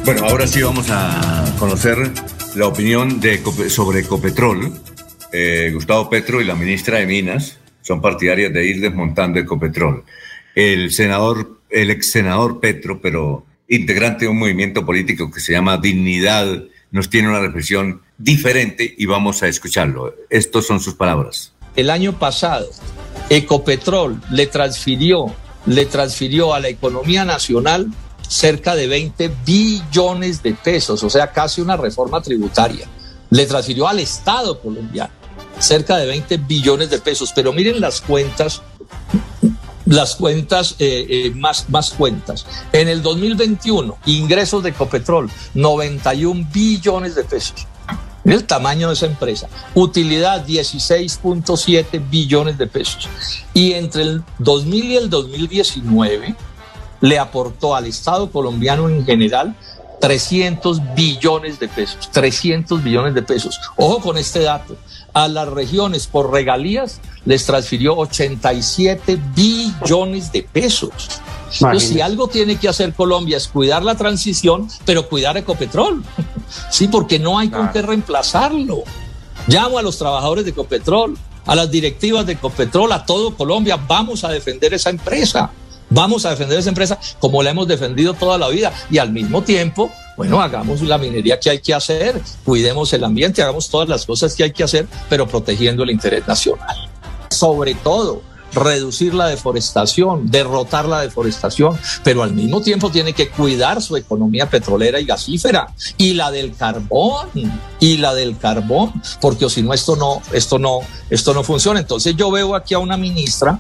Bueno, 0.05 0.25
ahora 0.25 0.49
sí 0.49 0.61
vamos 0.61 0.89
a 0.91 1.45
conocer 1.61 1.97
la 2.57 2.67
opinión 2.67 3.21
de, 3.21 3.41
sobre 3.71 4.01
Ecopetrol. 4.01 4.73
Eh, 5.33 5.71
Gustavo 5.73 6.11
Petro 6.11 6.41
y 6.41 6.45
la 6.45 6.57
ministra 6.57 6.99
de 6.99 7.07
Minas 7.07 7.61
son 7.83 8.03
partidarias 8.03 8.53
de 8.53 8.67
ir 8.67 8.81
desmontando 8.81 9.39
Ecopetrol. 9.39 10.03
El 10.57 10.91
senador, 10.91 11.58
el 11.71 11.91
ex 11.91 12.11
senador 12.11 12.61
Petro, 12.61 13.01
pero 13.01 13.45
integrante 13.69 14.25
de 14.25 14.31
un 14.31 14.39
movimiento 14.39 14.85
político 14.85 15.31
que 15.31 15.41
se 15.41 15.53
llama 15.53 15.77
Dignidad, 15.77 16.65
nos 16.91 17.11
tiene 17.11 17.29
una 17.29 17.41
reflexión 17.41 18.03
diferente 18.17 18.95
y 18.97 19.07
vamos 19.07 19.43
a 19.43 19.49
escucharlo. 19.49 20.15
Estas 20.31 20.67
son 20.67 20.81
sus 20.81 20.95
palabras. 20.95 21.53
El 21.77 21.91
año 21.91 22.19
pasado, 22.19 22.69
Ecopetrol 23.29 24.21
le 24.31 24.47
transfirió, 24.47 25.27
le 25.67 25.87
transfirió 25.87 26.55
a 26.55 26.61
la 26.61 26.69
economía 26.69 27.25
nacional 27.25 27.89
cerca 28.27 28.75
de 28.75 28.87
20 28.87 29.31
billones 29.45 30.43
de 30.43 30.55
pesos, 30.55 31.03
o 31.03 31.11
sea, 31.11 31.33
casi 31.33 31.61
una 31.61 31.77
reforma 31.77 32.23
tributaria. 32.23 32.89
Le 33.31 33.47
transfirió 33.47 33.87
al 33.87 34.01
Estado 34.01 34.61
colombiano 34.61 35.19
cerca 35.59 35.97
de 35.97 36.07
20 36.07 36.37
billones 36.39 36.91
de 36.91 36.99
pesos. 36.99 37.33
Pero 37.35 37.53
miren 37.53 37.81
las 37.81 38.01
cuentas 38.01 38.63
las 39.89 40.17
cuentas, 40.17 40.77
eh, 40.79 41.07
eh, 41.09 41.31
más, 41.35 41.69
más 41.71 41.91
cuentas. 41.91 42.45
En 42.73 42.89
el 42.89 43.03
2021, 43.03 43.97
ingresos 44.07 44.63
de 44.63 44.71
Ecopetrol, 44.71 45.31
91 45.55 46.47
billones 46.53 47.15
de 47.15 47.25
pesos. 47.25 47.67
el 48.25 48.45
tamaño 48.45 48.89
de 48.89 48.95
esa 48.95 49.07
empresa. 49.07 49.49
Utilidad, 49.75 50.47
16.7 50.47 52.11
billones 52.11 52.59
de 52.59 52.67
pesos. 52.67 53.09
Y 53.55 53.73
entre 53.73 54.03
el 54.03 54.23
2000 54.39 54.85
y 54.85 54.97
el 54.97 55.09
2019, 55.09 56.35
le 57.01 57.19
aportó 57.19 57.75
al 57.75 57.87
Estado 57.87 58.31
colombiano 58.31 58.91
en 58.91 59.07
general 59.07 59.57
300 60.03 60.95
billones 60.95 61.59
de 61.59 61.69
pesos. 61.69 62.11
300 62.13 62.83
billones 62.83 63.15
de 63.15 63.23
pesos. 63.23 63.59
Ojo 63.77 64.01
con 64.01 64.19
este 64.19 64.41
dato 64.41 64.77
a 65.15 65.27
las 65.29 65.49
regiones 65.49 66.07
por 66.07 66.31
regalías 66.31 67.01
les 67.29 67.45
transfirió 67.45 67.95
87 67.95 69.21
billones 69.35 70.33
de 70.33 70.43
pesos. 70.43 70.91
Entonces, 71.61 71.91
si 71.91 72.01
algo 72.01 72.27
tiene 72.27 72.57
que 72.57 72.69
hacer 72.69 72.95
Colombia 72.95 73.37
es 73.37 73.49
cuidar 73.49 73.85
la 73.85 73.95
transición, 73.97 74.67
pero 74.87 75.09
cuidar 75.09 75.37
Ecopetrol. 75.37 76.03
Sí, 76.71 76.89
porque 76.89 77.19
no 77.19 77.39
hay 77.39 77.51
con 77.51 77.71
qué 77.73 77.83
reemplazarlo. 77.83 78.83
Llamo 79.47 79.79
a 79.79 79.83
los 79.83 79.99
trabajadores 79.99 80.47
de 80.47 80.53
Ecopetrol, 80.53 81.19
a 81.45 81.55
las 81.55 81.71
directivas 81.71 82.25
de 82.25 82.33
Ecopetrol, 82.33 82.91
a 82.93 83.05
todo 83.05 83.37
Colombia, 83.37 83.77
vamos 83.77 84.25
a 84.25 84.31
defender 84.31 84.73
esa 84.73 84.89
empresa. 84.89 85.51
Vamos 85.91 86.25
a 86.25 86.31
defender 86.31 86.59
esa 86.59 86.71
empresa 86.71 86.99
como 87.19 87.43
la 87.43 87.51
hemos 87.51 87.69
defendido 87.69 88.15
toda 88.15 88.39
la 88.39 88.49
vida 88.49 88.73
y 88.91 88.97
al 88.97 89.13
mismo 89.13 89.43
tiempo 89.43 89.91
bueno, 90.17 90.41
hagamos 90.41 90.83
la 90.83 90.99
minería 90.99 91.39
que 91.39 91.49
hay 91.49 91.61
que 91.61 91.73
hacer, 91.73 92.21
cuidemos 92.45 92.93
el 92.93 93.05
ambiente, 93.05 93.41
hagamos 93.41 93.69
todas 93.69 93.89
las 93.89 94.05
cosas 94.05 94.35
que 94.35 94.43
hay 94.43 94.51
que 94.51 94.65
hacer, 94.65 94.89
pero 95.09 95.29
protegiendo 95.29 95.85
el 95.85 95.91
interés 95.91 96.27
nacional. 96.27 96.89
Sobre 97.31 97.75
todo, 97.75 98.23
reducir 98.53 99.15
la 99.15 99.27
deforestación, 99.27 100.31
derrotar 100.31 100.87
la 100.87 101.01
deforestación, 101.01 101.79
pero 102.03 102.23
al 102.23 102.33
mismo 102.33 102.61
tiempo 102.61 102.91
tiene 102.91 103.13
que 103.13 103.29
cuidar 103.29 103.83
su 103.83 103.97
economía 103.97 104.49
petrolera 104.49 105.01
y 105.01 105.05
gasífera 105.05 105.73
y 105.97 106.15
la 106.15 106.31
del 106.31 106.57
carbón 106.57 107.29
y 107.81 107.97
la 107.99 108.15
del 108.15 108.39
carbón, 108.39 108.93
porque 109.21 109.49
si 109.51 109.63
no 109.63 109.75
esto 109.75 109.97
no 109.97 110.23
esto 110.33 110.59
no 110.59 110.81
esto 111.11 111.35
no 111.35 111.43
funciona. 111.43 111.81
Entonces 111.81 112.17
yo 112.17 112.31
veo 112.31 112.55
aquí 112.55 112.75
a 112.75 112.79
una 112.79 112.97
ministra 112.97 113.59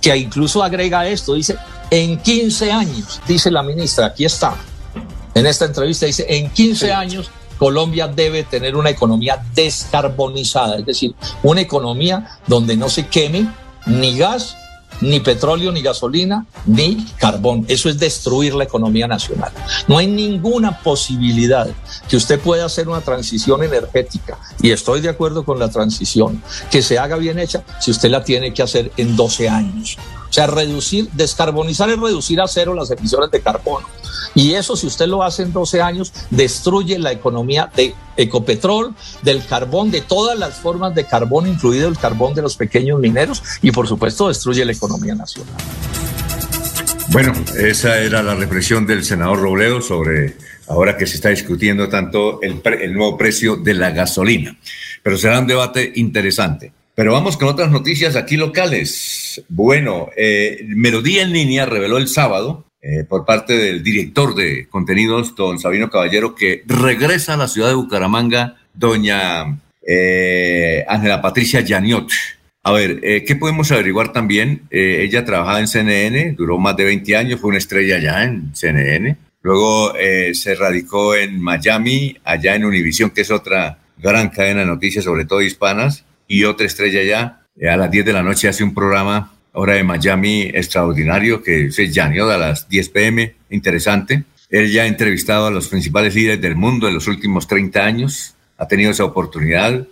que 0.00 0.16
incluso 0.16 0.62
agrega 0.62 1.06
esto, 1.06 1.34
dice, 1.34 1.56
en 1.90 2.18
15 2.18 2.72
años, 2.72 3.20
dice 3.26 3.50
la 3.50 3.62
ministra, 3.62 4.06
aquí 4.06 4.24
está, 4.24 4.54
en 5.34 5.46
esta 5.46 5.64
entrevista 5.64 6.06
dice, 6.06 6.24
en 6.28 6.48
15 6.50 6.92
años 6.92 7.30
Colombia 7.60 8.08
debe 8.08 8.42
tener 8.42 8.74
una 8.74 8.88
economía 8.88 9.44
descarbonizada, 9.54 10.78
es 10.78 10.86
decir, 10.86 11.14
una 11.42 11.60
economía 11.60 12.40
donde 12.46 12.74
no 12.74 12.88
se 12.88 13.06
queme 13.08 13.46
ni 13.84 14.16
gas, 14.16 14.56
ni 15.02 15.20
petróleo, 15.20 15.70
ni 15.70 15.82
gasolina, 15.82 16.46
ni 16.64 17.04
carbón. 17.18 17.66
Eso 17.68 17.90
es 17.90 17.98
destruir 17.98 18.54
la 18.54 18.64
economía 18.64 19.06
nacional. 19.06 19.52
No 19.88 19.98
hay 19.98 20.06
ninguna 20.06 20.78
posibilidad 20.78 21.68
que 22.08 22.16
usted 22.16 22.40
pueda 22.40 22.64
hacer 22.64 22.88
una 22.88 23.02
transición 23.02 23.62
energética, 23.62 24.38
y 24.62 24.70
estoy 24.70 25.02
de 25.02 25.10
acuerdo 25.10 25.44
con 25.44 25.58
la 25.58 25.68
transición, 25.68 26.42
que 26.70 26.80
se 26.80 26.98
haga 26.98 27.16
bien 27.16 27.38
hecha 27.38 27.62
si 27.78 27.90
usted 27.90 28.08
la 28.08 28.24
tiene 28.24 28.54
que 28.54 28.62
hacer 28.62 28.90
en 28.96 29.16
12 29.16 29.50
años. 29.50 29.98
O 30.30 30.32
sea, 30.32 30.46
reducir, 30.46 31.10
descarbonizar 31.12 31.90
es 31.90 31.98
reducir 31.98 32.40
a 32.40 32.46
cero 32.46 32.72
las 32.72 32.90
emisiones 32.90 33.32
de 33.32 33.40
carbono. 33.40 33.86
Y 34.34 34.54
eso, 34.54 34.76
si 34.76 34.86
usted 34.86 35.06
lo 35.06 35.24
hace 35.24 35.42
en 35.42 35.52
12 35.52 35.82
años, 35.82 36.12
destruye 36.30 36.98
la 37.00 37.10
economía 37.10 37.68
de 37.74 37.94
Ecopetrol, 38.16 38.94
del 39.22 39.44
carbón, 39.44 39.90
de 39.90 40.02
todas 40.02 40.38
las 40.38 40.60
formas 40.60 40.94
de 40.94 41.04
carbón, 41.04 41.48
incluido 41.48 41.88
el 41.88 41.98
carbón 41.98 42.34
de 42.34 42.42
los 42.42 42.56
pequeños 42.56 43.00
mineros, 43.00 43.42
y 43.60 43.72
por 43.72 43.88
supuesto 43.88 44.28
destruye 44.28 44.64
la 44.64 44.72
economía 44.72 45.16
nacional. 45.16 45.54
Bueno, 47.08 47.32
esa 47.58 47.98
era 47.98 48.22
la 48.22 48.36
reflexión 48.36 48.86
del 48.86 49.04
senador 49.04 49.40
Robledo 49.40 49.82
sobre 49.82 50.36
ahora 50.68 50.96
que 50.96 51.08
se 51.08 51.16
está 51.16 51.30
discutiendo 51.30 51.88
tanto 51.88 52.40
el, 52.40 52.62
el 52.80 52.94
nuevo 52.94 53.18
precio 53.18 53.56
de 53.56 53.74
la 53.74 53.90
gasolina. 53.90 54.56
Pero 55.02 55.18
será 55.18 55.40
un 55.40 55.48
debate 55.48 55.92
interesante. 55.96 56.72
Pero 57.00 57.14
vamos 57.14 57.38
con 57.38 57.48
otras 57.48 57.70
noticias 57.70 58.14
aquí 58.14 58.36
locales. 58.36 59.42
Bueno, 59.48 60.10
eh, 60.18 60.66
Melodía 60.66 61.22
en 61.22 61.32
línea 61.32 61.64
reveló 61.64 61.96
el 61.96 62.08
sábado 62.08 62.66
eh, 62.82 63.04
por 63.08 63.24
parte 63.24 63.56
del 63.56 63.82
director 63.82 64.34
de 64.34 64.68
contenidos, 64.68 65.34
don 65.34 65.58
Sabino 65.58 65.88
Caballero, 65.88 66.34
que 66.34 66.62
regresa 66.66 67.32
a 67.32 67.36
la 67.38 67.48
ciudad 67.48 67.68
de 67.68 67.74
Bucaramanga, 67.76 68.58
doña 68.74 69.62
eh, 69.88 70.84
Ángela 70.86 71.22
Patricia 71.22 71.62
Yaniot. 71.62 72.10
A 72.64 72.72
ver, 72.72 73.00
eh, 73.02 73.24
¿qué 73.26 73.34
podemos 73.34 73.72
averiguar 73.72 74.12
también? 74.12 74.64
ella 74.70 75.24
trabajaba 75.24 75.60
en 75.60 75.68
CNN, 75.68 76.32
duró 76.32 76.58
más 76.58 76.76
de 76.76 76.84
20 76.84 77.16
años, 77.16 77.40
fue 77.40 77.48
una 77.48 77.56
estrella 77.56 77.96
allá 77.96 78.24
en 78.24 78.54
CNN. 78.54 79.16
Luego 79.40 79.94
se 80.34 80.54
radicó 80.54 81.14
en 81.14 81.40
Miami, 81.40 82.18
allá 82.24 82.56
en 82.56 82.66
Univision, 82.66 83.08
que 83.08 83.22
es 83.22 83.30
otra 83.30 83.78
gran 83.96 84.28
cadena 84.28 84.60
de 84.60 84.66
noticias, 84.66 85.06
sobre 85.06 85.24
todo 85.24 85.40
hispanas, 85.40 86.04
y 86.30 86.44
otra 86.44 86.64
estrella 86.66 87.02
ya. 87.02 87.42
Eh, 87.56 87.68
a 87.68 87.76
las 87.76 87.90
10 87.90 88.06
de 88.06 88.12
la 88.12 88.22
noche 88.22 88.46
hace 88.46 88.62
un 88.62 88.72
programa, 88.72 89.34
hora 89.52 89.74
de 89.74 89.82
Miami, 89.82 90.42
extraordinario, 90.42 91.42
que 91.42 91.72
se 91.72 91.90
llaneó 91.90 92.30
a 92.30 92.38
las 92.38 92.68
10 92.68 92.88
pm, 92.90 93.34
interesante. 93.50 94.22
Él 94.48 94.70
ya 94.70 94.84
ha 94.84 94.86
entrevistado 94.86 95.48
a 95.48 95.50
los 95.50 95.66
principales 95.66 96.14
líderes 96.14 96.40
del 96.40 96.54
mundo 96.54 96.86
en 96.86 96.94
los 96.94 97.08
últimos 97.08 97.48
30 97.48 97.84
años, 97.84 98.36
ha 98.56 98.68
tenido 98.68 98.92
esa 98.92 99.04
oportunidad, 99.04 99.86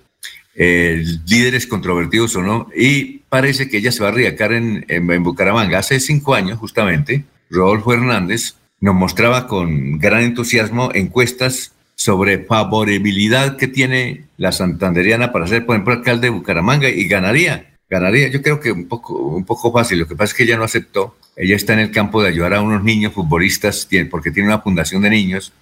líderes 0.54 1.66
controvertidos 1.66 2.34
o 2.36 2.42
no, 2.42 2.68
y 2.74 3.18
parece 3.28 3.68
que 3.68 3.78
ella 3.78 3.92
se 3.92 4.02
va 4.02 4.08
a 4.08 4.12
riacar 4.12 4.52
en, 4.52 4.84
en, 4.88 5.22
Bucaramanga. 5.22 5.78
Hace 5.78 6.00
cinco 6.00 6.34
años, 6.34 6.58
justamente, 6.58 7.24
Rodolfo 7.50 7.94
Hernández 7.94 8.54
nos 8.80 8.94
mostraba 8.94 9.46
con 9.46 9.98
gran 9.98 10.22
entusiasmo 10.22 10.90
encuestas 10.94 11.72
sobre 11.98 12.44
favorabilidad 12.44 13.56
que 13.56 13.66
tiene 13.66 14.26
la 14.36 14.52
santanderiana 14.52 15.32
para 15.32 15.48
ser, 15.48 15.66
por 15.66 15.74
ejemplo, 15.74 15.94
alcalde 15.94 16.28
de 16.28 16.30
Bucaramanga 16.30 16.88
y 16.88 17.08
ganaría. 17.08 17.74
Ganaría, 17.90 18.28
yo 18.28 18.40
creo 18.40 18.60
que 18.60 18.70
un 18.70 18.86
poco, 18.86 19.14
un 19.14 19.44
poco 19.44 19.72
fácil. 19.72 19.98
Lo 19.98 20.06
que 20.06 20.14
pasa 20.14 20.30
es 20.30 20.34
que 20.34 20.44
ella 20.44 20.56
no 20.56 20.62
aceptó. 20.62 21.16
Ella 21.34 21.56
está 21.56 21.72
en 21.72 21.80
el 21.80 21.90
campo 21.90 22.22
de 22.22 22.28
ayudar 22.28 22.54
a 22.54 22.62
unos 22.62 22.84
niños 22.84 23.14
futbolistas 23.14 23.88
porque 24.12 24.30
tiene 24.30 24.48
una 24.48 24.60
fundación 24.60 25.02
de 25.02 25.10
niños 25.10 25.52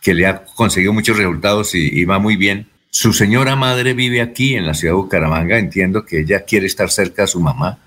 que 0.00 0.14
le 0.14 0.26
ha 0.26 0.46
conseguido 0.46 0.94
muchos 0.94 1.18
resultados 1.18 1.74
y, 1.74 2.02
va 2.06 2.18
muy 2.18 2.36
bien. 2.36 2.68
Su 2.88 3.12
señora 3.12 3.54
madre 3.54 3.92
vive 3.92 4.22
aquí 4.22 4.54
en 4.54 4.64
la 4.64 4.72
ciudad 4.72 4.94
de 4.94 5.00
Bucaramanga. 5.02 5.58
Entiendo 5.58 6.06
que 6.06 6.20
ella 6.20 6.46
quiere 6.46 6.64
estar 6.64 6.90
cerca 6.90 7.22
de 7.22 7.28
su 7.28 7.40
mamá. 7.40 7.80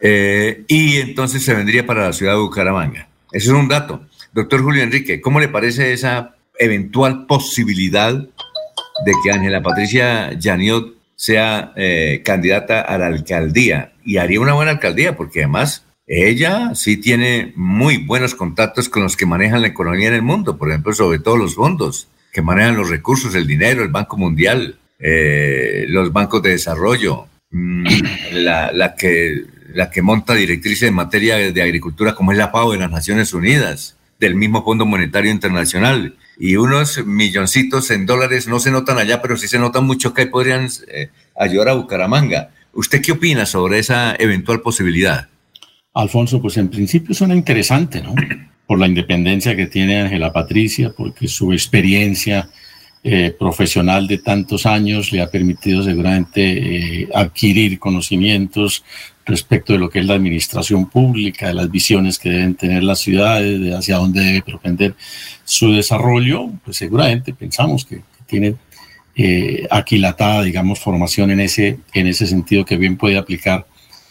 Eh, 0.00 0.64
y 0.68 0.96
entonces 0.96 1.44
se 1.44 1.52
vendría 1.52 1.84
para 1.84 2.06
la 2.06 2.12
ciudad 2.14 2.32
de 2.32 2.38
Bucaramanga. 2.38 3.08
Ese 3.30 3.48
es 3.48 3.52
un 3.52 3.68
dato. 3.68 4.06
Doctor 4.32 4.62
Julio 4.62 4.82
Enrique, 4.82 5.20
¿cómo 5.20 5.38
le 5.38 5.48
parece 5.48 5.92
esa 5.92 6.35
eventual 6.58 7.26
posibilidad 7.26 8.14
de 8.14 9.12
que 9.22 9.30
Ángela 9.30 9.62
Patricia 9.62 10.30
Janiot 10.40 10.94
sea 11.14 11.72
eh, 11.76 12.22
candidata 12.24 12.80
a 12.80 12.98
la 12.98 13.06
alcaldía? 13.06 13.92
Y 14.04 14.18
haría 14.18 14.40
una 14.40 14.54
buena 14.54 14.72
alcaldía, 14.72 15.16
porque 15.16 15.40
además 15.40 15.84
ella 16.06 16.74
sí 16.74 16.98
tiene 16.98 17.52
muy 17.56 17.96
buenos 17.96 18.34
contactos 18.34 18.88
con 18.88 19.02
los 19.02 19.16
que 19.16 19.26
manejan 19.26 19.62
la 19.62 19.68
economía 19.68 20.08
en 20.08 20.14
el 20.14 20.22
mundo, 20.22 20.56
por 20.56 20.68
ejemplo, 20.68 20.92
sobre 20.92 21.18
todo 21.18 21.36
los 21.36 21.56
fondos, 21.56 22.08
que 22.32 22.42
manejan 22.42 22.76
los 22.76 22.90
recursos, 22.90 23.34
el 23.34 23.46
dinero, 23.46 23.82
el 23.82 23.88
Banco 23.88 24.16
Mundial, 24.16 24.78
eh, 25.00 25.84
los 25.88 26.12
bancos 26.12 26.42
de 26.42 26.50
desarrollo, 26.50 27.26
mm, 27.50 27.86
la, 28.34 28.70
la, 28.72 28.94
que, 28.94 29.44
la 29.74 29.90
que 29.90 30.00
monta 30.00 30.34
directrices 30.34 30.88
en 30.88 30.94
materia 30.94 31.36
de 31.36 31.62
agricultura 31.62 32.14
como 32.14 32.30
es 32.30 32.38
la 32.38 32.50
FAO 32.50 32.72
de 32.72 32.78
las 32.78 32.90
Naciones 32.90 33.34
Unidas, 33.34 33.96
del 34.20 34.36
mismo 34.36 34.64
Fondo 34.64 34.86
Monetario 34.86 35.30
Internacional. 35.30 36.14
Y 36.38 36.56
unos 36.56 37.04
milloncitos 37.06 37.90
en 37.90 38.06
dólares 38.06 38.46
no 38.46 38.60
se 38.60 38.70
notan 38.70 38.98
allá, 38.98 39.22
pero 39.22 39.36
sí 39.36 39.48
se 39.48 39.58
notan 39.58 39.84
mucho 39.86 40.12
que 40.12 40.26
podrían 40.26 40.68
eh, 40.88 41.08
ayudar 41.34 41.70
a 41.70 41.74
Bucaramanga. 41.74 42.50
¿Usted 42.72 43.00
qué 43.00 43.12
opina 43.12 43.46
sobre 43.46 43.78
esa 43.78 44.14
eventual 44.18 44.60
posibilidad? 44.60 45.28
Alfonso, 45.94 46.42
pues 46.42 46.58
en 46.58 46.68
principio 46.68 47.14
suena 47.14 47.34
interesante, 47.34 48.02
¿no? 48.02 48.14
Por 48.66 48.78
la 48.78 48.86
independencia 48.86 49.56
que 49.56 49.66
tiene 49.66 50.00
Ángela 50.00 50.32
Patricia, 50.32 50.92
porque 50.94 51.28
su 51.28 51.52
experiencia 51.52 52.50
eh, 53.04 53.34
profesional 53.38 54.08
de 54.08 54.18
tantos 54.18 54.66
años 54.66 55.12
le 55.12 55.22
ha 55.22 55.30
permitido 55.30 55.84
seguramente 55.84 57.02
eh, 57.02 57.08
adquirir 57.14 57.78
conocimientos 57.78 58.82
respecto 59.26 59.72
de 59.72 59.80
lo 59.80 59.90
que 59.90 59.98
es 59.98 60.06
la 60.06 60.14
administración 60.14 60.88
pública, 60.88 61.48
de 61.48 61.54
las 61.54 61.70
visiones 61.70 62.18
que 62.18 62.30
deben 62.30 62.54
tener 62.54 62.84
las 62.84 63.00
ciudades, 63.00 63.60
de 63.60 63.74
hacia 63.74 63.96
dónde 63.96 64.22
debe 64.22 64.42
propender 64.42 64.94
su 65.44 65.72
desarrollo, 65.72 66.48
pues 66.64 66.76
seguramente 66.76 67.34
pensamos 67.34 67.84
que, 67.84 68.00
tiene 68.26 68.56
eh, 69.14 69.68
aquilatada, 69.70 70.42
digamos, 70.42 70.80
formación 70.80 71.30
en 71.30 71.38
ese, 71.38 71.78
en 71.94 72.08
ese 72.08 72.26
sentido 72.26 72.64
que 72.64 72.76
bien 72.76 72.96
puede 72.96 73.16
aplicar 73.16 73.64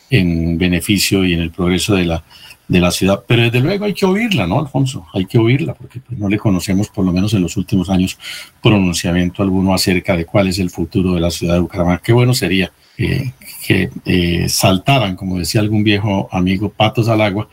en 0.10 0.58
beneficio 0.58 1.26
y 1.26 1.34
en 1.34 1.42
el 1.42 1.52
progreso 1.52 1.96
de 1.96 2.06
la, 2.06 2.24
de 2.68 2.80
la 2.80 2.92
ciudad. 2.92 3.24
Pero 3.28 3.44
desde 3.44 3.60
luego 3.60 3.86
hay 3.86 3.94
que 3.94 4.06
oírla, 4.06 4.48
¿no, 4.48 4.60
Alfonso? 4.60 5.06
Hay 5.14 5.26
que 5.26 5.38
oírla, 5.38 5.74
porque 5.74 6.00
pues, 6.00 6.18
no 6.18 6.30
le 6.30 6.38
conocemos, 6.38 6.88
por 6.88 7.06
lo 7.06 7.12
menos 7.12 7.34
en 7.34 7.42
los 7.42 7.58
últimos 7.58 7.90
años, 7.90 8.18
pronunciamiento 8.62 9.44
alguno 9.44 9.74
acerca 9.74 10.16
de 10.16 10.26
cuál 10.26 10.48
es 10.48 10.60
el 10.60 10.70
futuro 10.70 11.14
de 11.14 11.20
la 11.22 11.32
ciudad 11.32 11.56
de 11.56 11.60
Bucaramanga. 11.60 12.02
Qué 12.04 12.14
bueno 12.14 12.34
sería 12.34 12.72
eh, 12.98 13.32
que 13.66 13.90
eh, 14.06 14.48
saltaran, 14.50 15.16
como 15.16 15.40
decía 15.40 15.62
algún 15.62 15.84
viejo 15.84 16.28
amigo, 16.32 16.70
patos 16.70 17.08
al 17.08 17.22
agua, 17.22 17.48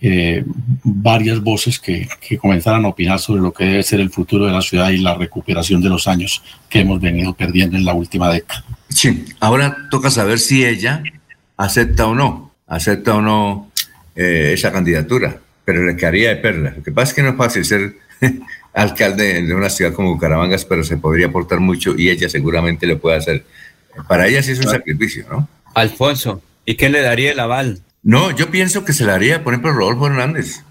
eh, 0.00 0.44
varias 0.82 1.40
voces 1.40 1.78
que, 1.78 2.08
que, 2.20 2.36
comenzaran 2.36 2.84
a 2.84 2.88
opinar 2.88 3.20
sobre 3.20 3.40
lo 3.40 3.52
que 3.52 3.64
debe 3.64 3.82
ser 3.84 4.00
el 4.00 4.10
futuro 4.10 4.46
de 4.46 4.52
la 4.52 4.60
ciudad 4.60 4.90
y 4.90 4.98
la 4.98 5.14
recuperación 5.14 5.80
de 5.80 5.88
los 5.88 6.08
años 6.08 6.42
que 6.68 6.80
hemos 6.80 7.00
venido 7.00 7.34
perdiendo 7.34 7.76
en 7.76 7.84
la 7.84 7.94
última 7.94 8.32
década. 8.32 8.64
Sí, 8.88 9.24
ahora 9.38 9.76
toca 9.90 10.10
saber 10.10 10.40
si 10.40 10.64
ella 10.64 11.02
acepta 11.56 12.06
o 12.08 12.14
no, 12.14 12.52
acepta 12.66 13.14
o 13.14 13.22
no 13.22 13.70
esa 14.14 14.70
candidatura, 14.72 15.40
pero 15.64 15.86
le 15.86 15.96
quedaría 15.96 16.30
de 16.30 16.36
perla. 16.36 16.74
Lo 16.76 16.82
que 16.82 16.92
pasa 16.92 17.10
es 17.10 17.14
que 17.14 17.22
no 17.22 17.30
es 17.30 17.36
fácil 17.36 17.64
ser 17.64 17.96
alcalde 18.74 19.42
de 19.42 19.54
una 19.54 19.70
ciudad 19.70 19.92
como 19.92 20.12
Bucaramangas, 20.14 20.64
pero 20.64 20.84
se 20.84 20.96
podría 20.96 21.28
aportar 21.28 21.60
mucho 21.60 21.94
y 21.96 22.10
ella 22.10 22.28
seguramente 22.28 22.86
lo 22.86 22.98
puede 22.98 23.16
hacer. 23.16 23.44
Para 24.08 24.26
ella 24.26 24.42
sí 24.42 24.52
es 24.52 24.58
un 24.58 24.70
sacrificio, 24.70 25.26
¿no? 25.30 25.48
Alfonso, 25.74 26.42
¿y 26.64 26.76
quién 26.76 26.92
le 26.92 27.00
daría 27.00 27.32
el 27.32 27.40
aval? 27.40 27.80
No, 28.02 28.30
yo 28.30 28.50
pienso 28.50 28.84
que 28.84 28.92
se 28.92 29.04
le 29.04 29.12
haría, 29.12 29.44
por 29.44 29.52
ejemplo, 29.52 29.72
Rodolfo 29.72 30.06
Hernández. 30.06 30.62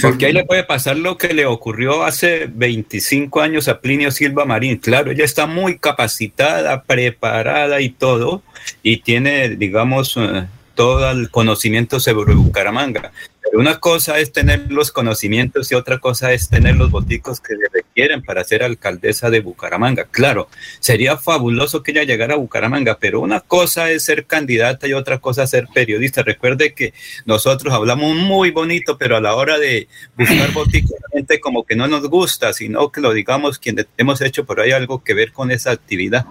Porque 0.00 0.26
ahí 0.26 0.32
le 0.32 0.44
puede 0.44 0.64
pasar 0.64 0.96
lo 0.96 1.18
que 1.18 1.34
le 1.34 1.46
ocurrió 1.46 2.04
hace 2.04 2.48
25 2.52 3.40
años 3.40 3.68
a 3.68 3.80
Plinio 3.80 4.10
Silva 4.10 4.44
Marín. 4.44 4.78
Claro, 4.78 5.10
ella 5.10 5.24
está 5.24 5.46
muy 5.46 5.78
capacitada, 5.78 6.82
preparada 6.82 7.80
y 7.80 7.90
todo, 7.90 8.42
y 8.82 8.98
tiene, 8.98 9.50
digamos, 9.50 10.16
eh, 10.16 10.46
todo 10.74 11.10
el 11.10 11.30
conocimiento 11.30 12.00
sobre 12.00 12.34
Bucaramanga. 12.34 13.12
Una 13.56 13.78
cosa 13.78 14.18
es 14.18 14.32
tener 14.32 14.72
los 14.72 14.90
conocimientos 14.90 15.70
y 15.70 15.76
otra 15.76 15.98
cosa 15.98 16.32
es 16.32 16.48
tener 16.48 16.74
los 16.74 16.90
boticos 16.90 17.40
que 17.40 17.54
le 17.54 17.68
requieren 17.72 18.22
para 18.22 18.42
ser 18.42 18.64
alcaldesa 18.64 19.30
de 19.30 19.40
Bucaramanga. 19.40 20.06
Claro, 20.10 20.48
sería 20.80 21.16
fabuloso 21.16 21.82
que 21.82 21.92
ella 21.92 22.02
llegara 22.02 22.34
a 22.34 22.38
Bucaramanga, 22.38 22.98
pero 22.98 23.20
una 23.20 23.40
cosa 23.40 23.90
es 23.90 24.02
ser 24.02 24.26
candidata 24.26 24.88
y 24.88 24.92
otra 24.92 25.18
cosa 25.18 25.44
es 25.44 25.50
ser 25.50 25.68
periodista. 25.72 26.22
Recuerde 26.22 26.74
que 26.74 26.94
nosotros 27.26 27.72
hablamos 27.72 28.16
muy 28.16 28.50
bonito, 28.50 28.98
pero 28.98 29.16
a 29.16 29.20
la 29.20 29.36
hora 29.36 29.56
de 29.56 29.86
buscar 30.16 30.50
boticos, 30.52 30.90
la 30.90 31.08
gente 31.12 31.38
como 31.38 31.64
que 31.64 31.76
no 31.76 31.86
nos 31.86 32.08
gusta, 32.08 32.52
sino 32.52 32.90
que 32.90 33.00
lo 33.00 33.12
digamos 33.12 33.60
quienes 33.60 33.86
hemos 33.96 34.20
hecho 34.20 34.44
por 34.44 34.60
ahí 34.60 34.72
algo 34.72 35.04
que 35.04 35.14
ver 35.14 35.32
con 35.32 35.52
esa 35.52 35.70
actividad. 35.70 36.26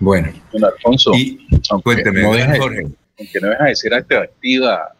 Bueno, 0.00 0.32
Alfonso, 0.62 1.12
cuénteme, 1.84 2.22
no 2.22 2.32
deja, 2.34 2.56
Jorge. 2.56 2.86
aunque 3.18 3.40
no 3.40 3.50
deja 3.50 3.64
de 3.66 3.76
ser 3.76 3.94
activa 3.94 4.94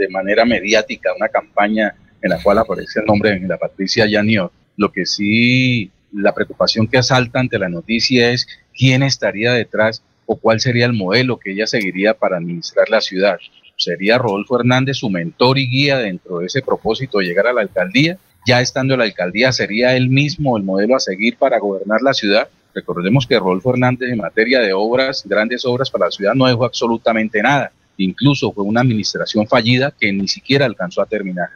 de 0.00 0.08
manera 0.08 0.46
mediática 0.46 1.14
una 1.14 1.28
campaña 1.28 1.94
en 2.22 2.30
la 2.30 2.42
cual 2.42 2.58
aparece 2.58 3.00
el 3.00 3.06
nombre 3.06 3.38
de 3.38 3.46
la 3.46 3.58
Patricia 3.58 4.06
Yaniot. 4.06 4.50
Lo 4.76 4.90
que 4.90 5.04
sí, 5.04 5.90
la 6.12 6.34
preocupación 6.34 6.86
que 6.86 6.98
asalta 6.98 7.38
ante 7.38 7.58
la 7.58 7.68
noticia 7.68 8.30
es 8.30 8.46
quién 8.74 9.02
estaría 9.02 9.52
detrás 9.52 10.02
o 10.24 10.36
cuál 10.36 10.60
sería 10.60 10.86
el 10.86 10.94
modelo 10.94 11.38
que 11.38 11.52
ella 11.52 11.66
seguiría 11.66 12.14
para 12.14 12.38
administrar 12.38 12.88
la 12.88 13.00
ciudad. 13.00 13.38
¿Sería 13.76 14.18
Rodolfo 14.18 14.58
Hernández 14.58 14.96
su 14.96 15.10
mentor 15.10 15.58
y 15.58 15.68
guía 15.68 15.98
dentro 15.98 16.38
de 16.38 16.46
ese 16.46 16.62
propósito 16.62 17.18
de 17.18 17.26
llegar 17.26 17.46
a 17.46 17.52
la 17.52 17.62
alcaldía? 17.62 18.18
Ya 18.46 18.60
estando 18.60 18.94
en 18.94 19.00
la 19.00 19.04
alcaldía, 19.04 19.52
¿sería 19.52 19.96
él 19.96 20.08
mismo 20.08 20.56
el 20.56 20.62
modelo 20.62 20.96
a 20.96 21.00
seguir 21.00 21.36
para 21.36 21.58
gobernar 21.58 22.00
la 22.00 22.14
ciudad? 22.14 22.48
Recordemos 22.74 23.26
que 23.26 23.38
Rodolfo 23.38 23.70
Hernández 23.70 24.10
en 24.10 24.18
materia 24.18 24.60
de 24.60 24.72
obras, 24.72 25.24
grandes 25.26 25.64
obras 25.66 25.90
para 25.90 26.06
la 26.06 26.10
ciudad, 26.10 26.34
no 26.34 26.46
dejó 26.46 26.64
absolutamente 26.64 27.42
nada. 27.42 27.72
Incluso 28.00 28.52
fue 28.52 28.64
una 28.64 28.80
administración 28.80 29.46
fallida 29.46 29.94
que 29.98 30.12
ni 30.12 30.26
siquiera 30.26 30.66
alcanzó 30.66 31.02
a 31.02 31.06
terminar. 31.06 31.48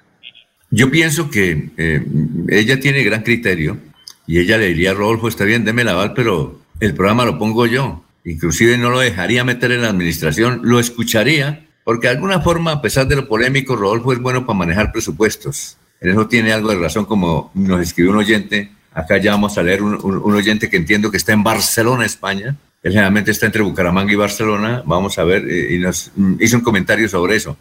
Yo 0.70 0.90
pienso 0.90 1.30
que 1.30 1.70
eh, 1.76 2.04
ella 2.48 2.80
tiene 2.80 3.04
gran 3.04 3.22
criterio 3.22 3.78
y 4.26 4.38
ella 4.38 4.58
le 4.58 4.68
diría 4.68 4.90
a 4.90 4.94
Rodolfo, 4.94 5.28
está 5.28 5.44
bien, 5.44 5.64
déme 5.64 5.84
la 5.84 5.92
aval, 5.92 6.14
pero 6.14 6.60
el 6.80 6.94
programa 6.94 7.24
lo 7.24 7.38
pongo 7.38 7.66
yo. 7.66 8.04
Inclusive 8.24 8.78
no 8.78 8.90
lo 8.90 9.00
dejaría 9.00 9.44
meter 9.44 9.72
en 9.72 9.82
la 9.82 9.90
administración, 9.90 10.60
lo 10.64 10.80
escucharía, 10.80 11.66
porque 11.84 12.08
de 12.08 12.14
alguna 12.14 12.40
forma, 12.40 12.72
a 12.72 12.82
pesar 12.82 13.06
de 13.06 13.16
lo 13.16 13.28
polémico, 13.28 13.76
Rodolfo 13.76 14.12
es 14.12 14.18
bueno 14.18 14.46
para 14.46 14.58
manejar 14.58 14.92
presupuestos. 14.92 15.76
En 16.00 16.10
eso 16.10 16.26
tiene 16.26 16.52
algo 16.52 16.70
de 16.70 16.78
razón, 16.78 17.04
como 17.04 17.50
nos 17.54 17.80
escribió 17.80 18.12
un 18.12 18.18
oyente, 18.18 18.70
acá 18.92 19.18
ya 19.18 19.32
vamos 19.32 19.56
a 19.58 19.62
leer 19.62 19.82
un 19.82 20.34
oyente 20.34 20.70
que 20.70 20.76
entiendo 20.76 21.10
que 21.10 21.18
está 21.18 21.32
en 21.32 21.42
Barcelona, 21.42 22.06
España, 22.06 22.56
él 22.84 22.92
generalmente 22.92 23.30
está 23.30 23.46
entre 23.46 23.62
Bucaramanga 23.62 24.12
y 24.12 24.16
Barcelona. 24.16 24.82
Vamos 24.86 25.18
a 25.18 25.24
ver, 25.24 25.50
eh, 25.50 25.74
y 25.74 25.78
nos 25.78 26.12
mm, 26.14 26.34
hizo 26.38 26.58
un 26.58 26.62
comentario 26.62 27.08
sobre 27.08 27.34
eso. 27.34 27.56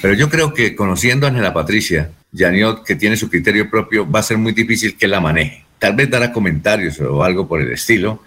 Pero 0.00 0.14
yo 0.14 0.30
creo 0.30 0.54
que 0.54 0.74
conociendo 0.74 1.26
a 1.26 1.30
Ángela 1.30 1.52
Patricia, 1.52 2.10
Janiot, 2.34 2.84
que 2.84 2.94
tiene 2.94 3.16
su 3.16 3.28
criterio 3.28 3.68
propio, 3.68 4.10
va 4.10 4.20
a 4.20 4.22
ser 4.22 4.38
muy 4.38 4.52
difícil 4.52 4.96
que 4.96 5.08
la 5.08 5.20
maneje. 5.20 5.64
Tal 5.78 5.94
vez 5.96 6.08
dará 6.08 6.32
comentarios 6.32 7.00
o 7.00 7.22
algo 7.22 7.48
por 7.48 7.60
el 7.60 7.72
estilo. 7.72 8.22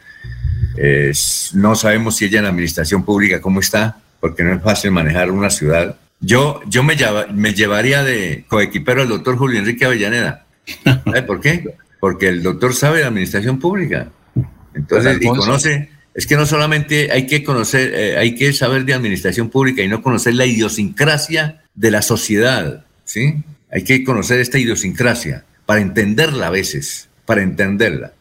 no 1.54 1.76
sabemos 1.76 2.18
si 2.18 2.26
ella 2.26 2.40
en 2.40 2.44
la 2.44 2.50
administración 2.50 3.06
pública 3.06 3.42
cómo 3.42 3.62
está, 3.62 3.98
porque 4.20 4.44
no 4.44 4.54
es 4.54 4.62
fácil 4.62 4.92
manejar 4.92 5.32
una 5.32 5.50
ciudad. 5.50 5.98
Yo, 6.20 6.62
yo 6.68 6.84
me, 6.84 6.96
me 7.34 7.54
llevaría 7.54 8.04
de 8.04 8.46
coequipero 8.48 9.02
al 9.02 9.10
doctor 9.10 9.38
Julio 9.38 9.60
Enrique 9.60 9.86
Avellaneda. 9.86 10.46
¿Sabe 10.84 11.24
por 11.24 11.40
qué? 11.40 11.76
Porque 12.00 12.28
el 12.28 12.44
doctor 12.44 12.74
sabe 12.74 13.00
de 13.00 13.06
administración 13.06 13.60
pública 13.60 14.08
Entonces, 14.74 15.18
y 15.22 15.28
conoce, 15.28 15.90
es 16.14 16.28
que 16.28 16.36
no 16.36 16.46
solamente 16.46 17.12
hay 17.12 17.26
que 17.26 17.44
conocer, 17.44 17.94
eh, 17.94 18.18
hay 18.18 18.36
que 18.36 18.54
saber 18.54 18.86
de 18.86 18.94
administración 18.94 19.50
pública 19.50 19.82
y 19.82 19.88
no 19.88 20.02
conocer 20.02 20.36
la 20.36 20.46
idiosincrasia 20.46 21.64
de 21.74 21.92
la 21.92 22.02
sociedad, 22.02 22.86
¿sí? 23.04 23.36
Hay 23.72 23.84
que 23.84 24.04
conocer 24.04 24.40
esta 24.40 24.60
idiosincrasia 24.60 25.46
para 25.66 25.82
entenderla 25.82 26.48
a 26.48 26.52
veces, 26.52 27.10
para 27.26 27.42
entenderla. 27.42 28.14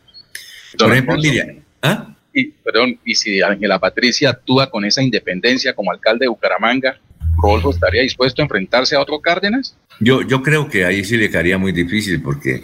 Don 0.78 0.88
Por 0.88 0.92
ejemplo, 0.92 1.16
mire, 1.16 1.62
¿ah? 1.82 2.14
Y, 2.32 2.46
perdón, 2.46 2.98
y 3.04 3.14
si 3.14 3.42
Ángela 3.42 3.78
Patricia 3.78 4.30
actúa 4.30 4.70
con 4.70 4.86
esa 4.86 5.02
independencia 5.02 5.74
como 5.74 5.92
alcalde 5.92 6.24
de 6.24 6.28
Bucaramanga, 6.28 6.98
¿Rodolfo 7.36 7.70
estaría 7.70 8.02
dispuesto 8.02 8.40
a 8.40 8.44
enfrentarse 8.44 8.96
a 8.96 9.00
otro 9.00 9.20
Cárdenas? 9.20 9.76
Yo, 10.00 10.22
yo 10.22 10.42
creo 10.42 10.68
que 10.68 10.84
ahí 10.84 11.04
sí 11.04 11.16
le 11.16 11.30
caería 11.30 11.58
muy 11.58 11.72
difícil 11.72 12.22
porque 12.22 12.62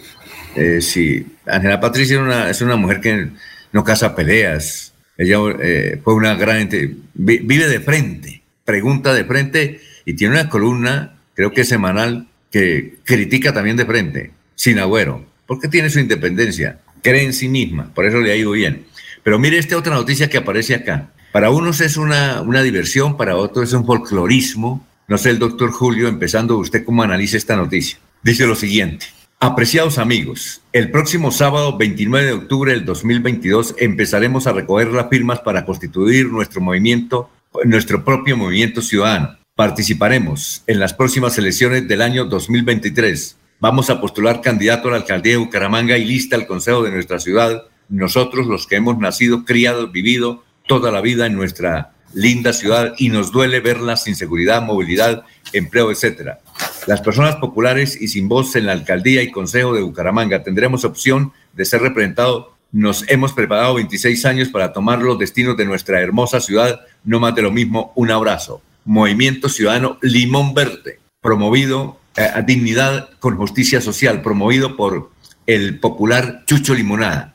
eh, 0.55 0.81
si 0.81 1.25
Ángela 1.45 1.79
Patricia 1.79 2.15
es 2.15 2.21
una, 2.21 2.49
es 2.49 2.61
una 2.61 2.75
mujer 2.75 2.99
que 2.99 3.27
no 3.71 3.83
caza 3.83 4.15
peleas, 4.15 4.88
ella 5.19 5.37
eh, 5.61 5.99
fue 6.01 6.13
una 6.13 6.35
gran, 6.35 6.69
vive 7.13 7.67
de 7.67 7.81
frente, 7.81 8.41
pregunta 8.63 9.13
de 9.13 9.25
frente 9.25 9.81
y 10.05 10.13
tiene 10.13 10.35
una 10.35 10.49
columna, 10.49 11.17
creo 11.33 11.51
que 11.51 11.65
semanal, 11.65 12.29
que 12.49 12.95
critica 13.03 13.53
también 13.53 13.75
de 13.75 13.85
frente, 13.85 14.31
sin 14.55 14.79
agüero, 14.79 15.25
porque 15.45 15.67
tiene 15.67 15.89
su 15.89 15.99
independencia, 15.99 16.79
cree 17.03 17.25
en 17.25 17.33
sí 17.33 17.49
misma, 17.49 17.93
por 17.93 18.05
eso 18.05 18.21
le 18.21 18.31
ha 18.31 18.37
ido 18.37 18.51
bien. 18.51 18.85
Pero 19.21 19.37
mire 19.39 19.57
esta 19.57 19.77
otra 19.77 19.93
noticia 19.93 20.29
que 20.29 20.37
aparece 20.37 20.73
acá. 20.73 21.09
Para 21.33 21.49
unos 21.49 21.81
es 21.81 21.97
una, 21.97 22.41
una 22.41 22.61
diversión, 22.61 23.17
para 23.17 23.35
otros 23.35 23.67
es 23.67 23.73
un 23.73 23.85
folclorismo. 23.85 24.87
No 25.09 25.17
sé, 25.17 25.31
el 25.31 25.39
doctor 25.39 25.71
Julio, 25.71 26.07
empezando 26.07 26.57
usted 26.57 26.85
cómo 26.85 27.03
analiza 27.03 27.35
esta 27.35 27.57
noticia. 27.57 27.99
Dice 28.23 28.47
lo 28.47 28.55
siguiente. 28.55 29.07
Apreciados 29.41 29.99
amigos, 29.99 30.59
el 30.73 30.91
próximo 30.91 31.31
sábado 31.31 31.77
29 31.77 32.25
de 32.25 32.33
octubre 32.33 32.73
del 32.73 32.83
2022 32.83 33.75
empezaremos 33.77 34.47
a 34.47 34.51
recoger 34.51 34.89
las 34.89 35.07
firmas 35.07 35.39
para 35.39 35.63
constituir 35.63 36.27
nuestro 36.27 36.59
movimiento, 36.59 37.29
nuestro 37.63 38.03
propio 38.03 38.35
movimiento 38.35 38.81
ciudadano. 38.81 39.37
Participaremos 39.55 40.63
en 40.67 40.81
las 40.81 40.93
próximas 40.93 41.37
elecciones 41.37 41.87
del 41.87 42.01
año 42.01 42.25
2023. 42.25 43.37
Vamos 43.61 43.89
a 43.89 44.01
postular 44.01 44.41
candidato 44.41 44.89
a 44.89 44.91
la 44.91 44.97
alcaldía 44.97 45.31
de 45.31 45.37
Bucaramanga 45.37 45.97
y 45.97 46.03
lista 46.03 46.35
al 46.35 46.45
consejo 46.45 46.83
de 46.83 46.91
nuestra 46.91 47.19
ciudad. 47.19 47.63
Nosotros, 47.87 48.45
los 48.45 48.67
que 48.67 48.75
hemos 48.75 48.97
nacido, 48.97 49.45
criado, 49.45 49.87
vivido 49.87 50.43
toda 50.67 50.91
la 50.91 50.99
vida 50.99 51.27
en 51.27 51.35
nuestra 51.35 51.93
linda 52.13 52.51
ciudad 52.51 52.93
y 52.97 53.07
nos 53.07 53.31
duele 53.31 53.61
verla 53.61 53.95
sin 53.95 54.17
seguridad, 54.17 54.61
movilidad, 54.61 55.23
empleo, 55.53 55.91
etcétera. 55.91 56.39
Las 56.87 57.01
personas 57.01 57.35
populares 57.35 57.99
y 57.99 58.07
sin 58.07 58.27
voz 58.27 58.55
en 58.55 58.65
la 58.65 58.71
alcaldía 58.71 59.21
y 59.21 59.31
consejo 59.31 59.73
de 59.73 59.81
Bucaramanga 59.81 60.43
tendremos 60.43 60.85
opción 60.85 61.33
de 61.53 61.65
ser 61.65 61.81
representado. 61.81 62.55
Nos 62.71 63.03
hemos 63.09 63.33
preparado 63.33 63.75
26 63.75 64.25
años 64.25 64.49
para 64.49 64.73
tomar 64.73 65.01
los 65.01 65.17
destinos 65.17 65.57
de 65.57 65.65
nuestra 65.65 66.01
hermosa 66.01 66.39
ciudad. 66.39 66.81
No 67.03 67.19
más 67.19 67.35
de 67.35 67.41
lo 67.41 67.51
mismo, 67.51 67.91
un 67.95 68.11
abrazo. 68.11 68.61
Movimiento 68.85 69.49
Ciudadano 69.49 69.97
Limón 70.01 70.53
Verde, 70.53 70.99
promovido 71.21 71.99
eh, 72.15 72.27
a 72.33 72.41
dignidad 72.41 73.09
con 73.19 73.37
justicia 73.37 73.81
social, 73.81 74.21
promovido 74.21 74.75
por 74.75 75.11
el 75.45 75.79
popular 75.79 76.43
Chucho 76.45 76.73
Limonada. 76.73 77.33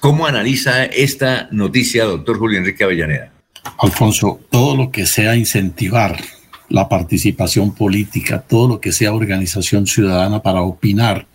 ¿Cómo 0.00 0.26
analiza 0.26 0.84
esta 0.84 1.48
noticia, 1.50 2.04
doctor 2.04 2.38
Julio 2.38 2.58
Enrique 2.58 2.84
Avellaneda? 2.84 3.32
Alfonso, 3.78 4.40
todo 4.50 4.76
lo 4.76 4.90
que 4.90 5.06
sea 5.06 5.36
incentivar 5.36 6.16
la 6.68 6.88
participación 6.88 7.74
política, 7.74 8.40
todo 8.40 8.68
lo 8.68 8.80
que 8.80 8.92
sea 8.92 9.12
organización 9.12 9.86
ciudadana 9.86 10.42
para 10.42 10.62
opinar, 10.62 11.26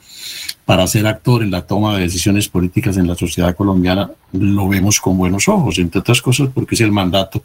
para 0.65 0.87
ser 0.87 1.07
actor 1.07 1.43
en 1.43 1.51
la 1.51 1.65
toma 1.65 1.95
de 1.95 2.03
decisiones 2.03 2.47
políticas 2.47 2.97
en 2.97 3.07
la 3.07 3.15
sociedad 3.15 3.55
colombiana, 3.55 4.11
lo 4.33 4.67
vemos 4.67 4.99
con 4.99 5.17
buenos 5.17 5.47
ojos, 5.47 5.79
entre 5.79 5.99
otras 5.99 6.21
cosas 6.21 6.49
porque 6.53 6.75
es 6.75 6.81
el 6.81 6.91
mandato 6.91 7.43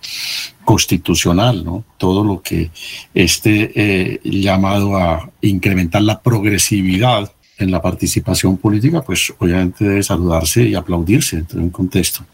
constitucional, 0.64 1.64
¿no? 1.64 1.84
Todo 1.96 2.24
lo 2.24 2.42
que 2.42 2.70
esté 3.14 3.72
eh, 3.74 4.20
llamado 4.24 4.96
a 4.96 5.30
incrementar 5.40 6.02
la 6.02 6.20
progresividad 6.20 7.32
en 7.58 7.70
la 7.70 7.80
participación 7.80 8.58
política, 8.58 9.02
pues 9.02 9.32
obviamente 9.38 9.84
debe 9.84 10.02
saludarse 10.02 10.62
y 10.62 10.74
aplaudirse 10.74 11.36
dentro 11.36 11.58
de 11.58 11.64
un 11.64 11.70
contexto 11.70 12.24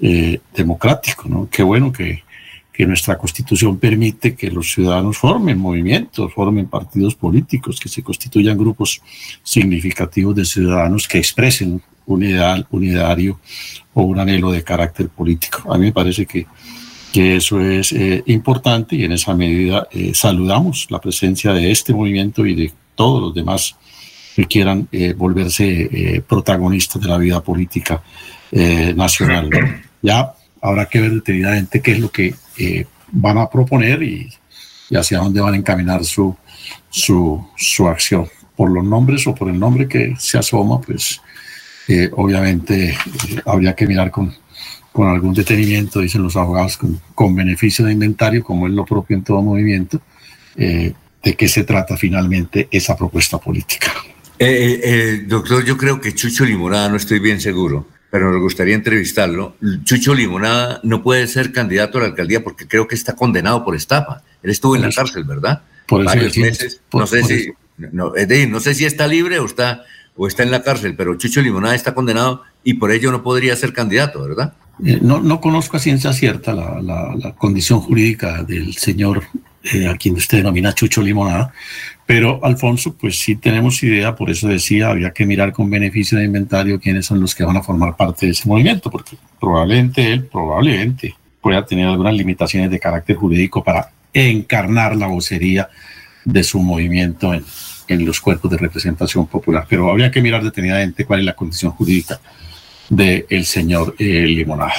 eh, 0.00 0.40
democrático, 0.54 1.28
¿no? 1.28 1.48
Qué 1.50 1.62
bueno 1.62 1.92
que, 1.92 2.22
que 2.76 2.86
nuestra 2.86 3.16
constitución 3.16 3.78
permite 3.78 4.34
que 4.34 4.50
los 4.50 4.72
ciudadanos 4.72 5.16
formen 5.16 5.58
movimientos, 5.58 6.32
formen 6.34 6.66
partidos 6.66 7.14
políticos, 7.14 7.80
que 7.80 7.88
se 7.88 8.02
constituyan 8.02 8.58
grupos 8.58 9.00
significativos 9.42 10.36
de 10.36 10.44
ciudadanos 10.44 11.08
que 11.08 11.18
expresen 11.18 11.80
un 12.04 12.22
ideal, 12.22 12.66
un 12.70 12.84
ideario 12.84 13.40
o 13.94 14.02
un 14.02 14.18
anhelo 14.18 14.52
de 14.52 14.62
carácter 14.62 15.08
político. 15.08 15.72
A 15.72 15.78
mí 15.78 15.86
me 15.86 15.92
parece 15.92 16.26
que, 16.26 16.46
que 17.12 17.36
eso 17.36 17.60
es 17.60 17.92
eh, 17.92 18.22
importante 18.26 18.94
y 18.94 19.04
en 19.04 19.12
esa 19.12 19.34
medida 19.34 19.88
eh, 19.90 20.12
saludamos 20.14 20.86
la 20.90 21.00
presencia 21.00 21.52
de 21.52 21.70
este 21.70 21.94
movimiento 21.94 22.44
y 22.44 22.54
de 22.54 22.72
todos 22.94 23.22
los 23.22 23.34
demás 23.34 23.74
que 24.36 24.44
quieran 24.44 24.86
eh, 24.92 25.14
volverse 25.14 25.64
eh, 25.66 26.20
protagonistas 26.20 27.00
de 27.00 27.08
la 27.08 27.16
vida 27.16 27.40
política 27.42 28.02
eh, 28.52 28.92
nacional. 28.94 29.48
Ya 30.02 30.34
habrá 30.66 30.86
que 30.86 31.00
ver 31.00 31.12
detenidamente 31.12 31.80
qué 31.80 31.92
es 31.92 32.00
lo 32.00 32.10
que 32.10 32.34
eh, 32.58 32.86
van 33.12 33.38
a 33.38 33.48
proponer 33.48 34.02
y, 34.02 34.28
y 34.90 34.96
hacia 34.96 35.18
dónde 35.18 35.40
van 35.40 35.54
a 35.54 35.56
encaminar 35.56 36.04
su, 36.04 36.36
su, 36.90 37.46
su 37.56 37.88
acción. 37.88 38.26
Por 38.56 38.70
los 38.70 38.84
nombres 38.84 39.26
o 39.26 39.34
por 39.34 39.48
el 39.48 39.58
nombre 39.58 39.86
que 39.86 40.14
se 40.18 40.38
asoma, 40.38 40.80
pues 40.80 41.20
eh, 41.88 42.10
obviamente 42.12 42.90
eh, 42.90 42.96
habría 43.44 43.74
que 43.74 43.86
mirar 43.86 44.10
con, 44.10 44.34
con 44.92 45.08
algún 45.08 45.34
detenimiento, 45.34 46.00
dicen 46.00 46.22
los 46.22 46.36
abogados, 46.36 46.76
con, 46.76 47.00
con 47.14 47.34
beneficio 47.34 47.84
de 47.84 47.92
inventario, 47.92 48.42
como 48.42 48.66
es 48.66 48.72
lo 48.72 48.84
propio 48.84 49.16
en 49.16 49.22
todo 49.22 49.42
movimiento, 49.42 50.00
eh, 50.56 50.92
de 51.22 51.34
qué 51.34 51.48
se 51.48 51.64
trata 51.64 51.96
finalmente 51.96 52.66
esa 52.70 52.96
propuesta 52.96 53.38
política. 53.38 53.92
Eh, 54.38 54.80
eh, 54.82 55.24
doctor, 55.26 55.64
yo 55.64 55.76
creo 55.76 56.00
que 56.00 56.14
Chucho 56.14 56.44
Limonada, 56.44 56.88
no 56.88 56.96
estoy 56.96 57.20
bien 57.20 57.40
seguro, 57.40 57.86
pero 58.16 58.32
nos 58.32 58.40
gustaría 58.40 58.74
entrevistarlo. 58.74 59.56
Chucho 59.84 60.14
Limonada 60.14 60.80
no 60.82 61.02
puede 61.02 61.26
ser 61.26 61.52
candidato 61.52 61.98
a 61.98 62.00
la 62.00 62.06
alcaldía 62.06 62.42
porque 62.42 62.66
creo 62.66 62.88
que 62.88 62.94
está 62.94 63.14
condenado 63.14 63.62
por 63.62 63.76
estafa. 63.76 64.22
Él 64.42 64.50
estuvo 64.52 64.74
en 64.74 64.80
la 64.80 64.90
cárcel, 64.90 65.24
¿verdad? 65.24 65.60
Por 65.86 66.02
Varios 66.02 66.34
meses. 66.38 66.80
por- 66.88 67.02
no 67.02 67.06
sé 67.06 67.20
por 67.20 67.28
si, 67.28 67.34
eso. 67.34 67.52
no, 67.92 68.14
es 68.14 68.26
decir, 68.26 68.48
no 68.48 68.58
sé 68.60 68.74
si 68.74 68.86
está 68.86 69.06
libre 69.06 69.38
o 69.38 69.44
está 69.44 69.82
o 70.16 70.26
está 70.26 70.42
en 70.44 70.50
la 70.50 70.62
cárcel, 70.62 70.94
pero 70.96 71.18
Chucho 71.18 71.42
Limonada 71.42 71.74
está 71.74 71.92
condenado 71.92 72.42
y 72.64 72.72
por 72.74 72.90
ello 72.90 73.12
no 73.12 73.22
podría 73.22 73.54
ser 73.54 73.74
candidato, 73.74 74.22
¿verdad? 74.26 74.54
Eh, 74.82 74.98
no, 75.02 75.20
no 75.20 75.42
conozco 75.42 75.76
a 75.76 75.80
ciencia 75.80 76.14
cierta 76.14 76.54
la, 76.54 76.80
la- 76.80 77.14
la 77.18 77.34
condición 77.34 77.80
jurídica 77.80 78.42
del 78.44 78.72
señor 78.76 79.24
eh, 79.62 79.88
a 79.88 79.96
quien 79.98 80.14
usted 80.14 80.38
denomina 80.38 80.72
Chucho 80.72 81.02
Limonada, 81.02 81.52
pero 82.06 82.40
Alfonso, 82.44 82.94
pues 82.94 83.18
sí 83.18 83.34
tenemos 83.34 83.82
idea, 83.82 84.14
por 84.14 84.30
eso 84.30 84.46
decía, 84.46 84.90
había 84.90 85.10
que 85.10 85.26
mirar 85.26 85.52
con 85.52 85.68
beneficio 85.68 86.16
de 86.16 86.24
inventario 86.24 86.80
quiénes 86.80 87.04
son 87.04 87.20
los 87.20 87.34
que 87.34 87.44
van 87.44 87.56
a 87.56 87.62
formar 87.62 87.96
parte 87.96 88.26
de 88.26 88.32
ese 88.32 88.48
movimiento, 88.48 88.90
porque 88.90 89.16
probablemente 89.40 90.12
él, 90.12 90.24
probablemente 90.24 91.14
pueda 91.40 91.66
tener 91.66 91.86
algunas 91.86 92.14
limitaciones 92.14 92.70
de 92.70 92.78
carácter 92.78 93.16
jurídico 93.16 93.62
para 93.62 93.90
encarnar 94.12 94.96
la 94.96 95.08
vocería 95.08 95.68
de 96.24 96.42
su 96.42 96.60
movimiento 96.60 97.34
en, 97.34 97.44
en 97.88 98.04
los 98.04 98.20
cuerpos 98.20 98.50
de 98.50 98.56
representación 98.56 99.26
popular, 99.26 99.66
pero 99.68 99.90
habría 99.90 100.10
que 100.10 100.22
mirar 100.22 100.42
detenidamente 100.42 101.04
cuál 101.04 101.20
es 101.20 101.26
la 101.26 101.34
condición 101.34 101.72
jurídica 101.72 102.20
del 102.88 103.44
señor 103.44 103.94
eh, 103.98 104.04
Limonada. 104.26 104.74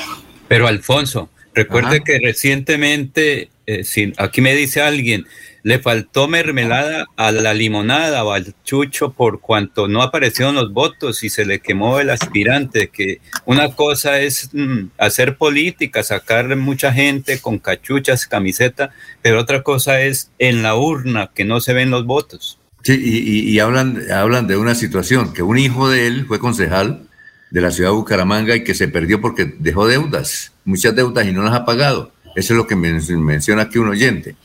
Pero 0.47 0.67
Alfonso, 0.67 1.29
recuerde 1.53 1.97
Ajá. 1.97 2.03
que 2.03 2.19
recientemente, 2.19 3.49
eh, 3.65 3.83
si 3.83 4.13
aquí 4.17 4.41
me 4.41 4.55
dice 4.55 4.81
alguien, 4.81 5.25
le 5.63 5.79
faltó 5.79 6.27
mermelada 6.27 7.05
a 7.17 7.31
la 7.31 7.53
limonada 7.53 8.23
o 8.23 8.31
al 8.31 8.53
chucho 8.63 9.11
por 9.11 9.41
cuanto 9.41 9.87
no 9.87 10.01
aparecieron 10.01 10.55
los 10.55 10.71
votos 10.71 11.23
y 11.23 11.29
se 11.29 11.45
le 11.45 11.59
quemó 11.59 11.99
el 11.99 12.09
aspirante, 12.09 12.87
que 12.89 13.19
una 13.45 13.75
cosa 13.75 14.19
es 14.19 14.49
mm, 14.53 14.89
hacer 14.97 15.37
política, 15.37 16.03
sacar 16.03 16.55
mucha 16.55 16.93
gente 16.93 17.39
con 17.39 17.59
cachuchas, 17.59 18.27
camiseta, 18.27 18.91
pero 19.21 19.39
otra 19.39 19.63
cosa 19.63 20.01
es 20.01 20.31
en 20.39 20.63
la 20.63 20.75
urna 20.75 21.31
que 21.33 21.43
no 21.45 21.59
se 21.59 21.73
ven 21.73 21.89
los 21.89 22.05
votos. 22.05 22.59
Sí, 22.83 22.93
y, 22.95 23.59
hablan, 23.59 24.01
hablan 24.11 24.47
de 24.47 24.55
una 24.55 24.73
situación, 24.73 25.33
que 25.33 25.41
un 25.43 25.57
hijo 25.57 25.89
de 25.89 26.07
él 26.07 26.25
fue 26.25 26.39
concejal 26.39 27.01
de 27.51 27.61
la 27.61 27.71
ciudad 27.71 27.89
de 27.89 27.95
Bucaramanga 27.95 28.55
y 28.55 28.63
que 28.63 28.75
se 28.75 28.87
perdió 28.87 29.19
porque 29.19 29.53
dejó 29.59 29.87
deudas, 29.87 30.53
muchas 30.63 30.95
deudas 30.95 31.27
y 31.27 31.33
no 31.33 31.43
las 31.43 31.53
ha 31.53 31.65
pagado. 31.65 32.13
Eso 32.35 32.53
es 32.53 32.57
lo 32.57 32.67
que 32.67 32.75
men- 32.77 33.01
menciona 33.25 33.63
aquí 33.63 33.77
un 33.79 33.89
oyente. 33.89 34.35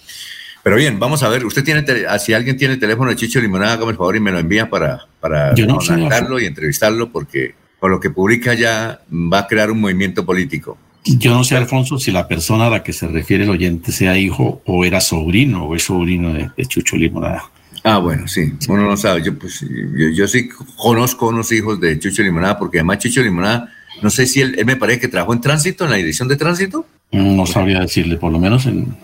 Pero 0.62 0.76
bien, 0.76 0.98
vamos 0.98 1.22
a 1.22 1.28
ver, 1.28 1.44
usted 1.44 1.64
tiene, 1.64 1.84
ah, 2.08 2.18
si 2.18 2.32
alguien 2.32 2.56
tiene 2.56 2.74
el 2.74 2.80
teléfono 2.80 3.10
de 3.10 3.16
Chicho 3.16 3.40
Limonada, 3.40 3.72
hágame 3.72 3.92
el 3.92 3.96
favor 3.96 4.14
y 4.16 4.20
me 4.20 4.30
lo 4.30 4.38
envía 4.38 4.70
para, 4.70 5.06
para 5.20 5.52
no 5.52 5.78
contactarlo 5.78 6.38
y 6.38 6.46
entrevistarlo 6.46 7.10
porque 7.10 7.54
con 7.80 7.90
lo 7.90 7.98
que 7.98 8.10
publica 8.10 8.54
ya 8.54 9.00
va 9.10 9.40
a 9.40 9.46
crear 9.48 9.70
un 9.70 9.80
movimiento 9.80 10.24
político. 10.24 10.78
Yo 11.04 11.34
no 11.34 11.42
sé, 11.42 11.56
Alfonso, 11.56 11.98
si 11.98 12.12
la 12.12 12.28
persona 12.28 12.68
a 12.68 12.70
la 12.70 12.82
que 12.84 12.92
se 12.92 13.08
refiere 13.08 13.42
el 13.42 13.50
oyente 13.50 13.90
sea 13.90 14.16
hijo 14.16 14.62
o 14.64 14.84
era 14.84 15.00
sobrino 15.00 15.64
o 15.64 15.74
es 15.74 15.82
sobrino 15.82 16.32
de, 16.32 16.48
de 16.56 16.66
Chucho 16.66 16.96
Limonada. 16.96 17.42
Ah, 17.82 17.98
bueno, 17.98 18.28
sí, 18.28 18.52
uno 18.68 18.86
no 18.86 18.96
sabe. 18.96 19.22
Yo, 19.22 19.36
pues, 19.36 19.60
yo, 19.60 20.08
yo 20.14 20.28
sí 20.28 20.48
conozco 20.76 21.28
unos 21.28 21.50
hijos 21.50 21.80
de 21.80 21.98
Chucho 21.98 22.22
Limonada, 22.22 22.56
porque 22.56 22.78
además 22.78 22.98
Chucho 22.98 23.20
Limonada 23.20 23.72
No 24.00 24.10
sé 24.10 24.26
si 24.26 24.40
él, 24.40 24.54
él 24.56 24.64
me 24.64 24.76
parece 24.76 25.00
que 25.00 25.08
trabajó 25.08 25.32
en 25.32 25.40
tránsito, 25.40 25.84
en 25.84 25.90
la 25.90 25.96
dirección 25.96 26.28
de 26.28 26.36
tránsito. 26.36 26.86
No 27.12 27.44
sabría 27.46 27.80
decirle, 27.80 28.16
por 28.16 28.32
lo 28.32 28.38
menos 28.38 28.66
en 28.66 28.96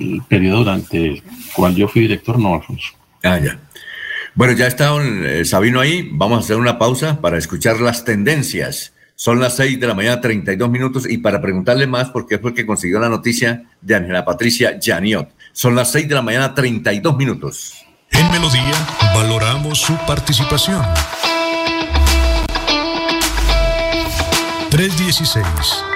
el 0.00 0.22
periodo 0.28 0.58
durante 0.58 0.96
el 0.96 1.22
cual 1.54 1.74
yo 1.74 1.88
fui 1.88 2.02
director, 2.02 2.38
no, 2.38 2.54
Alfonso. 2.54 2.92
Ah, 3.22 3.38
ya. 3.38 3.58
Bueno, 4.34 4.54
ya 4.54 4.66
está 4.66 4.90
eh, 5.00 5.44
Sabino 5.44 5.80
ahí. 5.80 6.08
Vamos 6.12 6.38
a 6.38 6.40
hacer 6.40 6.56
una 6.56 6.78
pausa 6.78 7.20
para 7.20 7.38
escuchar 7.38 7.80
las 7.80 8.04
tendencias. 8.04 8.94
Son 9.14 9.38
las 9.40 9.56
6 9.56 9.78
de 9.78 9.86
la 9.86 9.94
mañana, 9.94 10.20
32 10.20 10.68
minutos, 10.68 11.08
y 11.08 11.18
para 11.18 11.40
preguntarle 11.40 11.86
más, 11.86 12.10
porque 12.10 12.38
fue 12.38 12.50
el 12.50 12.56
que 12.56 12.66
consiguió 12.66 12.98
la 12.98 13.08
noticia 13.08 13.64
de 13.80 13.94
Ángela 13.94 14.24
Patricia 14.24 14.78
Janiot. 14.82 15.28
Son 15.52 15.76
las 15.76 15.92
6 15.92 16.08
de 16.08 16.14
la 16.16 16.22
mañana, 16.22 16.54
32 16.54 17.16
minutos. 17.16 17.74
En 18.10 18.28
Melodía 18.32 18.74
valoramos 19.14 19.78
su 19.78 19.96
participación. 20.06 20.82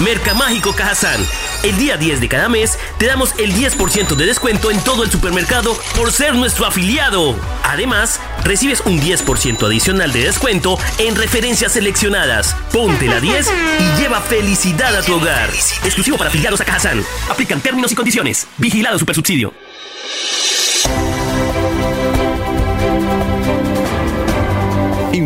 Mercamágico 0.00 0.72
Cajazán. 0.72 1.20
El 1.62 1.78
día 1.78 1.96
10 1.96 2.20
de 2.20 2.28
cada 2.28 2.48
mes 2.48 2.78
te 2.98 3.06
damos 3.06 3.34
el 3.38 3.54
10% 3.54 4.16
de 4.16 4.26
descuento 4.26 4.70
en 4.70 4.78
todo 4.80 5.02
el 5.02 5.10
supermercado 5.10 5.74
por 5.96 6.12
ser 6.12 6.34
nuestro 6.34 6.66
afiliado. 6.66 7.34
Además, 7.62 8.20
recibes 8.44 8.82
un 8.84 9.00
10% 9.00 9.64
adicional 9.64 10.12
de 10.12 10.24
descuento 10.24 10.78
en 10.98 11.16
referencias 11.16 11.72
seleccionadas. 11.72 12.54
Ponte 12.72 13.06
la 13.06 13.20
10 13.20 13.50
y 13.78 14.02
lleva 14.02 14.20
felicidad 14.20 14.94
a 14.94 15.02
tu 15.02 15.14
hogar. 15.14 15.48
Exclusivo 15.84 16.18
para 16.18 16.28
afiliados 16.28 16.60
a 16.60 16.64
Cajazán. 16.64 17.02
Aplican 17.30 17.60
términos 17.60 17.92
y 17.92 17.94
condiciones. 17.94 18.46
Vigilado 18.58 18.98
Supersubsidio. 18.98 19.54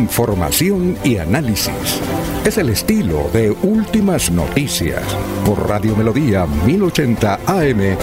Información 0.09 0.97
y 1.05 1.19
análisis. 1.19 2.01
Es 2.45 2.57
el 2.57 2.71
estilo 2.71 3.31
de 3.31 3.51
Últimas 3.51 4.31
Noticias 4.31 5.05
por 5.45 5.69
Radio 5.69 5.95
Melodía 5.95 6.47
1080 6.47 7.41
AM. 7.47 7.99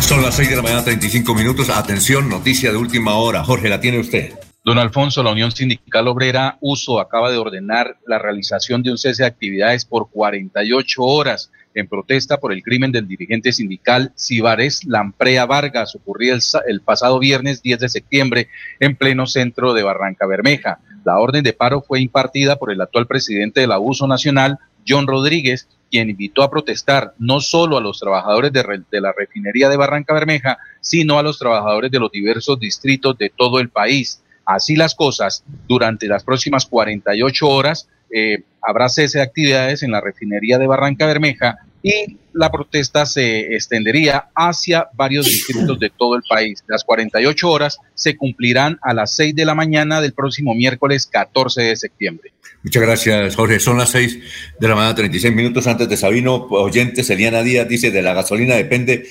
Son 0.00 0.20
las 0.20 0.34
6 0.34 0.50
de 0.50 0.56
la 0.56 0.62
mañana, 0.62 0.84
35 0.84 1.34
minutos. 1.36 1.70
Atención, 1.70 2.28
noticia 2.28 2.72
de 2.72 2.76
última 2.76 3.14
hora. 3.14 3.44
Jorge, 3.44 3.68
la 3.68 3.80
tiene 3.80 4.00
usted. 4.00 4.34
Don 4.64 4.78
Alfonso, 4.78 5.22
la 5.22 5.30
Unión 5.30 5.52
Sindical 5.52 6.08
Obrera 6.08 6.58
Uso 6.60 6.98
acaba 6.98 7.30
de 7.30 7.38
ordenar 7.38 7.96
la 8.08 8.18
realización 8.18 8.82
de 8.82 8.90
un 8.90 8.98
cese 8.98 9.22
de 9.22 9.28
actividades 9.28 9.84
por 9.84 10.10
48 10.10 11.00
horas 11.00 11.52
en 11.74 11.88
protesta 11.88 12.38
por 12.38 12.52
el 12.52 12.62
crimen 12.62 12.92
del 12.92 13.08
dirigente 13.08 13.52
sindical 13.52 14.12
Cibares 14.16 14.84
Lamprea 14.84 15.46
Vargas, 15.46 15.94
ocurrido 15.94 16.36
el, 16.36 16.42
el, 16.66 16.80
pasado 16.80 17.18
viernes 17.18 17.62
10 17.62 17.78
de 17.80 17.88
septiembre 17.88 18.48
en 18.80 18.96
pleno 18.96 19.26
centro 19.26 19.74
de 19.74 19.82
Barranca 19.82 20.26
Bermeja. 20.26 20.78
La 21.04 21.18
orden 21.18 21.42
de 21.42 21.52
paro 21.52 21.82
fue 21.82 22.00
impartida 22.00 22.56
por 22.56 22.72
el 22.72 22.80
actual 22.80 23.06
presidente 23.06 23.60
del 23.60 23.72
Abuso 23.72 24.06
Nacional, 24.06 24.58
John 24.86 25.06
Rodríguez, 25.06 25.68
quien 25.90 26.10
invitó 26.10 26.42
a 26.42 26.50
protestar 26.50 27.14
no 27.18 27.40
solo 27.40 27.76
a 27.76 27.80
los 27.80 28.00
trabajadores 28.00 28.52
de, 28.52 28.82
de 28.90 29.00
la 29.00 29.12
refinería 29.16 29.68
de 29.68 29.76
Barranca 29.76 30.14
Bermeja, 30.14 30.58
sino 30.80 31.18
a 31.18 31.22
los 31.22 31.38
trabajadores 31.38 31.90
de 31.90 32.00
los 32.00 32.10
diversos 32.10 32.58
distritos 32.58 33.16
de 33.18 33.30
todo 33.30 33.60
el 33.60 33.68
país. 33.68 34.22
Así 34.44 34.74
las 34.74 34.94
cosas, 34.94 35.44
durante 35.68 36.06
las 36.06 36.24
próximas 36.24 36.66
48 36.66 37.48
horas 37.48 37.88
eh, 38.12 38.42
habrá 38.60 38.88
cese 38.88 39.18
de 39.18 39.24
actividades 39.24 39.82
en 39.82 39.90
la 39.90 40.00
refinería 40.00 40.58
de 40.58 40.66
Barranca 40.66 41.06
Bermeja 41.06 41.58
y 41.82 42.16
la 42.32 42.50
protesta 42.50 43.06
se 43.06 43.54
extendería 43.54 44.28
hacia 44.34 44.88
varios 44.94 45.26
distritos 45.26 45.78
de 45.80 45.90
todo 45.90 46.14
el 46.14 46.22
país. 46.28 46.62
Las 46.68 46.84
48 46.84 47.50
horas 47.50 47.78
se 47.94 48.16
cumplirán 48.16 48.78
a 48.82 48.94
las 48.94 49.14
6 49.16 49.34
de 49.34 49.44
la 49.44 49.54
mañana 49.54 50.00
del 50.00 50.12
próximo 50.12 50.54
miércoles 50.54 51.06
14 51.06 51.62
de 51.62 51.76
septiembre. 51.76 52.32
Muchas 52.62 52.82
gracias, 52.82 53.34
Jorge. 53.34 53.58
Son 53.58 53.78
las 53.78 53.90
6 53.90 54.18
de 54.60 54.68
la 54.68 54.76
mañana, 54.76 54.94
36 54.94 55.34
minutos 55.34 55.66
antes 55.66 55.88
de 55.88 55.96
Sabino. 55.96 56.46
Oyentes, 56.50 57.10
Eliana 57.10 57.42
Díaz 57.42 57.68
dice, 57.68 57.90
de 57.90 58.02
la 58.02 58.14
gasolina 58.14 58.54
depende 58.54 59.08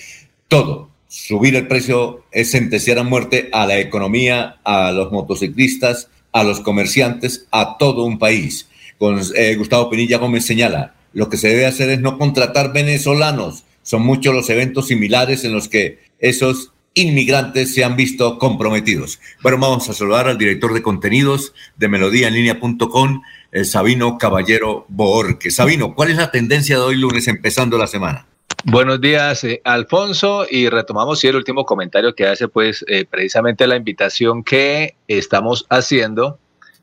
todo. 0.48 0.90
Subir 1.08 1.58
el 1.58 1.68
precio 1.68 2.24
es 2.32 2.52
sentenciar 2.52 2.98
a 3.00 3.04
muerte 3.04 3.50
a 3.52 3.66
la 3.66 3.78
economía, 3.78 4.62
a 4.64 4.94
los 4.94 5.12
motociclistas, 5.12 6.08
a 6.32 6.44
los 6.46 6.62
comerciantes, 6.62 7.48
a 7.52 7.76
todo 7.78 8.06
un 8.06 8.18
país. 8.18 8.70
Con 9.02 9.20
eh, 9.36 9.56
Gustavo 9.56 9.90
Pinilla 9.90 10.20
Gómez 10.20 10.46
señala, 10.46 10.94
lo 11.14 11.28
que 11.28 11.38
se 11.38 11.48
debe 11.48 11.66
hacer 11.66 11.90
es 11.90 12.02
no 12.02 12.20
contratar 12.20 12.72
venezolanos. 12.72 13.64
Son 13.82 14.04
muchos 14.04 14.32
los 14.32 14.48
eventos 14.52 14.90
similares 14.90 15.44
en 15.44 15.54
los 15.54 15.68
que 15.70 15.98
esos 16.20 16.72
inmigrantes 16.94 17.74
se 17.74 17.84
han 17.84 17.96
visto 17.96 18.38
comprometidos. 18.38 19.20
Bueno, 19.42 19.58
vamos 19.58 19.90
a 19.90 19.94
saludar 19.94 20.28
al 20.28 20.38
director 20.38 20.72
de 20.76 20.84
contenidos 20.84 21.52
de 21.78 21.88
melodíaenlínea.com, 21.88 23.24
el 23.52 23.66
Sabino 23.66 24.20
Caballero 24.20 24.86
Boorque. 24.88 25.50
Sabino, 25.50 25.96
¿cuál 25.96 26.12
es 26.12 26.18
la 26.18 26.30
tendencia 26.30 26.76
de 26.76 26.84
hoy 26.84 26.96
lunes 26.96 27.28
empezando 27.28 27.80
la 27.80 27.88
semana? 27.88 28.28
Buenos 28.66 29.02
días, 29.02 29.44
eh, 29.46 29.62
Alfonso, 29.64 30.46
y 30.48 30.70
retomamos 30.70 31.20
sí, 31.20 31.28
el 31.28 31.38
último 31.38 31.66
comentario 31.66 32.14
que 32.14 32.28
hace, 32.28 32.48
pues, 32.48 32.86
eh, 32.88 33.06
precisamente 33.10 33.66
la 33.66 33.78
invitación 33.78 34.44
que 34.44 34.94
estamos 35.08 35.66
haciendo 35.72 36.38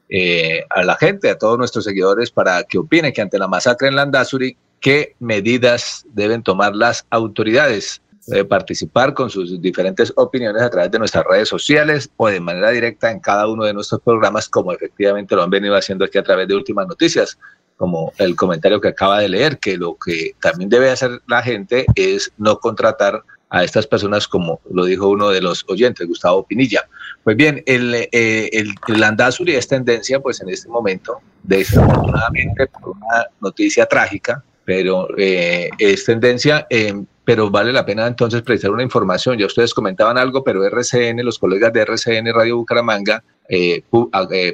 eh, 0.09 0.65
a 0.71 0.83
la 0.83 0.97
gente, 0.97 1.31
a 1.31 1.39
todos 1.39 1.59
nuestros 1.59 1.85
seguidores, 1.85 2.31
para 2.31 2.63
que 2.65 2.79
opinen 2.79 3.13
que 3.13 3.21
ante 3.21 3.39
la 3.39 3.49
masacre 3.49 3.89
en 3.89 3.97
Landazuri, 3.97 4.57
qué 4.81 5.15
medidas 5.19 6.05
deben 6.13 6.43
tomar 6.43 6.75
las 6.75 7.07
autoridades. 7.11 8.01
Debe 8.27 8.45
participar 8.45 9.15
con 9.15 9.31
sus 9.31 9.61
diferentes 9.61 10.13
opiniones 10.17 10.61
a 10.61 10.69
través 10.69 10.91
de 10.91 10.99
nuestras 10.99 11.25
redes 11.25 11.49
sociales 11.49 12.11
o 12.17 12.29
de 12.29 12.41
manera 12.41 12.71
directa 12.71 13.11
en 13.11 13.21
cada 13.21 13.49
uno 13.49 13.65
de 13.65 13.73
nuestros 13.73 14.03
programas, 14.03 14.49
como 14.49 14.73
efectivamente 14.73 15.35
lo 15.35 15.43
han 15.43 15.51
venido 15.51 15.75
haciendo 15.75 16.05
aquí 16.05 16.19
a 16.19 16.23
través 16.23 16.47
de 16.47 16.55
últimas 16.55 16.87
noticias, 16.87 17.39
como 17.79 18.13
el 18.19 18.37
comentario 18.37 18.81
que 18.81 18.89
acaba 18.89 19.21
de 19.21 19.31
leer, 19.31 19.59
que 19.59 19.79
lo 19.79 19.97
que 19.97 20.35
también 20.41 20.69
debe 20.69 20.91
hacer 20.91 21.23
la 21.27 21.43
gente 21.43 21.87
es 21.95 22.31
no 22.37 22.59
contratar 22.59 23.23
a 23.51 23.65
estas 23.65 23.87
personas, 23.87 24.29
como 24.29 24.61
lo 24.71 24.85
dijo 24.85 25.09
uno 25.09 25.31
de 25.31 25.41
los 25.41 25.65
oyentes, 25.69 26.07
Gustavo 26.07 26.47
Pinilla. 26.47 26.87
Pues 27.29 27.37
bien, 27.37 27.63
el, 27.67 27.95
eh, 27.95 28.49
el, 28.55 28.75
el 28.89 29.01
Landazuri 29.01 29.55
es 29.55 29.69
tendencia, 29.69 30.19
pues 30.19 30.41
en 30.41 30.49
este 30.49 30.67
momento, 30.71 31.19
desafortunadamente 31.43 32.69
por 32.69 32.97
una 32.97 33.27
noticia 33.43 33.85
trágica, 33.85 34.43
pero 34.65 35.07
eh, 35.19 35.69
es 35.79 36.07
tendencia, 36.07 36.67
eh, 36.71 36.95
pero 37.25 37.51
vale 37.51 37.71
la 37.71 37.85
pena 37.85 38.07
entonces 38.07 38.41
precisar 38.41 38.71
una 38.71 38.83
información. 38.83 39.37
Ya 39.37 39.45
ustedes 39.45 39.75
comentaban 39.75 40.17
algo, 40.17 40.43
pero 40.43 40.65
RCN, 40.65 41.23
los 41.23 41.39
colegas 41.39 41.71
de 41.75 41.83
RCN 41.83 42.33
Radio 42.33 42.57
Bucaramanga, 42.57 43.23
eh, 43.47 43.83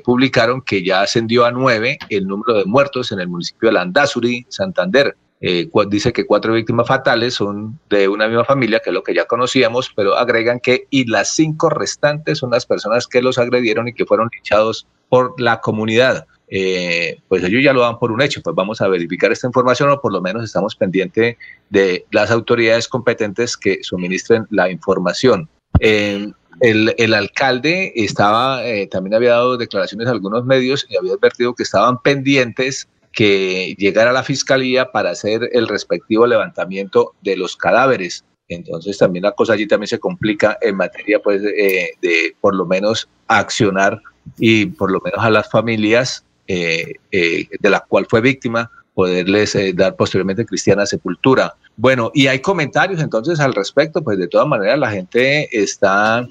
publicaron 0.03 0.61
que 0.61 0.83
ya 0.83 1.03
ascendió 1.03 1.45
a 1.45 1.53
nueve 1.53 1.97
el 2.09 2.27
número 2.27 2.59
de 2.59 2.65
muertos 2.65 3.13
en 3.13 3.21
el 3.21 3.29
municipio 3.29 3.69
de 3.69 3.75
Landazuri, 3.75 4.47
Santander. 4.49 5.15
Dice 5.41 6.13
que 6.13 6.27
cuatro 6.27 6.55
víctimas 6.55 6.89
fatales 6.89 7.35
son 7.35 7.79
de 7.91 8.09
una 8.09 8.29
misma 8.29 8.45
familia, 8.45 8.81
que 8.81 8.91
es 8.91 8.95
lo 8.95 9.03
que 9.03 9.15
ya 9.15 9.27
conocíamos, 9.27 9.93
pero 9.95 10.17
agregan 10.17 10.61
que 10.61 10.87
y 10.91 11.07
las 11.07 11.35
cinco 11.35 11.69
restantes 11.69 12.39
son 12.39 12.51
las 12.51 12.67
personas 12.67 13.07
que 13.07 13.21
los 13.21 13.39
agredieron 13.39 13.89
y 13.89 13.93
que 13.93 14.07
fueron 14.07 14.31
linchados 14.33 14.87
por 15.09 15.39
la 15.41 15.61
comunidad. 15.61 16.27
Eh, 16.49 17.19
pues 17.29 17.43
ellos 17.43 17.63
ya 17.65 17.73
lo 17.73 17.81
dan 17.81 17.99
por 17.99 18.13
un 18.13 18.23
hecho, 18.23 18.43
pues 18.43 18.55
vamos 18.55 18.81
a 18.81 18.89
verificar 18.89 19.33
esta 19.33 19.47
información 19.47 19.91
o 19.91 20.01
por 20.01 20.13
lo 20.13 20.21
menos 20.21 20.45
estamos 20.45 20.77
pendientes 20.77 21.37
de 21.71 22.07
las 22.11 22.31
autoridades 22.31 22.87
competentes 22.87 23.57
que 23.57 23.83
suministren 23.83 24.47
la 24.51 24.71
información. 24.71 25.49
Eh, 25.81 26.31
el, 26.61 26.95
el, 26.99 27.15
alcalde 27.15 27.93
estaba, 27.97 28.65
eh, 28.65 28.87
también 28.87 29.15
había 29.15 29.31
dado 29.31 29.57
declaraciones 29.57 30.07
a 30.07 30.13
algunos 30.13 30.45
medios 30.45 30.87
y 30.89 30.97
había 30.97 31.15
advertido 31.15 31.55
que 31.55 31.65
estaban 31.65 32.01
pendientes 32.01 32.89
que 33.15 33.75
llegara 33.79 34.13
la 34.13 34.25
fiscalía 34.25 34.91
para 34.91 35.11
hacer 35.11 35.49
el 35.53 35.69
respectivo 35.69 36.27
levantamiento 36.27 37.15
de 37.23 37.37
los 37.37 37.57
cadáveres. 37.57 38.25
Entonces 38.49 38.99
también 38.99 39.23
la 39.23 39.33
cosa 39.33 39.55
allí 39.55 39.67
también 39.67 39.89
se 39.89 39.99
complica 39.99 40.59
en 40.61 40.77
materia 40.77 41.21
pues 41.21 41.43
de, 41.43 41.91
de 42.03 42.37
por 42.41 42.55
lo 42.55 42.67
menos 42.67 43.09
accionar 43.29 44.01
y 44.39 44.67
por 44.67 44.91
lo 44.91 45.01
menos 45.01 45.25
a 45.25 45.31
las 45.31 45.51
familias 45.51 46.25
eh, 46.47 46.95
eh, 47.11 47.49
de 47.59 47.71
la 47.71 47.81
cual 47.81 48.07
fue 48.09 48.21
víctima, 48.21 48.71
poderles 48.93 49.55
eh, 49.55 49.73
dar 49.75 49.97
posteriormente 49.97 50.45
cristiana 50.45 50.85
sepultura. 50.87 51.55
Bueno, 51.77 52.11
y 52.15 52.27
hay 52.27 52.41
comentarios 52.41 53.01
entonces 53.01 53.41
al 53.41 53.55
respecto, 53.55 54.03
pues 54.03 54.19
de 54.19 54.29
todas 54.29 54.47
maneras 54.47 54.79
la 54.79 54.91
gente 54.91 55.49
está 55.59 56.27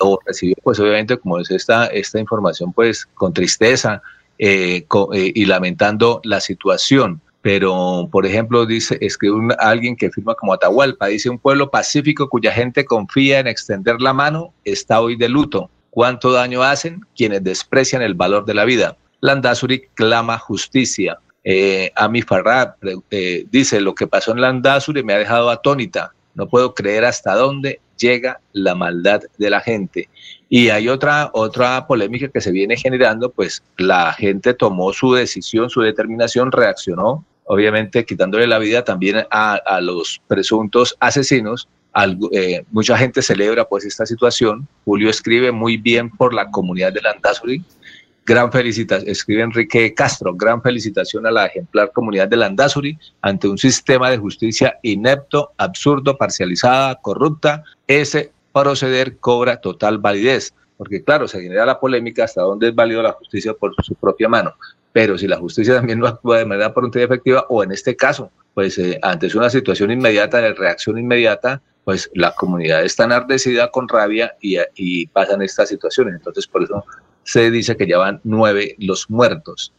o 0.00 0.18
recibió 0.26 0.56
pues 0.64 0.80
obviamente 0.80 1.16
como 1.16 1.38
es 1.38 1.50
esta, 1.50 1.86
esta 1.86 2.18
información 2.18 2.72
pues 2.72 3.06
con 3.14 3.32
tristeza 3.32 4.02
y 4.38 5.44
lamentando 5.46 6.20
la 6.24 6.40
situación. 6.40 7.20
Pero, 7.46 8.08
por 8.10 8.26
ejemplo, 8.26 8.66
dice, 8.66 8.98
escribe 9.00 9.54
alguien 9.60 9.94
que 9.94 10.10
firma 10.10 10.34
como 10.34 10.52
Atahualpa, 10.52 11.06
dice 11.06 11.30
un 11.30 11.38
pueblo 11.38 11.70
pacífico 11.70 12.28
cuya 12.28 12.50
gente 12.50 12.84
confía 12.84 13.38
en 13.38 13.46
extender 13.46 14.00
la 14.00 14.12
mano 14.12 14.52
está 14.64 15.00
hoy 15.00 15.14
de 15.14 15.28
luto. 15.28 15.70
¿Cuánto 15.90 16.32
daño 16.32 16.64
hacen 16.64 17.06
quienes 17.16 17.44
desprecian 17.44 18.02
el 18.02 18.14
valor 18.14 18.46
de 18.46 18.54
la 18.54 18.64
vida? 18.64 18.96
Landazuri 19.20 19.82
clama 19.94 20.38
justicia. 20.38 21.20
Eh, 21.44 21.92
Ami 21.94 22.22
Farrad 22.22 22.70
eh, 23.12 23.46
dice, 23.48 23.80
lo 23.80 23.94
que 23.94 24.08
pasó 24.08 24.32
en 24.32 24.40
Landazuri 24.40 25.04
me 25.04 25.12
ha 25.12 25.18
dejado 25.18 25.48
atónita. 25.48 26.12
No 26.34 26.48
puedo 26.48 26.74
creer 26.74 27.04
hasta 27.04 27.36
dónde 27.36 27.80
llega 27.96 28.40
la 28.52 28.74
maldad 28.74 29.22
de 29.38 29.50
la 29.50 29.60
gente. 29.60 30.08
Y 30.48 30.68
hay 30.68 30.88
otra, 30.88 31.30
otra 31.32 31.86
polémica 31.86 32.28
que 32.28 32.40
se 32.40 32.52
viene 32.52 32.76
generando, 32.76 33.30
pues 33.30 33.62
la 33.76 34.12
gente 34.12 34.54
tomó 34.54 34.92
su 34.92 35.12
decisión, 35.12 35.70
su 35.70 35.80
determinación, 35.80 36.52
reaccionó, 36.52 37.24
obviamente 37.44 38.04
quitándole 38.04 38.46
la 38.46 38.58
vida 38.58 38.84
también 38.84 39.26
a, 39.30 39.80
los 39.80 40.20
presuntos 40.28 40.96
asesinos. 41.00 41.68
Eh, 42.32 42.64
mucha 42.70 42.96
gente 42.96 43.22
celebra 43.22 43.64
pues 43.64 43.84
esta 43.84 44.06
situación. 44.06 44.68
Julio 44.84 45.10
escribe 45.10 45.50
muy 45.50 45.78
bien 45.78 46.10
por 46.10 46.32
la 46.32 46.50
comunidad 46.50 46.92
de 46.92 47.00
Landazuri, 47.00 47.64
Gran 48.26 48.50
felicitación, 48.50 49.08
escribe 49.08 49.42
Enrique 49.42 49.94
Castro, 49.94 50.34
gran 50.34 50.60
felicitación 50.60 51.26
a 51.26 51.30
la 51.30 51.46
ejemplar 51.46 51.92
comunidad 51.92 52.26
de 52.26 52.36
Landazuri 52.36 52.98
ante 53.22 53.46
un 53.46 53.56
sistema 53.56 54.10
de 54.10 54.18
justicia 54.18 54.80
inepto, 54.82 55.52
absurdo, 55.56 56.18
parcializada, 56.18 56.96
corrupta. 56.96 57.62
Ese 57.86 58.32
proceder 58.62 59.18
cobra 59.18 59.60
total 59.60 59.98
validez, 59.98 60.54
porque 60.76 61.02
claro, 61.02 61.28
se 61.28 61.40
genera 61.40 61.66
la 61.66 61.78
polémica 61.78 62.24
hasta 62.24 62.42
dónde 62.42 62.68
es 62.68 62.74
válido 62.74 63.02
la 63.02 63.12
justicia 63.12 63.52
por 63.54 63.74
su 63.82 63.94
propia 63.94 64.28
mano. 64.28 64.54
Pero 64.92 65.18
si 65.18 65.26
la 65.26 65.36
justicia 65.36 65.74
también 65.74 65.98
no 65.98 66.06
actúa 66.06 66.38
de 66.38 66.46
manera 66.46 66.72
pronta 66.72 66.98
y 66.98 67.02
efectiva, 67.02 67.44
o 67.50 67.62
en 67.62 67.72
este 67.72 67.94
caso, 67.96 68.30
pues 68.54 68.78
eh, 68.78 68.98
antes 69.02 69.34
una 69.34 69.50
situación 69.50 69.90
inmediata, 69.90 70.40
de 70.40 70.54
reacción 70.54 70.98
inmediata, 70.98 71.60
pues 71.84 72.10
la 72.14 72.34
comunidad 72.34 72.82
está 72.82 73.04
enardecida 73.04 73.70
con 73.70 73.88
rabia 73.88 74.34
y, 74.40 74.56
y 74.74 75.06
pasan 75.08 75.42
estas 75.42 75.68
situaciones. 75.68 76.14
Entonces, 76.14 76.46
por 76.46 76.62
eso 76.62 76.84
se 77.24 77.50
dice 77.50 77.76
que 77.76 77.86
ya 77.86 77.98
van 77.98 78.20
nueve 78.24 78.74
los 78.78 79.10
muertos. 79.10 79.72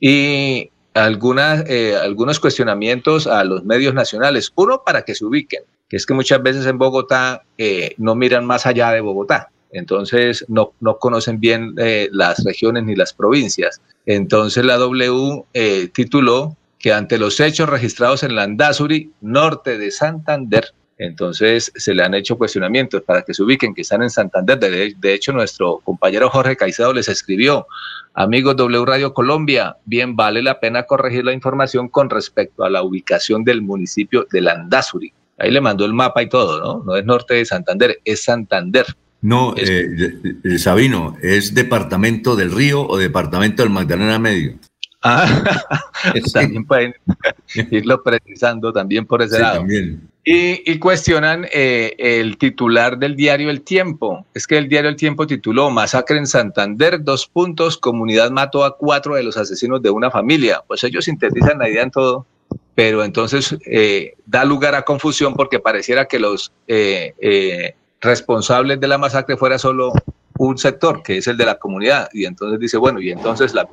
Y 0.00 0.70
algunas, 0.94 1.68
eh, 1.68 1.96
algunos 1.96 2.40
cuestionamientos 2.40 3.26
a 3.26 3.44
los 3.44 3.64
medios 3.64 3.94
nacionales. 3.94 4.52
Uno, 4.54 4.82
para 4.84 5.02
que 5.02 5.14
se 5.14 5.24
ubiquen, 5.24 5.62
es 5.96 6.06
que 6.06 6.14
muchas 6.14 6.42
veces 6.42 6.66
en 6.66 6.78
Bogotá 6.78 7.42
eh, 7.58 7.94
no 7.98 8.14
miran 8.14 8.44
más 8.44 8.66
allá 8.66 8.90
de 8.90 9.00
Bogotá. 9.00 9.50
Entonces 9.70 10.44
no, 10.48 10.72
no 10.80 10.98
conocen 10.98 11.40
bien 11.40 11.74
eh, 11.78 12.08
las 12.12 12.44
regiones 12.44 12.84
ni 12.84 12.94
las 12.94 13.12
provincias. 13.12 13.80
Entonces 14.04 14.64
la 14.64 14.76
W 14.76 15.44
tituló 15.92 16.56
que 16.78 16.92
ante 16.92 17.16
los 17.16 17.40
hechos 17.40 17.68
registrados 17.68 18.22
en 18.22 18.34
Landazuri, 18.34 19.12
norte 19.20 19.78
de 19.78 19.90
Santander, 19.90 20.74
entonces 20.98 21.72
se 21.74 21.94
le 21.94 22.04
han 22.04 22.14
hecho 22.14 22.38
cuestionamientos 22.38 23.02
para 23.02 23.22
que 23.22 23.34
se 23.34 23.42
ubiquen, 23.42 23.74
que 23.74 23.80
están 23.80 24.02
en 24.02 24.10
Santander. 24.10 24.58
De, 24.58 25.14
hecho, 25.14 25.32
nuestro 25.32 25.78
compañero 25.78 26.30
Jorge 26.30 26.56
Caicedo 26.56 26.92
les 26.92 27.08
escribió, 27.08 27.66
amigos 28.14 28.56
W 28.56 28.84
Radio 28.84 29.12
Colombia, 29.12 29.76
bien 29.84 30.14
vale 30.14 30.42
la 30.42 30.60
pena 30.60 30.84
corregir 30.84 31.24
la 31.24 31.32
información 31.32 31.88
con 31.88 32.08
respecto 32.08 32.62
a 32.62 32.70
la 32.70 32.82
ubicación 32.82 33.42
del 33.42 33.62
municipio 33.62 34.26
de 34.30 34.42
Landazuri. 34.42 35.12
Ahí 35.38 35.50
le 35.50 35.60
mandó 35.60 35.84
el 35.84 35.94
mapa 35.94 36.22
y 36.22 36.28
todo, 36.28 36.60
¿no? 36.60 36.84
No 36.84 36.96
es 36.96 37.04
norte 37.04 37.34
de 37.34 37.44
Santander, 37.44 38.00
es 38.04 38.24
Santander. 38.24 38.86
No, 39.20 39.54
eh, 39.56 40.14
eh, 40.44 40.58
Sabino, 40.58 41.16
¿es 41.22 41.54
departamento 41.54 42.34
del 42.34 42.52
Río 42.52 42.86
o 42.86 42.98
departamento 42.98 43.62
del 43.62 43.70
Magdalena 43.70 44.18
Medio? 44.18 44.58
Ah, 45.02 45.26
también 46.32 46.64
pueden 46.64 46.94
irlo 47.70 48.02
precisando 48.02 48.72
también 48.72 49.06
por 49.06 49.22
ese 49.22 49.38
lado. 49.38 49.58
También. 49.58 50.08
Y, 50.24 50.78
cuestionan 50.78 51.46
eh, 51.52 51.96
el 51.98 52.38
titular 52.38 52.96
del 52.96 53.16
diario 53.16 53.50
El 53.50 53.62
Tiempo. 53.62 54.24
Es 54.34 54.46
que 54.46 54.56
el 54.56 54.68
diario 54.68 54.88
El 54.88 54.94
Tiempo 54.94 55.26
tituló 55.26 55.68
Masacre 55.70 56.16
en 56.16 56.28
Santander, 56.28 57.02
dos 57.02 57.26
puntos, 57.26 57.76
comunidad 57.76 58.30
mató 58.30 58.64
a 58.64 58.76
cuatro 58.76 59.16
de 59.16 59.24
los 59.24 59.36
asesinos 59.36 59.82
de 59.82 59.90
una 59.90 60.12
familia. 60.12 60.62
Pues 60.64 60.84
ellos 60.84 61.06
sintetizan 61.06 61.58
la 61.58 61.68
idea 61.68 61.82
en 61.82 61.90
todo, 61.90 62.24
pero 62.74 63.04
entonces 63.04 63.56
eh, 63.66 64.14
da 64.26 64.44
lugar 64.44 64.74
a 64.74 64.82
confusión 64.82 65.34
porque 65.34 65.58
pareciera 65.58 66.06
que 66.06 66.18
los 66.18 66.52
eh, 66.66 67.74
responsables 68.00 68.80
de 68.80 68.88
la 68.88 68.98
masacre 68.98 69.36
fuera 69.36 69.58
solo 69.58 69.92
un 70.38 70.58
sector, 70.58 71.02
que 71.02 71.18
es 71.18 71.26
el 71.26 71.36
de 71.36 71.46
la 71.46 71.56
comunidad. 71.56 72.08
Y 72.12 72.24
entonces 72.24 72.58
dice, 72.58 72.76
bueno, 72.76 73.00
y 73.00 73.10
entonces 73.10 73.54
la, 73.54 73.68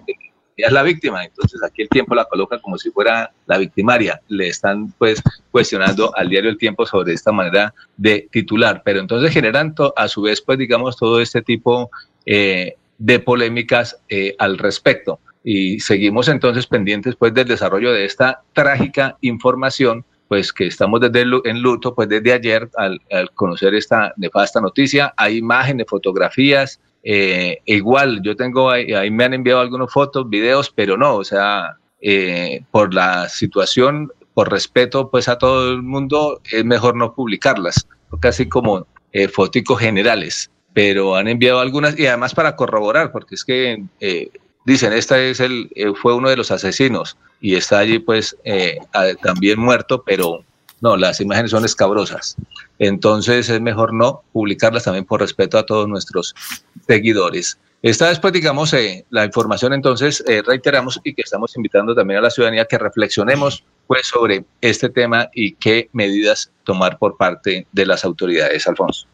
es 0.66 0.72
la 0.72 0.84
víctima, 0.84 1.24
entonces 1.24 1.62
aquí 1.64 1.82
el 1.82 1.90
tiempo 1.90 2.16
la 2.16 2.26
coloca 2.26 2.60
como 2.60 2.78
si 2.78 2.92
fuera 2.92 3.32
la 3.46 3.58
victimaria. 3.58 4.22
Le 4.28 4.48
están 4.48 4.92
pues 4.98 5.22
cuestionando 5.52 6.16
al 6.16 6.30
diario 6.30 6.50
El 6.50 6.58
Tiempo 6.58 6.86
sobre 6.86 7.14
esta 7.14 7.32
manera 7.32 7.74
de 7.98 8.28
titular, 8.32 8.82
pero 8.84 9.00
entonces 9.00 9.32
generan 9.32 9.74
a 9.96 10.08
su 10.08 10.22
vez 10.22 10.42
pues 10.42 10.58
digamos 10.58 10.98
todo 10.98 11.22
este 11.22 11.42
tipo 11.42 11.90
eh, 12.26 12.76
de 12.98 13.20
polémicas 13.20 13.98
eh, 14.10 14.36
al 14.38 14.58
respecto. 14.58 15.20
Y 15.44 15.80
seguimos 15.80 16.28
entonces 16.28 16.68
pendientes 16.68 17.16
pues 17.16 17.34
del 17.34 17.48
desarrollo 17.48 17.94
de 17.94 18.06
esta 18.06 18.44
trágica 18.54 19.18
información 19.22 20.06
pues 20.28 20.54
que 20.54 20.68
estamos 20.68 21.02
desde 21.02 21.22
en 21.46 21.62
luto, 21.62 21.96
pues 21.96 22.08
desde 22.08 22.34
ayer 22.34 22.70
al, 22.78 23.02
al 23.12 23.32
conocer 23.32 23.74
esta 23.74 24.14
nefasta 24.16 24.62
noticia. 24.62 25.12
Hay 25.18 25.38
imágenes, 25.38 25.88
fotografías, 25.90 26.80
eh, 27.04 27.60
igual, 27.66 28.22
yo 28.22 28.36
tengo 28.36 28.70
ahí, 28.70 29.10
me 29.10 29.24
han 29.24 29.34
enviado 29.34 29.62
algunas 29.62 29.92
fotos, 29.92 30.30
videos, 30.30 30.70
pero 30.70 30.98
no, 30.98 31.16
o 31.16 31.24
sea, 31.24 31.78
eh, 32.02 32.62
por 32.72 32.94
la 32.94 33.30
situación, 33.30 34.12
por 34.34 34.52
respeto 34.52 35.10
pues 35.10 35.28
a 35.28 35.38
todo 35.38 35.72
el 35.72 35.82
mundo, 35.82 36.42
es 36.52 36.64
mejor 36.66 36.96
no 36.96 37.14
publicarlas, 37.14 37.88
casi 38.20 38.48
como 38.48 38.86
eh, 39.14 39.30
generales. 39.80 40.52
pero 40.74 41.16
han 41.16 41.28
enviado 41.28 41.60
algunas 41.60 41.98
y 41.98 42.06
además 42.06 42.36
para 42.36 42.56
corroborar, 42.56 43.12
porque 43.12 43.36
es 43.36 43.44
que 43.44 43.84
eh, 44.00 44.30
dicen, 44.70 44.94
esta 44.94 45.20
es 45.20 45.40
el, 45.40 45.70
eh, 45.76 45.92
fue 45.94 46.16
uno 46.16 46.30
de 46.30 46.38
los 46.38 46.52
asesinos 46.52 47.18
y 47.42 47.56
está 47.56 47.80
allí 47.80 48.00
pues 48.00 48.38
eh, 48.44 48.78
también 49.22 49.60
muerto, 49.60 50.04
pero 50.06 50.44
no, 50.82 50.96
las 50.96 51.20
imágenes 51.20 51.52
son 51.52 51.66
escabrosas. 51.66 52.36
Entonces 52.78 53.50
es 53.50 53.62
mejor 53.62 53.94
no 53.94 54.24
publicarlas 54.32 54.86
también 54.86 55.06
por 55.06 55.20
respeto 55.20 55.58
a 55.58 55.66
todos 55.66 55.88
nuestros 55.88 56.34
seguidores. 56.88 57.58
Esta 57.82 58.10
vez, 58.10 58.20
pues, 58.20 58.34
digamos, 58.34 58.74
eh, 58.74 59.06
la 59.10 59.24
información 59.24 59.72
entonces 59.72 60.22
eh, 60.28 60.42
reiteramos 60.46 61.00
y 61.04 61.14
que 61.14 61.22
estamos 61.22 61.56
invitando 61.56 61.96
también 61.96 62.20
a 62.20 62.24
la 62.24 62.30
ciudadanía 62.30 62.66
que 62.66 62.78
reflexionemos 62.78 63.64
pues 63.88 64.08
sobre 64.08 64.44
este 64.60 64.90
tema 64.90 65.30
y 65.34 65.54
qué 65.54 65.90
medidas 65.94 66.52
tomar 66.64 66.98
por 66.98 67.16
parte 67.16 67.66
de 67.72 67.86
las 67.86 68.04
autoridades, 68.04 68.68
Alfonso. 68.68 69.08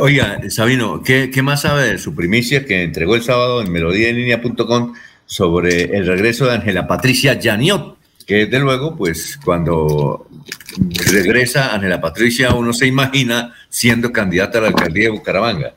Oiga, 0.00 0.38
Sabino, 0.50 1.02
¿qué, 1.02 1.30
¿qué, 1.30 1.42
más 1.42 1.62
sabe 1.62 1.92
de 1.92 1.98
su 1.98 2.14
primicia 2.14 2.64
que 2.64 2.82
entregó 2.82 3.16
el 3.16 3.22
sábado 3.22 3.62
en 3.62 3.70
melodíaenlínea.com 3.70 4.94
sobre 5.24 5.96
el 5.96 6.06
regreso 6.06 6.46
de 6.46 6.54
Ángela 6.54 6.86
Patricia 6.86 7.38
Yaniot? 7.38 7.96
Que 8.26 8.46
desde 8.46 8.58
luego, 8.58 8.96
pues 8.96 9.38
cuando 9.44 10.28
regresa 11.12 11.74
Ángela 11.74 12.00
Patricia, 12.00 12.54
uno 12.54 12.72
se 12.72 12.86
imagina 12.86 13.54
siendo 13.68 14.12
candidata 14.12 14.58
a 14.58 14.62
la 14.62 14.68
alcaldía 14.68 15.04
de 15.04 15.10
Bucaramanga. 15.10 15.74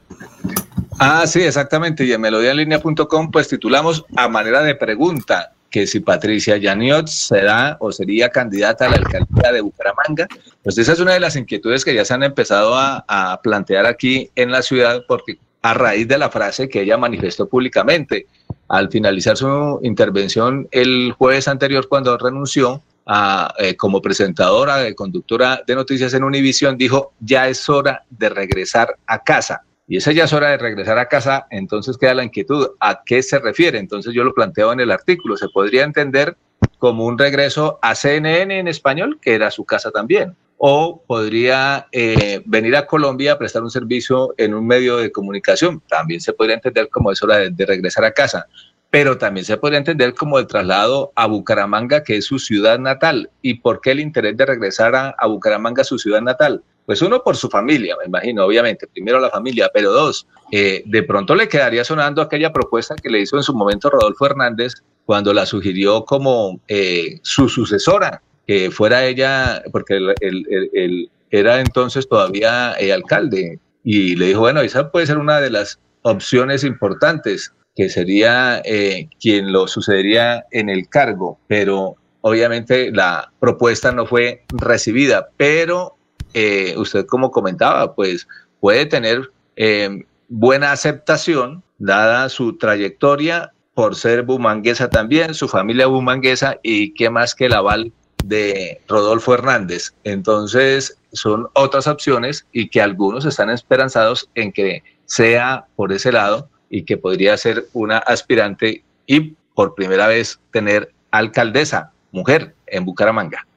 Ah, 0.97 1.26
sí, 1.27 1.41
exactamente. 1.41 2.03
Y 2.06 2.11
en 2.11 2.22
melodiaenlinea.com 2.22 3.31
pues 3.31 3.47
titulamos 3.47 4.06
a 4.15 4.27
manera 4.27 4.64
de 4.64 4.76
pregunta 4.76 5.53
que 5.69 5.87
si 5.87 5.99
Patricia 5.99 6.57
Yaniot 6.57 7.07
será 7.07 7.77
o 7.79 7.91
sería 7.91 8.29
candidata 8.29 8.85
a 8.85 8.89
la 8.89 8.97
alcaldía 8.97 9.51
de 9.51 9.61
Bucaramanga. 9.61 10.27
Pues 10.63 10.77
esa 10.77 10.93
es 10.93 10.99
una 10.99 11.13
de 11.13 11.19
las 11.19 11.35
inquietudes 11.35 11.85
que 11.85 11.93
ya 11.93 12.05
se 12.05 12.13
han 12.13 12.23
empezado 12.23 12.75
a, 12.75 13.05
a 13.07 13.41
plantear 13.41 13.85
aquí 13.85 14.29
en 14.35 14.51
la 14.51 14.61
ciudad 14.61 15.03
porque 15.07 15.37
a 15.61 15.73
raíz 15.73 16.07
de 16.07 16.17
la 16.17 16.29
frase 16.29 16.69
que 16.69 16.81
ella 16.81 16.97
manifestó 16.97 17.47
públicamente 17.47 18.27
al 18.69 18.89
finalizar 18.89 19.35
su 19.35 19.79
intervención 19.83 20.67
el 20.71 21.11
jueves 21.17 21.47
anterior 21.47 21.87
cuando 21.89 22.17
renunció 22.17 22.81
a, 23.05 23.53
eh, 23.57 23.75
como 23.75 24.01
presentadora, 24.01 24.77
de 24.77 24.93
conductora 24.93 25.63
de 25.65 25.75
noticias 25.75 26.13
en 26.13 26.23
Univisión, 26.23 26.77
dijo, 26.77 27.13
ya 27.19 27.47
es 27.47 27.67
hora 27.67 28.03
de 28.09 28.29
regresar 28.29 28.95
a 29.07 29.23
casa. 29.23 29.63
Y 29.89 29.97
esa 29.97 30.11
ya 30.11 30.25
es 30.25 30.33
hora 30.33 30.51
de 30.51 30.57
regresar 30.59 30.99
a 30.99 31.07
casa, 31.07 31.47
entonces 31.49 31.97
queda 31.97 32.13
la 32.13 32.23
inquietud, 32.23 32.67
¿a 32.79 33.01
qué 33.03 33.23
se 33.23 33.39
refiere? 33.39 33.79
Entonces 33.79 34.13
yo 34.13 34.23
lo 34.23 34.35
planteo 34.35 34.71
en 34.71 34.79
el 34.79 34.91
artículo, 34.91 35.35
se 35.35 35.49
podría 35.49 35.83
entender 35.83 36.37
como 36.77 37.05
un 37.05 37.17
regreso 37.17 37.79
a 37.81 37.95
CNN 37.95 38.59
en 38.59 38.67
español, 38.67 39.17
que 39.19 39.33
era 39.33 39.49
su 39.49 39.65
casa 39.65 39.89
también, 39.89 40.35
o 40.57 41.01
podría 41.07 41.87
eh, 41.91 42.43
venir 42.45 42.75
a 42.75 42.85
Colombia 42.85 43.33
a 43.33 43.37
prestar 43.39 43.63
un 43.63 43.71
servicio 43.71 44.35
en 44.37 44.53
un 44.53 44.67
medio 44.67 44.97
de 44.97 45.11
comunicación, 45.11 45.81
también 45.89 46.21
se 46.21 46.33
podría 46.33 46.55
entender 46.55 46.87
como 46.89 47.11
es 47.11 47.23
hora 47.23 47.49
de 47.49 47.65
regresar 47.65 48.05
a 48.05 48.11
casa 48.11 48.45
pero 48.91 49.17
también 49.17 49.45
se 49.45 49.57
podría 49.57 49.77
entender 49.77 50.15
como 50.15 50.39
el 50.39 50.47
traslado 50.47 51.11
a 51.15 51.27
Bucaramanga, 51.27 52.03
que 52.03 52.17
es 52.17 52.25
su 52.25 52.39
ciudad 52.39 52.79
natal. 52.79 53.29
¿Y 53.41 53.55
por 53.55 53.81
qué 53.81 53.91
el 53.91 53.99
interés 53.99 54.35
de 54.35 54.45
regresar 54.45 54.95
a, 54.95 55.27
Bucaramanga, 55.27 55.83
su 55.83 55.99
ciudad 55.99 56.21
natal? 56.21 56.63
Pues 56.89 57.03
uno 57.03 57.21
por 57.21 57.37
su 57.37 57.49
familia, 57.49 57.95
me 57.99 58.07
imagino, 58.07 58.43
obviamente, 58.43 58.87
primero 58.87 59.19
la 59.19 59.29
familia, 59.29 59.69
pero 59.71 59.91
dos, 59.91 60.25
eh, 60.51 60.81
de 60.87 61.03
pronto 61.03 61.35
le 61.35 61.47
quedaría 61.47 61.83
sonando 61.83 62.19
aquella 62.19 62.51
propuesta 62.51 62.95
que 62.95 63.11
le 63.11 63.19
hizo 63.19 63.37
en 63.37 63.43
su 63.43 63.53
momento 63.53 63.91
Rodolfo 63.91 64.25
Hernández 64.25 64.73
cuando 65.05 65.31
la 65.31 65.45
sugirió 65.45 66.03
como 66.03 66.59
eh, 66.67 67.19
su 67.21 67.47
sucesora, 67.47 68.23
que 68.47 68.71
fuera 68.71 69.05
ella, 69.05 69.61
porque 69.71 69.99
él, 70.19 71.11
era 71.29 71.61
entonces 71.61 72.09
todavía 72.09 72.73
eh, 72.79 72.91
alcalde, 72.91 73.59
y 73.83 74.15
le 74.15 74.25
dijo, 74.25 74.39
bueno, 74.39 74.61
esa 74.61 74.89
puede 74.89 75.05
ser 75.05 75.19
una 75.19 75.39
de 75.39 75.51
las 75.51 75.79
opciones 76.01 76.63
importantes 76.63 77.53
que 77.75 77.89
sería 77.89 78.63
eh, 78.65 79.09
quien 79.21 79.51
lo 79.51 79.67
sucedería 79.67 80.43
en 80.49 80.69
el 80.69 80.89
cargo, 80.89 81.37
pero 81.45 81.97
obviamente 82.21 82.91
la 82.91 83.31
propuesta 83.39 83.91
no 83.91 84.07
fue 84.07 84.43
recibida, 84.49 85.29
pero 85.37 85.98
eh, 86.34 86.76
usted 86.77 87.06
como 87.06 87.31
comentaba, 87.31 87.95
pues 87.95 88.27
puede 88.60 88.85
tener 88.85 89.31
eh, 89.56 90.06
buena 90.27 90.72
aceptación 90.72 91.64
dada 91.77 92.30
su 92.30 92.57
trayectoria 92.57 93.51
por 93.73 93.95
ser 93.95 94.23
bumanguesa 94.23 94.89
también, 94.89 95.34
su 95.34 95.47
familia 95.47 95.88
bumanguesa 95.88 96.60
y 96.61 96.93
qué 96.93 97.10
más 97.10 97.34
que 97.34 97.45
el 97.45 97.53
aval 97.53 97.93
de 98.23 98.81
Rodolfo 98.88 99.34
Hernández. 99.34 99.93
Entonces 100.03 100.97
son 101.14 101.47
otras 101.53 101.88
opciones 101.88 102.45
y 102.51 102.69
que 102.69 102.81
algunos 102.81 103.26
están 103.26 103.49
esperanzados 103.49 104.30
en 104.35 104.51
que 104.51 104.84
sea 105.06 105.65
por 105.76 105.93
ese 105.93 106.11
lado 106.11 106.49
y 106.69 106.84
que 106.84 106.97
podría 106.97 107.38
ser 107.38 107.68
una 107.73 107.97
aspirante 107.99 108.84
y 109.07 109.35
por 109.56 109.76
primera 109.76 110.07
vez 110.07 110.39
tener 110.51 110.91
alcaldesa, 111.11 111.91
mujer, 112.11 112.53
en 112.68 112.85
Bucaramanga. 112.85 113.47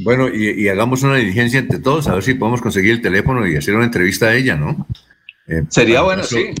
Bueno, 0.00 0.28
y, 0.28 0.68
hagamos 0.68 1.02
una 1.02 1.16
diligencia 1.16 1.60
entre 1.60 1.78
todos, 1.78 2.08
a 2.08 2.14
ver 2.14 2.22
si 2.22 2.34
podemos 2.34 2.60
conseguir 2.60 2.92
el 2.92 3.02
teléfono 3.02 3.46
y 3.46 3.56
hacer 3.56 3.74
una 3.74 3.84
entrevista 3.84 4.26
a 4.26 4.34
ella, 4.34 4.56
¿no? 4.56 4.86
Eh, 5.46 5.62
Sería 5.68 6.02
bueno, 6.02 6.22
sí. 6.22 6.54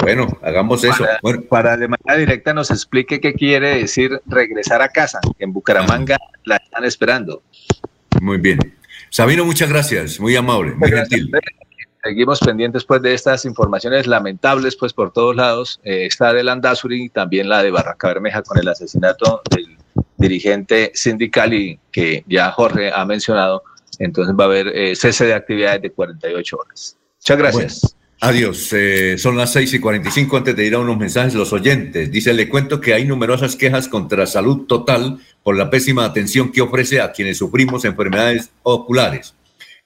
Bueno, 0.00 0.38
hagamos 0.42 0.84
eso. 0.84 1.04
Bueno. 1.22 1.42
Para 1.48 1.76
de 1.76 1.88
manera 1.88 2.16
directa 2.16 2.54
nos 2.54 2.70
explique 2.70 3.20
qué 3.20 3.34
quiere 3.34 3.78
decir 3.78 4.20
regresar 4.26 4.80
a 4.80 4.88
casa. 4.88 5.20
En 5.38 5.52
Bucaramanga 5.52 6.16
la 6.44 6.56
están 6.56 6.84
esperando. 6.84 7.42
Muy 8.20 8.38
bien. 8.38 8.58
Sabino, 9.10 9.44
muchas 9.44 9.68
gracias. 9.68 10.20
Muy 10.20 10.36
amable, 10.36 10.74
muy 10.74 10.90
gentil. 10.90 11.30
Seguimos 12.02 12.40
pendientes 12.40 12.84
pues 12.84 13.02
de 13.02 13.12
estas 13.12 13.44
informaciones 13.44 14.06
lamentables 14.06 14.74
pues 14.76 14.92
por 14.92 15.12
todos 15.12 15.36
lados. 15.36 15.80
Eh, 15.84 16.06
está 16.06 16.32
de 16.32 16.42
Landazuri 16.42 17.04
y 17.04 17.08
también 17.10 17.48
la 17.48 17.62
de 17.62 17.70
Barraca 17.70 18.08
Bermeja 18.08 18.42
con 18.42 18.58
el 18.58 18.68
asesinato 18.68 19.42
del 19.50 19.76
dirigente 20.20 20.92
sindical 20.94 21.52
y 21.54 21.80
que 21.90 22.24
ya 22.28 22.52
Jorge 22.52 22.92
ha 22.94 23.04
mencionado. 23.04 23.62
Entonces 23.98 24.34
va 24.38 24.44
a 24.44 24.46
haber 24.46 24.68
eh, 24.68 24.94
cese 24.94 25.26
de 25.26 25.34
actividades 25.34 25.82
de 25.82 25.90
48 25.90 26.56
horas. 26.56 26.96
Muchas 27.18 27.38
gracias. 27.38 27.96
adiós. 28.20 28.72
Eh, 28.72 29.16
son 29.18 29.36
las 29.36 29.52
6 29.52 29.74
y 29.74 29.80
45 29.80 30.36
antes 30.36 30.56
de 30.56 30.66
ir 30.66 30.74
a 30.74 30.78
unos 30.78 30.96
mensajes 30.96 31.34
los 31.34 31.52
oyentes. 31.52 32.10
Dice, 32.10 32.32
le 32.32 32.48
cuento 32.48 32.80
que 32.80 32.94
hay 32.94 33.04
numerosas 33.04 33.56
quejas 33.56 33.88
contra 33.88 34.26
Salud 34.26 34.66
Total 34.66 35.18
por 35.42 35.56
la 35.56 35.70
pésima 35.70 36.04
atención 36.04 36.52
que 36.52 36.60
ofrece 36.60 37.00
a 37.00 37.12
quienes 37.12 37.38
sufrimos 37.38 37.84
enfermedades 37.84 38.50
oculares. 38.62 39.34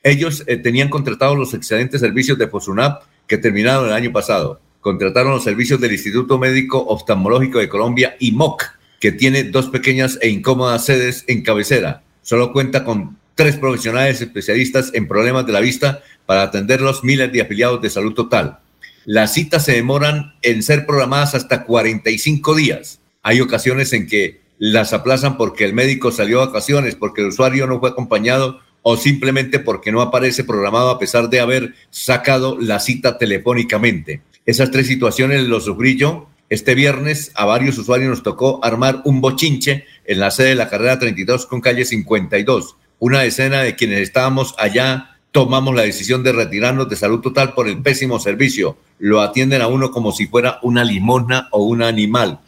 Ellos 0.03 0.45
eh, 0.47 0.59
tenían 0.59 0.91
contratado 0.91 1.35
los 1.35 1.55
excelentes 1.55 2.01
servicios 2.01 2.39
de 2.39 2.49
Fosunap 2.49 3.03
que 3.27 3.39
terminaron 3.39 3.87
el 3.87 3.93
año 3.93 4.13
pasado. 4.13 4.61
Contrataron 4.81 5.33
los 5.33 5.45
servicios 5.45 5.81
del 5.81 5.93
Instituto 5.93 6.39
Médico 6.39 6.85
Oftalmológico 6.89 7.59
de 7.59 7.71
Colombia, 7.71 8.17
IMOC, 8.19 8.65
que 9.05 9.13
tiene 9.13 9.45
dos 9.45 9.69
pequeñas 9.69 10.19
e 10.23 10.31
incómodas 10.31 10.87
sedes 10.87 11.25
en 11.27 11.43
cabecera. 11.43 12.03
Solo 12.23 12.55
cuenta 12.55 12.85
con 12.85 13.19
tres 13.35 13.59
profesionales 13.59 14.23
especialistas 14.23 14.93
en 14.95 15.07
problemas 15.07 15.45
de 15.45 15.53
la 15.53 15.61
vista 15.61 16.03
para 16.25 16.41
atender 16.41 16.81
los 16.81 17.05
miles 17.05 17.31
de 17.31 17.43
afiliados 17.43 17.83
de 17.83 17.91
salud 17.91 18.15
total. 18.15 18.61
Las 19.05 19.35
citas 19.35 19.63
se 19.63 19.73
demoran 19.73 20.33
en 20.41 20.63
ser 20.63 20.87
programadas 20.87 21.35
hasta 21.35 21.65
45 21.65 22.55
días. 22.55 23.03
Hay 23.23 23.43
ocasiones 23.43 23.93
en 23.93 24.07
que 24.07 24.41
las 24.57 24.95
aplazan 24.95 25.37
porque 25.37 25.67
el 25.67 25.75
médico 25.75 26.11
salió 26.11 26.41
a 26.41 26.47
vacaciones, 26.47 26.95
porque 26.95 27.21
el 27.21 27.27
usuario 27.27 27.67
no 27.67 27.81
fue 27.81 27.91
acompañado 27.91 28.61
o 28.81 28.97
simplemente 28.97 29.59
porque 29.59 29.93
no 29.93 30.01
aparece 30.01 30.45
programado 30.45 30.89
a 30.89 30.99
pesar 30.99 31.29
de 31.29 31.41
haber 31.41 31.75
sacado 31.91 32.57
la 32.59 32.81
cita 32.81 33.19
telefónicamente. 33.19 34.23
Esas 34.47 34.71
tres 34.71 34.87
situaciones 34.87 35.43
los 35.43 35.67
sufrí 35.67 35.95
yo. 35.99 36.31
Este 36.55 36.77
viernes 36.77 37.33
a 37.35 37.47
varios 37.47 37.77
usuarios 37.79 38.11
nos 38.11 38.23
tocó 38.23 38.65
armar 38.65 39.03
un 39.07 39.21
bochinche 39.21 39.87
en 40.05 40.21
la 40.21 40.31
sede 40.31 40.51
de 40.51 40.55
la 40.55 40.69
carrera 40.69 41.01
32 41.01 41.47
con 41.47 41.61
calle 41.61 41.85
52. 41.85 42.77
Una 43.01 43.23
decena 43.23 43.63
de 43.63 43.75
quienes 43.75 43.99
estábamos 43.99 44.55
allá 44.57 45.19
tomamos 45.33 45.75
la 45.75 45.83
decisión 45.83 46.23
de 46.23 46.31
retirarnos 46.31 46.89
de 46.89 46.95
salud 46.95 47.19
total 47.19 47.55
por 47.55 47.67
el 47.67 47.83
pésimo 47.83 48.21
servicio. 48.21 48.79
Lo 49.01 49.21
atienden 49.21 49.63
a 49.63 49.67
uno 49.67 49.91
como 49.91 50.13
si 50.13 50.29
fuera 50.29 50.61
una 50.63 50.85
limosna 50.85 51.49
o 51.51 51.65
un 51.65 51.83
animal. 51.83 52.39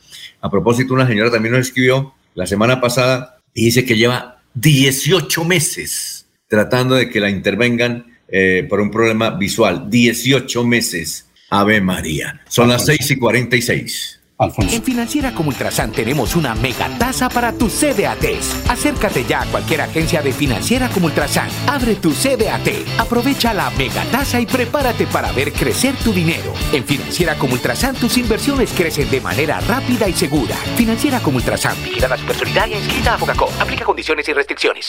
A 0.40 0.50
propósito, 0.50 0.94
una 0.94 1.08
señora 1.08 1.32
también 1.32 1.54
nos 1.56 1.66
escribió 1.66 2.14
la 2.36 2.46
semana 2.46 2.80
pasada 2.80 3.40
y 3.54 3.64
dice 3.64 3.84
que 3.84 3.96
lleva 3.96 4.40
18 4.54 5.44
meses 5.44 6.28
tratando 6.46 6.94
de 6.94 7.10
que 7.10 7.18
la 7.18 7.28
intervengan 7.28 8.06
eh, 8.28 8.64
por 8.68 8.78
un 8.78 8.92
problema 8.92 9.30
visual. 9.30 9.90
18 9.90 10.62
meses. 10.62 11.25
Ave 11.50 11.80
María. 11.80 12.40
Son 12.48 12.68
las 12.68 12.86
6 12.86 13.10
y 13.12 13.16
46. 13.16 14.20
En 14.38 14.82
Financiera 14.82 15.32
como 15.32 15.48
Ultrasan 15.48 15.92
tenemos 15.92 16.36
una 16.36 16.54
mega 16.54 16.90
tasa 16.98 17.30
para 17.30 17.52
tus 17.52 17.72
CDATs. 17.72 18.68
Acércate 18.68 19.24
ya 19.24 19.40
a 19.40 19.46
cualquier 19.46 19.80
agencia 19.80 20.20
de 20.20 20.30
Financiera 20.30 20.90
como 20.90 21.06
Ultrasan. 21.06 21.48
Abre 21.66 21.94
tu 21.94 22.12
CDAT, 22.12 22.68
aprovecha 22.98 23.54
la 23.54 23.70
mega 23.70 24.04
tasa 24.12 24.38
y 24.38 24.44
prepárate 24.44 25.06
para 25.06 25.32
ver 25.32 25.54
crecer 25.54 25.94
tu 26.04 26.12
dinero. 26.12 26.52
En 26.72 26.84
Financiera 26.84 27.36
como 27.36 27.54
Ultrasan 27.54 27.94
tus 27.94 28.18
inversiones 28.18 28.72
crecen 28.76 29.10
de 29.10 29.22
manera 29.22 29.58
rápida 29.60 30.06
y 30.06 30.12
segura. 30.12 30.54
Financiera 30.76 31.20
como 31.20 31.38
Ultrasan, 31.38 31.74
vigila 31.82 32.08
la 32.08 32.18
supersolidaria 32.18 32.76
inscrita 32.76 33.14
a 33.14 33.18
Fogacop. 33.18 33.50
Aplica 33.58 33.86
condiciones 33.86 34.28
y 34.28 34.34
restricciones. 34.34 34.88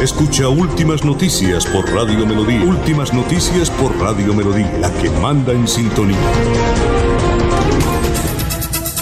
Escucha 0.00 0.48
Últimas 0.48 1.04
Noticias 1.04 1.66
por 1.66 1.92
Radio 1.92 2.24
Melodía. 2.26 2.62
Últimas 2.62 3.12
Noticias 3.12 3.70
por 3.70 3.96
Radio 3.98 4.34
Melodía, 4.34 4.70
la 4.80 4.92
que 5.00 5.10
manda 5.10 5.52
en 5.52 5.66
sintonía. 5.66 6.18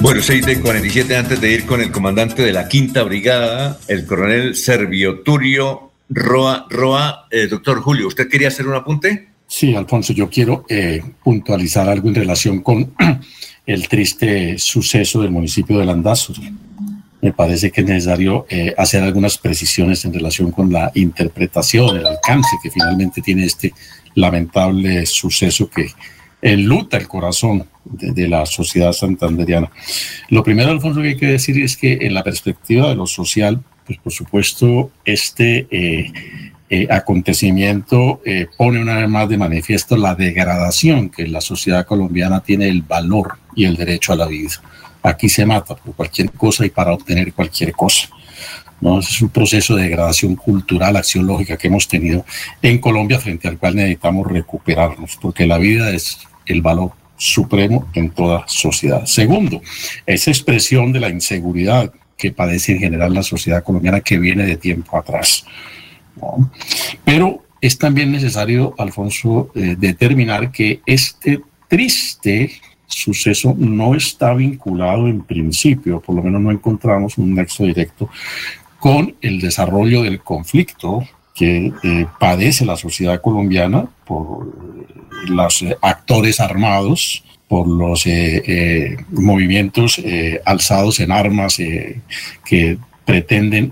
Bueno, 0.03 0.21
6 0.21 0.47
de 0.47 0.61
47 0.61 1.17
antes 1.17 1.41
de 1.41 1.53
ir 1.53 1.65
con 1.65 1.81
el 1.81 1.93
comandante 1.93 2.43
de 2.43 2.53
la 2.53 2.67
quinta 2.67 3.05
brigada, 3.05 3.79
el 3.87 4.05
coronel 4.05 4.57
Servio 4.57 5.21
Turio 5.21 5.93
Roa. 6.11 6.67
Roa, 6.69 7.29
eh, 7.31 7.47
doctor 7.47 7.81
Julio, 7.81 8.09
¿usted 8.09 8.29
quería 8.29 8.49
hacer 8.49 8.67
un 8.67 8.75
apunte? 8.75 9.29
Sí, 9.47 9.77
Alfonso, 9.77 10.13
yo 10.13 10.29
quiero 10.29 10.65
eh, 10.69 11.01
puntualizar 11.23 11.89
algo 11.89 12.09
en 12.09 12.17
relación 12.17 12.63
con 12.63 12.93
el 13.67 13.87
triste 13.87 14.59
suceso 14.59 15.23
del 15.23 15.31
municipio 15.31 15.79
de 15.79 15.85
Landazuri. 15.85 16.53
Me 17.21 17.33
parece 17.33 17.71
que 17.71 17.83
es 17.83 17.87
necesario 17.87 18.45
eh, 18.51 18.75
hacer 18.77 19.05
algunas 19.05 19.39
precisiones 19.39 20.05
en 20.05 20.15
relación 20.15 20.51
con 20.51 20.73
la 20.73 20.91
interpretación, 20.97 21.97
el 21.97 22.07
alcance 22.07 22.57
que 22.61 22.73
finalmente 22.73 23.23
tiene 23.23 23.45
este 23.45 23.73
lamentable 24.17 25.07
suceso 25.07 25.71
que 25.71 25.93
enluta 26.43 26.97
el 26.97 27.09
corazón 27.09 27.65
de, 27.85 28.29
la 28.29 28.45
sociedad 28.47 28.93
santanderiana. 28.93 29.71
Lo 30.29 30.43
primero, 30.43 30.71
Alfonso, 30.71 31.01
que 31.01 31.09
hay 31.09 31.17
que 31.17 31.27
decir 31.27 31.63
es 31.63 31.77
que 31.77 31.99
en 32.03 32.15
la 32.15 32.25
perspectiva 32.25 32.89
de 32.89 32.97
lo 32.97 33.07
social, 33.07 33.63
pues 33.87 33.99
por 33.99 34.13
supuesto, 34.13 34.91
este 35.05 35.67
eh, 35.71 36.13
eh, 36.69 36.87
acontecimiento 36.91 38.21
eh, 38.25 38.47
pone 38.57 38.81
una 38.81 38.97
vez 38.97 39.09
más 39.09 39.29
de 39.29 39.39
manifiesto 39.39 39.97
la 39.97 40.15
degradación 40.15 41.11
que 41.11 41.27
la 41.29 41.41
sociedad 41.41 41.87
colombiana 41.87 42.41
tiene 42.41 42.69
el 42.69 42.83
valor 42.83 43.39
y 43.55 43.65
el 43.65 43.77
derecho 43.77 44.13
a 44.13 44.17
la 44.17 44.27
vida. 44.27 44.51
Aquí 45.03 45.29
se 45.29 45.47
mata 45.47 45.75
por 45.75 45.95
cualquier 45.95 46.31
cosa 46.33 46.65
y 46.65 46.71
para 46.71 46.93
obtener 46.93 47.33
cualquier 47.33 47.73
cosa. 47.73 48.09
¿no? 48.81 49.01
Es 49.01 49.21
un 49.21 49.29
proceso 49.29 49.77
de 49.77 49.85
degradación 49.85 50.37
cultural, 50.37 50.97
axiológica 50.97 51.57
que 51.57 51.69
hemos 51.69 51.87
tenido 51.89 52.25
en 52.61 52.79
Colombia 52.79 53.19
frente 53.19 53.49
al 53.49 53.59
cual 53.59 53.77
necesitamos 53.77 54.27
recuperarnos, 54.27 55.19
porque 55.21 55.47
la 55.47 55.59
vida 55.59 55.91
es 55.91 56.19
el 56.47 56.63
valor 56.63 56.93
supremo 57.17 57.89
en 57.95 58.11
toda 58.11 58.45
sociedad. 58.49 59.07
Segundo, 59.07 59.61
esa 60.07 60.31
expresión 60.31 60.93
de 60.93 61.01
la 61.01 61.09
inseguridad 61.09 61.93
que 62.17 62.33
padece 62.33 62.73
en 62.73 62.81
general 62.81 63.15
la 63.15 63.23
sociedad 63.23 63.63
colombiana 63.63 64.01
que 64.01 64.19
viene 64.19 64.45
de 64.45 64.57
tiempo 64.57 64.97
atrás. 64.97 65.45
Pero 67.05 67.45
es 67.61 67.79
también 67.79 68.11
necesario, 68.13 68.75
Alfonso, 68.79 69.51
eh, 69.55 69.77
determinar 69.79 70.51
que 70.51 70.81
este 70.85 71.41
triste 71.69 72.51
suceso 72.87 73.55
no 73.57 73.95
está 73.95 74.35
vinculado 74.35 75.09
en 75.09 75.23
principio, 75.23 76.01
por 76.01 76.15
lo 76.15 76.23
menos 76.23 76.41
no 76.41 76.51
encontramos 76.51 77.19
un 77.19 77.35
nexo 77.35 77.65
directo 77.65 78.11
con 78.79 79.15
el 79.21 79.41
desarrollo 79.41 80.03
del 80.03 80.21
conflicto 80.21 81.05
que 81.35 81.73
eh, 81.83 82.07
padece 82.19 82.65
la 82.65 82.77
sociedad 82.77 83.21
colombiana 83.21 83.87
por 84.05 84.53
los 85.29 85.63
eh, 85.63 85.77
actores 85.81 86.41
armados, 86.41 87.25
por 87.49 87.69
los 87.69 88.07
eh, 88.07 88.97
movimientos 89.11 90.01
alzados 90.47 91.01
en 91.01 91.13
armas 91.13 91.59
que 91.59 92.79
pretenden 93.05 93.71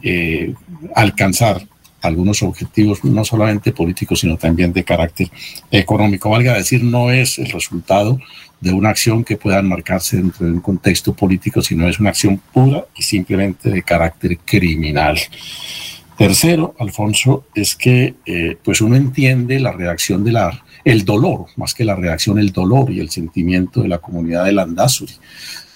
alcanzar 0.94 1.62
algunos 2.02 2.42
objetivos, 2.42 3.02
no 3.04 3.24
solamente 3.24 3.72
políticos, 3.72 4.20
sino 4.20 4.36
también 4.36 4.74
de 4.74 4.84
carácter 4.84 5.28
económico. 5.70 6.28
Valga 6.28 6.54
decir, 6.54 6.84
no 6.84 7.10
es 7.10 7.38
el 7.38 7.50
resultado 7.50 8.18
de 8.60 8.72
una 8.72 8.90
acción 8.90 9.24
que 9.24 9.36
pueda 9.36 9.62
marcarse 9.62 10.18
dentro 10.18 10.46
de 10.46 10.52
un 10.52 10.60
contexto 10.60 11.14
político, 11.14 11.62
sino 11.62 11.88
es 11.88 11.98
una 11.98 12.10
acción 12.10 12.40
pura 12.52 12.84
y 12.96 13.02
simplemente 13.02 13.70
de 13.70 13.82
carácter 13.82 14.38
criminal. 14.44 15.18
Tercero, 16.20 16.74
Alfonso, 16.78 17.46
es 17.54 17.74
que 17.74 18.14
eh, 18.26 18.58
pues 18.62 18.82
uno 18.82 18.94
entiende 18.94 19.58
la 19.58 19.72
reacción 19.72 20.22
de 20.22 20.38
el 20.84 21.06
dolor, 21.06 21.46
más 21.56 21.72
que 21.72 21.82
la 21.82 21.96
reacción, 21.96 22.38
el 22.38 22.52
dolor 22.52 22.90
y 22.90 23.00
el 23.00 23.08
sentimiento 23.08 23.80
de 23.80 23.88
la 23.88 23.96
comunidad 23.96 24.44
de 24.44 24.52
Landazuri. 24.52 25.14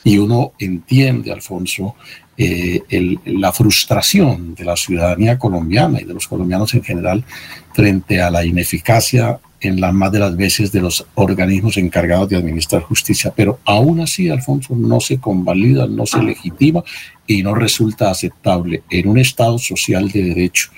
Y 0.05 0.19
uno 0.19 0.53
entiende, 0.59 1.33
Alfonso, 1.33 1.97
eh, 2.37 2.83
la 3.25 3.55
frustración 3.55 4.55
de 4.55 4.67
la 4.67 4.77
ciudadanía 4.77 5.39
colombiana 5.39 6.03
y 6.03 6.05
de 6.05 6.13
los 6.13 6.29
colombianos 6.29 6.75
en 6.75 6.85
general 6.85 7.25
frente 7.73 8.21
a 8.21 8.31
la 8.31 8.45
ineficacia 8.45 9.39
en 9.65 9.81
la 9.81 9.93
más 9.93 10.13
de 10.13 10.19
las 10.19 10.37
veces 10.37 10.71
de 10.73 10.81
los 10.81 11.07
organismos 11.15 11.77
encargados 11.79 12.29
de 12.29 12.37
administrar 12.37 12.83
justicia, 12.83 13.33
pero 13.35 13.59
aún 13.65 14.01
así, 14.01 14.29
Alfonso, 14.29 14.75
no 14.77 15.01
se 15.01 15.19
convalida, 15.19 15.87
no 15.87 16.05
se 16.05 16.23
legitima 16.23 16.85
y 17.27 17.43
no 17.43 17.55
resulta 17.55 18.11
aceptable 18.11 18.83
en 18.91 19.09
un 19.09 19.19
Estado 19.19 19.59
social 19.59 20.11
de 20.11 20.23
derecho, 20.23 20.71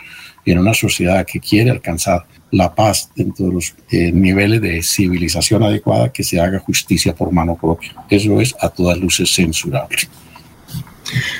en 0.44 0.58
una 0.58 0.72
sociedad 0.72 1.26
que 1.26 1.40
quiere 1.40 1.70
alcanzar 1.70 2.26
la 2.52 2.72
paz 2.74 3.10
dentro 3.16 3.46
de 3.46 3.52
los 3.52 3.74
eh, 3.90 4.12
niveles 4.12 4.60
de 4.60 4.82
civilización 4.82 5.64
adecuada, 5.64 6.12
que 6.12 6.22
se 6.22 6.40
haga 6.40 6.60
justicia 6.60 7.14
por 7.14 7.32
mano 7.32 7.56
propia. 7.56 7.92
Eso 8.08 8.40
es 8.40 8.54
a 8.60 8.68
todas 8.68 8.98
luces 8.98 9.28
censurable. 9.34 9.98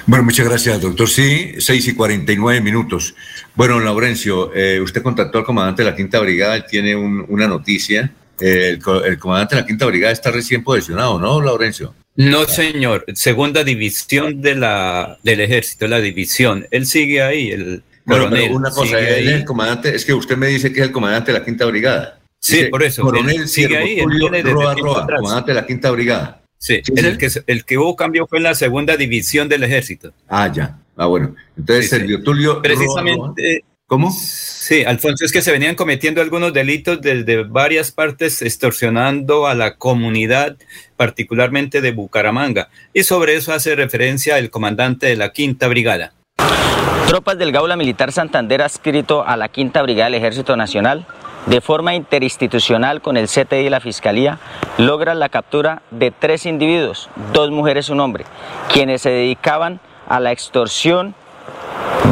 Bueno, 0.06 0.24
muchas 0.24 0.46
gracias, 0.46 0.80
doctor. 0.80 1.08
Sí, 1.08 1.54
6 1.58 1.88
y 1.88 1.94
49 1.94 2.60
minutos. 2.60 3.14
Bueno, 3.54 3.80
Laurencio, 3.80 4.52
eh, 4.54 4.80
usted 4.80 5.02
contactó 5.02 5.38
al 5.38 5.44
comandante 5.44 5.82
de 5.82 5.90
la 5.90 5.96
Quinta 5.96 6.20
Brigada, 6.20 6.56
él 6.56 6.64
tiene 6.68 6.94
una 6.96 7.46
noticia. 7.46 8.12
el, 8.38 8.78
comandante 9.18 9.56
de 9.56 9.62
la 9.62 9.66
Quinta 9.66 9.86
Brigada 9.86 10.12
está 10.12 10.30
recién 10.30 10.62
posicionado, 10.62 11.18
¿no, 11.18 11.40
Laurencio? 11.40 11.94
No, 12.16 12.44
señor. 12.46 13.04
Segunda 13.14 13.64
división 13.64 14.40
de 14.40 14.54
la, 14.54 15.18
del 15.22 15.40
ejército, 15.40 15.86
la 15.86 16.00
división. 16.00 16.66
Él 16.70 16.86
sigue 16.86 17.22
ahí, 17.22 17.50
el 17.50 17.82
bueno, 18.06 18.28
pero 18.30 18.54
una 18.54 18.70
cosa, 18.70 19.00
él 19.00 19.28
es 19.28 19.34
el 19.34 19.44
comandante, 19.44 19.94
es 19.94 20.04
que 20.04 20.14
usted 20.14 20.36
me 20.36 20.46
dice 20.46 20.72
que 20.72 20.78
es 20.78 20.86
el 20.86 20.92
comandante 20.92 21.32
de 21.32 21.40
la 21.40 21.44
Quinta 21.44 21.66
Brigada. 21.66 22.20
Sí, 22.38 22.66
por 22.66 22.84
eso. 22.84 23.02
Coronel 23.02 23.48
sigue 23.48 23.76
ahí, 23.76 24.00
Roa, 24.44 24.74
Roa, 24.74 25.06
comandante 25.06 25.50
de 25.50 25.60
la 25.60 25.66
Quinta 25.66 25.90
Brigada. 25.90 26.42
Sí, 26.58 26.80
el, 26.96 27.18
que, 27.18 27.28
el 27.46 27.64
que 27.64 27.78
hubo 27.78 27.96
cambio 27.96 28.26
fue 28.26 28.38
en 28.38 28.44
la 28.44 28.54
segunda 28.54 28.96
división 28.96 29.48
del 29.48 29.62
ejército. 29.62 30.12
Ah, 30.28 30.50
ya. 30.52 30.78
Ah, 30.96 31.06
bueno. 31.06 31.34
Entonces, 31.56 31.90
Sergio 31.90 32.22
Tulio. 32.22 32.62
Precisamente. 32.62 33.64
¿Cómo? 33.86 34.10
Sí, 34.10 34.82
Alfonso, 34.84 35.24
es 35.24 35.30
que 35.30 35.42
se 35.42 35.52
venían 35.52 35.76
cometiendo 35.76 36.20
algunos 36.20 36.52
delitos 36.52 37.00
desde 37.00 37.44
varias 37.44 37.92
partes, 37.92 38.42
extorsionando 38.42 39.46
a 39.46 39.54
la 39.54 39.76
comunidad, 39.76 40.56
particularmente 40.96 41.80
de 41.80 41.92
Bucaramanga. 41.92 42.68
Y 42.92 43.04
sobre 43.04 43.36
eso 43.36 43.52
hace 43.52 43.76
referencia 43.76 44.38
el 44.38 44.50
comandante 44.50 45.06
de 45.06 45.14
la 45.14 45.30
Quinta 45.30 45.68
Brigada. 45.68 46.14
Tropas 47.06 47.38
del 47.38 47.52
Gaula 47.52 47.76
Militar 47.76 48.10
Santander 48.10 48.62
adscrito 48.62 49.24
a 49.24 49.36
la 49.36 49.48
Quinta 49.48 49.80
Brigada 49.82 50.10
del 50.10 50.16
Ejército 50.16 50.56
Nacional 50.56 51.06
de 51.46 51.60
forma 51.60 51.94
interinstitucional 51.94 53.00
con 53.00 53.16
el 53.16 53.28
CTI 53.28 53.66
y 53.66 53.70
la 53.70 53.80
Fiscalía, 53.80 54.38
logra 54.78 55.14
la 55.14 55.28
captura 55.28 55.82
de 55.90 56.10
tres 56.10 56.44
individuos, 56.44 57.08
dos 57.32 57.50
mujeres 57.50 57.88
y 57.88 57.92
un 57.92 58.00
hombre, 58.00 58.24
quienes 58.72 59.02
se 59.02 59.10
dedicaban 59.10 59.80
a 60.08 60.20
la 60.20 60.32
extorsión 60.32 61.14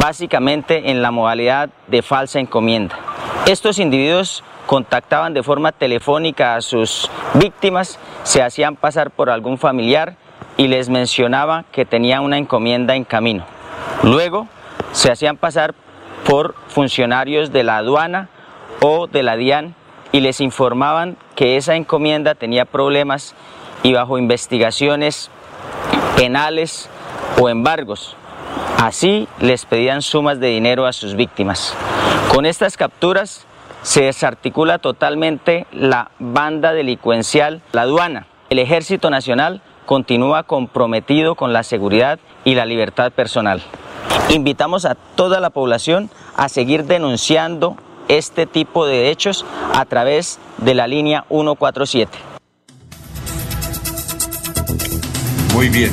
básicamente 0.01 0.91
en 0.91 1.01
la 1.01 1.11
modalidad 1.11 1.69
de 1.87 2.01
falsa 2.01 2.39
encomienda. 2.39 2.97
Estos 3.45 3.79
individuos 3.79 4.43
contactaban 4.65 5.33
de 5.33 5.43
forma 5.43 5.71
telefónica 5.71 6.55
a 6.55 6.61
sus 6.61 7.09
víctimas, 7.35 7.99
se 8.23 8.41
hacían 8.41 8.75
pasar 8.75 9.11
por 9.11 9.29
algún 9.29 9.57
familiar 9.57 10.15
y 10.57 10.67
les 10.67 10.89
mencionaba 10.89 11.65
que 11.71 11.85
tenía 11.85 12.21
una 12.21 12.37
encomienda 12.37 12.95
en 12.95 13.03
camino. 13.03 13.45
Luego 14.03 14.47
se 14.91 15.11
hacían 15.11 15.37
pasar 15.37 15.75
por 16.25 16.55
funcionarios 16.69 17.51
de 17.51 17.63
la 17.63 17.77
aduana 17.77 18.29
o 18.81 19.07
de 19.07 19.23
la 19.23 19.35
DIAN 19.35 19.75
y 20.11 20.21
les 20.21 20.41
informaban 20.41 21.17
que 21.35 21.57
esa 21.57 21.75
encomienda 21.75 22.35
tenía 22.35 22.65
problemas 22.65 23.35
y 23.83 23.93
bajo 23.93 24.17
investigaciones 24.17 25.29
penales 26.15 26.89
o 27.39 27.49
embargos. 27.49 28.15
Así 28.77 29.27
les 29.39 29.65
pedían 29.65 30.01
sumas 30.01 30.39
de 30.39 30.47
dinero 30.47 30.85
a 30.85 30.93
sus 30.93 31.15
víctimas. 31.15 31.75
Con 32.33 32.45
estas 32.45 32.77
capturas 32.77 33.45
se 33.81 34.03
desarticula 34.03 34.79
totalmente 34.79 35.67
la 35.71 36.11
banda 36.19 36.73
delincuencial, 36.73 37.61
la 37.71 37.81
aduana. 37.81 38.27
El 38.49 38.59
Ejército 38.59 39.09
Nacional 39.09 39.61
continúa 39.85 40.43
comprometido 40.43 41.35
con 41.35 41.53
la 41.53 41.63
seguridad 41.63 42.19
y 42.43 42.55
la 42.55 42.65
libertad 42.65 43.11
personal. 43.11 43.61
Invitamos 44.29 44.85
a 44.85 44.95
toda 44.95 45.39
la 45.39 45.51
población 45.51 46.09
a 46.35 46.49
seguir 46.49 46.85
denunciando 46.85 47.77
este 48.07 48.45
tipo 48.45 48.85
de 48.85 49.09
hechos 49.09 49.45
a 49.73 49.85
través 49.85 50.39
de 50.57 50.73
la 50.73 50.87
línea 50.87 51.25
147. 51.29 52.17
Muy 55.53 55.69
bien, 55.69 55.91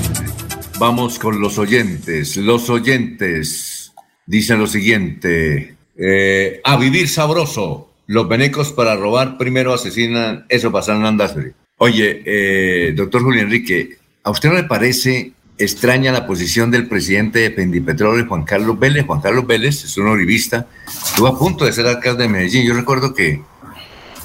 vamos 0.79 1.19
con 1.19 1.41
los 1.41 1.59
oyentes. 1.59 2.37
Los 2.37 2.69
oyentes 2.69 3.93
dicen 4.27 4.59
lo 4.59 4.67
siguiente, 4.67 5.77
eh, 5.97 6.61
a 6.65 6.77
vivir 6.77 7.09
sabroso, 7.09 7.91
los 8.07 8.29
venecos 8.29 8.73
para 8.73 8.97
robar 8.97 9.39
primero 9.39 9.73
asesinan, 9.73 10.47
eso 10.49 10.73
pasa 10.73 10.97
en 10.97 11.05
Andazuri. 11.05 11.53
Oye, 11.79 12.23
eh, 12.25 12.93
doctor 12.93 13.23
Julio 13.23 13.43
Enrique, 13.43 13.99
¿a 14.25 14.31
usted 14.31 14.53
le 14.53 14.65
parece 14.65 15.33
extraña 15.63 16.13
la 16.13 16.27
posición 16.27 16.71
del 16.71 16.89
presidente 16.89 17.39
de 17.41 17.51
Pendipetróleo, 17.51 18.27
Juan 18.27 18.45
Carlos 18.45 18.79
Vélez. 18.79 19.07
Juan 19.07 19.21
Carlos 19.21 19.47
Vélez 19.47 19.85
es 19.85 19.97
un 19.97 20.09
oribista, 20.09 20.67
estuvo 20.87 21.27
a 21.27 21.39
punto 21.39 21.65
de 21.65 21.73
ser 21.73 21.87
alcalde 21.87 22.25
de 22.25 22.29
Medellín. 22.29 22.67
Yo 22.67 22.75
recuerdo 22.75 23.15
que 23.15 23.43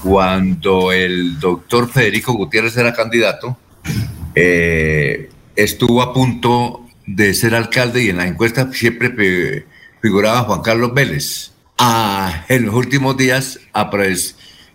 cuando 0.03 0.91
el 0.91 1.39
doctor 1.39 1.89
Federico 1.89 2.33
Gutiérrez 2.33 2.77
era 2.77 2.93
candidato, 2.93 3.57
eh, 4.35 5.29
estuvo 5.55 6.01
a 6.01 6.13
punto 6.13 6.85
de 7.05 7.33
ser 7.33 7.55
alcalde 7.55 8.03
y 8.03 8.09
en 8.09 8.17
la 8.17 8.27
encuesta 8.27 8.71
siempre 8.71 9.65
figuraba 10.01 10.43
Juan 10.43 10.61
Carlos 10.61 10.93
Vélez. 10.93 11.51
Ah, 11.77 12.45
en 12.49 12.65
los 12.65 12.75
últimos 12.75 13.17
días 13.17 13.59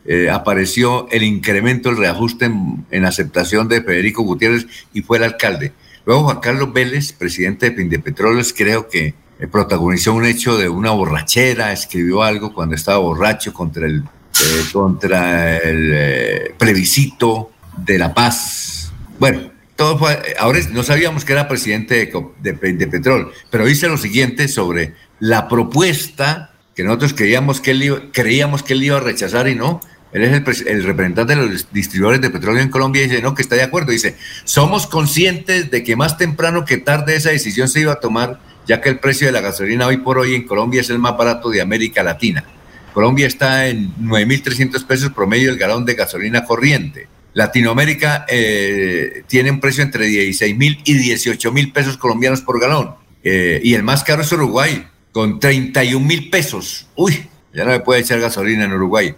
eh, 0.04 0.30
apareció 0.30 1.08
el 1.10 1.22
incremento, 1.22 1.90
el 1.90 1.96
reajuste 1.96 2.46
en, 2.90 3.04
aceptación 3.04 3.68
de 3.68 3.82
Federico 3.82 4.22
Gutiérrez 4.22 4.66
y 4.92 5.02
fue 5.02 5.18
el 5.18 5.24
alcalde. 5.24 5.72
Luego 6.04 6.24
Juan 6.24 6.40
Carlos 6.40 6.72
Vélez, 6.72 7.12
presidente 7.12 7.70
de 7.70 7.72
Pindepetróleos, 7.72 8.52
creo 8.52 8.88
que 8.88 9.14
eh, 9.38 9.46
protagonizó 9.46 10.14
un 10.14 10.24
hecho 10.24 10.56
de 10.56 10.68
una 10.68 10.90
borrachera, 10.90 11.72
escribió 11.72 12.22
algo 12.22 12.52
cuando 12.52 12.74
estaba 12.74 12.98
borracho 12.98 13.52
contra 13.52 13.86
el, 13.86 14.02
eh, 14.02 14.64
contra 14.72 15.56
el 15.58 16.54
plebiscito 16.58 17.50
de 17.76 17.98
la 17.98 18.12
paz. 18.12 18.92
Bueno, 19.18 19.50
todo 19.76 19.98
fue, 19.98 20.34
ahora 20.38 20.58
no 20.70 20.82
sabíamos 20.82 21.24
que 21.24 21.32
era 21.32 21.48
presidente 21.48 22.12
de, 22.40 22.52
de, 22.52 23.30
pero 23.50 23.64
dice 23.64 23.88
lo 23.88 23.96
siguiente 23.96 24.48
sobre 24.48 24.94
la 25.18 25.48
propuesta 25.48 26.52
que 26.74 26.84
nosotros 26.84 27.14
creíamos 27.14 27.60
que 27.60 27.72
él 27.72 28.10
creíamos 28.12 28.62
que 28.62 28.72
él 28.72 28.82
iba 28.82 28.96
a 28.96 29.00
rechazar 29.00 29.48
y 29.48 29.54
no. 29.54 29.80
Él 30.12 30.22
es 30.24 30.60
el, 30.66 30.84
representante 30.84 31.34
de 31.34 31.46
los 31.46 31.72
distribuidores 31.72 32.20
de 32.20 32.30
petróleo 32.30 32.62
en 32.62 32.68
Colombia 32.68 33.02
y 33.02 33.08
dice, 33.08 33.22
no, 33.22 33.34
que 33.34 33.42
está 33.42 33.56
de 33.56 33.62
acuerdo. 33.62 33.92
Dice, 33.92 34.16
somos 34.44 34.86
conscientes 34.86 35.70
de 35.70 35.82
que 35.82 35.96
más 35.96 36.18
temprano 36.18 36.64
que 36.64 36.76
tarde 36.76 37.16
esa 37.16 37.30
decisión 37.30 37.68
se 37.68 37.80
iba 37.80 37.92
a 37.92 38.00
tomar, 38.00 38.40
ya 38.66 38.80
que 38.80 38.90
el 38.90 38.98
precio 38.98 39.26
de 39.26 39.32
la 39.32 39.40
gasolina 39.40 39.86
hoy 39.86 39.98
por 39.98 40.18
hoy 40.18 40.34
en 40.34 40.46
Colombia 40.46 40.82
es 40.82 40.90
el 40.90 40.98
más 40.98 41.16
barato 41.16 41.48
de 41.48 41.62
América 41.62 42.02
Latina. 42.02 42.44
Colombia 42.92 43.26
está 43.26 43.68
en 43.68 43.94
9.300 43.96 44.84
pesos 44.86 45.12
promedio 45.12 45.50
el 45.50 45.58
galón 45.58 45.86
de 45.86 45.94
gasolina 45.94 46.44
corriente. 46.44 47.08
Latinoamérica 47.34 48.26
eh, 48.28 49.22
tiene 49.26 49.50
un 49.50 49.60
precio 49.60 49.82
entre 49.82 50.06
16 50.06 50.56
mil 50.56 50.78
y 50.84 50.94
18 50.94 51.52
mil 51.52 51.72
pesos 51.72 51.96
colombianos 51.96 52.42
por 52.42 52.60
galón. 52.60 52.94
Eh, 53.24 53.60
y 53.64 53.74
el 53.74 53.82
más 53.82 54.04
caro 54.04 54.20
es 54.20 54.32
Uruguay, 54.32 54.86
con 55.12 55.40
31 55.40 56.04
mil 56.04 56.28
pesos. 56.28 56.88
Uy, 56.94 57.26
ya 57.54 57.64
no 57.64 57.70
me 57.70 57.80
puede 57.80 58.00
echar 58.00 58.20
gasolina 58.20 58.64
en 58.64 58.72
Uruguay. 58.72 59.14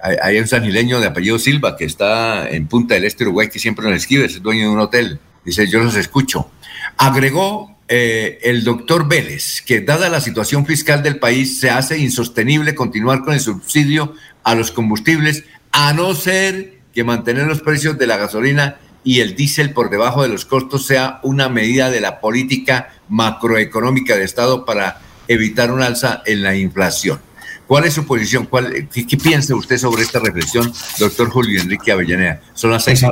Hay, 0.00 0.38
un 0.38 0.46
sanileño 0.46 1.00
de 1.00 1.06
apellido 1.06 1.38
Silva 1.38 1.76
que 1.76 1.84
está 1.84 2.48
en 2.48 2.66
Punta 2.66 2.94
del 2.94 3.04
Este, 3.04 3.24
Uruguay, 3.24 3.48
que 3.48 3.58
siempre 3.58 3.86
nos 3.86 3.96
escribe, 3.96 4.26
es 4.26 4.42
dueño 4.42 4.62
de 4.62 4.68
un 4.68 4.78
hotel. 4.78 5.18
Dice, 5.44 5.66
yo 5.68 5.80
los 5.80 5.96
escucho. 5.96 6.50
Agregó 6.98 7.76
eh, 7.88 8.38
el 8.42 8.64
doctor 8.64 9.08
Vélez 9.08 9.62
que 9.62 9.80
dada 9.80 10.08
la 10.08 10.20
situación 10.20 10.66
fiscal 10.66 11.02
del 11.02 11.18
país 11.18 11.60
se 11.60 11.70
hace 11.70 11.98
insostenible 11.98 12.74
continuar 12.74 13.22
con 13.22 13.32
el 13.34 13.40
subsidio 13.40 14.14
a 14.42 14.54
los 14.54 14.72
combustibles 14.72 15.44
a 15.72 15.92
no 15.92 16.14
ser 16.14 16.78
que 16.92 17.04
mantener 17.04 17.46
los 17.46 17.62
precios 17.62 17.96
de 17.96 18.06
la 18.06 18.16
gasolina 18.16 18.78
y 19.04 19.20
el 19.20 19.36
diésel 19.36 19.72
por 19.72 19.88
debajo 19.88 20.22
de 20.22 20.28
los 20.28 20.44
costos 20.44 20.86
sea 20.86 21.20
una 21.22 21.48
medida 21.48 21.90
de 21.90 22.00
la 22.00 22.18
política 22.20 22.88
macroeconómica 23.08 24.16
de 24.16 24.24
Estado 24.24 24.64
para 24.64 25.00
evitar 25.28 25.70
un 25.70 25.80
alza 25.80 26.22
en 26.26 26.42
la 26.42 26.56
inflación. 26.56 27.20
¿Cuál 27.66 27.84
es 27.84 27.94
su 27.94 28.06
posición? 28.06 28.46
¿Cuál, 28.46 28.88
qué, 28.88 29.16
piensa 29.16 29.54
usted 29.54 29.78
sobre 29.78 30.02
esta 30.02 30.20
reflexión, 30.20 30.72
doctor 30.98 31.30
Julio 31.30 31.60
Enrique 31.60 31.90
Avellaneda? 31.90 32.40
Son 32.54 32.70
las 32.70 32.84
seis. 32.84 33.04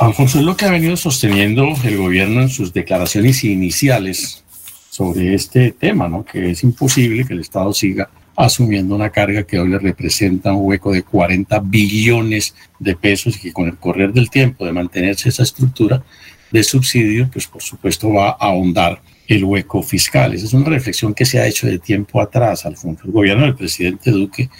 Alfonso, 0.00 0.38
es 0.38 0.44
lo 0.44 0.56
que 0.56 0.64
ha 0.64 0.70
venido 0.70 0.96
sosteniendo 0.96 1.68
el 1.84 1.98
gobierno 1.98 2.40
en 2.40 2.48
sus 2.48 2.72
declaraciones 2.72 3.44
iniciales 3.44 4.42
sobre 4.90 5.34
este 5.34 5.72
tema, 5.72 6.08
¿no? 6.08 6.24
que 6.24 6.50
es 6.50 6.62
imposible 6.64 7.24
que 7.26 7.34
el 7.34 7.40
Estado 7.40 7.72
siga 7.72 8.08
asumiendo 8.36 8.94
una 8.94 9.10
carga 9.10 9.42
que 9.42 9.58
hoy 9.58 9.68
le 9.68 9.78
representa 9.78 10.52
un 10.52 10.66
hueco 10.66 10.92
de 10.92 11.02
40 11.02 11.60
billones 11.60 12.54
de 12.78 12.96
pesos 12.96 13.36
y 13.36 13.40
que 13.40 13.52
con 13.52 13.66
el 13.66 13.76
correr 13.76 14.12
del 14.12 14.30
tiempo 14.30 14.64
de 14.64 14.72
mantenerse 14.72 15.28
esa 15.28 15.42
estructura 15.42 16.02
de 16.50 16.64
subsidio, 16.64 17.28
pues 17.30 17.46
por 17.46 17.62
supuesto 17.62 18.12
va 18.12 18.30
a 18.30 18.36
ahondar 18.38 19.02
el 19.36 19.44
hueco 19.44 19.82
fiscal. 19.82 20.34
Esa 20.34 20.46
es 20.46 20.52
una 20.52 20.68
reflexión 20.68 21.14
que 21.14 21.24
se 21.24 21.40
ha 21.40 21.46
hecho 21.46 21.66
de 21.66 21.78
tiempo 21.78 22.20
atrás, 22.20 22.66
Alfonso. 22.66 23.04
El 23.04 23.12
gobierno 23.12 23.44
del 23.44 23.54
presidente 23.54 24.10
Duque 24.10 24.50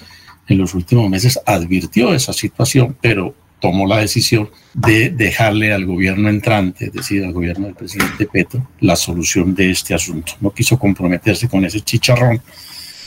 en 0.48 0.58
los 0.58 0.74
últimos 0.74 1.08
meses 1.08 1.38
advirtió 1.46 2.14
esa 2.14 2.32
situación, 2.32 2.96
pero 3.00 3.34
tomó 3.60 3.86
la 3.86 3.98
decisión 3.98 4.50
de 4.74 5.10
dejarle 5.10 5.72
al 5.72 5.86
gobierno 5.86 6.28
entrante, 6.28 6.86
es 6.86 6.92
decir, 6.92 7.24
al 7.24 7.32
gobierno 7.32 7.66
del 7.66 7.76
presidente 7.76 8.26
Petro, 8.26 8.68
la 8.80 8.96
solución 8.96 9.54
de 9.54 9.70
este 9.70 9.94
asunto. 9.94 10.32
No 10.40 10.50
quiso 10.50 10.78
comprometerse 10.78 11.48
con 11.48 11.64
ese 11.64 11.80
chicharrón 11.80 12.42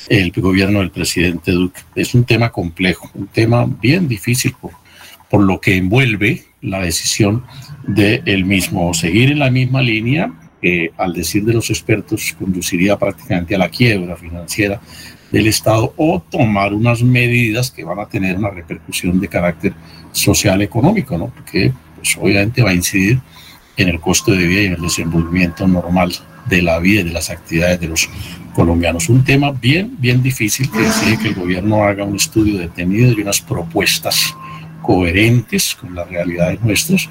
el 0.07 0.31
gobierno 0.31 0.79
del 0.79 0.91
presidente 0.91 1.51
Duque. 1.51 1.81
Es 1.95 2.13
un 2.13 2.23
tema 2.23 2.51
complejo, 2.51 3.09
un 3.15 3.27
tema 3.27 3.65
bien 3.65 4.07
difícil 4.07 4.55
por, 4.61 4.71
por 5.29 5.41
lo 5.41 5.59
que 5.59 5.75
envuelve 5.75 6.45
la 6.61 6.79
decisión 6.79 7.43
de 7.85 8.21
él 8.25 8.45
mismo 8.45 8.93
seguir 8.93 9.31
en 9.31 9.39
la 9.39 9.51
misma 9.51 9.81
línea 9.81 10.31
que 10.65 10.91
al 10.97 11.13
decir 11.13 11.45
de 11.45 11.53
los 11.53 11.69
expertos 11.69 12.35
conduciría 12.39 12.97
prácticamente 12.97 13.53
a 13.53 13.59
la 13.59 13.69
quiebra 13.69 14.15
financiera 14.15 14.81
del 15.31 15.45
Estado 15.45 15.93
o 15.95 16.19
tomar 16.27 16.73
unas 16.73 17.03
medidas 17.03 17.69
que 17.69 17.83
van 17.83 17.99
a 17.99 18.07
tener 18.07 18.35
una 18.35 18.49
repercusión 18.49 19.19
de 19.19 19.27
carácter 19.27 19.73
social 20.11 20.63
económico, 20.63 21.19
¿no? 21.19 21.27
Porque 21.27 21.71
pues, 21.97 22.17
obviamente 22.19 22.63
va 22.63 22.71
a 22.71 22.73
incidir 22.73 23.19
en 23.77 23.89
el 23.89 23.99
costo 23.99 24.31
de 24.31 24.47
vida 24.47 24.61
y 24.61 24.65
en 24.65 24.73
el 24.73 24.81
desenvolvimiento 24.81 25.67
normal 25.67 26.11
de 26.49 26.63
la 26.63 26.79
vida 26.79 27.01
y 27.01 27.03
de 27.03 27.13
las 27.13 27.29
actividades 27.29 27.79
de 27.79 27.89
los 27.89 28.09
colombianos. 28.55 29.07
Un 29.07 29.23
tema 29.23 29.51
bien, 29.51 29.95
bien 29.99 30.23
difícil 30.23 30.71
que 30.71 30.83
exige 30.83 31.19
que 31.19 31.27
el 31.27 31.35
gobierno 31.35 31.83
haga 31.83 32.05
un 32.05 32.15
estudio 32.15 32.57
detenido 32.57 33.11
y 33.11 33.21
unas 33.21 33.39
propuestas 33.39 34.33
coherentes 34.81 35.75
con 35.75 35.93
las 35.93 36.09
realidades 36.09 36.59
nuestras 36.61 37.07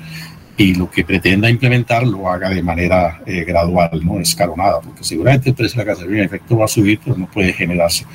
y 0.56 0.74
lo 0.74 0.90
que 0.90 1.04
pretenda 1.04 1.50
implementar 1.50 2.06
lo 2.06 2.28
haga 2.28 2.48
de 2.50 2.62
manera 2.62 3.20
eh, 3.26 3.44
gradual, 3.44 3.90
no 4.04 4.20
escalonada, 4.20 4.80
porque 4.80 5.02
seguramente 5.02 5.50
el 5.50 5.54
precio 5.54 5.78
de 5.78 5.86
la 5.86 5.94
gasolina 5.94 6.20
en 6.20 6.26
efecto 6.26 6.56
va 6.56 6.66
a 6.66 6.68
subir, 6.68 7.00
pero 7.04 7.16
no 7.16 7.26
puede 7.26 7.52
generarse 7.52 8.06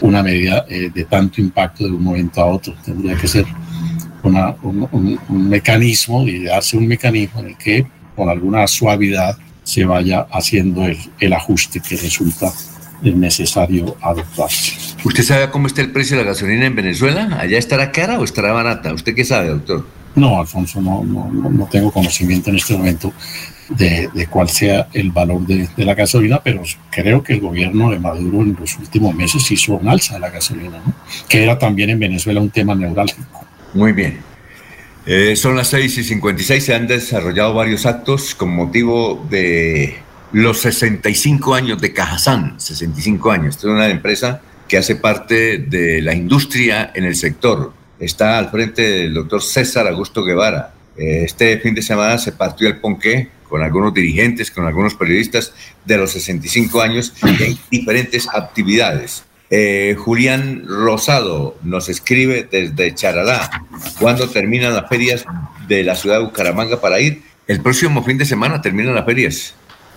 una 0.00 0.22
medida 0.22 0.66
eh, 0.68 0.90
de 0.92 1.04
tanto 1.04 1.40
impacto 1.40 1.84
de 1.84 1.90
un 1.90 2.02
momento 2.02 2.40
a 2.40 2.46
otro. 2.46 2.74
Tendría 2.84 3.16
que 3.16 3.28
ser 3.28 3.46
una, 4.22 4.56
un, 4.62 5.18
un, 5.28 5.48
mecanismo, 5.48 6.22
idearse 6.26 6.76
un 6.76 6.88
mecanismo 6.88 7.40
en 7.40 7.46
el 7.46 7.56
que 7.56 7.86
con 8.16 8.28
alguna 8.28 8.66
suavidad 8.66 9.36
se 9.62 9.84
vaya 9.84 10.26
haciendo 10.30 10.84
el, 10.84 10.98
el 11.20 11.32
ajuste 11.32 11.80
que 11.80 11.96
resulta 11.96 12.52
necesario 13.02 13.96
adoptarse. 14.00 14.96
¿Usted 15.04 15.22
sabe 15.22 15.50
cómo 15.50 15.66
está 15.66 15.82
el 15.82 15.92
precio 15.92 16.16
de 16.16 16.24
la 16.24 16.30
gasolina 16.30 16.66
en 16.66 16.74
Venezuela? 16.74 17.38
¿Allá 17.38 17.58
estará 17.58 17.92
cara 17.92 18.18
o 18.18 18.24
estará 18.24 18.52
barata? 18.52 18.92
¿Usted 18.92 19.14
qué 19.14 19.24
sabe, 19.24 19.48
doctor? 19.48 19.86
No, 20.16 20.40
Alfonso, 20.40 20.80
no, 20.80 21.04
no, 21.04 21.30
no 21.30 21.66
tengo 21.66 21.92
conocimiento 21.92 22.50
en 22.50 22.56
este 22.56 22.76
momento 22.76 23.12
de, 23.68 24.08
de 24.12 24.26
cuál 24.26 24.48
sea 24.48 24.88
el 24.92 25.10
valor 25.10 25.46
de, 25.46 25.68
de, 25.76 25.84
la 25.84 25.94
gasolina, 25.94 26.40
pero 26.42 26.62
creo 26.90 27.22
que 27.22 27.34
el 27.34 27.40
gobierno 27.40 27.90
de 27.90 27.98
Maduro 27.98 28.42
en 28.42 28.56
los 28.58 28.76
últimos 28.78 29.14
meses 29.14 29.50
hizo 29.50 29.74
un 29.74 29.88
alza 29.88 30.14
de 30.14 30.20
la 30.20 30.30
gasolina, 30.30 30.82
¿no? 30.84 30.94
que 31.28 31.42
era 31.42 31.58
también 31.58 31.90
en 31.90 31.98
Venezuela 31.98 32.40
un 32.40 32.50
tema 32.50 32.74
neurálgico. 32.74 33.44
Muy 33.74 33.92
bien. 33.92 34.18
Eh, 35.04 35.36
son 35.36 35.54
las 35.54 35.68
6 35.68 35.98
y 35.98 36.04
56, 36.04 36.64
se 36.64 36.74
han 36.74 36.86
desarrollado 36.88 37.54
varios 37.54 37.86
actos 37.86 38.34
con 38.34 38.54
motivo 38.54 39.24
de 39.30 39.96
los 40.32 40.58
65 40.58 41.54
años 41.54 41.80
de 41.80 41.92
Cajazán, 41.92 42.58
65 42.58 43.30
años. 43.30 43.56
Es 43.56 43.64
una 43.64 43.88
empresa 43.88 44.40
que 44.66 44.78
hace 44.78 44.96
parte 44.96 45.58
de 45.58 46.02
la 46.02 46.14
industria 46.14 46.90
en 46.94 47.04
el 47.04 47.14
sector. 47.14 47.72
Está 47.98 48.38
al 48.38 48.50
frente 48.50 48.82
del 48.82 49.14
doctor 49.14 49.42
César 49.42 49.86
Augusto 49.86 50.22
Guevara. 50.22 50.74
Eh, 50.96 51.22
este 51.24 51.58
fin 51.58 51.74
de 51.74 51.82
semana 51.82 52.18
se 52.18 52.32
partió 52.32 52.68
el 52.68 52.78
ponqué 52.78 53.30
con 53.48 53.62
algunos 53.62 53.94
dirigentes, 53.94 54.50
con 54.50 54.66
algunos 54.66 54.94
periodistas 54.94 55.52
de 55.84 55.96
los 55.96 56.10
65 56.12 56.80
años 56.82 57.12
en 57.22 57.58
diferentes 57.70 58.28
actividades. 58.28 59.24
Eh, 59.48 59.94
Julián 59.98 60.64
Rosado 60.66 61.56
nos 61.62 61.88
escribe 61.88 62.48
desde 62.50 62.94
Charalá. 62.94 63.62
¿Cuándo 64.00 64.28
terminan 64.28 64.74
las 64.74 64.88
ferias 64.88 65.24
de 65.68 65.84
la 65.84 65.94
ciudad 65.94 66.18
de 66.18 66.24
Bucaramanga 66.24 66.80
para 66.80 67.00
ir? 67.00 67.22
El 67.46 67.60
próximo 67.60 68.02
fin 68.02 68.18
de 68.18 68.24
semana 68.24 68.60
terminan 68.60 68.94
las 68.94 69.04
ferias. 69.04 69.54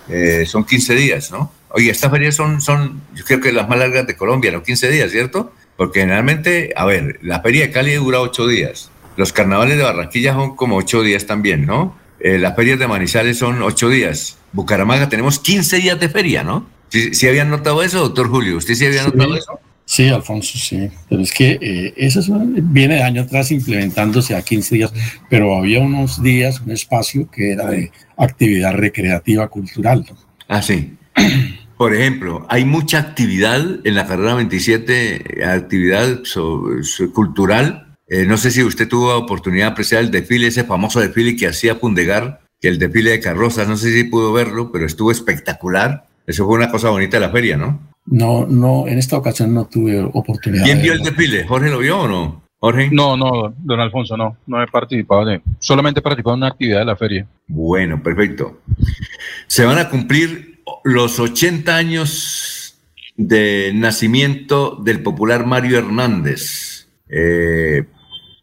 Eh, 0.08 0.44
son 0.46 0.64
15 0.64 0.94
días, 0.94 1.30
¿no? 1.30 1.52
Oye, 1.70 1.90
estas 1.90 2.10
ferias 2.10 2.34
son, 2.34 2.60
son, 2.60 3.00
yo 3.14 3.24
creo 3.24 3.40
que 3.40 3.52
las 3.52 3.68
más 3.68 3.78
largas 3.78 4.06
de 4.06 4.16
Colombia, 4.16 4.50
¿no? 4.52 4.62
15 4.62 4.90
días, 4.90 5.10
¿cierto? 5.10 5.52
Porque 5.80 6.00
generalmente, 6.00 6.74
a 6.76 6.84
ver, 6.84 7.18
la 7.22 7.40
feria 7.40 7.62
de 7.62 7.70
Cali 7.70 7.94
dura 7.94 8.20
8 8.20 8.46
días. 8.46 8.90
Los 9.16 9.32
carnavales 9.32 9.78
de 9.78 9.82
Barranquilla 9.82 10.34
son 10.34 10.54
como 10.54 10.76
8 10.76 11.02
días 11.02 11.24
también, 11.24 11.64
¿no? 11.64 11.96
Eh, 12.20 12.38
las 12.38 12.54
ferias 12.54 12.78
de 12.78 12.86
Manizales 12.86 13.38
son 13.38 13.62
8 13.62 13.88
días. 13.88 14.36
Bucaramanga 14.52 15.08
tenemos 15.08 15.38
15 15.38 15.78
días 15.78 15.98
de 15.98 16.10
feria, 16.10 16.44
¿no? 16.44 16.68
¿Sí, 16.90 17.26
habían 17.26 17.48
notado 17.48 17.82
eso, 17.82 18.00
doctor 18.00 18.28
Julio? 18.28 18.58
¿Usted 18.58 18.74
sí 18.74 18.84
había 18.84 19.04
notado 19.04 19.34
eso? 19.34 19.58
Sí, 19.86 20.06
Alfonso, 20.10 20.58
sí. 20.58 20.90
Pero 21.08 21.22
es 21.22 21.32
que 21.32 21.58
eh, 21.62 21.94
eso 21.96 22.20
es- 22.20 22.28
viene 22.30 22.96
de 22.96 23.02
año 23.02 23.22
atrás 23.22 23.50
implementándose 23.50 24.36
a 24.36 24.42
15 24.42 24.74
días, 24.74 24.92
pero 25.30 25.56
había 25.56 25.80
unos 25.80 26.22
días, 26.22 26.60
un 26.60 26.72
espacio 26.72 27.26
que 27.30 27.52
era 27.52 27.70
de 27.70 27.90
actividad 28.18 28.74
recreativa 28.74 29.48
cultural. 29.48 30.04
¿no? 30.10 30.14
Ah, 30.46 30.60
sí. 30.60 30.92
Por 31.80 31.94
ejemplo, 31.94 32.44
hay 32.50 32.66
mucha 32.66 32.98
actividad 32.98 33.58
en 33.84 33.94
la 33.94 34.06
carrera 34.06 34.34
27, 34.34 35.40
eh, 35.40 35.44
actividad 35.46 36.20
so- 36.24 36.62
so- 36.82 37.10
cultural. 37.10 37.96
Eh, 38.06 38.26
no 38.26 38.36
sé 38.36 38.50
si 38.50 38.62
usted 38.62 38.86
tuvo 38.86 39.16
oportunidad 39.16 39.64
de 39.64 39.72
apreciar 39.72 40.02
el 40.02 40.10
desfile, 40.10 40.48
ese 40.48 40.64
famoso 40.64 41.00
desfile 41.00 41.36
que 41.36 41.46
hacía 41.46 41.80
Pundegar, 41.80 42.42
que 42.60 42.68
el 42.68 42.78
desfile 42.78 43.12
de 43.12 43.20
carrozas, 43.20 43.66
no 43.66 43.78
sé 43.78 43.94
si 43.94 44.04
pudo 44.04 44.30
verlo, 44.30 44.70
pero 44.70 44.84
estuvo 44.84 45.10
espectacular. 45.10 46.04
Eso 46.26 46.44
fue 46.44 46.56
una 46.56 46.70
cosa 46.70 46.90
bonita 46.90 47.16
de 47.16 47.26
la 47.26 47.32
feria, 47.32 47.56
¿no? 47.56 47.80
No, 48.04 48.44
no, 48.46 48.86
en 48.86 48.98
esta 48.98 49.16
ocasión 49.16 49.54
no 49.54 49.64
tuve 49.64 50.00
oportunidad. 50.12 50.64
¿Quién 50.64 50.76
de 50.76 50.82
vio 50.82 50.92
el 50.92 51.00
desfile? 51.02 51.46
¿Jorge 51.46 51.70
lo 51.70 51.78
vio 51.78 52.00
o 52.00 52.06
no? 52.08 52.42
Jorge. 52.58 52.90
No, 52.92 53.16
no, 53.16 53.54
don 53.58 53.80
Alfonso, 53.80 54.18
no, 54.18 54.36
no 54.46 54.62
he 54.62 54.66
participado 54.66 55.24
de, 55.24 55.40
solamente 55.58 56.00
he 56.00 56.02
participado 56.02 56.34
en 56.36 56.40
una 56.42 56.48
actividad 56.48 56.80
de 56.80 56.84
la 56.84 56.96
feria. 56.96 57.26
Bueno, 57.46 58.02
perfecto. 58.02 58.60
Se 59.46 59.64
van 59.64 59.78
a 59.78 59.88
cumplir 59.88 60.49
los 60.84 61.18
80 61.18 61.76
años 61.76 62.74
de 63.16 63.72
nacimiento 63.74 64.76
del 64.82 65.02
popular 65.02 65.46
Mario 65.46 65.78
Hernández. 65.78 66.86
Eh, 67.08 67.84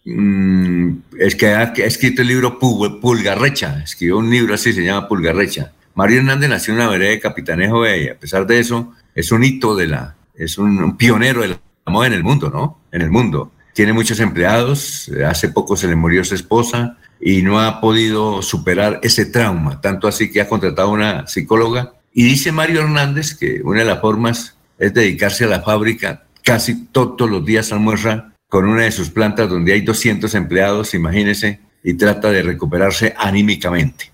mm, 0.06 0.92
es 1.20 1.36
que 1.36 1.48
ha 1.48 1.64
escrito 1.64 2.22
el 2.22 2.28
libro 2.28 2.60
Pu- 2.60 3.00
Pulgarrecha, 3.00 3.82
escribió 3.84 4.18
un 4.18 4.30
libro 4.30 4.54
así, 4.54 4.74
se 4.74 4.84
llama 4.84 5.08
Pulgarrecha. 5.08 5.72
Mario 5.96 6.20
Hernández 6.20 6.50
nació 6.50 6.74
en 6.74 6.82
una 6.82 6.90
vereda 6.90 7.10
de 7.12 7.20
Capitanejo 7.20 7.84
a 7.84 8.20
pesar 8.20 8.46
de 8.46 8.60
eso 8.60 8.94
es 9.16 9.32
un 9.32 9.44
hito 9.44 9.76
de 9.76 9.88
la, 9.88 10.16
es 10.36 10.60
un, 10.60 10.78
un 10.78 10.96
pionero 10.96 11.42
de 11.42 11.48
la 11.48 11.58
moda 11.88 12.06
en 12.06 12.14
el 12.14 12.24
mundo, 12.24 12.52
¿no? 12.52 12.82
En 12.92 13.02
el 13.02 13.10
mundo. 13.10 13.52
Tiene 13.74 13.94
muchos 13.94 14.20
empleados, 14.20 15.10
hace 15.28 15.50
poco 15.50 15.76
se 15.76 15.88
le 15.88 15.96
murió 15.96 16.24
su 16.24 16.36
esposa 16.36 16.98
y 17.20 17.42
no 17.42 17.60
ha 17.60 17.82
podido 17.82 18.44
superar 18.44 19.00
ese 19.02 19.26
trauma, 19.26 19.82
tanto 19.82 20.08
así 20.08 20.32
que 20.32 20.40
ha 20.42 20.48
contratado 20.48 20.90
a 20.90 20.92
una 20.92 21.28
psicóloga. 21.28 21.94
Y 22.20 22.24
dice 22.24 22.52
Mario 22.52 22.82
Hernández 22.82 23.36
que 23.36 23.62
una 23.64 23.82
de 23.82 23.86
las 23.86 24.02
formas 24.02 24.56
es 24.80 24.92
dedicarse 24.92 25.44
a 25.44 25.48
la 25.50 25.62
fábrica, 25.62 26.24
casi 26.44 26.86
todos 26.88 27.30
los 27.30 27.46
días 27.46 27.72
almuerza 27.72 28.34
con 28.50 28.66
una 28.68 28.86
de 28.86 28.92
sus 28.92 29.12
plantas 29.12 29.48
donde 29.48 29.74
hay 29.74 29.82
200 29.82 30.34
empleados, 30.34 30.96
imagínese, 30.96 31.60
y 31.84 31.94
trata 31.94 32.32
de 32.32 32.42
recuperarse 32.42 33.14
anímicamente. 33.18 34.12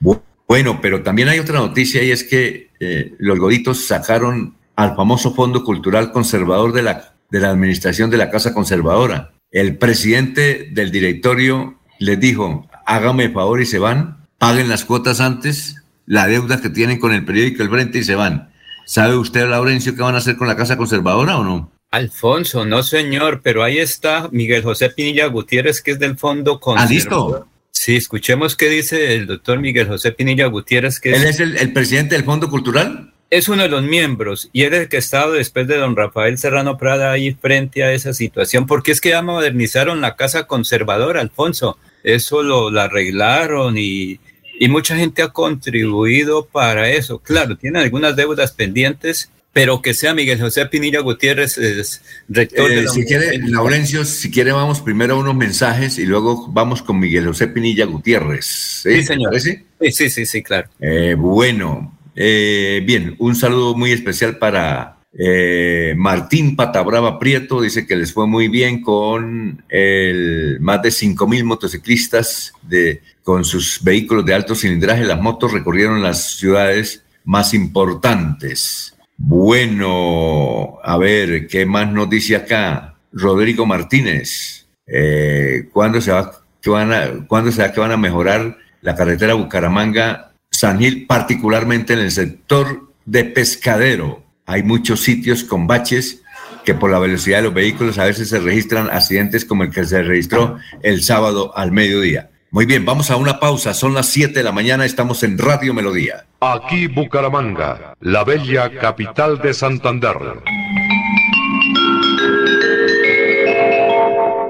Bu- 0.00 0.22
Bueno, 0.48 0.80
pero 0.80 1.02
también 1.02 1.28
hay 1.28 1.38
otra 1.38 1.58
noticia 1.58 2.02
y 2.02 2.10
es 2.10 2.24
que 2.24 2.70
eh, 2.80 3.12
los 3.18 3.38
goditos 3.38 3.84
sacaron 3.84 4.54
al 4.74 4.96
famoso 4.96 5.34
Fondo 5.34 5.62
Cultural 5.62 6.12
Conservador 6.12 6.72
de 6.72 6.84
la, 6.84 7.12
de 7.30 7.40
la 7.40 7.50
Administración 7.50 8.08
de 8.08 8.16
la 8.16 8.30
Casa 8.30 8.54
Conservadora. 8.54 9.32
El 9.50 9.76
presidente 9.76 10.70
del 10.72 10.90
directorio 10.90 11.78
les 11.98 12.18
dijo, 12.18 12.66
hágame 12.86 13.28
favor 13.28 13.60
y 13.60 13.66
se 13.66 13.78
van, 13.78 14.24
paguen 14.38 14.70
las 14.70 14.86
cuotas 14.86 15.20
antes, 15.20 15.82
la 16.06 16.26
deuda 16.26 16.60
que 16.60 16.70
tienen 16.70 16.98
con 16.98 17.12
el 17.12 17.24
periódico 17.24 17.62
El 17.62 17.70
Frente 17.70 17.98
y 17.98 18.04
se 18.04 18.14
van. 18.14 18.50
¿Sabe 18.86 19.16
usted, 19.16 19.48
Laurencio, 19.48 19.94
qué 19.94 20.02
van 20.02 20.14
a 20.14 20.18
hacer 20.18 20.36
con 20.36 20.48
la 20.48 20.56
Casa 20.56 20.76
Conservadora 20.76 21.38
o 21.38 21.44
no? 21.44 21.72
Alfonso, 21.90 22.64
no 22.64 22.82
señor, 22.82 23.40
pero 23.42 23.62
ahí 23.62 23.78
está 23.78 24.28
Miguel 24.30 24.62
José 24.62 24.90
Pinilla 24.90 25.26
Gutiérrez, 25.26 25.82
que 25.82 25.92
es 25.92 25.98
del 25.98 26.16
Fondo 26.16 26.60
¿Ah, 26.76 26.86
listo? 26.88 27.16
Conservador. 27.16 27.46
Sí, 27.70 27.96
escuchemos 27.96 28.56
qué 28.56 28.68
dice 28.68 29.14
el 29.14 29.26
doctor 29.26 29.60
Miguel 29.60 29.88
José 29.88 30.12
Pinilla 30.12 30.46
Gutiérrez, 30.46 30.98
que 30.98 31.12
¿Él 31.12 31.24
es 31.24 31.40
el, 31.40 31.56
el 31.56 31.72
presidente 31.72 32.14
del 32.14 32.24
Fondo 32.24 32.48
Cultural? 32.48 33.12
es 33.30 33.48
uno 33.48 33.62
de 33.62 33.68
los 33.68 33.82
miembros 33.82 34.48
y 34.52 34.62
él 34.62 34.74
es 34.74 34.80
el 34.82 34.88
que 34.88 34.96
ha 34.96 35.00
estado 35.00 35.32
después 35.32 35.66
de 35.66 35.76
don 35.76 35.96
Rafael 35.96 36.38
Serrano 36.38 36.78
Prada 36.78 37.10
ahí 37.10 37.32
frente 37.32 37.82
a 37.82 37.92
esa 37.92 38.14
situación, 38.14 38.66
porque 38.66 38.92
es 38.92 39.00
que 39.00 39.10
ya 39.10 39.22
modernizaron 39.22 40.00
la 40.00 40.16
casa 40.16 40.46
conservadora, 40.46 41.20
Alfonso. 41.20 41.78
Eso 42.04 42.42
lo, 42.44 42.70
lo 42.70 42.80
arreglaron 42.80 43.76
y, 43.76 44.20
y 44.58 44.68
mucha 44.68 44.96
gente 44.96 45.22
ha 45.22 45.28
contribuido 45.28 46.46
para 46.46 46.90
eso. 46.90 47.18
Claro, 47.18 47.56
tienen 47.56 47.82
algunas 47.82 48.16
deudas 48.16 48.52
pendientes, 48.52 49.30
pero 49.52 49.80
que 49.80 49.94
sea 49.94 50.14
Miguel 50.14 50.40
José 50.40 50.66
Pinilla 50.66 51.00
Gutiérrez, 51.00 51.58
es 51.58 52.02
rector 52.28 52.68
de 52.68 52.80
Eh, 52.80 52.82
la 52.82 52.90
si 52.90 53.04
quiere. 53.04 53.38
Laurencio, 53.38 54.04
si 54.04 54.30
quiere, 54.30 54.52
vamos 54.52 54.80
primero 54.80 55.14
a 55.14 55.18
unos 55.18 55.34
mensajes 55.34 55.98
y 55.98 56.06
luego 56.06 56.48
vamos 56.48 56.82
con 56.82 56.98
Miguel 56.98 57.26
José 57.26 57.48
Pinilla 57.48 57.86
Gutiérrez. 57.86 58.44
Sí, 58.82 59.02
señor. 59.02 59.30
¿Parece? 59.30 59.64
Sí, 59.80 59.92
sí, 59.92 60.10
sí, 60.10 60.26
sí, 60.26 60.42
claro. 60.42 60.68
Eh, 60.80 61.14
bueno, 61.16 61.98
eh, 62.14 62.82
bien, 62.84 63.14
un 63.18 63.34
saludo 63.34 63.74
muy 63.74 63.92
especial 63.92 64.38
para 64.38 64.96
eh, 65.18 65.94
Martín 65.96 66.56
Patabrava 66.56 67.18
Prieto, 67.18 67.62
dice 67.62 67.86
que 67.86 67.96
les 67.96 68.12
fue 68.12 68.26
muy 68.26 68.48
bien 68.48 68.82
con 68.82 69.64
el, 69.68 70.58
más 70.60 70.82
de 70.82 70.90
5 70.90 71.26
mil 71.26 71.44
motociclistas 71.44 72.52
de, 72.62 73.00
con 73.26 73.44
sus 73.44 73.82
vehículos 73.82 74.24
de 74.24 74.34
alto 74.34 74.54
cilindraje. 74.54 75.02
Las 75.02 75.20
motos 75.20 75.52
recorrieron 75.52 76.00
las 76.00 76.36
ciudades 76.36 77.02
más 77.24 77.54
importantes. 77.54 78.96
Bueno, 79.16 80.78
a 80.84 80.96
ver, 80.96 81.48
¿qué 81.48 81.66
más 81.66 81.90
nos 81.90 82.08
dice 82.08 82.36
acá? 82.36 82.94
Rodrigo 83.10 83.66
Martínez, 83.66 84.68
eh, 84.86 85.68
¿cuándo, 85.72 86.00
se 86.00 86.12
va, 86.12 86.20
a, 86.20 87.26
¿cuándo 87.26 87.50
será 87.50 87.72
que 87.72 87.80
van 87.80 87.90
a 87.90 87.96
mejorar 87.96 88.58
la 88.80 88.94
carretera 88.94 89.34
Bucaramanga 89.34 90.30
San 90.52 90.78
Gil, 90.78 91.06
particularmente 91.08 91.94
en 91.94 91.98
el 91.98 92.12
sector 92.12 92.92
de 93.06 93.24
pescadero. 93.24 94.22
Hay 94.46 94.62
muchos 94.62 95.00
sitios 95.00 95.42
con 95.42 95.66
baches 95.66 96.22
que 96.64 96.74
por 96.74 96.92
la 96.92 97.00
velocidad 97.00 97.38
de 97.38 97.44
los 97.44 97.54
vehículos 97.54 97.98
a 97.98 98.04
veces 98.04 98.28
se 98.28 98.38
registran 98.38 98.88
accidentes 98.88 99.44
como 99.44 99.64
el 99.64 99.72
que 99.72 99.84
se 99.84 100.00
registró 100.04 100.58
el 100.84 101.02
sábado 101.02 101.58
al 101.58 101.72
mediodía. 101.72 102.30
Muy 102.50 102.64
bien, 102.64 102.84
vamos 102.84 103.10
a 103.10 103.16
una 103.16 103.40
pausa. 103.40 103.74
Son 103.74 103.92
las 103.92 104.06
7 104.06 104.32
de 104.32 104.44
la 104.44 104.52
mañana, 104.52 104.84
estamos 104.84 105.22
en 105.24 105.36
Radio 105.36 105.74
Melodía. 105.74 106.26
Aquí 106.40 106.86
Bucaramanga, 106.86 107.94
la 108.00 108.24
bella 108.24 108.70
capital 108.78 109.40
de 109.40 109.52
Santander. 109.52 110.16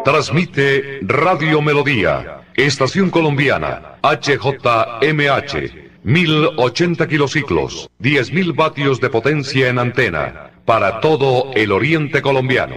Transmite 0.05 1.01
Radio 1.03 1.63
Melodía, 1.63 2.43
Estación 2.55 3.11
Colombiana, 3.11 3.97
HJMH, 4.03 5.75
1080 6.05 7.09
kilociclos, 7.09 7.91
10.000 8.01 8.55
vatios 8.55 9.01
de 9.01 9.11
potencia 9.11 9.69
en 9.69 9.79
antena, 9.79 10.51
para 10.65 11.01
todo 11.01 11.51
el 11.55 11.73
oriente 11.73 12.23
colombiano. 12.23 12.75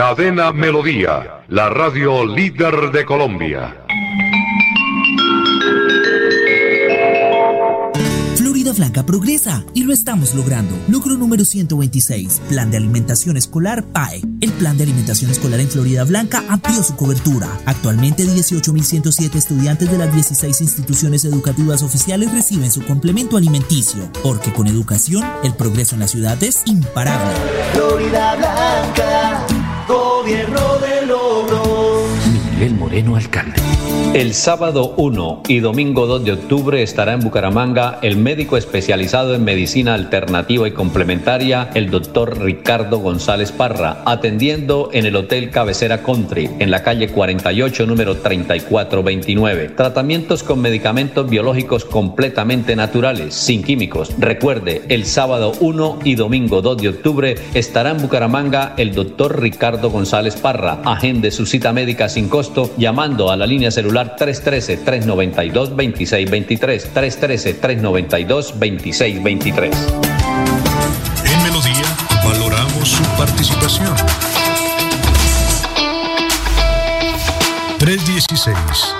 Cadena 0.00 0.50
Melodía, 0.50 1.44
la 1.48 1.68
radio 1.68 2.24
líder 2.24 2.90
de 2.90 3.04
Colombia. 3.04 3.76
Florida 8.34 8.72
Blanca 8.72 9.04
progresa 9.04 9.62
y 9.74 9.84
lo 9.84 9.92
estamos 9.92 10.34
logrando. 10.34 10.74
Logro 10.88 11.18
número 11.18 11.44
126, 11.44 12.40
Plan 12.48 12.70
de 12.70 12.78
Alimentación 12.78 13.36
Escolar 13.36 13.84
PAE. 13.84 14.22
El 14.40 14.50
Plan 14.52 14.78
de 14.78 14.84
Alimentación 14.84 15.30
Escolar 15.30 15.60
en 15.60 15.68
Florida 15.68 16.04
Blanca 16.04 16.42
amplió 16.48 16.82
su 16.82 16.96
cobertura. 16.96 17.48
Actualmente 17.66 18.24
18.107 18.24 19.34
estudiantes 19.34 19.90
de 19.90 19.98
las 19.98 20.14
16 20.14 20.62
instituciones 20.62 21.26
educativas 21.26 21.82
oficiales 21.82 22.32
reciben 22.32 22.72
su 22.72 22.82
complemento 22.86 23.36
alimenticio, 23.36 24.10
porque 24.22 24.50
con 24.50 24.66
educación 24.66 25.22
el 25.44 25.52
progreso 25.52 25.94
en 25.94 26.00
la 26.00 26.08
ciudad 26.08 26.42
es 26.42 26.62
imparable. 26.64 27.34
Florida 27.74 28.36
Blanca, 28.36 29.46
gobierno 29.90 30.78
de 30.78 30.89
El 34.14 34.34
sábado 34.34 34.94
1 34.96 35.44
y 35.46 35.60
domingo 35.60 36.08
2 36.08 36.24
de 36.24 36.32
octubre 36.32 36.82
estará 36.82 37.12
en 37.12 37.20
Bucaramanga 37.20 38.00
el 38.02 38.16
médico 38.16 38.56
especializado 38.56 39.36
en 39.36 39.44
medicina 39.44 39.94
alternativa 39.94 40.66
y 40.66 40.72
complementaria, 40.72 41.70
el 41.74 41.90
doctor 41.90 42.40
Ricardo 42.40 42.98
González 42.98 43.52
Parra, 43.52 44.02
atendiendo 44.04 44.90
en 44.92 45.06
el 45.06 45.14
Hotel 45.14 45.50
Cabecera 45.50 46.02
Country, 46.02 46.50
en 46.58 46.72
la 46.72 46.82
calle 46.82 47.10
48, 47.10 47.86
número 47.86 48.16
3429. 48.16 49.68
Tratamientos 49.76 50.42
con 50.42 50.60
medicamentos 50.60 51.30
biológicos 51.30 51.84
completamente 51.84 52.74
naturales, 52.74 53.32
sin 53.32 53.62
químicos. 53.62 54.12
Recuerde, 54.18 54.82
el 54.88 55.06
sábado 55.06 55.52
1 55.60 56.00
y 56.02 56.16
domingo 56.16 56.62
2 56.62 56.78
de 56.78 56.88
octubre 56.88 57.36
estará 57.54 57.92
en 57.92 58.02
Bucaramanga 58.02 58.74
el 58.76 58.92
doctor 58.92 59.40
Ricardo 59.40 59.88
González 59.88 60.34
Parra. 60.34 60.80
Agende 60.84 61.30
su 61.30 61.46
cita 61.46 61.72
médica 61.72 62.08
sin 62.08 62.28
costo 62.28 62.72
llamando 62.80 63.30
a 63.30 63.36
la 63.36 63.46
línea 63.46 63.70
celular 63.70 64.16
313-392-2623. 64.18 66.92
313-392-2623. 66.92 69.70
En 71.26 71.42
Melodía 71.44 71.84
valoramos 72.24 72.88
su 72.88 73.04
participación. 73.16 73.94
316 77.78 78.99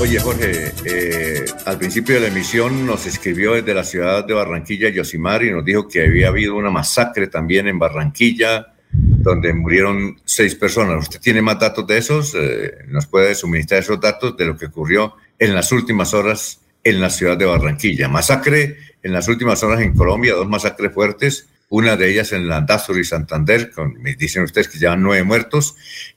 Oye, 0.00 0.18
Jorge, 0.20 0.72
eh, 0.84 1.44
al 1.64 1.78
principio 1.78 2.16
de 2.16 2.22
la 2.22 2.26
emisión 2.26 2.84
nos 2.84 3.06
escribió 3.06 3.54
desde 3.54 3.72
la 3.72 3.84
ciudad 3.84 4.26
de 4.26 4.34
Barranquilla, 4.34 4.90
Yosimar, 4.90 5.42
y 5.44 5.50
nos 5.50 5.64
dijo 5.64 5.88
que 5.88 6.02
había 6.02 6.28
habido 6.28 6.56
una 6.56 6.68
masacre 6.68 7.28
también 7.28 7.68
en 7.68 7.78
Barranquilla, 7.78 8.74
donde 8.92 9.54
murieron 9.54 10.20
seis 10.24 10.56
personas. 10.56 11.04
¿Usted 11.04 11.20
tiene 11.20 11.40
más 11.40 11.58
datos 11.58 11.86
de 11.86 11.96
esos? 11.96 12.34
Eh, 12.34 12.72
¿Nos 12.88 13.06
puede 13.06 13.34
suministrar 13.34 13.80
esos 13.80 13.98
datos 14.00 14.36
de 14.36 14.44
lo 14.44 14.56
que 14.58 14.66
ocurrió 14.66 15.14
en 15.38 15.54
las 15.54 15.72
últimas 15.72 16.12
horas 16.12 16.60
en 16.82 17.00
la 17.00 17.08
ciudad 17.08 17.38
de 17.38 17.46
Barranquilla? 17.46 18.08
Masacre 18.08 18.76
en 19.02 19.12
las 19.12 19.28
últimas 19.28 19.62
horas 19.62 19.80
en 19.80 19.94
Colombia, 19.94 20.34
dos 20.34 20.48
masacres 20.48 20.92
fuertes, 20.92 21.48
una 21.70 21.96
de 21.96 22.10
ellas 22.10 22.32
en 22.32 22.46
Landazuri 22.46 23.00
y 23.00 23.04
Santander, 23.04 23.70
con, 23.70 23.94
me 24.02 24.14
dicen 24.16 24.42
ustedes 24.42 24.68
que 24.68 24.78
llevan 24.78 25.02
nueve 25.02 25.24
muertos, 25.24 25.76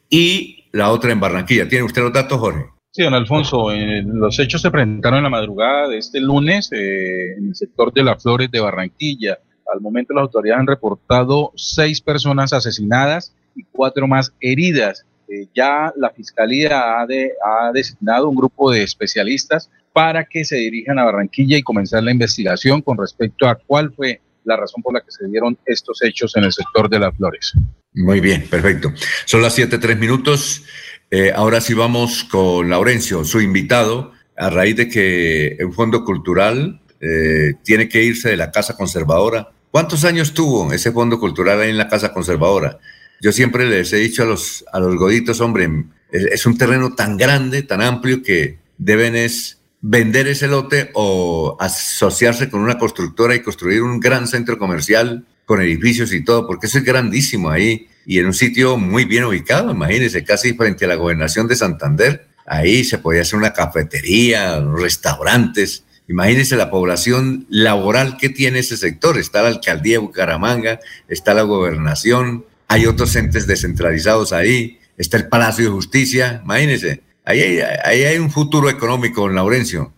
y 0.10 0.66
la 0.72 0.90
otra 0.90 1.12
en 1.12 1.20
Barranquilla. 1.20 1.70
¿Tiene 1.70 1.86
usted 1.86 2.02
los 2.02 2.12
datos, 2.14 2.40
Jorge? 2.40 2.77
Don 3.04 3.14
Alfonso, 3.14 3.72
eh, 3.72 4.04
los 4.06 4.40
hechos 4.40 4.62
se 4.62 4.72
presentaron 4.72 5.18
en 5.18 5.24
la 5.24 5.30
madrugada 5.30 5.88
de 5.88 5.98
este 5.98 6.20
lunes 6.20 6.72
eh, 6.72 7.34
en 7.38 7.50
el 7.50 7.56
sector 7.56 7.94
de 7.94 8.04
las 8.04 8.22
Flores 8.22 8.50
de 8.52 8.60
Barranquilla. 8.60 9.38
Al 9.74 9.82
momento 9.82 10.14
las 10.14 10.24
autoridades 10.24 10.62
han 10.62 10.68
reportado 10.68 11.52
seis 11.56 12.02
personas 12.02 12.54
asesinadas 12.54 13.34
y 13.56 13.64
cuatro 13.72 14.08
más 14.08 14.34
heridas. 14.40 15.06
Eh, 15.28 15.48
ya 15.54 15.94
la 15.96 16.10
Fiscalía 16.10 17.00
ha, 17.00 17.06
de, 17.06 17.34
ha 17.44 17.72
designado 17.72 18.30
un 18.30 18.36
grupo 18.36 18.72
de 18.72 18.84
especialistas 18.84 19.70
para 19.94 20.26
que 20.26 20.46
se 20.46 20.56
dirijan 20.56 21.00
a 21.00 21.06
Barranquilla 21.06 21.58
y 21.58 21.64
comenzar 21.64 22.04
la 22.04 22.12
investigación 22.12 22.82
con 22.82 22.98
respecto 22.98 23.48
a 23.48 23.56
cuál 23.56 23.92
fue 23.94 24.22
la 24.44 24.56
razón 24.56 24.82
por 24.82 24.94
la 24.94 25.02
que 25.02 25.12
se 25.12 25.28
dieron 25.28 25.58
estos 25.66 26.02
hechos 26.04 26.36
en 26.38 26.46
el 26.46 26.54
sector 26.54 26.90
de 26.90 27.00
las 27.00 27.16
flores. 27.16 27.54
Muy 27.94 28.22
bien, 28.22 28.48
perfecto. 28.48 28.94
Son 29.26 29.42
las 29.42 29.54
siete, 29.54 29.78
tres 29.78 29.98
minutos. 29.98 30.64
Eh, 31.10 31.32
ahora 31.34 31.62
sí 31.62 31.74
vamos 31.74 32.24
con 32.24 32.70
Laurencio, 32.70 33.24
su 33.24 33.42
invitado, 33.42 34.12
a 34.36 34.50
raíz 34.50 34.76
de 34.76 34.90
que 34.90 35.58
el 35.60 35.74
Fondo 35.74 36.04
Cultural 36.04 36.82
eh, 37.00 37.54
tiene 37.64 37.88
que 37.88 38.04
irse 38.04 38.30
de 38.30 38.38
la 38.38 38.52
Casa 38.52 38.76
Conservadora 38.76 39.52
¿Cuántos 39.72 40.06
años 40.06 40.34
tuvo 40.34 40.72
ese 40.74 40.92
fondo 40.92 41.20
cultural 41.20 41.62
ahí 41.62 41.70
en 41.70 41.78
la 41.78 41.88
Casa 41.88 42.14
Conservadora? 42.14 42.80
Yo 43.22 43.32
siempre 43.32 43.66
les 43.66 43.92
he 43.94 43.98
dicho 43.98 44.24
a 44.24 44.26
los, 44.26 44.66
a 44.72 44.80
los 44.80 44.96
goditos, 44.96 45.42
hombre, 45.42 45.70
es 46.12 46.46
un 46.46 46.58
terreno 46.58 46.96
tan 46.96 47.18
grande, 47.18 47.64
tan 47.64 47.82
amplio 47.82 48.24
que 48.24 48.60
deben 48.78 49.16
es 49.16 49.60
vender 49.82 50.28
ese 50.28 50.48
lote 50.48 50.90
o 50.94 51.58
asociarse 51.60 52.50
con 52.50 52.62
una 52.62 52.78
constructora 52.78 53.36
y 53.36 53.44
construir 53.44 53.82
un 53.82 54.00
gran 54.00 54.28
centro 54.28 54.58
comercial 54.58 55.28
con 55.46 55.62
edificios 55.62 56.14
y 56.14 56.24
todo, 56.24 56.48
porque 56.48 56.68
eso 56.68 56.78
es 56.78 56.84
grandísimo 56.84 57.50
ahí 57.50 57.88
y 58.08 58.18
en 58.18 58.26
un 58.26 58.34
sitio 58.34 58.78
muy 58.78 59.06
bien 59.06 59.26
ubicado, 59.26 59.70
imagínense, 59.70 60.24
casi 60.24 60.54
frente 60.54 60.86
a 60.86 60.88
la 60.88 60.96
gobernación 60.96 61.48
de 61.48 61.56
Santander. 61.56 62.26
Ahí 62.48 62.86
se 62.86 62.98
podía 62.98 63.22
hacer 63.22 63.38
una 63.38 63.54
cafetería, 63.54 64.60
restaurantes, 64.62 65.84
Imagínense 66.10 66.56
la 66.56 66.72
población 66.72 67.46
laboral 67.50 68.18
que 68.18 68.30
tiene 68.30 68.60
ese 68.60 68.78
sector. 68.78 69.18
Está 69.18 69.42
la 69.42 69.50
alcaldía 69.50 69.96
de 69.96 69.98
Bucaramanga, 70.00 70.80
está 71.10 71.34
la 71.34 71.42
gobernación, 71.42 72.46
hay 72.70 72.86
otros 72.86 73.16
entes 73.18 73.46
descentralizados 73.46 74.32
ahí, 74.32 74.80
está 74.98 75.18
el 75.18 75.28
Palacio 75.28 75.66
de 75.66 75.72
Justicia. 75.72 76.40
Imagínense, 76.44 77.02
ahí 77.26 77.42
hay, 77.42 78.04
hay 78.04 78.18
un 78.20 78.32
futuro 78.32 78.70
económico, 78.70 79.28
Laurencio. 79.28 79.94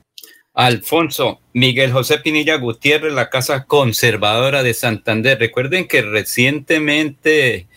Alfonso, 0.56 1.40
Miguel 1.54 1.94
José 1.94 2.18
Pinilla 2.18 2.56
Gutiérrez, 2.56 3.14
la 3.14 3.30
Casa 3.30 3.66
Conservadora 3.66 4.64
de 4.64 4.74
Santander. 4.74 5.38
Recuerden 5.40 5.88
que 5.88 6.02
recientemente 6.02 7.68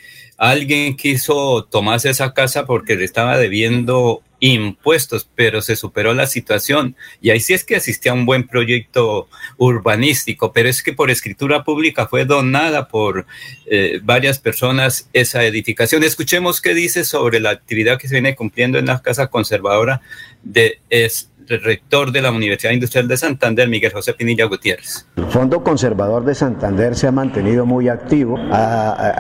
alguien 0.43 0.97
quiso 0.97 1.69
tomarse 1.71 2.11
esa 2.11 2.35
casa 2.35 2.67
porque 2.67 2.97
le 2.97 3.05
estaba 3.05 3.39
debiendo 3.39 4.23
impuestos, 4.41 5.29
pero 5.37 5.63
se 5.63 5.77
superó 5.77 6.15
la 6.15 6.27
situación. 6.27 6.97
Y 7.21 7.31
ahí 7.31 7.39
sí 7.39 7.55
es 7.55 7.63
que 7.63 7.77
asistía 7.77 8.11
a 8.11 8.17
un 8.17 8.27
buen 8.27 8.49
proyecto 8.49 9.29
urbanístico, 9.57 10.53
pero 10.53 10.69
es 10.69 10.83
que 10.83 10.93
por 10.93 11.13
escritura 11.13 11.63
pública 11.63 12.09
fue 12.09 12.25
donada 12.25 12.89
por 12.89 13.25
eh, 13.67 14.01
varias 14.03 14.41
personas 14.41 15.09
esa 15.13 15.45
edificación. 15.45 16.03
Escuchemos 16.03 16.61
qué 16.61 16.75
dice 16.75 17.05
sobre 17.05 17.39
la 17.39 17.51
actividad 17.51 18.01
que 18.01 18.09
se 18.09 18.17
viene 18.17 18.35
cumpliendo 18.35 18.81
en 18.81 18.87
la 18.87 19.01
Casa 19.01 19.29
Conservadora 19.29 20.01
de 20.43 20.81
es, 20.91 21.31
rector 21.49 22.13
de 22.13 22.23
la 22.23 22.31
Universidad 22.31 22.73
Industrial 22.73 23.07
de 23.09 23.17
Santander, 23.17 23.69
Miguel 23.69 23.93
José 23.93 24.15
Pinilla 24.15 24.47
Gutiérrez. 24.47 25.07
El 25.17 25.27
Fondo 25.27 25.63
Conservador 25.63 26.25
de 26.25 26.35
Santander 26.35 26.95
se 26.95 27.07
ha 27.07 27.13
mantenido 27.13 27.67
muy 27.67 27.89
activo. 27.89 28.39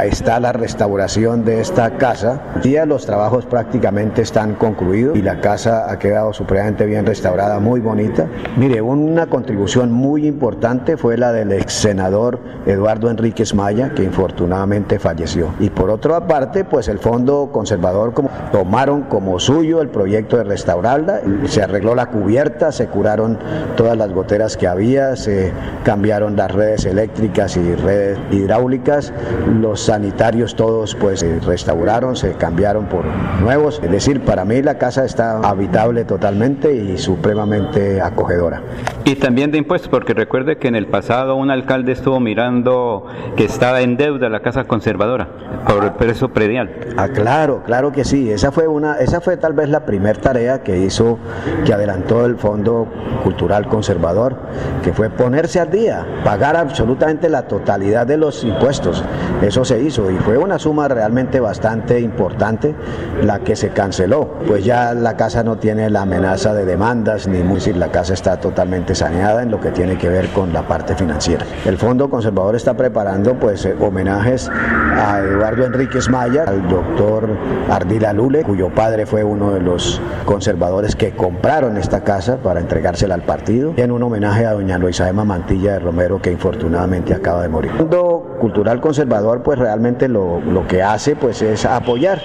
está 0.04 0.40
la 0.40 0.52
restauración 0.52 1.44
de 1.44 1.60
esta 1.60 1.96
casa. 1.96 2.42
Ya 2.62 2.86
los 2.86 3.06
trabajos 3.06 3.46
prácticamente 3.46 4.22
están 4.22 4.54
concluidos 4.54 5.16
y 5.16 5.22
la 5.22 5.40
casa 5.40 5.90
ha 5.90 5.98
quedado 5.98 6.32
supremamente 6.32 6.86
bien 6.86 7.06
restaurada, 7.06 7.58
muy 7.58 7.80
bonita. 7.80 8.28
Mire, 8.56 8.80
una 8.80 9.26
contribución 9.26 9.92
muy 9.92 10.26
importante 10.26 10.96
fue 10.96 11.16
la 11.16 11.32
del 11.32 11.52
ex 11.52 11.72
senador 11.72 12.40
Eduardo 12.66 13.10
Enríquez 13.10 13.54
Maya, 13.54 13.92
que 13.94 14.02
infortunadamente 14.02 14.98
falleció. 14.98 15.54
Y 15.60 15.70
por 15.70 15.90
otra 15.90 16.26
parte, 16.26 16.64
pues 16.64 16.88
el 16.88 16.98
Fondo 16.98 17.50
Conservador 17.52 18.14
como, 18.14 18.30
tomaron 18.50 19.02
como 19.02 19.38
suyo 19.40 19.80
el 19.80 19.88
proyecto 19.88 20.36
de 20.36 20.44
restaurarla, 20.44 21.20
se 21.46 21.62
arregló 21.62 21.94
la 21.94 22.06
cubierta, 22.12 22.70
se 22.70 22.86
curaron 22.86 23.39
todas 23.76 23.97
las 23.97 24.12
goteras 24.12 24.56
que 24.56 24.68
había, 24.68 25.16
se 25.16 25.52
cambiaron 25.82 26.36
las 26.36 26.52
redes 26.52 26.84
eléctricas 26.84 27.56
y 27.56 27.74
redes 27.74 28.18
hidráulicas, 28.30 29.12
los 29.60 29.80
sanitarios 29.80 30.55
todos 30.55 30.94
pues 30.94 31.20
se 31.20 31.40
restauraron, 31.40 32.14
se 32.14 32.34
cambiaron 32.34 32.86
por 32.86 33.05
nuevos, 33.40 33.80
es 33.82 33.90
decir, 33.90 34.20
para 34.20 34.44
mí 34.44 34.62
la 34.62 34.78
casa 34.78 35.05
está 35.05 35.39
habitable 35.39 36.05
totalmente 36.05 36.72
y 36.74 36.98
supremamente 36.98 38.01
acogedora. 38.01 38.62
Y 39.05 39.16
también 39.16 39.51
de 39.51 39.59
impuestos, 39.59 39.89
porque 39.89 40.14
recuerde 40.14 40.59
que 40.59 40.68
en 40.68 40.76
el 40.76 40.86
pasado 40.86 41.34
un 41.34 41.51
alcalde 41.51 41.93
estuvo 41.93 42.20
mirando 42.20 43.06
que 43.36 43.44
estaba 43.44 43.80
en 43.80 43.97
deuda 43.97 44.28
la 44.28 44.40
casa 44.40 44.64
conservadora 44.64 45.28
por 45.66 45.84
el 45.84 45.93
precio 45.93 46.32
predial. 46.32 46.70
Ah, 46.97 47.09
claro, 47.09 47.62
claro 47.64 47.90
que 47.93 48.05
sí, 48.05 48.30
esa 48.30 48.52
fue 48.52 48.68
una, 48.68 48.98
esa 48.98 49.20
fue 49.20 49.36
tal 49.36 49.55
vez 49.55 49.68
la 49.68 49.84
primera 49.84 50.20
tarea 50.20 50.62
que 50.62 50.78
hizo, 50.78 51.18
que 51.64 51.72
adelantó 51.72 52.01
todo 52.02 52.26
el 52.26 52.36
Fondo 52.36 52.86
Cultural 53.22 53.68
Conservador, 53.68 54.36
que 54.82 54.92
fue 54.92 55.10
ponerse 55.10 55.60
al 55.60 55.70
día, 55.70 56.06
pagar 56.24 56.56
absolutamente 56.56 57.28
la 57.28 57.42
totalidad 57.42 58.06
de 58.06 58.16
los 58.16 58.44
impuestos. 58.44 59.04
Eso 59.40 59.64
se 59.64 59.80
hizo 59.80 60.10
y 60.10 60.16
fue 60.16 60.38
una 60.38 60.58
suma 60.58 60.88
realmente 60.88 61.40
bastante 61.40 62.00
importante 62.00 62.74
la 63.22 63.40
que 63.40 63.56
se 63.56 63.70
canceló, 63.70 64.38
pues 64.46 64.64
ya 64.64 64.94
la 64.94 65.16
casa 65.16 65.42
no 65.42 65.56
tiene 65.56 65.90
la 65.90 66.02
amenaza 66.02 66.54
de 66.54 66.64
demandas, 66.64 67.26
ni 67.28 67.42
decir, 67.42 67.76
la 67.76 67.90
casa 67.90 68.14
está 68.14 68.38
totalmente 68.38 68.94
saneada 68.94 69.42
en 69.42 69.50
lo 69.50 69.60
que 69.60 69.70
tiene 69.70 69.98
que 69.98 70.08
ver 70.08 70.28
con 70.28 70.52
la 70.52 70.62
parte 70.62 70.94
financiera. 70.94 71.44
El 71.64 71.76
Fondo 71.76 72.08
Conservador 72.08 72.56
está 72.56 72.74
preparando 72.74 73.34
pues 73.34 73.64
eh, 73.64 73.74
homenajes 73.80 74.48
a 74.48 75.20
Eduardo 75.20 75.66
Enríquez 75.66 76.08
Maya, 76.08 76.44
al 76.46 76.66
doctor 76.68 77.28
Ardila 77.70 78.12
Lule, 78.12 78.42
cuyo 78.42 78.70
padre 78.70 79.06
fue 79.06 79.22
uno 79.24 79.52
de 79.52 79.60
los 79.60 80.00
conservadores 80.24 80.96
que 80.96 81.12
compraron 81.12 81.76
esta 81.93 82.05
casa 82.05 82.39
para 82.39 82.59
entregársela 82.59 83.14
al 83.14 83.20
partido, 83.20 83.74
y 83.77 83.82
en 83.82 83.90
un 83.90 84.02
homenaje 84.02 84.47
a 84.47 84.52
doña 84.52 84.78
Luisa 84.78 85.10
Emma 85.10 85.27
Mantilla 85.27 85.74
de 85.74 85.78
Romero, 85.78 86.23
que 86.23 86.32
infortunadamente 86.32 87.12
acaba 87.12 87.43
de 87.43 87.51
morir. 87.51 87.70
El 87.73 87.81
Mundo 87.81 88.36
Cultural 88.40 88.81
Conservador, 88.81 89.43
pues 89.43 89.59
realmente 89.59 90.09
lo, 90.09 90.40
lo 90.40 90.66
que 90.66 90.82
hace 90.82 91.16
pues 91.16 91.43
es 91.43 91.66
apoyar 91.66 92.23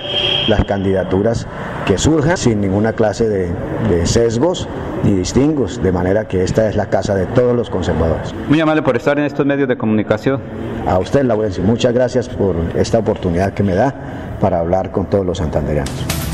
las 0.48 0.64
candidaturas 0.64 1.48
que 1.86 1.98
surjan 1.98 2.38
sin 2.38 2.62
ninguna 2.62 2.94
clase 2.94 3.28
de, 3.28 3.50
de 3.90 4.06
sesgos 4.06 4.70
ni 5.04 5.12
distingos, 5.12 5.84
de 5.84 5.92
manera 5.92 6.30
que 6.30 6.44
esta 6.44 6.70
es 6.70 6.78
la 6.78 6.86
casa 6.86 7.14
de 7.14 7.26
todos 7.26 7.54
los 7.54 7.70
conservadores. 7.70 8.34
Muy 8.48 8.62
amable 8.62 8.84
por 8.84 8.96
estar 8.96 9.20
en 9.20 9.26
estos 9.26 9.46
medios 9.46 9.68
de 9.68 9.78
comunicación. 9.78 10.40
A 10.88 10.98
usted, 10.98 11.24
Laurencio, 11.24 11.62
muchas 11.62 11.94
gracias 11.94 12.30
por 12.30 12.56
esta 12.78 13.00
oportunidad 13.00 13.54
que 13.54 13.64
me 13.64 13.76
da 13.76 13.94
para 14.40 14.60
hablar 14.60 14.92
con 14.92 15.08
todos 15.08 15.26
los 15.26 15.40
santanderianos. 15.40 16.27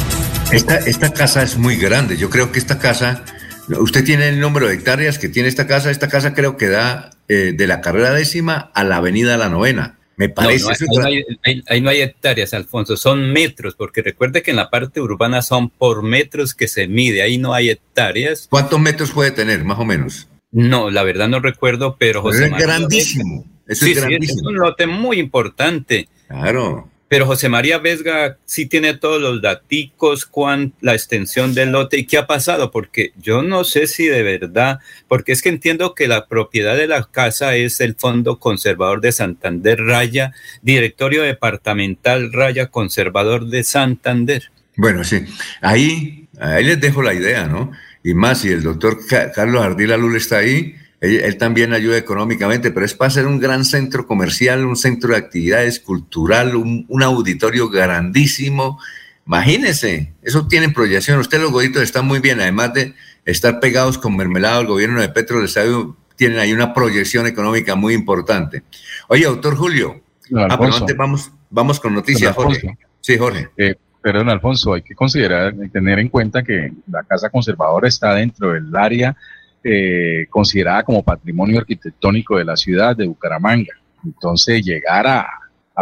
Esta, 0.53 0.77
esta 0.77 1.11
casa 1.11 1.41
es 1.41 1.57
muy 1.57 1.77
grande. 1.77 2.15
Yo 2.15 2.29
creo 2.29 2.51
que 2.51 2.59
esta 2.59 2.77
casa, 2.77 3.25
usted 3.69 4.03
tiene 4.03 4.29
el 4.29 4.39
número 4.39 4.67
de 4.67 4.75
hectáreas 4.75 5.17
que 5.17 5.27
tiene 5.27 5.49
esta 5.49 5.65
casa. 5.65 5.89
Esta 5.89 6.09
casa 6.09 6.35
creo 6.35 6.57
que 6.57 6.67
da 6.67 7.09
eh, 7.27 7.53
de 7.55 7.67
la 7.67 7.81
carrera 7.81 8.11
décima 8.11 8.69
a 8.75 8.83
la 8.83 8.97
avenida 8.97 9.35
La 9.37 9.49
Novena. 9.49 9.97
Me 10.15 10.29
parece. 10.29 10.67
ahí, 11.03 11.81
no 11.81 11.89
hay, 11.89 12.01
hectáreas, 12.01 12.53
Alfonso, 12.53 12.97
son 12.97 13.33
metros, 13.33 13.73
porque 13.73 14.03
recuerde 14.03 14.43
que 14.43 14.51
en 14.51 14.57
la 14.57 14.69
parte 14.69 15.01
urbana 15.01 15.41
son 15.41 15.71
por 15.71 16.03
metros 16.03 16.53
que 16.53 16.67
se 16.67 16.87
mide, 16.87 17.23
ahí 17.23 17.39
no 17.39 17.55
hay 17.55 17.71
hectáreas. 17.71 18.45
¿Cuántos 18.47 18.79
metros 18.79 19.09
puede 19.09 19.31
tener, 19.31 19.63
más 19.63 19.79
o 19.79 19.85
menos? 19.85 20.27
No, 20.51 20.91
la 20.91 21.01
verdad 21.01 21.29
no 21.29 21.39
recuerdo, 21.39 21.95
pero 21.97 22.21
José. 22.21 22.45
es 22.45 22.51
grandísimo. 22.51 23.43
Eso 23.67 23.87
es 23.87 23.95
grandísimo. 23.95 24.41
es 24.41 24.45
un 24.45 24.55
lote 24.57 24.85
muy 24.85 25.17
importante. 25.17 26.07
Claro. 26.27 26.92
Pero 27.13 27.27
José 27.27 27.47
María 27.47 27.77
Vesga 27.77 28.39
sí 28.45 28.65
tiene 28.65 28.95
todos 28.95 29.21
los 29.21 29.39
daticos, 29.39 30.25
cuán, 30.25 30.73
la 30.81 30.93
extensión 30.93 31.53
del 31.53 31.71
lote 31.71 31.99
y 31.99 32.07
qué 32.07 32.17
ha 32.17 32.25
pasado, 32.25 32.71
porque 32.71 33.13
yo 33.21 33.43
no 33.43 33.65
sé 33.65 33.85
si 33.85 34.07
de 34.07 34.23
verdad, 34.23 34.79
porque 35.07 35.31
es 35.31 35.43
que 35.43 35.49
entiendo 35.49 35.93
que 35.93 36.07
la 36.07 36.25
propiedad 36.25 36.75
de 36.75 36.87
la 36.87 37.03
casa 37.03 37.55
es 37.55 37.81
el 37.81 37.93
Fondo 37.93 38.39
Conservador 38.39 38.99
de 38.99 39.11
Santander 39.11 39.79
Raya, 39.79 40.33
Directorio 40.63 41.21
Departamental 41.21 42.33
Raya 42.33 42.71
Conservador 42.71 43.45
de 43.45 43.63
Santander. 43.63 44.49
Bueno, 44.75 45.03
sí, 45.03 45.23
ahí, 45.61 46.27
ahí 46.39 46.63
les 46.63 46.81
dejo 46.81 47.03
la 47.03 47.13
idea, 47.13 47.45
¿no? 47.45 47.73
Y 48.03 48.15
más, 48.15 48.39
si 48.39 48.47
el 48.47 48.63
doctor 48.63 48.97
Carlos 49.35 49.63
Ardila 49.63 49.97
Lula 49.97 50.17
está 50.17 50.37
ahí, 50.37 50.77
él, 51.03 51.37
también 51.37 51.73
ayuda 51.73 51.97
económicamente, 51.97 52.71
pero 52.71 52.85
es 52.85 52.93
para 52.93 53.11
ser 53.11 53.27
un 53.27 53.37
gran 53.37 53.65
centro 53.65 54.07
comercial, 54.07 54.65
un 54.65 54.77
centro 54.77 55.09
de 55.09 55.17
actividades 55.17 55.81
cultural, 55.81 56.55
un, 56.55 57.03
auditorio 57.03 57.69
grandísimo. 57.69 58.79
Imagínense, 59.27 60.13
eso 60.21 60.47
tiene 60.47 60.69
proyección. 60.69 61.19
Ustedes 61.19 61.43
los 61.43 61.51
goditos 61.51 61.83
están 61.83 62.07
muy 62.07 62.19
bien, 62.19 62.39
además 62.39 62.73
de 62.73 62.93
estar 63.25 63.59
pegados 63.59 63.97
con 63.97 64.15
mermelada 64.15 64.59
al 64.59 64.65
gobierno 64.65 65.01
de 65.01 65.09
Petro 65.09 65.43
Estado, 65.43 65.93
tienen 66.15 66.39
ahí 66.39 66.53
una 66.53 66.73
proyección 66.73 67.27
económica 67.27 67.75
muy 67.75 67.93
importante. 67.93 68.63
Oye, 69.09 69.25
doctor 69.25 69.57
Julio, 69.57 70.01
ah, 70.37 70.57
antes 70.57 70.95
vamos, 70.95 71.31
vamos 71.49 71.81
con 71.81 71.93
noticias, 71.93 72.33
Jorge. 72.33 72.77
Sí, 73.01 73.17
Jorge. 73.17 73.49
Eh, 73.57 73.75
perdón, 74.01 74.29
Alfonso, 74.29 74.73
hay 74.73 74.83
que 74.83 74.95
considerar, 74.95 75.53
tener 75.73 75.99
en 75.99 76.07
cuenta 76.07 76.43
que 76.43 76.71
la 76.89 77.03
Casa 77.03 77.29
Conservadora 77.29 77.89
está 77.89 78.13
dentro 78.13 78.53
del 78.53 78.73
área 78.73 79.17
eh, 79.63 80.27
considerada 80.29 80.83
como 80.83 81.03
patrimonio 81.03 81.59
arquitectónico 81.59 82.37
de 82.37 82.45
la 82.45 82.57
ciudad 82.57 82.95
de 82.95 83.07
Bucaramanga. 83.07 83.73
Entonces, 84.03 84.63
llegar 84.65 85.07
a, 85.07 85.27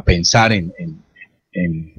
pensar 0.06 0.54
en, 0.54 0.72
en, 1.52 1.94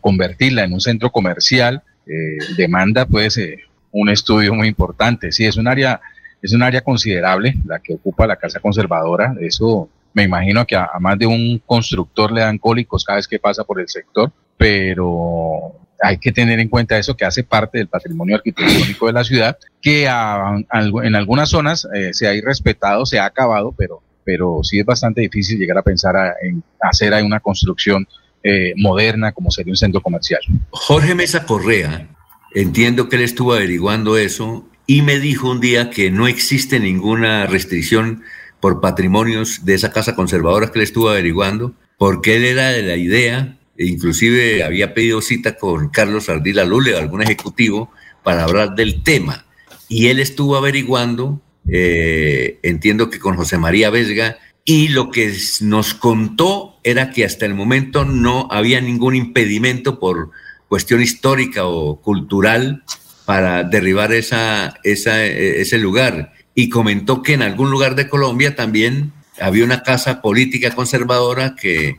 convertirla 0.00 0.64
en 0.64 0.72
un 0.72 0.80
centro 0.80 1.10
comercial 1.10 1.82
eh, 2.06 2.36
demanda 2.56 3.06
pues 3.06 3.38
eh, 3.38 3.60
un 3.92 4.08
estudio 4.08 4.54
muy 4.54 4.68
importante. 4.68 5.32
Sí, 5.32 5.46
es 5.46 5.56
un 5.56 5.68
área 5.68 6.00
es 6.42 6.52
un 6.52 6.62
área 6.62 6.82
considerable 6.82 7.54
la 7.64 7.78
que 7.78 7.94
ocupa 7.94 8.26
la 8.26 8.36
casa 8.36 8.60
conservadora. 8.60 9.34
Eso 9.40 9.88
me 10.12 10.24
imagino 10.24 10.66
que 10.66 10.76
a, 10.76 10.90
a, 10.92 10.98
más 11.00 11.18
de 11.18 11.26
un 11.26 11.62
constructor 11.64 12.30
le 12.32 12.42
dan 12.42 12.58
cólicos 12.58 13.04
cada 13.04 13.16
vez 13.16 13.26
que 13.26 13.38
pasa 13.38 13.64
por 13.64 13.80
el 13.80 13.88
sector, 13.88 14.30
pero 14.58 15.83
hay 16.02 16.18
que 16.18 16.32
tener 16.32 16.60
en 16.60 16.68
cuenta 16.68 16.98
eso 16.98 17.16
que 17.16 17.24
hace 17.24 17.44
parte 17.44 17.78
del 17.78 17.88
patrimonio 17.88 18.36
arquitectónico 18.36 19.06
de 19.06 19.12
la 19.12 19.24
ciudad, 19.24 19.58
que 19.80 20.04
en 20.04 21.14
algunas 21.14 21.48
zonas 21.48 21.86
eh, 21.94 22.12
se 22.12 22.26
ha 22.26 22.34
irrespetado, 22.34 23.06
se 23.06 23.18
ha 23.18 23.26
acabado, 23.26 23.74
pero, 23.76 24.02
pero 24.24 24.60
sí 24.62 24.80
es 24.80 24.86
bastante 24.86 25.20
difícil 25.20 25.58
llegar 25.58 25.78
a 25.78 25.82
pensar 25.82 26.14
en 26.42 26.62
hacer 26.80 27.12
una 27.22 27.40
construcción 27.40 28.06
eh, 28.42 28.74
moderna 28.76 29.32
como 29.32 29.50
sería 29.50 29.72
un 29.72 29.76
centro 29.76 30.02
comercial. 30.02 30.40
Jorge 30.70 31.14
Mesa 31.14 31.46
Correa, 31.46 32.08
entiendo 32.54 33.08
que 33.08 33.16
él 33.16 33.22
estuvo 33.22 33.54
averiguando 33.54 34.18
eso 34.18 34.68
y 34.86 35.02
me 35.02 35.18
dijo 35.18 35.50
un 35.50 35.60
día 35.60 35.90
que 35.90 36.10
no 36.10 36.26
existe 36.26 36.78
ninguna 36.78 37.46
restricción 37.46 38.22
por 38.60 38.80
patrimonios 38.80 39.64
de 39.64 39.74
esa 39.74 39.92
casa 39.92 40.14
conservadora 40.14 40.70
que 40.70 40.78
él 40.78 40.84
estuvo 40.84 41.08
averiguando, 41.08 41.72
porque 41.96 42.36
él 42.36 42.44
era 42.44 42.68
de 42.68 42.82
la 42.82 42.96
idea 42.96 43.56
inclusive 43.78 44.62
había 44.62 44.94
pedido 44.94 45.20
cita 45.20 45.56
con 45.56 45.88
Carlos 45.88 46.28
Ardila 46.28 46.64
Lule, 46.64 46.96
algún 46.96 47.22
ejecutivo, 47.22 47.90
para 48.22 48.44
hablar 48.44 48.74
del 48.74 49.02
tema. 49.02 49.44
Y 49.88 50.06
él 50.06 50.18
estuvo 50.18 50.56
averiguando, 50.56 51.40
eh, 51.68 52.58
entiendo 52.62 53.10
que 53.10 53.18
con 53.18 53.36
José 53.36 53.58
María 53.58 53.90
Vesga, 53.90 54.38
y 54.64 54.88
lo 54.88 55.10
que 55.10 55.34
nos 55.60 55.92
contó 55.94 56.78
era 56.84 57.10
que 57.10 57.24
hasta 57.24 57.44
el 57.44 57.54
momento 57.54 58.04
no 58.04 58.48
había 58.50 58.80
ningún 58.80 59.14
impedimento 59.14 59.98
por 59.98 60.30
cuestión 60.68 61.02
histórica 61.02 61.66
o 61.66 62.00
cultural 62.00 62.82
para 63.26 63.62
derribar 63.62 64.12
esa, 64.12 64.78
ese 64.82 65.78
lugar. 65.78 66.32
Y 66.54 66.68
comentó 66.70 67.22
que 67.22 67.34
en 67.34 67.42
algún 67.42 67.70
lugar 67.70 67.94
de 67.94 68.08
Colombia 68.08 68.54
también 68.54 69.12
había 69.40 69.64
una 69.64 69.82
casa 69.82 70.22
política 70.22 70.70
conservadora 70.74 71.56
que 71.56 71.98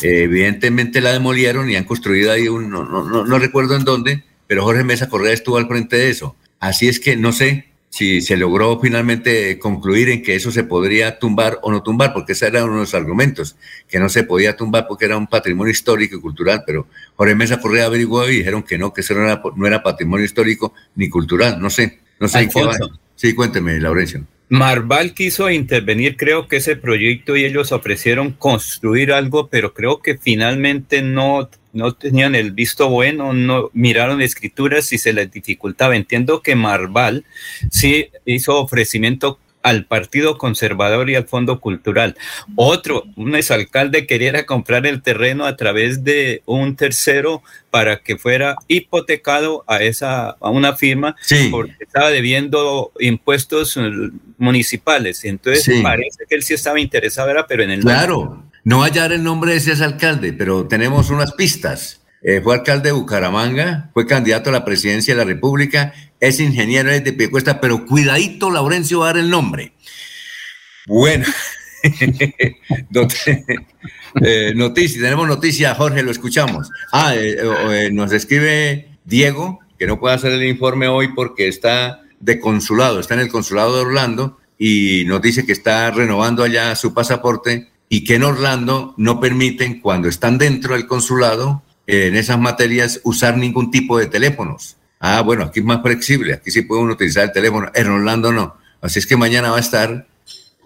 evidentemente 0.00 1.00
la 1.00 1.12
demolieron 1.12 1.70
y 1.70 1.76
han 1.76 1.84
construido 1.84 2.32
ahí 2.32 2.48
un, 2.48 2.70
no, 2.70 2.84
no, 2.84 3.24
no, 3.24 3.38
recuerdo 3.38 3.76
en 3.76 3.84
dónde, 3.84 4.24
pero 4.46 4.64
Jorge 4.64 4.84
Mesa 4.84 5.08
Correa 5.08 5.32
estuvo 5.32 5.56
al 5.56 5.68
frente 5.68 5.96
de 5.96 6.10
eso. 6.10 6.36
Así 6.60 6.88
es 6.88 7.00
que 7.00 7.16
no 7.16 7.32
sé 7.32 7.68
si 7.90 8.20
se 8.22 8.36
logró 8.36 8.80
finalmente 8.80 9.58
concluir 9.58 10.08
en 10.08 10.22
que 10.22 10.34
eso 10.34 10.50
se 10.50 10.64
podría 10.64 11.18
tumbar 11.18 11.60
o 11.62 11.70
no 11.70 11.82
tumbar, 11.82 12.12
porque 12.12 12.32
ese 12.32 12.48
era 12.48 12.64
uno 12.64 12.74
de 12.74 12.80
los 12.80 12.94
argumentos, 12.94 13.56
que 13.88 14.00
no 14.00 14.08
se 14.08 14.24
podía 14.24 14.56
tumbar 14.56 14.86
porque 14.88 15.04
era 15.04 15.16
un 15.16 15.28
patrimonio 15.28 15.70
histórico 15.70 16.16
y 16.16 16.20
cultural, 16.20 16.64
pero 16.66 16.88
Jorge 17.14 17.36
Mesa 17.36 17.60
Correa 17.60 17.86
averiguó 17.86 18.28
y 18.28 18.38
dijeron 18.38 18.64
que 18.64 18.78
no, 18.78 18.92
que 18.92 19.02
eso 19.02 19.14
no 19.14 19.22
era, 19.22 19.40
no 19.54 19.66
era 19.66 19.82
patrimonio 19.82 20.24
histórico 20.24 20.74
ni 20.96 21.08
cultural, 21.08 21.60
no 21.60 21.70
sé, 21.70 22.00
no 22.18 22.26
sé. 22.26 22.48
Qué 22.48 22.64
va. 22.64 22.76
Sí, 23.14 23.32
cuénteme, 23.32 23.78
Laurencio. 23.78 24.26
Marval 24.54 25.14
quiso 25.14 25.50
intervenir, 25.50 26.16
creo 26.16 26.46
que 26.46 26.58
ese 26.58 26.76
proyecto 26.76 27.36
y 27.36 27.44
ellos 27.44 27.72
ofrecieron 27.72 28.30
construir 28.30 29.12
algo, 29.12 29.48
pero 29.48 29.74
creo 29.74 30.00
que 30.00 30.16
finalmente 30.16 31.02
no, 31.02 31.50
no 31.72 31.94
tenían 31.94 32.36
el 32.36 32.52
visto 32.52 32.88
bueno, 32.88 33.32
no 33.32 33.70
miraron 33.72 34.22
escrituras 34.22 34.92
y 34.92 34.98
se 34.98 35.12
les 35.12 35.28
dificultaba. 35.32 35.96
Entiendo 35.96 36.40
que 36.40 36.54
Marval 36.54 37.24
sí 37.68 38.10
hizo 38.26 38.60
ofrecimiento 38.60 39.40
al 39.64 39.86
Partido 39.86 40.36
Conservador 40.36 41.08
y 41.08 41.16
al 41.16 41.26
Fondo 41.26 41.58
Cultural. 41.58 42.16
Otro, 42.54 43.04
un 43.16 43.34
exalcalde 43.34 44.06
quería 44.06 44.44
comprar 44.44 44.86
el 44.86 45.02
terreno 45.02 45.46
a 45.46 45.56
través 45.56 46.04
de 46.04 46.42
un 46.44 46.76
tercero 46.76 47.42
para 47.70 48.02
que 48.02 48.18
fuera 48.18 48.56
hipotecado 48.68 49.64
a 49.66 49.82
esa 49.82 50.36
a 50.38 50.50
una 50.50 50.76
firma 50.76 51.16
porque 51.50 51.74
estaba 51.80 52.10
debiendo 52.10 52.92
impuestos 53.00 53.78
municipales. 54.36 55.24
Entonces 55.24 55.80
parece 55.82 56.24
que 56.28 56.34
él 56.36 56.42
sí 56.42 56.52
estaba 56.52 56.78
interesado, 56.78 57.32
pero 57.48 57.62
en 57.62 57.70
el 57.70 57.80
Claro, 57.80 58.44
no 58.64 58.82
hallar 58.82 59.12
el 59.12 59.24
nombre 59.24 59.52
de 59.52 59.56
ese 59.56 59.82
alcalde, 59.82 60.34
pero 60.34 60.66
tenemos 60.68 61.08
unas 61.08 61.32
pistas. 61.32 62.03
Eh, 62.26 62.40
fue 62.42 62.54
alcalde 62.54 62.88
de 62.88 62.92
Bucaramanga, 62.92 63.90
fue 63.92 64.06
candidato 64.06 64.48
a 64.48 64.54
la 64.54 64.64
presidencia 64.64 65.14
de 65.14 65.18
la 65.18 65.26
República, 65.26 65.92
es 66.20 66.40
ingeniero 66.40 66.90
de 66.90 67.12
Piecuesta, 67.12 67.60
pero 67.60 67.84
cuidadito, 67.84 68.50
Laurencio 68.50 69.00
va 69.00 69.10
a 69.10 69.12
dar 69.12 69.18
el 69.18 69.28
nombre. 69.28 69.74
Bueno, 70.86 71.26
eh, 74.22 74.52
noticia, 74.56 75.02
tenemos 75.02 75.28
noticia, 75.28 75.74
Jorge, 75.74 76.02
lo 76.02 76.10
escuchamos. 76.10 76.70
Ah, 76.92 77.14
eh, 77.14 77.90
nos 77.92 78.10
escribe 78.10 78.88
Diego, 79.04 79.60
que 79.78 79.86
no 79.86 80.00
puede 80.00 80.14
hacer 80.14 80.32
el 80.32 80.44
informe 80.44 80.88
hoy 80.88 81.08
porque 81.14 81.46
está 81.46 82.00
de 82.20 82.40
consulado, 82.40 83.00
está 83.00 83.12
en 83.12 83.20
el 83.20 83.28
consulado 83.28 83.76
de 83.76 83.82
Orlando 83.82 84.38
y 84.58 85.04
nos 85.06 85.20
dice 85.20 85.44
que 85.44 85.52
está 85.52 85.90
renovando 85.90 86.42
allá 86.42 86.74
su 86.74 86.94
pasaporte 86.94 87.68
y 87.90 88.04
que 88.04 88.14
en 88.14 88.22
Orlando 88.22 88.94
no 88.96 89.20
permiten, 89.20 89.80
cuando 89.80 90.08
están 90.08 90.38
dentro 90.38 90.72
del 90.72 90.86
consulado, 90.86 91.62
en 91.86 92.16
esas 92.16 92.38
materias 92.38 93.00
usar 93.04 93.36
ningún 93.36 93.70
tipo 93.70 93.98
de 93.98 94.06
teléfonos. 94.06 94.76
Ah, 95.00 95.20
bueno, 95.20 95.44
aquí 95.44 95.60
es 95.60 95.66
más 95.66 95.82
flexible, 95.82 96.34
aquí 96.34 96.50
sí 96.50 96.62
puede 96.62 96.82
uno 96.82 96.94
utilizar 96.94 97.24
el 97.24 97.32
teléfono, 97.32 97.70
en 97.74 97.86
Orlando 97.88 98.32
no. 98.32 98.56
Así 98.80 98.98
es 98.98 99.06
que 99.06 99.16
mañana 99.16 99.50
va 99.50 99.58
a 99.58 99.60
estar, 99.60 100.06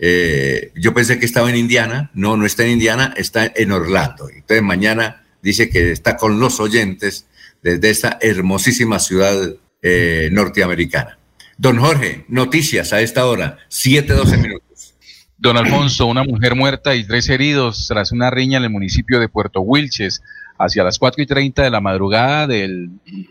eh, 0.00 0.72
yo 0.76 0.94
pensé 0.94 1.18
que 1.18 1.26
estaba 1.26 1.50
en 1.50 1.56
Indiana, 1.56 2.10
no, 2.14 2.36
no 2.36 2.46
está 2.46 2.64
en 2.64 2.70
Indiana, 2.70 3.14
está 3.16 3.52
en 3.54 3.72
Orlando. 3.72 4.28
Entonces 4.28 4.62
mañana 4.62 5.24
dice 5.42 5.68
que 5.70 5.90
está 5.90 6.16
con 6.16 6.38
los 6.38 6.60
oyentes 6.60 7.26
desde 7.62 7.90
esta 7.90 8.18
hermosísima 8.20 8.98
ciudad 8.98 9.54
eh, 9.82 10.28
norteamericana. 10.32 11.18
Don 11.56 11.78
Jorge, 11.78 12.24
noticias 12.28 12.92
a 12.92 13.00
esta 13.00 13.26
hora, 13.26 13.58
7-12 13.70 14.38
minutos. 14.38 14.94
Don 15.36 15.56
Alfonso, 15.56 16.06
una 16.06 16.24
mujer 16.24 16.54
muerta 16.54 16.94
y 16.94 17.04
tres 17.04 17.28
heridos 17.28 17.86
tras 17.88 18.10
una 18.12 18.30
riña 18.30 18.58
en 18.58 18.64
el 18.64 18.70
municipio 18.70 19.20
de 19.20 19.28
Puerto 19.28 19.60
Wilches. 19.60 20.22
Hacia 20.58 20.82
las 20.82 20.98
4 20.98 21.22
y 21.22 21.26
30 21.26 21.62
de 21.62 21.70
la 21.70 21.80
madrugada 21.80 22.46
del 22.46 22.90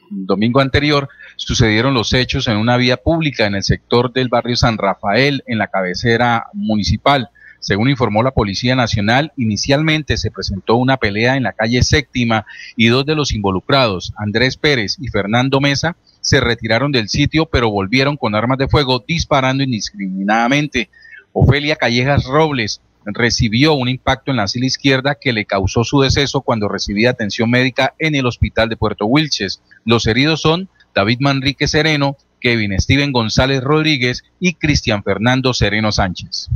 domingo 0.10 0.62
anterior 0.62 1.10
sucedieron 1.36 1.94
los 1.94 2.14
hechos 2.14 2.48
en 2.48 2.58
una 2.58 2.78
vía 2.78 2.98
pública 2.98 3.45
en 3.45 3.56
el 3.56 3.64
sector 3.64 4.14
del 4.14 4.30
barrio 4.30 4.56
San 4.56 4.78
Rafael, 4.78 5.44
en 5.45 5.58
la 5.58 5.68
cabecera 5.68 6.48
municipal. 6.54 7.30
Según 7.60 7.90
informó 7.90 8.24
la 8.24 8.32
Policía 8.32 8.76
Nacional, 8.76 9.34
inicialmente 9.36 10.16
se 10.16 10.32
presentó 10.32 10.76
una 10.76 10.98
pelea 10.98 11.36
en 11.36 11.44
la 11.44 11.54
calle 11.54 11.82
séptima 11.82 12.45
y 12.76 12.88
dos 12.88 13.06
de 13.06 13.16
los 13.16 13.34
involucrados, 13.34 14.14
Andrés 14.16 14.58
Pérez 14.58 14.95
y 14.99 15.10
Fernando 15.10 15.60
Mesa, 15.60 15.98
se 16.22 16.40
retiraron 16.40 16.91
del 16.91 17.10
sitio 17.10 17.45
pero 17.45 17.70
volvieron 17.70 18.16
con 18.16 18.36
armas 18.36 18.58
de 18.58 18.68
fuego 18.68 19.04
disparando 19.06 19.64
indiscriminadamente. 19.64 20.90
Ofelia 21.34 21.76
Callejas 21.76 22.26
Robles, 22.26 22.82
recibió 23.13 23.73
un 23.73 23.89
impacto 23.89 24.31
en 24.31 24.38
la 24.38 24.47
sila 24.47 24.65
izquierda 24.65 25.17
que 25.19 25.34
le 25.34 25.45
causó 25.45 25.84
su 25.84 26.01
deceso 26.01 26.41
cuando 26.41 26.67
recibía 26.67 27.11
atención 27.11 27.49
médica 27.49 27.93
en 27.99 28.15
el 28.15 28.25
hospital 28.25 28.69
de 28.69 28.77
Puerto 28.77 29.05
Wilches. 29.05 29.61
Los 29.85 30.07
heridos 30.07 30.41
son 30.41 30.69
David 30.93 31.19
Manrique 31.21 31.67
Sereno, 31.67 32.17
Kevin 32.41 32.79
Steven 32.79 33.11
González 33.11 33.61
Rodríguez 33.61 34.23
y 34.39 34.55
Cristian 34.55 35.03
Fernando 35.03 35.53
Sereno 35.53 35.91
Sánchez. 35.91 36.49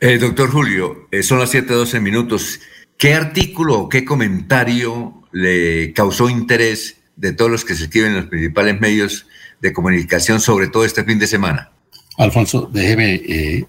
Eh, 0.00 0.18
doctor 0.18 0.50
Julio, 0.50 1.08
eh, 1.10 1.22
son 1.22 1.38
las 1.38 1.52
7:12 1.52 2.00
minutos. 2.00 2.60
¿Qué 2.98 3.14
artículo 3.14 3.80
o 3.80 3.88
qué 3.88 4.04
comentario 4.04 5.22
le 5.32 5.92
causó 5.92 6.28
interés 6.28 7.02
de 7.16 7.32
todos 7.32 7.50
los 7.50 7.64
que 7.64 7.74
se 7.74 7.84
escriben 7.84 8.10
en 8.10 8.16
los 8.18 8.26
principales 8.26 8.80
medios 8.80 9.26
de 9.60 9.72
comunicación 9.72 10.40
sobre 10.40 10.68
todo 10.68 10.84
este 10.84 11.04
fin 11.04 11.18
de 11.18 11.26
semana? 11.26 11.71
Alfonso, 12.22 12.68
déjeme 12.72 13.14
eh, 13.14 13.64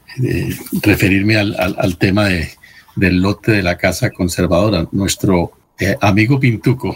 referirme 0.81 1.37
al, 1.37 1.97
tema 1.97 2.27
de, 2.27 2.49
del 2.95 3.21
lote 3.21 3.51
de 3.51 3.63
la 3.63 3.77
Casa 3.77 4.11
Conservadora. 4.11 4.87
Nuestro 4.91 5.53
amigo 6.01 6.39
Pintuco 6.39 6.95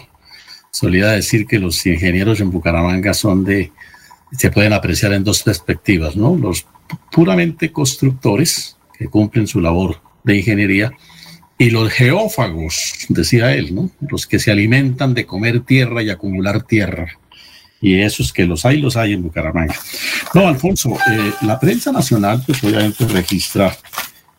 solía 0.70 1.08
decir 1.08 1.46
que 1.46 1.58
los 1.58 1.84
ingenieros 1.86 2.40
en 2.40 2.50
Bucaramanga 2.50 3.12
son 3.14 3.44
de, 3.44 3.72
se 4.32 4.50
pueden 4.50 4.72
apreciar 4.72 5.12
en 5.12 5.24
dos 5.24 5.42
perspectivas, 5.42 6.16
¿no? 6.16 6.36
Los 6.36 6.66
puramente 7.10 7.72
constructores, 7.72 8.76
que 8.96 9.08
cumplen 9.08 9.46
su 9.46 9.60
labor 9.60 10.00
de 10.24 10.36
ingeniería, 10.36 10.92
y 11.56 11.70
los 11.70 11.90
geófagos, 11.90 13.06
decía 13.08 13.54
él, 13.54 13.74
¿no? 13.74 13.90
Los 14.08 14.26
que 14.26 14.38
se 14.38 14.52
alimentan 14.52 15.14
de 15.14 15.26
comer 15.26 15.60
tierra 15.60 16.02
y 16.02 16.10
acumular 16.10 16.62
tierra. 16.62 17.18
Y 17.80 18.00
esos 18.00 18.32
que 18.32 18.44
los 18.44 18.64
hay, 18.64 18.80
los 18.80 18.96
hay 18.96 19.12
en 19.12 19.22
Bucaramanga. 19.22 19.74
No, 20.34 20.48
Alfonso, 20.48 20.96
eh, 21.10 21.32
la 21.42 21.60
prensa 21.60 21.92
nacional, 21.92 22.42
pues 22.44 22.62
obviamente 22.64 23.06
registra 23.06 23.76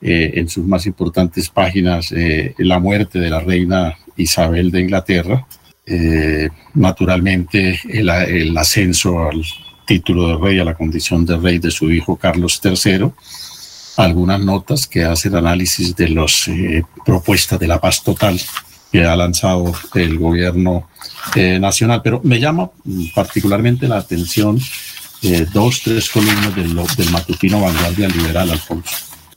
eh, 0.01 0.31
en 0.35 0.49
sus 0.49 0.65
más 0.65 0.85
importantes 0.85 1.49
páginas 1.49 2.11
eh, 2.11 2.53
la 2.57 2.79
muerte 2.79 3.19
de 3.19 3.29
la 3.29 3.39
reina 3.39 3.97
Isabel 4.17 4.71
de 4.71 4.81
Inglaterra, 4.81 5.45
naturalmente 6.75 7.79
el, 7.89 8.09
el 8.09 8.55
ascenso 8.55 9.27
al 9.27 9.43
título 9.89 10.27
de 10.27 10.37
rey, 10.37 10.59
a 10.59 10.63
la 10.63 10.75
condición 10.75 11.25
de 11.25 11.35
rey 11.35 11.57
de 11.57 11.71
su 11.71 11.89
hijo 11.89 12.15
Carlos 12.15 12.61
III, 12.63 13.11
algunas 13.97 14.39
notas 14.39 14.85
que 14.85 15.03
hacen 15.03 15.35
análisis 15.35 15.95
de 15.95 16.09
las 16.09 16.47
eh, 16.47 16.83
propuestas 17.03 17.59
de 17.59 17.67
la 17.67 17.81
paz 17.81 18.03
total 18.03 18.39
que 18.91 19.03
ha 19.03 19.15
lanzado 19.15 19.71
el 19.95 20.17
gobierno 20.17 20.89
eh, 21.35 21.59
nacional. 21.59 22.01
Pero 22.03 22.21
me 22.23 22.39
llama 22.39 22.69
particularmente 23.13 23.87
la 23.87 23.97
atención 23.97 24.59
eh, 25.21 25.45
dos, 25.53 25.81
tres 25.83 26.09
columnas 26.09 26.55
del, 26.55 26.75
del 26.75 27.11
matutino 27.11 27.61
Vanguardia 27.61 28.07
Liberal, 28.07 28.51
Alfonso, 28.51 28.95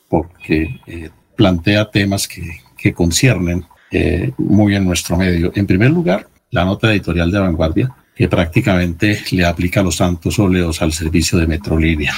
porque 0.08 1.10
plantea 1.36 1.90
temas 1.90 2.28
que, 2.28 2.60
que 2.76 2.92
conciernen 2.92 3.64
muy 4.38 4.74
en 4.74 4.86
nuestro 4.86 5.18
medio. 5.18 5.52
En 5.54 5.66
primer 5.66 5.90
lugar, 5.90 6.26
la 6.50 6.64
nota 6.64 6.90
editorial 6.90 7.30
de 7.30 7.38
Vanguardia, 7.38 7.94
que 8.14 8.26
prácticamente 8.26 9.22
le 9.32 9.44
aplica 9.44 9.82
los 9.82 9.96
santos 9.96 10.38
óleos 10.38 10.80
al 10.80 10.92
servicio 10.92 11.38
de 11.38 11.46
Metrolínea 11.46 12.14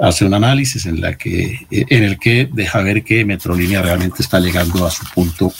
hace 0.00 0.24
un 0.24 0.34
análisis 0.34 0.86
en, 0.86 1.00
la 1.00 1.16
que, 1.16 1.66
en 1.70 2.04
el 2.04 2.18
que 2.18 2.48
deja 2.52 2.80
ver 2.82 3.02
que 3.02 3.24
Metrolínea 3.24 3.82
realmente 3.82 4.22
está 4.22 4.40
llegando 4.40 4.86
a 4.86 4.90
su 4.90 5.04
punto 5.14 5.52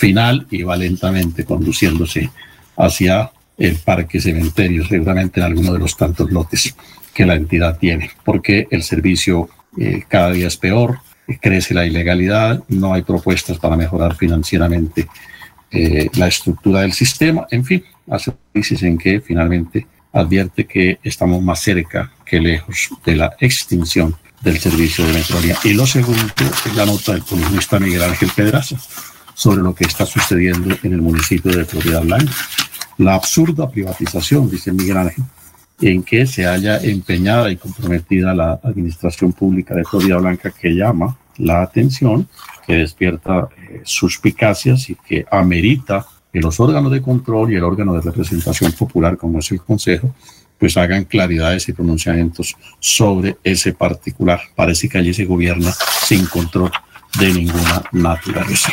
final 0.00 0.46
y 0.50 0.62
va 0.62 0.78
lentamente 0.78 1.44
conduciéndose 1.44 2.30
hacia 2.78 3.30
el 3.58 3.76
parque 3.76 4.18
cementerio, 4.18 4.86
seguramente 4.86 5.40
en 5.40 5.46
alguno 5.46 5.74
de 5.74 5.78
los 5.78 5.94
tantos 5.94 6.30
lotes 6.30 6.74
que 7.12 7.26
la 7.26 7.34
entidad 7.34 7.76
tiene, 7.78 8.10
porque 8.24 8.66
el 8.70 8.82
servicio 8.82 9.50
eh, 9.78 10.02
cada 10.08 10.32
día 10.32 10.46
es 10.46 10.56
peor, 10.56 11.00
crece 11.40 11.74
la 11.74 11.84
ilegalidad, 11.84 12.64
no 12.68 12.94
hay 12.94 13.02
propuestas 13.02 13.58
para 13.58 13.76
mejorar 13.76 14.16
financieramente 14.16 15.06
eh, 15.70 16.08
la 16.14 16.28
estructura 16.28 16.80
del 16.80 16.94
sistema, 16.94 17.46
en 17.50 17.64
fin, 17.66 17.84
hace 18.10 18.32
análisis 18.54 18.82
en 18.82 18.96
que 18.96 19.20
finalmente 19.20 19.86
advierte 20.14 20.64
que 20.64 20.98
estamos 21.02 21.42
más 21.42 21.60
cerca 21.60 22.10
que 22.24 22.40
lejos 22.40 22.88
de 23.04 23.16
la 23.16 23.36
extinción 23.38 24.16
del 24.40 24.58
servicio 24.58 25.06
de 25.06 25.12
Metrolínea. 25.12 25.58
Y 25.62 25.74
lo 25.74 25.86
segundo 25.86 26.32
es 26.38 26.74
la 26.74 26.86
nota 26.86 27.12
del 27.12 27.22
columnista 27.22 27.78
Miguel 27.78 28.02
Ángel 28.02 28.30
Pedraza 28.34 28.78
sobre 29.40 29.62
lo 29.62 29.74
que 29.74 29.84
está 29.84 30.04
sucediendo 30.04 30.76
en 30.82 30.92
el 30.92 31.00
municipio 31.00 31.50
de 31.50 31.64
Florida 31.64 32.00
Blanca. 32.00 32.30
La 32.98 33.14
absurda 33.14 33.70
privatización, 33.70 34.50
dice 34.50 34.70
Miguel 34.70 34.98
Ángel, 34.98 35.24
en 35.80 36.02
que 36.02 36.26
se 36.26 36.46
haya 36.46 36.76
empeñada 36.76 37.50
y 37.50 37.56
comprometida 37.56 38.34
la 38.34 38.60
administración 38.62 39.32
pública 39.32 39.74
de 39.74 39.84
Florida 39.84 40.18
Blanca 40.18 40.50
que 40.50 40.74
llama 40.74 41.16
la 41.38 41.62
atención, 41.62 42.28
que 42.66 42.74
despierta 42.74 43.48
eh, 43.56 43.80
suspicacias 43.82 44.90
y 44.90 44.94
que 44.96 45.24
amerita 45.30 46.04
que 46.30 46.38
los 46.38 46.60
órganos 46.60 46.92
de 46.92 47.00
control 47.00 47.50
y 47.50 47.56
el 47.56 47.64
órgano 47.64 47.94
de 47.94 48.02
representación 48.02 48.72
popular, 48.72 49.16
como 49.16 49.38
es 49.38 49.50
el 49.52 49.62
Consejo, 49.62 50.14
pues 50.58 50.76
hagan 50.76 51.04
claridades 51.04 51.66
y 51.66 51.72
pronunciamientos 51.72 52.54
sobre 52.78 53.38
ese 53.42 53.72
particular. 53.72 54.38
Parece 54.54 54.86
que 54.86 54.98
allí 54.98 55.14
se 55.14 55.24
gobierna 55.24 55.72
sin 56.02 56.26
control 56.26 56.70
de 57.18 57.32
ninguna 57.32 57.82
naturaleza. 57.92 58.72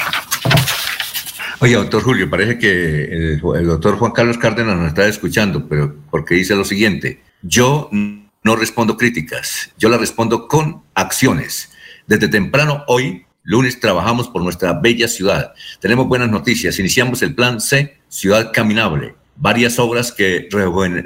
Oye, 1.60 1.74
doctor 1.74 2.04
Julio, 2.04 2.30
parece 2.30 2.60
que 2.60 3.34
el, 3.34 3.40
doctor 3.42 3.98
Juan 3.98 4.12
Carlos 4.12 4.38
Cárdenas 4.38 4.78
nos 4.78 4.90
está 4.90 5.08
escuchando, 5.08 5.68
pero 5.68 5.96
porque 6.12 6.36
dice 6.36 6.56
lo 6.56 6.64
siguiente, 6.64 7.22
yo 7.42 7.90
no 7.92 8.56
respondo 8.56 8.96
críticas, 8.96 9.72
yo 9.78 9.90
la 9.90 9.98
respondo 9.98 10.48
con 10.48 10.84
acciones. 10.94 11.72
Desde 12.06 12.28
temprano 12.28 12.84
hoy 12.88 13.26
Lunes 13.48 13.80
trabajamos 13.80 14.28
por 14.28 14.42
nuestra 14.44 14.74
bella 14.74 15.08
ciudad. 15.08 15.54
Tenemos 15.80 16.10
buenas 16.10 16.30
noticias. 16.30 16.80
Iniciamos 16.80 17.22
el 17.22 17.34
plan 17.34 17.62
C, 17.62 17.98
Ciudad 18.10 18.52
Caminable. 18.52 19.16
Varias 19.38 19.80
obras 19.80 20.12
que 20.12 20.50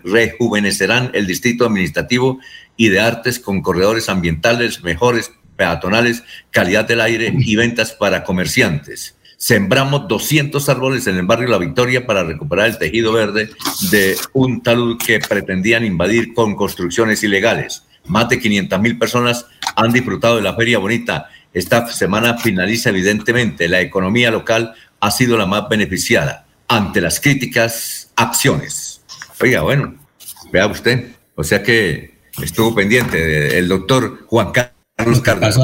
rejuvenecerán 0.03 1.11
el 1.13 1.27
distrito 1.27 1.67
administrativo 1.67 2.39
y 2.75 2.89
de 2.89 2.99
artes 2.99 3.39
con 3.39 3.61
corredores 3.61 4.09
ambientales 4.09 4.83
mejores, 4.83 5.31
peatonales, 5.61 6.23
calidad 6.49 6.88
del 6.88 7.01
aire 7.01 7.31
y 7.38 7.55
ventas 7.55 7.91
para 7.91 8.23
comerciantes. 8.23 9.15
Sembramos 9.38 10.07
200 10.07 10.67
árboles 10.69 11.05
en 11.05 11.17
el 11.17 11.25
barrio 11.27 11.49
La 11.49 11.59
Victoria 11.59 12.07
para 12.07 12.23
recuperar 12.23 12.65
el 12.65 12.79
tejido 12.79 13.13
verde 13.13 13.51
de 13.91 14.17
un 14.33 14.63
talud 14.63 14.97
que 14.97 15.19
pretendían 15.19 15.85
invadir 15.85 16.33
con 16.33 16.55
construcciones 16.55 17.21
ilegales. 17.23 17.83
Más 18.07 18.27
de 18.29 18.39
500 18.39 18.81
mil 18.81 18.97
personas 18.97 19.45
han 19.75 19.93
disfrutado 19.93 20.38
de 20.38 20.41
la 20.41 20.55
Feria 20.55 20.79
Bonita 20.79 21.29
esta 21.53 21.88
semana 21.91 22.39
finaliza 22.39 22.89
evidentemente. 22.89 23.67
La 23.67 23.81
economía 23.81 24.31
local 24.31 24.73
ha 24.99 25.11
sido 25.11 25.38
la 25.38 25.45
más 25.45 25.69
beneficiada 25.69 26.47
ante 26.67 27.01
las 27.01 27.19
críticas, 27.19 28.11
acciones. 28.15 29.03
Oiga, 29.39 29.61
bueno, 29.61 29.93
vea 30.51 30.65
usted. 30.65 31.11
O 31.35 31.43
sea 31.43 31.61
que 31.61 32.15
estuvo 32.41 32.73
pendiente 32.73 33.59
el 33.59 33.67
doctor 33.67 34.25
Juan 34.25 34.51
Carlos 34.51 34.70
Cárdenas. 35.21 35.57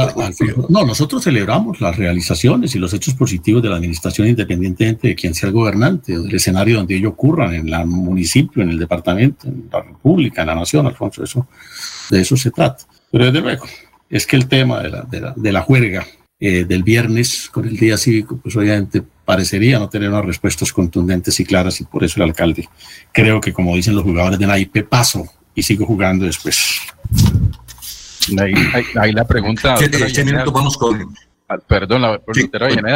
No, 0.69 0.85
nosotros 0.85 1.23
celebramos 1.23 1.81
las 1.81 1.95
realizaciones 1.95 2.75
y 2.75 2.79
los 2.79 2.93
hechos 2.93 3.13
positivos 3.13 3.61
de 3.61 3.69
la 3.69 3.75
administración 3.75 4.27
independientemente 4.27 5.09
de 5.09 5.15
quien 5.15 5.33
sea 5.33 5.47
el 5.47 5.53
gobernante 5.53 6.17
o 6.17 6.23
del 6.23 6.35
escenario 6.35 6.77
donde 6.77 6.95
ello 6.95 7.09
ocurran, 7.09 7.53
en 7.53 7.73
el 7.73 7.85
municipio, 7.85 8.63
en 8.63 8.69
el 8.69 8.79
departamento, 8.79 9.47
en 9.47 9.69
la 9.71 9.81
república, 9.81 10.41
en 10.41 10.47
la 10.47 10.55
nación, 10.55 10.85
Alfonso, 10.85 11.23
eso, 11.23 11.47
de 12.09 12.21
eso 12.21 12.35
se 12.35 12.51
trata. 12.51 12.85
Pero 13.11 13.25
desde 13.25 13.41
luego, 13.41 13.65
es 14.09 14.25
que 14.25 14.35
el 14.35 14.47
tema 14.47 14.81
de 14.81 14.89
la, 14.89 15.01
de 15.01 15.21
la, 15.21 15.33
de 15.35 15.51
la 15.51 15.61
juerga 15.61 16.05
eh, 16.39 16.65
del 16.65 16.83
viernes 16.83 17.49
con 17.51 17.67
el 17.67 17.75
día 17.77 17.97
cívico, 17.97 18.37
pues 18.37 18.55
obviamente 18.55 19.01
parecería 19.25 19.79
no 19.79 19.89
tener 19.89 20.09
unas 20.09 20.23
respuestas 20.23 20.71
contundentes 20.71 21.39
y 21.39 21.45
claras 21.45 21.81
y 21.81 21.83
por 21.83 22.03
eso 22.03 22.17
el 22.17 22.29
alcalde 22.29 22.69
creo 23.11 23.41
que 23.41 23.51
como 23.51 23.75
dicen 23.75 23.95
los 23.95 24.03
jugadores 24.03 24.37
de 24.37 24.45
naipe, 24.45 24.83
paso 24.83 25.27
y 25.55 25.63
sigo 25.63 25.87
jugando 25.87 26.25
después. 26.25 26.79
Ahí, 28.99 29.11
la 29.13 29.25
pregunta... 29.25 29.75
vamos 30.51 30.77
con... 30.77 31.13
Ah, 31.49 31.57
perdón, 31.65 32.01
la, 32.01 32.19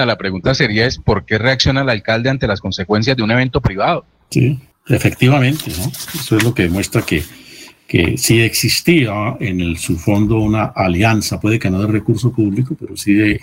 la 0.05 0.17
pregunta 0.17 0.53
sería 0.53 0.85
es 0.85 0.97
¿por 0.97 1.23
qué 1.23 1.37
reacciona 1.37 1.83
el 1.83 1.89
alcalde 1.89 2.29
ante 2.29 2.47
las 2.47 2.59
consecuencias 2.59 3.15
de 3.15 3.23
un 3.23 3.31
evento 3.31 3.61
privado? 3.61 4.05
Sí, 4.29 4.59
efectivamente, 4.87 5.71
¿no? 5.77 5.89
Eso 6.13 6.35
es 6.35 6.43
lo 6.43 6.53
que 6.53 6.63
demuestra 6.63 7.01
que 7.01 7.23
que 7.91 8.17
sí 8.17 8.39
existía 8.39 9.35
en 9.41 9.59
el 9.59 9.77
subfondo 9.77 10.39
una 10.39 10.63
alianza, 10.63 11.41
puede 11.41 11.59
que 11.59 11.69
no 11.69 11.81
de 11.81 11.87
recurso 11.87 12.31
público, 12.31 12.73
pero 12.79 12.95
sí 12.95 13.13
de, 13.13 13.41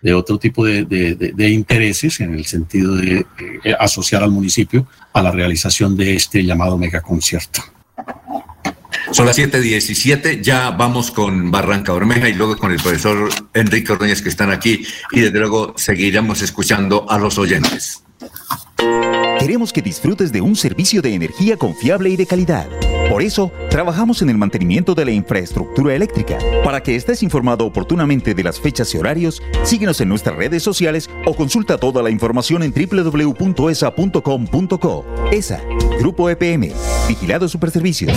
de, 0.00 0.14
otro 0.14 0.38
tipo 0.38 0.64
de, 0.64 0.84
de, 0.84 1.48
intereses 1.50 2.20
en 2.20 2.32
el 2.32 2.44
sentido 2.44 2.94
de 2.94 3.26
asociar 3.80 4.22
al 4.22 4.30
municipio 4.30 4.86
a 5.12 5.20
la 5.20 5.32
realización 5.32 5.96
de 5.96 6.14
este 6.14 6.44
llamado 6.44 6.78
megaconcierto. 6.78 7.60
Son 9.12 9.26
las 9.26 9.36
7:17, 9.36 10.40
ya 10.42 10.70
vamos 10.70 11.10
con 11.10 11.50
Barranca 11.50 11.92
Bermeja 11.92 12.30
y 12.30 12.34
luego 12.34 12.56
con 12.56 12.72
el 12.72 12.78
profesor 12.78 13.28
Enrique 13.52 13.92
Ordóñez 13.92 14.22
que 14.22 14.30
están 14.30 14.50
aquí 14.50 14.86
y 15.10 15.20
desde 15.20 15.38
luego 15.38 15.74
seguiremos 15.76 16.40
escuchando 16.40 17.04
a 17.10 17.18
los 17.18 17.36
oyentes. 17.36 18.02
Queremos 19.38 19.72
que 19.72 19.82
disfrutes 19.82 20.32
de 20.32 20.40
un 20.40 20.56
servicio 20.56 21.02
de 21.02 21.14
energía 21.14 21.58
confiable 21.58 22.08
y 22.08 22.16
de 22.16 22.26
calidad. 22.26 22.66
Por 23.10 23.20
eso, 23.22 23.52
trabajamos 23.68 24.22
en 24.22 24.30
el 24.30 24.38
mantenimiento 24.38 24.94
de 24.94 25.04
la 25.04 25.10
infraestructura 25.10 25.94
eléctrica. 25.94 26.38
Para 26.64 26.82
que 26.82 26.96
estés 26.96 27.22
informado 27.22 27.66
oportunamente 27.66 28.32
de 28.34 28.44
las 28.44 28.58
fechas 28.60 28.94
y 28.94 28.98
horarios, 28.98 29.42
síguenos 29.64 30.00
en 30.00 30.08
nuestras 30.08 30.36
redes 30.36 30.62
sociales 30.62 31.10
o 31.26 31.34
consulta 31.34 31.76
toda 31.76 32.02
la 32.02 32.08
información 32.10 32.62
en 32.62 32.72
www.esa.com.co. 32.72 33.44
ESA, 35.32 35.60
Grupo 35.98 36.30
EPM, 36.30 36.72
Vigilado 37.08 37.48
Superservicios. 37.48 38.16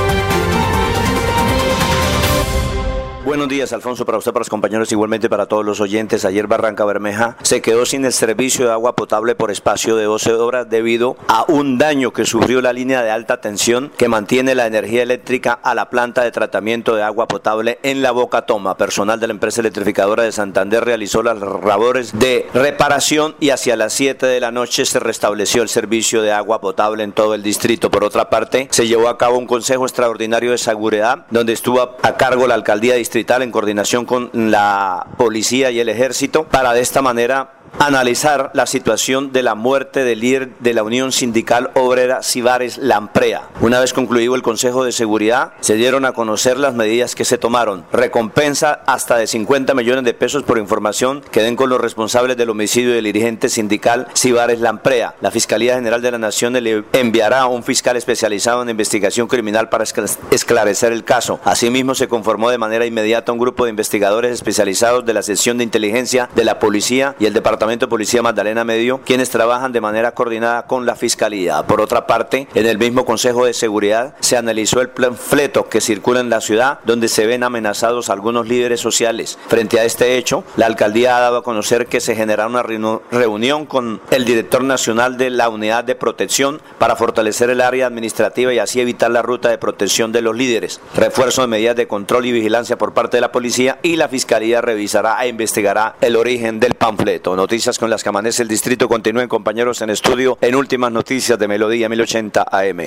Buenos 3.31 3.47
días, 3.47 3.71
Alfonso, 3.71 4.05
para 4.05 4.17
usted, 4.17 4.33
para 4.33 4.41
los 4.41 4.49
compañeros, 4.49 4.91
igualmente 4.91 5.29
para 5.29 5.45
todos 5.45 5.63
los 5.63 5.79
oyentes. 5.79 6.25
Ayer 6.25 6.47
Barranca 6.47 6.83
Bermeja 6.83 7.37
se 7.43 7.61
quedó 7.61 7.85
sin 7.85 8.03
el 8.03 8.11
servicio 8.11 8.65
de 8.65 8.73
agua 8.73 8.93
potable 8.93 9.35
por 9.35 9.51
espacio 9.51 9.95
de 9.95 10.03
12 10.03 10.33
horas 10.33 10.69
debido 10.69 11.15
a 11.29 11.45
un 11.47 11.77
daño 11.77 12.11
que 12.11 12.25
sufrió 12.25 12.59
la 12.59 12.73
línea 12.73 13.03
de 13.03 13.09
alta 13.09 13.39
tensión 13.39 13.89
que 13.97 14.09
mantiene 14.09 14.53
la 14.53 14.67
energía 14.67 15.01
eléctrica 15.01 15.53
a 15.53 15.73
la 15.75 15.89
planta 15.89 16.23
de 16.23 16.31
tratamiento 16.31 16.93
de 16.93 17.03
agua 17.03 17.29
potable 17.29 17.79
en 17.83 18.01
la 18.01 18.11
Boca 18.11 18.41
Toma. 18.41 18.75
Personal 18.75 19.21
de 19.21 19.27
la 19.27 19.33
empresa 19.33 19.61
electrificadora 19.61 20.23
de 20.23 20.33
Santander 20.33 20.83
realizó 20.83 21.23
las 21.23 21.39
labores 21.39 22.11
de 22.19 22.49
reparación 22.53 23.37
y 23.39 23.51
hacia 23.51 23.77
las 23.77 23.93
7 23.93 24.25
de 24.25 24.41
la 24.41 24.51
noche 24.51 24.83
se 24.83 24.99
restableció 24.99 25.61
el 25.61 25.69
servicio 25.69 26.21
de 26.21 26.33
agua 26.33 26.59
potable 26.59 27.05
en 27.05 27.13
todo 27.13 27.33
el 27.33 27.43
distrito. 27.43 27.89
Por 27.89 28.03
otra 28.03 28.29
parte, 28.29 28.67
se 28.71 28.89
llevó 28.89 29.07
a 29.07 29.17
cabo 29.17 29.37
un 29.37 29.47
consejo 29.47 29.85
extraordinario 29.85 30.51
de 30.51 30.57
seguridad 30.57 31.25
donde 31.29 31.53
estuvo 31.53 31.79
a 31.79 32.17
cargo 32.17 32.45
la 32.45 32.55
alcaldía 32.55 32.95
distrital 32.95 33.20
en 33.21 33.51
coordinación 33.51 34.05
con 34.05 34.29
la 34.33 35.05
policía 35.17 35.71
y 35.71 35.79
el 35.79 35.89
ejército 35.89 36.43
para 36.43 36.73
de 36.73 36.81
esta 36.81 37.01
manera 37.01 37.60
analizar 37.79 38.51
la 38.53 38.65
situación 38.65 39.31
de 39.31 39.43
la 39.43 39.55
muerte 39.55 40.03
del 40.03 40.19
líder 40.19 40.49
de 40.59 40.73
la 40.73 40.83
Unión 40.83 41.11
Sindical 41.11 41.71
Obrera 41.75 42.21
Cibares 42.21 42.77
Lamprea. 42.77 43.49
Una 43.61 43.79
vez 43.79 43.93
concluido 43.93 44.35
el 44.35 44.41
Consejo 44.41 44.83
de 44.83 44.91
Seguridad, 44.91 45.53
se 45.61 45.75
dieron 45.75 46.05
a 46.05 46.11
conocer 46.11 46.57
las 46.57 46.73
medidas 46.73 47.15
que 47.15 47.25
se 47.25 47.37
tomaron. 47.37 47.85
Recompensa 47.91 48.81
hasta 48.85 49.17
de 49.17 49.27
50 49.27 49.73
millones 49.73 50.03
de 50.03 50.13
pesos 50.13 50.43
por 50.43 50.57
información 50.57 51.21
que 51.31 51.41
den 51.41 51.55
con 51.55 51.69
los 51.69 51.81
responsables 51.81 52.37
del 52.37 52.49
homicidio 52.49 52.93
del 52.93 53.05
dirigente 53.05 53.49
sindical 53.49 54.07
Cibares 54.15 54.59
Lamprea. 54.59 55.15
La 55.21 55.31
Fiscalía 55.31 55.75
General 55.75 56.01
de 56.01 56.11
la 56.11 56.17
Nación 56.17 56.53
le 56.53 56.83
enviará 56.93 57.41
a 57.41 57.47
un 57.47 57.63
fiscal 57.63 57.95
especializado 57.95 58.61
en 58.61 58.69
investigación 58.69 59.27
criminal 59.27 59.69
para 59.69 59.85
esclarecer 60.31 60.91
el 60.91 61.03
caso. 61.03 61.39
Asimismo, 61.45 61.95
se 61.95 62.07
conformó 62.07 62.49
de 62.49 62.57
manera 62.57 62.85
inmediata 62.85 63.31
un 63.31 63.39
grupo 63.39 63.63
de 63.63 63.71
investigadores 63.71 64.33
especializados 64.33 65.05
de 65.05 65.13
la 65.13 65.23
sección 65.23 65.57
de 65.57 65.63
inteligencia 65.63 66.29
de 66.35 66.43
la 66.43 66.59
policía 66.59 67.15
y 67.19 67.25
el 67.25 67.33
departamento 67.33 67.60
Departamento 67.61 67.85
de 67.85 67.89
Policía 67.91 68.23
Magdalena 68.23 68.63
Medio, 68.63 69.01
quienes 69.05 69.29
trabajan 69.29 69.71
de 69.71 69.81
manera 69.81 70.15
coordinada 70.15 70.65
con 70.65 70.87
la 70.87 70.95
Fiscalía. 70.95 71.61
Por 71.61 71.79
otra 71.79 72.07
parte, 72.07 72.47
en 72.55 72.65
el 72.65 72.79
mismo 72.79 73.05
Consejo 73.05 73.45
de 73.45 73.53
Seguridad 73.53 74.15
se 74.19 74.35
analizó 74.35 74.81
el 74.81 74.89
fleto 75.15 75.69
que 75.69 75.79
circula 75.79 76.21
en 76.21 76.31
la 76.31 76.41
ciudad, 76.41 76.79
donde 76.85 77.07
se 77.07 77.27
ven 77.27 77.43
amenazados 77.43 78.09
algunos 78.09 78.47
líderes 78.47 78.79
sociales. 78.79 79.37
Frente 79.47 79.79
a 79.79 79.83
este 79.83 80.17
hecho, 80.17 80.43
la 80.57 80.65
alcaldía 80.65 81.15
ha 81.15 81.19
dado 81.19 81.37
a 81.37 81.43
conocer 81.43 81.85
que 81.85 81.99
se 81.99 82.15
generará 82.15 82.47
una 82.47 82.63
reunión 82.63 83.67
con 83.67 84.01
el 84.09 84.25
director 84.25 84.63
nacional 84.63 85.17
de 85.17 85.29
la 85.29 85.47
Unidad 85.49 85.83
de 85.83 85.93
Protección 85.93 86.63
para 86.79 86.95
fortalecer 86.95 87.51
el 87.51 87.61
área 87.61 87.85
administrativa 87.85 88.51
y 88.51 88.57
así 88.57 88.81
evitar 88.81 89.11
la 89.11 89.21
ruta 89.21 89.49
de 89.49 89.59
protección 89.59 90.11
de 90.11 90.23
los 90.23 90.35
líderes. 90.35 90.81
Refuerzo 90.95 91.41
de 91.41 91.47
medidas 91.47 91.75
de 91.75 91.87
control 91.87 92.25
y 92.25 92.31
vigilancia 92.31 92.79
por 92.79 92.95
parte 92.95 93.17
de 93.17 93.21
la 93.21 93.31
policía 93.31 93.77
y 93.83 93.97
la 93.97 94.07
Fiscalía 94.07 94.61
revisará 94.61 95.23
e 95.23 95.27
investigará 95.27 95.93
el 96.01 96.15
origen 96.15 96.59
del 96.59 96.73
panfleto 96.73 97.35
noticias 97.51 97.77
con 97.77 97.89
las 97.89 98.01
que 98.01 98.07
amanece 98.07 98.43
el 98.43 98.47
distrito. 98.47 98.87
Continúen 98.87 99.27
compañeros 99.27 99.81
en 99.81 99.89
estudio 99.89 100.37
en 100.39 100.55
últimas 100.55 100.89
noticias 100.89 101.37
de 101.37 101.49
Melodía 101.49 101.89
1080 101.89 102.45
AM. 102.49 102.79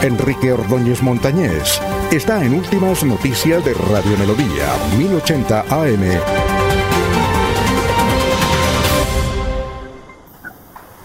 Enrique 0.00 0.52
Ordóñez 0.52 1.02
Montañés 1.02 1.82
está 2.10 2.42
en 2.42 2.54
últimas 2.54 3.04
noticias 3.04 3.62
de 3.62 3.74
Radio 3.74 4.16
Melodía 4.16 4.72
1080 4.96 5.66
AM. 5.68 6.20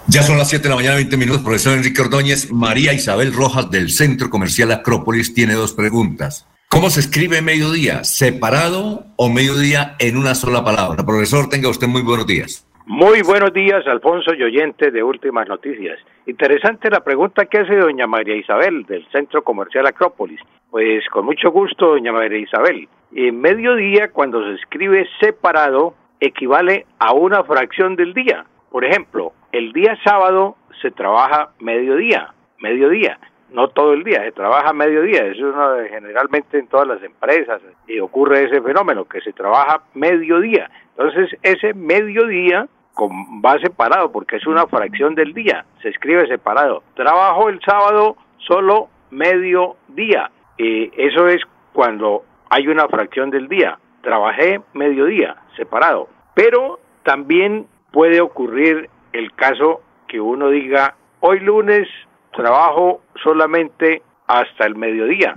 Ya 0.07 0.23
son 0.23 0.38
las 0.38 0.47
7 0.47 0.63
de 0.63 0.69
la 0.69 0.75
mañana, 0.77 0.95
20 0.95 1.17
minutos. 1.17 1.41
Profesor 1.41 1.73
Enrique 1.73 1.99
Ordóñez, 1.99 2.49
María 2.49 2.93
Isabel 2.93 3.34
Rojas 3.34 3.69
del 3.69 3.91
Centro 3.91 4.30
Comercial 4.30 4.71
Acrópolis 4.71 5.34
tiene 5.34 5.55
dos 5.55 5.73
preguntas. 5.73 6.45
¿Cómo 6.74 6.90
se 6.90 7.02
escribe 7.02 7.44
mediodía? 7.44 8.04
¿Separado 8.04 9.06
o 9.16 9.30
mediodía 9.30 9.94
en 10.00 10.18
una 10.18 10.34
sola 10.34 10.64
palabra? 10.64 11.06
Profesor, 11.06 11.48
tenga 11.48 11.70
usted 11.70 11.86
muy 11.88 12.02
buenos 12.02 12.26
días. 12.26 12.68
Muy 12.88 13.22
buenos 13.22 13.54
días, 13.54 13.86
Alfonso 13.86 14.34
y 14.34 14.91
de 14.91 15.04
Últimas 15.04 15.48
Noticias. 15.48 16.00
Interesante 16.26 16.90
la 16.90 17.02
pregunta 17.02 17.45
que 17.45 17.60
hace 17.60 17.76
doña 17.76 18.08
María 18.08 18.36
Isabel 18.36 18.88
del 18.88 19.06
Centro 19.12 19.44
Comercial 19.44 19.86
Acrópolis. 19.86 20.40
Pues 20.72 21.08
con 21.12 21.26
mucho 21.26 21.52
gusto, 21.52 21.90
doña 21.90 22.12
María 22.12 22.40
Isabel. 22.40 22.90
En 23.14 23.40
mediodía, 23.40 24.10
cuando 24.12 24.44
se 24.44 24.56
escribe 24.56 25.08
separado, 25.22 25.94
equivale 26.20 26.88
a 26.98 27.14
una 27.14 27.44
fracción 27.44 27.95
del 27.95 28.16
día. 28.16 28.45
Por 28.72 28.84
ejemplo, 28.84 29.32
el 29.52 29.74
día 29.74 29.95
sábado 30.04 30.58
se 30.82 30.90
trabaja 30.90 31.52
mediodía, 31.60 32.34
mediodía 32.58 33.20
no 33.53 33.67
todo 33.69 33.93
el 33.93 34.03
día, 34.03 34.23
se 34.23 34.31
trabaja 34.31 34.69
a 34.69 34.73
mediodía, 34.73 35.25
eso 35.25 35.80
es 35.80 35.89
generalmente 35.91 36.57
en 36.57 36.67
todas 36.67 36.88
las 36.88 37.03
empresas 37.03 37.61
y 37.88 37.99
ocurre 37.99 38.45
ese 38.45 38.61
fenómeno, 38.61 39.05
que 39.05 39.21
se 39.21 39.31
trabaja 39.31 39.84
mediodía. 39.93 40.69
Entonces 40.97 41.38
ese 41.43 41.73
mediodía 41.73 42.67
va 42.99 43.59
separado 43.59 44.11
porque 44.11 44.38
es 44.38 44.47
una 44.47 44.67
fracción 44.67 45.15
del 45.15 45.34
día, 45.34 45.65
se 45.81 45.89
escribe 45.89 46.27
separado. 46.27 46.84
Trabajo 46.95 47.49
el 47.49 47.59
sábado 47.61 48.17
solo 48.39 48.89
mediodía, 49.11 50.31
y 50.57 50.91
eso 50.97 51.27
es 51.27 51.41
cuando 51.73 52.23
hay 52.49 52.67
una 52.67 52.88
fracción 52.88 53.30
del 53.30 53.47
día. 53.47 53.77
Trabajé 54.01 54.61
mediodía, 54.73 55.38
separado. 55.55 56.09
Pero 56.34 56.80
también 57.03 57.67
puede 57.91 58.21
ocurrir 58.21 58.89
el 59.13 59.31
caso 59.34 59.81
que 60.07 60.19
uno 60.19 60.49
diga, 60.49 60.95
hoy 61.19 61.39
lunes 61.39 61.88
trabajo 62.34 63.01
solamente 63.23 64.01
hasta 64.27 64.65
el 64.65 64.76
mediodía 64.76 65.35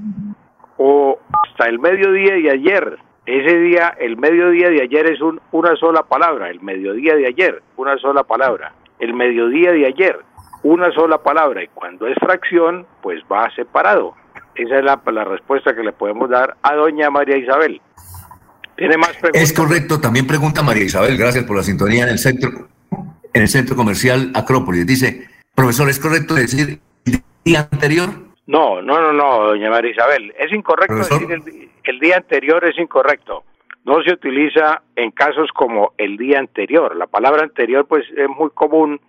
o 0.77 1.19
hasta 1.45 1.69
el 1.69 1.79
mediodía 1.79 2.35
de 2.35 2.51
ayer. 2.51 2.99
Ese 3.27 3.59
día, 3.59 3.95
el 3.99 4.17
mediodía 4.17 4.71
de 4.71 4.83
ayer 4.83 5.11
es 5.11 5.21
un, 5.21 5.41
una 5.51 5.75
sola 5.77 6.05
palabra, 6.05 6.49
el 6.49 6.61
mediodía 6.61 7.17
de 7.17 7.27
ayer, 7.27 7.63
una 7.77 7.99
sola 7.99 8.23
palabra. 8.23 8.73
El 8.99 9.15
mediodía 9.15 9.73
de 9.73 9.87
ayer, 9.87 10.19
una 10.63 10.91
sola 10.93 11.19
palabra. 11.19 11.63
Y 11.63 11.69
cuando 11.69 12.07
es 12.07 12.15
fracción, 12.21 12.87
pues 13.03 13.23
va 13.31 13.51
separado. 13.55 14.15
Esa 14.55 14.79
es 14.79 14.85
la, 14.85 15.01
la 15.13 15.25
respuesta 15.25 15.75
que 15.75 15.83
le 15.83 15.93
podemos 15.93 16.31
dar 16.31 16.57
a 16.63 16.75
doña 16.75 17.11
María 17.11 17.37
Isabel. 17.37 17.81
¿Tiene 18.77 18.97
más 18.97 19.11
preguntas? 19.17 19.43
Es 19.43 19.53
correcto, 19.53 20.01
también 20.01 20.27
pregunta 20.27 20.63
María 20.63 20.85
Isabel, 20.85 21.17
gracias 21.17 21.45
por 21.45 21.57
la 21.57 21.63
sintonía 21.63 22.05
en 22.05 22.11
el 22.11 22.19
centro, 22.19 22.69
en 23.33 23.43
el 23.43 23.49
centro 23.49 23.75
comercial 23.75 24.33
Acrópolis. 24.35 24.87
Dice, 24.87 25.29
profesor, 25.57 25.89
¿es 25.89 25.99
correcto 25.99 26.35
decir 26.35 26.79
día 27.45 27.69
anterior? 27.73 28.11
No, 28.47 28.81
no, 28.81 29.01
no, 29.01 29.13
no, 29.13 29.49
doña 29.49 29.71
María 29.71 29.91
Isabel. 29.91 30.33
Es 30.39 30.53
incorrecto 30.53 30.97
decir 30.97 31.33
el, 31.33 31.69
el 31.83 31.99
día 31.99 32.19
anterior, 32.19 32.65
es 32.65 32.79
incorrecto. 32.79 33.43
No 33.85 34.03
se 34.03 34.13
utiliza 34.13 34.83
en 34.95 35.11
casos 35.11 35.51
como 35.53 35.93
el 35.99 36.17
día 36.17 36.39
anterior. 36.39 36.95
La 36.95 37.07
palabra 37.07 37.43
anterior, 37.43 37.87
pues, 37.87 38.05
es 38.17 38.29
muy 38.29 38.51
común 38.51 39.01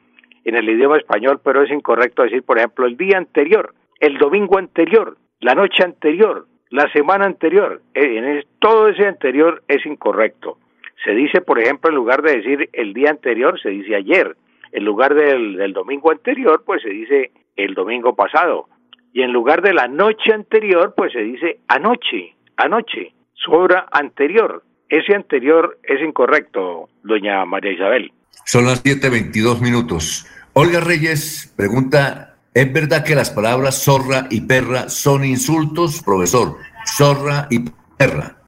en 0.46 0.56
el 0.56 0.70
idioma 0.70 0.98
español, 0.98 1.42
pero 1.44 1.62
es 1.64 1.72
incorrecto 1.72 2.24
decir, 2.24 2.42
por 2.44 2.58
ejemplo, 2.58 2.86
el 2.86 2.96
día 2.96 3.18
anterior, 3.18 3.76
el 4.00 4.18
domingo 4.18 4.58
anterior, 4.58 5.18
la 5.40 5.54
noche 5.54 5.84
anterior, 5.84 6.48
la 6.70 6.90
semana 6.92 7.26
anterior. 7.26 7.82
Eh, 7.94 8.18
en 8.18 8.46
todo 8.60 8.88
ese 8.88 9.06
anterior 9.06 9.62
es 9.68 9.86
incorrecto. 9.86 10.58
Se 11.04 11.12
dice, 11.12 11.42
por 11.42 11.60
ejemplo, 11.60 11.90
en 11.90 11.96
lugar 11.96 12.22
de 12.22 12.38
decir 12.38 12.70
el 12.74 12.94
día 12.94 13.10
anterior, 13.10 13.60
se 13.60 13.70
dice 13.70 13.96
ayer. 13.96 14.36
En 14.78 14.86
lugar 14.86 15.16
del, 15.16 15.56
del 15.58 15.74
domingo 15.74 16.12
anterior, 16.12 16.62
pues 16.64 16.84
se 16.84 16.90
dice 16.90 17.32
el 17.56 17.74
domingo 17.74 18.16
pasado. 18.16 18.70
Y 19.12 19.24
en 19.24 19.34
lugar 19.34 19.64
de 19.64 19.74
la 19.74 19.88
noche 19.88 20.32
anterior, 20.32 20.94
pues 20.96 21.14
se 21.14 21.22
dice 21.22 21.62
anoche, 21.68 22.36
anoche, 22.58 23.12
su 23.34 23.54
obra 23.54 23.88
anterior. 23.92 24.62
Ese 24.88 25.16
anterior 25.16 25.80
es 25.82 26.00
incorrecto, 26.08 26.90
doña 27.02 27.44
María 27.46 27.72
Isabel. 27.72 28.12
Son 28.46 28.66
las 28.66 28.84
7.22 28.84 29.64
minutos. 29.64 30.28
Olga 30.54 30.80
Reyes 30.80 31.52
pregunta, 31.58 32.36
¿es 32.54 32.72
verdad 32.72 33.04
que 33.04 33.16
las 33.16 33.32
palabras 33.32 33.84
zorra 33.84 34.28
y 34.30 34.42
perra 34.42 34.90
son 34.90 35.26
insultos, 35.26 36.04
profesor? 36.04 36.56
Zorra 36.86 37.48
y 37.50 37.66
perra. 37.98 38.44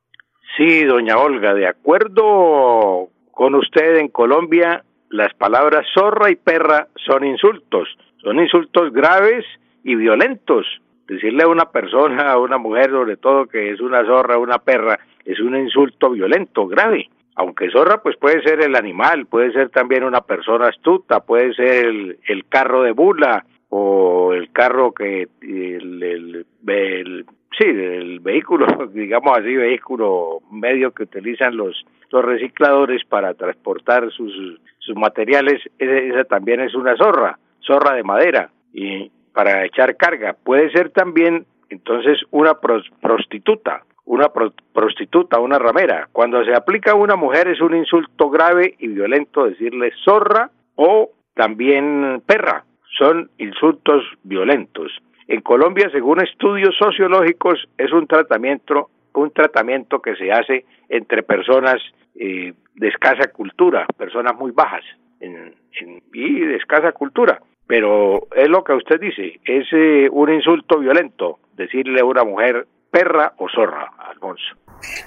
Sí, 0.56 0.84
doña 0.84 1.18
Olga, 1.18 1.56
de 1.56 1.68
acuerdo 1.68 3.10
con 3.32 3.56
usted 3.56 3.98
en 3.98 4.10
Colombia, 4.10 4.84
las 5.10 5.34
palabras 5.34 5.86
zorra 5.94 6.30
y 6.30 6.36
perra 6.36 6.88
son 6.96 7.26
insultos, 7.26 7.98
son 8.22 8.40
insultos 8.40 8.92
graves 8.94 9.46
y 9.84 9.96
violentos. 9.96 10.66
Decirle 11.08 11.44
a 11.44 11.48
una 11.48 11.72
persona, 11.72 12.32
a 12.32 12.38
una 12.38 12.60
mujer 12.60 12.92
sobre 12.92 13.18
todo 13.18 13.48
que 13.48 13.72
es 13.72 13.82
una 13.82 14.06
zorra, 14.06 14.38
una 14.38 14.60
perra, 14.60 15.00
es 15.26 15.40
un 15.40 15.58
insulto 15.58 16.12
violento, 16.12 16.68
grave. 16.68 17.10
Aunque 17.36 17.72
zorra 17.72 18.04
pues 18.04 18.18
puede 18.18 18.44
ser 18.44 18.62
el 18.62 18.76
animal, 18.76 19.26
puede 19.26 19.52
ser 19.52 19.70
también 19.70 20.04
una 20.04 20.22
persona 20.22 20.68
astuta, 20.68 21.22
puede 21.22 21.54
ser 21.54 21.86
el, 21.86 22.46
carro 22.50 22.84
de 22.84 22.92
bula 22.92 23.46
o 23.70 24.34
el 24.34 24.52
carro 24.52 24.92
que 24.92 25.28
el, 25.42 26.04
el, 26.04 26.46
el 26.68 27.26
sí, 27.58 27.66
el 27.66 28.20
vehículo, 28.20 28.66
digamos 28.94 29.38
así, 29.38 29.56
vehículo 29.56 30.40
medio 30.52 30.92
que 30.92 31.04
utilizan 31.04 31.56
los, 31.58 31.86
los 32.12 32.26
recicladores 32.26 33.04
para 33.06 33.34
transportar 33.34 34.12
sus, 34.12 34.60
sus 34.80 34.96
materiales, 34.96 35.62
esa 35.78 36.24
también 36.26 36.62
es 36.62 36.76
una 36.76 36.96
zorra, 36.96 37.38
zorra 37.62 37.96
de 37.96 38.04
madera, 38.04 38.50
y 38.74 39.12
para 39.34 39.66
echar 39.66 39.96
carga. 39.96 40.36
Puede 40.44 40.72
ser 40.72 40.90
también 40.90 41.46
entonces 41.70 42.20
una 42.32 42.56
prostituta, 42.56 43.84
una 44.06 44.28
prostituta, 44.74 45.40
una 45.40 45.60
ramera. 45.60 46.10
Cuando 46.12 46.44
se 46.44 46.56
aplica 46.56 46.92
a 46.92 46.96
una 46.96 47.16
mujer 47.16 47.48
es 47.48 47.62
un 47.62 47.76
insulto 47.76 48.30
grave 48.30 48.76
y 48.80 48.88
violento 48.88 49.46
decirle 49.46 49.92
zorra 50.04 50.50
o 50.76 51.12
también 51.36 52.22
perra. 52.26 52.66
Son 52.98 53.30
insultos 53.38 54.04
violentos. 54.24 54.92
En 55.30 55.42
Colombia, 55.42 55.90
según 55.92 56.22
estudios 56.22 56.76
sociológicos, 56.76 57.70
es 57.78 57.94
un 57.94 58.08
tratamiento, 58.08 58.90
un 59.14 59.30
tratamiento 59.30 60.02
que 60.02 60.16
se 60.16 60.32
hace 60.32 60.66
entre 60.90 61.22
personas 61.22 61.78
eh, 62.16 62.54
de 62.74 62.88
escasa 62.88 63.28
cultura, 63.32 63.86
personas 63.96 64.36
muy 64.36 64.50
bajas 64.50 64.84
y 65.22 66.40
de 66.40 66.56
escasa 66.56 66.94
cultura. 66.94 67.40
Pero 67.68 68.24
es 68.36 68.50
lo 68.50 68.64
que 68.64 68.74
usted 68.74 69.00
dice, 69.00 69.40
es 69.46 69.68
eh, 69.72 70.10
un 70.12 70.34
insulto 70.34 70.80
violento 70.80 71.38
decirle 71.56 72.00
a 72.00 72.06
una 72.06 72.24
mujer 72.24 72.66
perra 72.90 73.34
o 73.38 73.48
zorra, 73.48 73.92
Alfonso. 74.10 74.56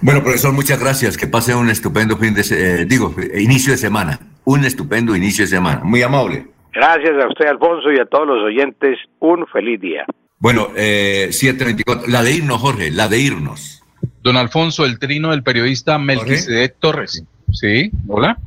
Bueno, 0.03 0.23
profesor, 0.23 0.53
muchas 0.53 0.79
gracias. 0.79 1.19
Que 1.19 1.27
pase 1.27 1.53
un 1.53 1.69
estupendo 1.69 2.17
fin 2.17 2.33
de, 2.33 2.43
eh, 2.43 2.85
digo, 2.87 3.13
inicio 3.35 3.73
de 3.73 3.79
semana. 3.79 4.21
Un 4.45 4.65
estupendo 4.65 5.17
inicio 5.17 5.45
de 5.45 5.49
semana. 5.49 5.81
Muy 5.83 6.03
amable. 6.03 6.52
Gracias 6.73 7.13
a 7.23 7.29
usted, 7.29 7.47
Alfonso, 7.47 7.93
y 7.93 7.99
a 7.99 8.07
todos 8.07 8.27
los 8.27 8.45
oyentes. 8.45 8.99
Un 9.21 9.47
feliz 9.47 9.81
día. 9.81 10.07
Bueno, 10.39 10.69
eh, 10.75 11.29
724. 11.31 12.11
La 12.11 12.23
de 12.23 12.33
irnos, 12.33 12.61
Jorge, 12.61 12.91
la 12.91 13.09
de 13.09 13.19
irnos. 13.19 13.83
Don 14.23 14.37
Alfonso, 14.37 14.85
el 14.85 14.99
trino 14.99 15.31
del 15.31 15.43
periodista 15.43 15.99
Melquisedec 15.99 16.77
Torres. 16.79 17.25
Sí, 17.53 17.91
hola. 18.09 18.39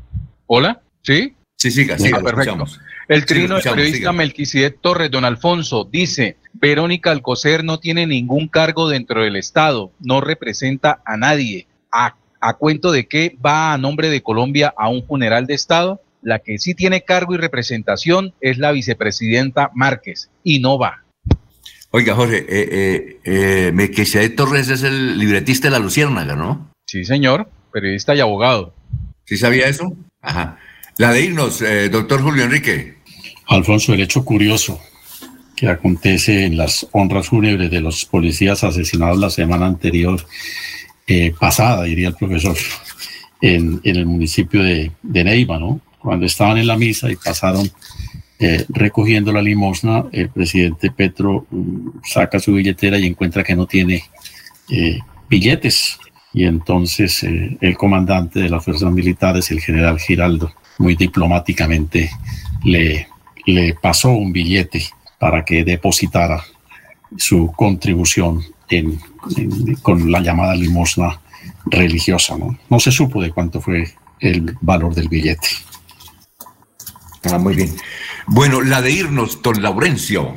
Hola, 0.48 0.82
sí. 1.04 1.36
Sí, 1.56 1.72
siga, 1.72 1.98
siga. 1.98 2.22
perfecto. 2.22 2.66
El 3.08 3.26
trino 3.26 3.56
del 3.56 3.64
periodista 3.64 4.12
Melquisedec 4.12 4.82
Torres, 4.82 5.12
don 5.12 5.26
Alfonso, 5.26 5.88
dice, 5.90 6.38
Verónica 6.54 7.12
Alcocer 7.12 7.64
no 7.64 7.80
tiene 7.80 8.08
ningún 8.08 8.48
cargo 8.48 8.90
dentro 8.90 9.24
del 9.24 9.36
Estado, 9.36 9.92
no 10.00 10.22
representa 10.22 11.02
a 11.06 11.16
nadie. 11.18 11.68
¿A, 11.92 12.16
a 12.42 12.54
cuento 12.56 12.92
de 12.92 13.08
qué 13.08 13.38
va 13.46 13.74
a 13.74 13.78
nombre 13.78 14.10
de 14.10 14.22
Colombia 14.22 14.74
a 14.76 14.90
un 14.90 15.06
funeral 15.06 15.46
de 15.46 15.54
Estado? 15.54 16.02
La 16.26 16.40
que 16.40 16.58
sí 16.58 16.74
tiene 16.74 17.04
cargo 17.04 17.36
y 17.36 17.38
representación 17.38 18.34
es 18.42 18.58
la 18.58 18.72
vicepresidenta 18.72 19.70
Márquez 19.76 20.32
y 20.44 20.60
no 20.60 20.80
va. 20.80 21.04
Oiga, 21.92 22.16
Jorge, 22.16 22.44
eh, 22.50 23.20
eh, 23.24 23.72
eh 23.72 24.30
Torres 24.30 24.70
es 24.70 24.82
el 24.82 25.20
libretista 25.20 25.68
de 25.68 25.74
La 25.74 25.78
Luciérnaga, 25.78 26.36
¿no? 26.36 26.72
Sí, 26.88 27.06
señor, 27.06 27.48
periodista 27.72 28.16
y 28.16 28.22
abogado. 28.22 28.74
¿Sí 29.26 29.38
sabía 29.38 29.68
eso? 29.68 29.96
Ajá. 30.20 30.58
La 30.98 31.12
de 31.12 31.26
irnos, 31.26 31.62
eh, 31.62 31.90
doctor 31.90 32.24
Julio 32.24 32.46
Enrique. 32.46 32.96
Alfonso, 33.46 33.94
el 33.94 34.02
hecho 34.02 34.26
curioso 34.26 34.82
que 35.56 35.70
acontece 35.70 36.46
en 36.46 36.58
las 36.58 36.88
honras 36.92 37.28
fúnebres 37.28 37.70
de 37.70 37.82
los 37.82 38.04
policías 38.04 38.64
asesinados 38.64 39.20
la 39.20 39.30
semana 39.30 39.68
anterior, 39.68 40.26
pasada, 41.40 41.84
diría 41.84 42.08
el 42.08 42.16
profesor, 42.16 42.58
en, 43.42 43.80
el 43.84 44.08
municipio 44.08 44.64
de, 44.64 44.92
de 45.04 45.24
Neiva, 45.24 45.60
¿no? 45.60 45.82
Cuando 46.06 46.28
estaban 46.28 46.60
en 46.60 46.68
la 46.68 46.78
misa 46.78 47.12
y 47.12 47.16
pasaron 47.16 47.68
eh, 48.38 48.64
recogiendo 48.70 49.34
la 49.34 49.42
limosna, 49.42 50.06
el 50.12 50.30
presidente 50.30 50.92
Petro 50.92 51.48
mm, 51.50 52.02
saca 52.04 52.40
su 52.40 52.54
billetera 52.54 53.00
y 53.00 53.08
encuentra 53.08 53.44
que 53.44 53.56
no 53.56 53.66
tiene 53.66 54.04
eh, 54.70 55.00
billetes. 55.28 55.98
Y 56.32 56.46
entonces 56.46 57.24
eh, 57.24 57.58
el 57.60 57.76
comandante 57.76 58.40
de 58.40 58.50
las 58.50 58.64
fuerzas 58.64 58.92
militares, 58.92 59.50
el 59.50 59.62
general 59.62 60.00
Giraldo, 60.00 60.54
muy 60.78 60.96
diplomáticamente 60.96 62.12
le, 62.64 63.08
le 63.48 63.74
pasó 63.74 64.12
un 64.12 64.32
billete 64.32 64.86
para 65.18 65.44
que 65.44 65.64
depositara 65.64 66.44
su 67.18 67.52
contribución 67.56 68.44
en, 68.70 69.00
con 69.82 70.12
la 70.12 70.20
llamada 70.20 70.54
limosna 70.54 71.20
religiosa. 71.66 72.38
¿no? 72.38 72.56
no 72.70 72.80
se 72.80 72.92
supo 72.92 73.24
de 73.24 73.32
cuánto 73.32 73.60
fue 73.60 73.92
el 74.20 74.56
valor 74.62 74.94
del 74.94 75.10
billete. 75.10 75.48
Ah, 77.32 77.38
muy 77.38 77.56
bien. 77.56 77.76
Bueno, 78.28 78.62
la 78.62 78.82
de 78.82 78.92
irnos, 78.92 79.42
don 79.42 79.62
Laurencio. 79.62 80.36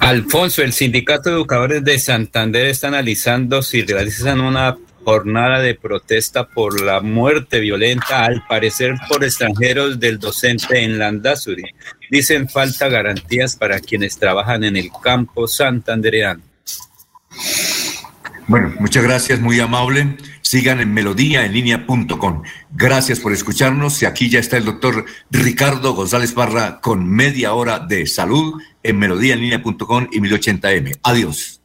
Alfonso, 0.00 0.62
el 0.62 0.72
Sindicato 0.72 1.30
de 1.30 1.36
Educadores 1.36 1.84
de 1.84 1.98
Santander 1.98 2.66
está 2.66 2.88
analizando 2.88 3.62
si 3.62 3.82
realizan 3.82 4.40
una 4.40 4.76
jornada 5.04 5.60
de 5.60 5.74
protesta 5.74 6.48
por 6.48 6.80
la 6.80 7.00
muerte 7.00 7.60
violenta, 7.60 8.24
al 8.24 8.46
parecer 8.46 8.94
por 9.08 9.22
extranjeros 9.22 10.00
del 10.00 10.18
docente 10.18 10.82
en 10.82 10.98
Landazuri. 10.98 11.64
Dicen 12.10 12.48
falta 12.48 12.88
garantías 12.88 13.56
para 13.56 13.80
quienes 13.80 14.18
trabajan 14.18 14.64
en 14.64 14.76
el 14.76 14.90
campo 15.02 15.46
santandereano. 15.46 16.42
Bueno, 18.46 18.72
muchas 18.78 19.02
gracias, 19.02 19.40
muy 19.40 19.58
amable. 19.60 20.16
Sigan 20.42 20.80
en 20.80 20.92
melodíaenlínea.com. 20.92 22.42
Gracias 22.72 23.20
por 23.20 23.32
escucharnos. 23.32 24.02
Y 24.02 24.06
aquí 24.06 24.28
ya 24.28 24.38
está 24.38 24.56
el 24.56 24.64
doctor 24.64 25.06
Ricardo 25.30 25.94
González 25.94 26.34
Barra 26.34 26.80
con 26.80 27.08
media 27.08 27.54
hora 27.54 27.78
de 27.78 28.06
salud 28.06 28.60
en 28.82 28.98
melodíaenlínea.com 28.98 30.08
y 30.12 30.20
1080m. 30.20 30.98
Adiós. 31.02 31.60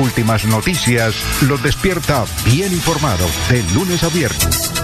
Últimas 0.00 0.44
noticias 0.44 1.14
los 1.42 1.62
despierta 1.62 2.24
bien 2.44 2.72
informado 2.72 3.26
de 3.48 3.62
lunes 3.74 4.02
a 4.02 4.08
viernes. 4.08 4.83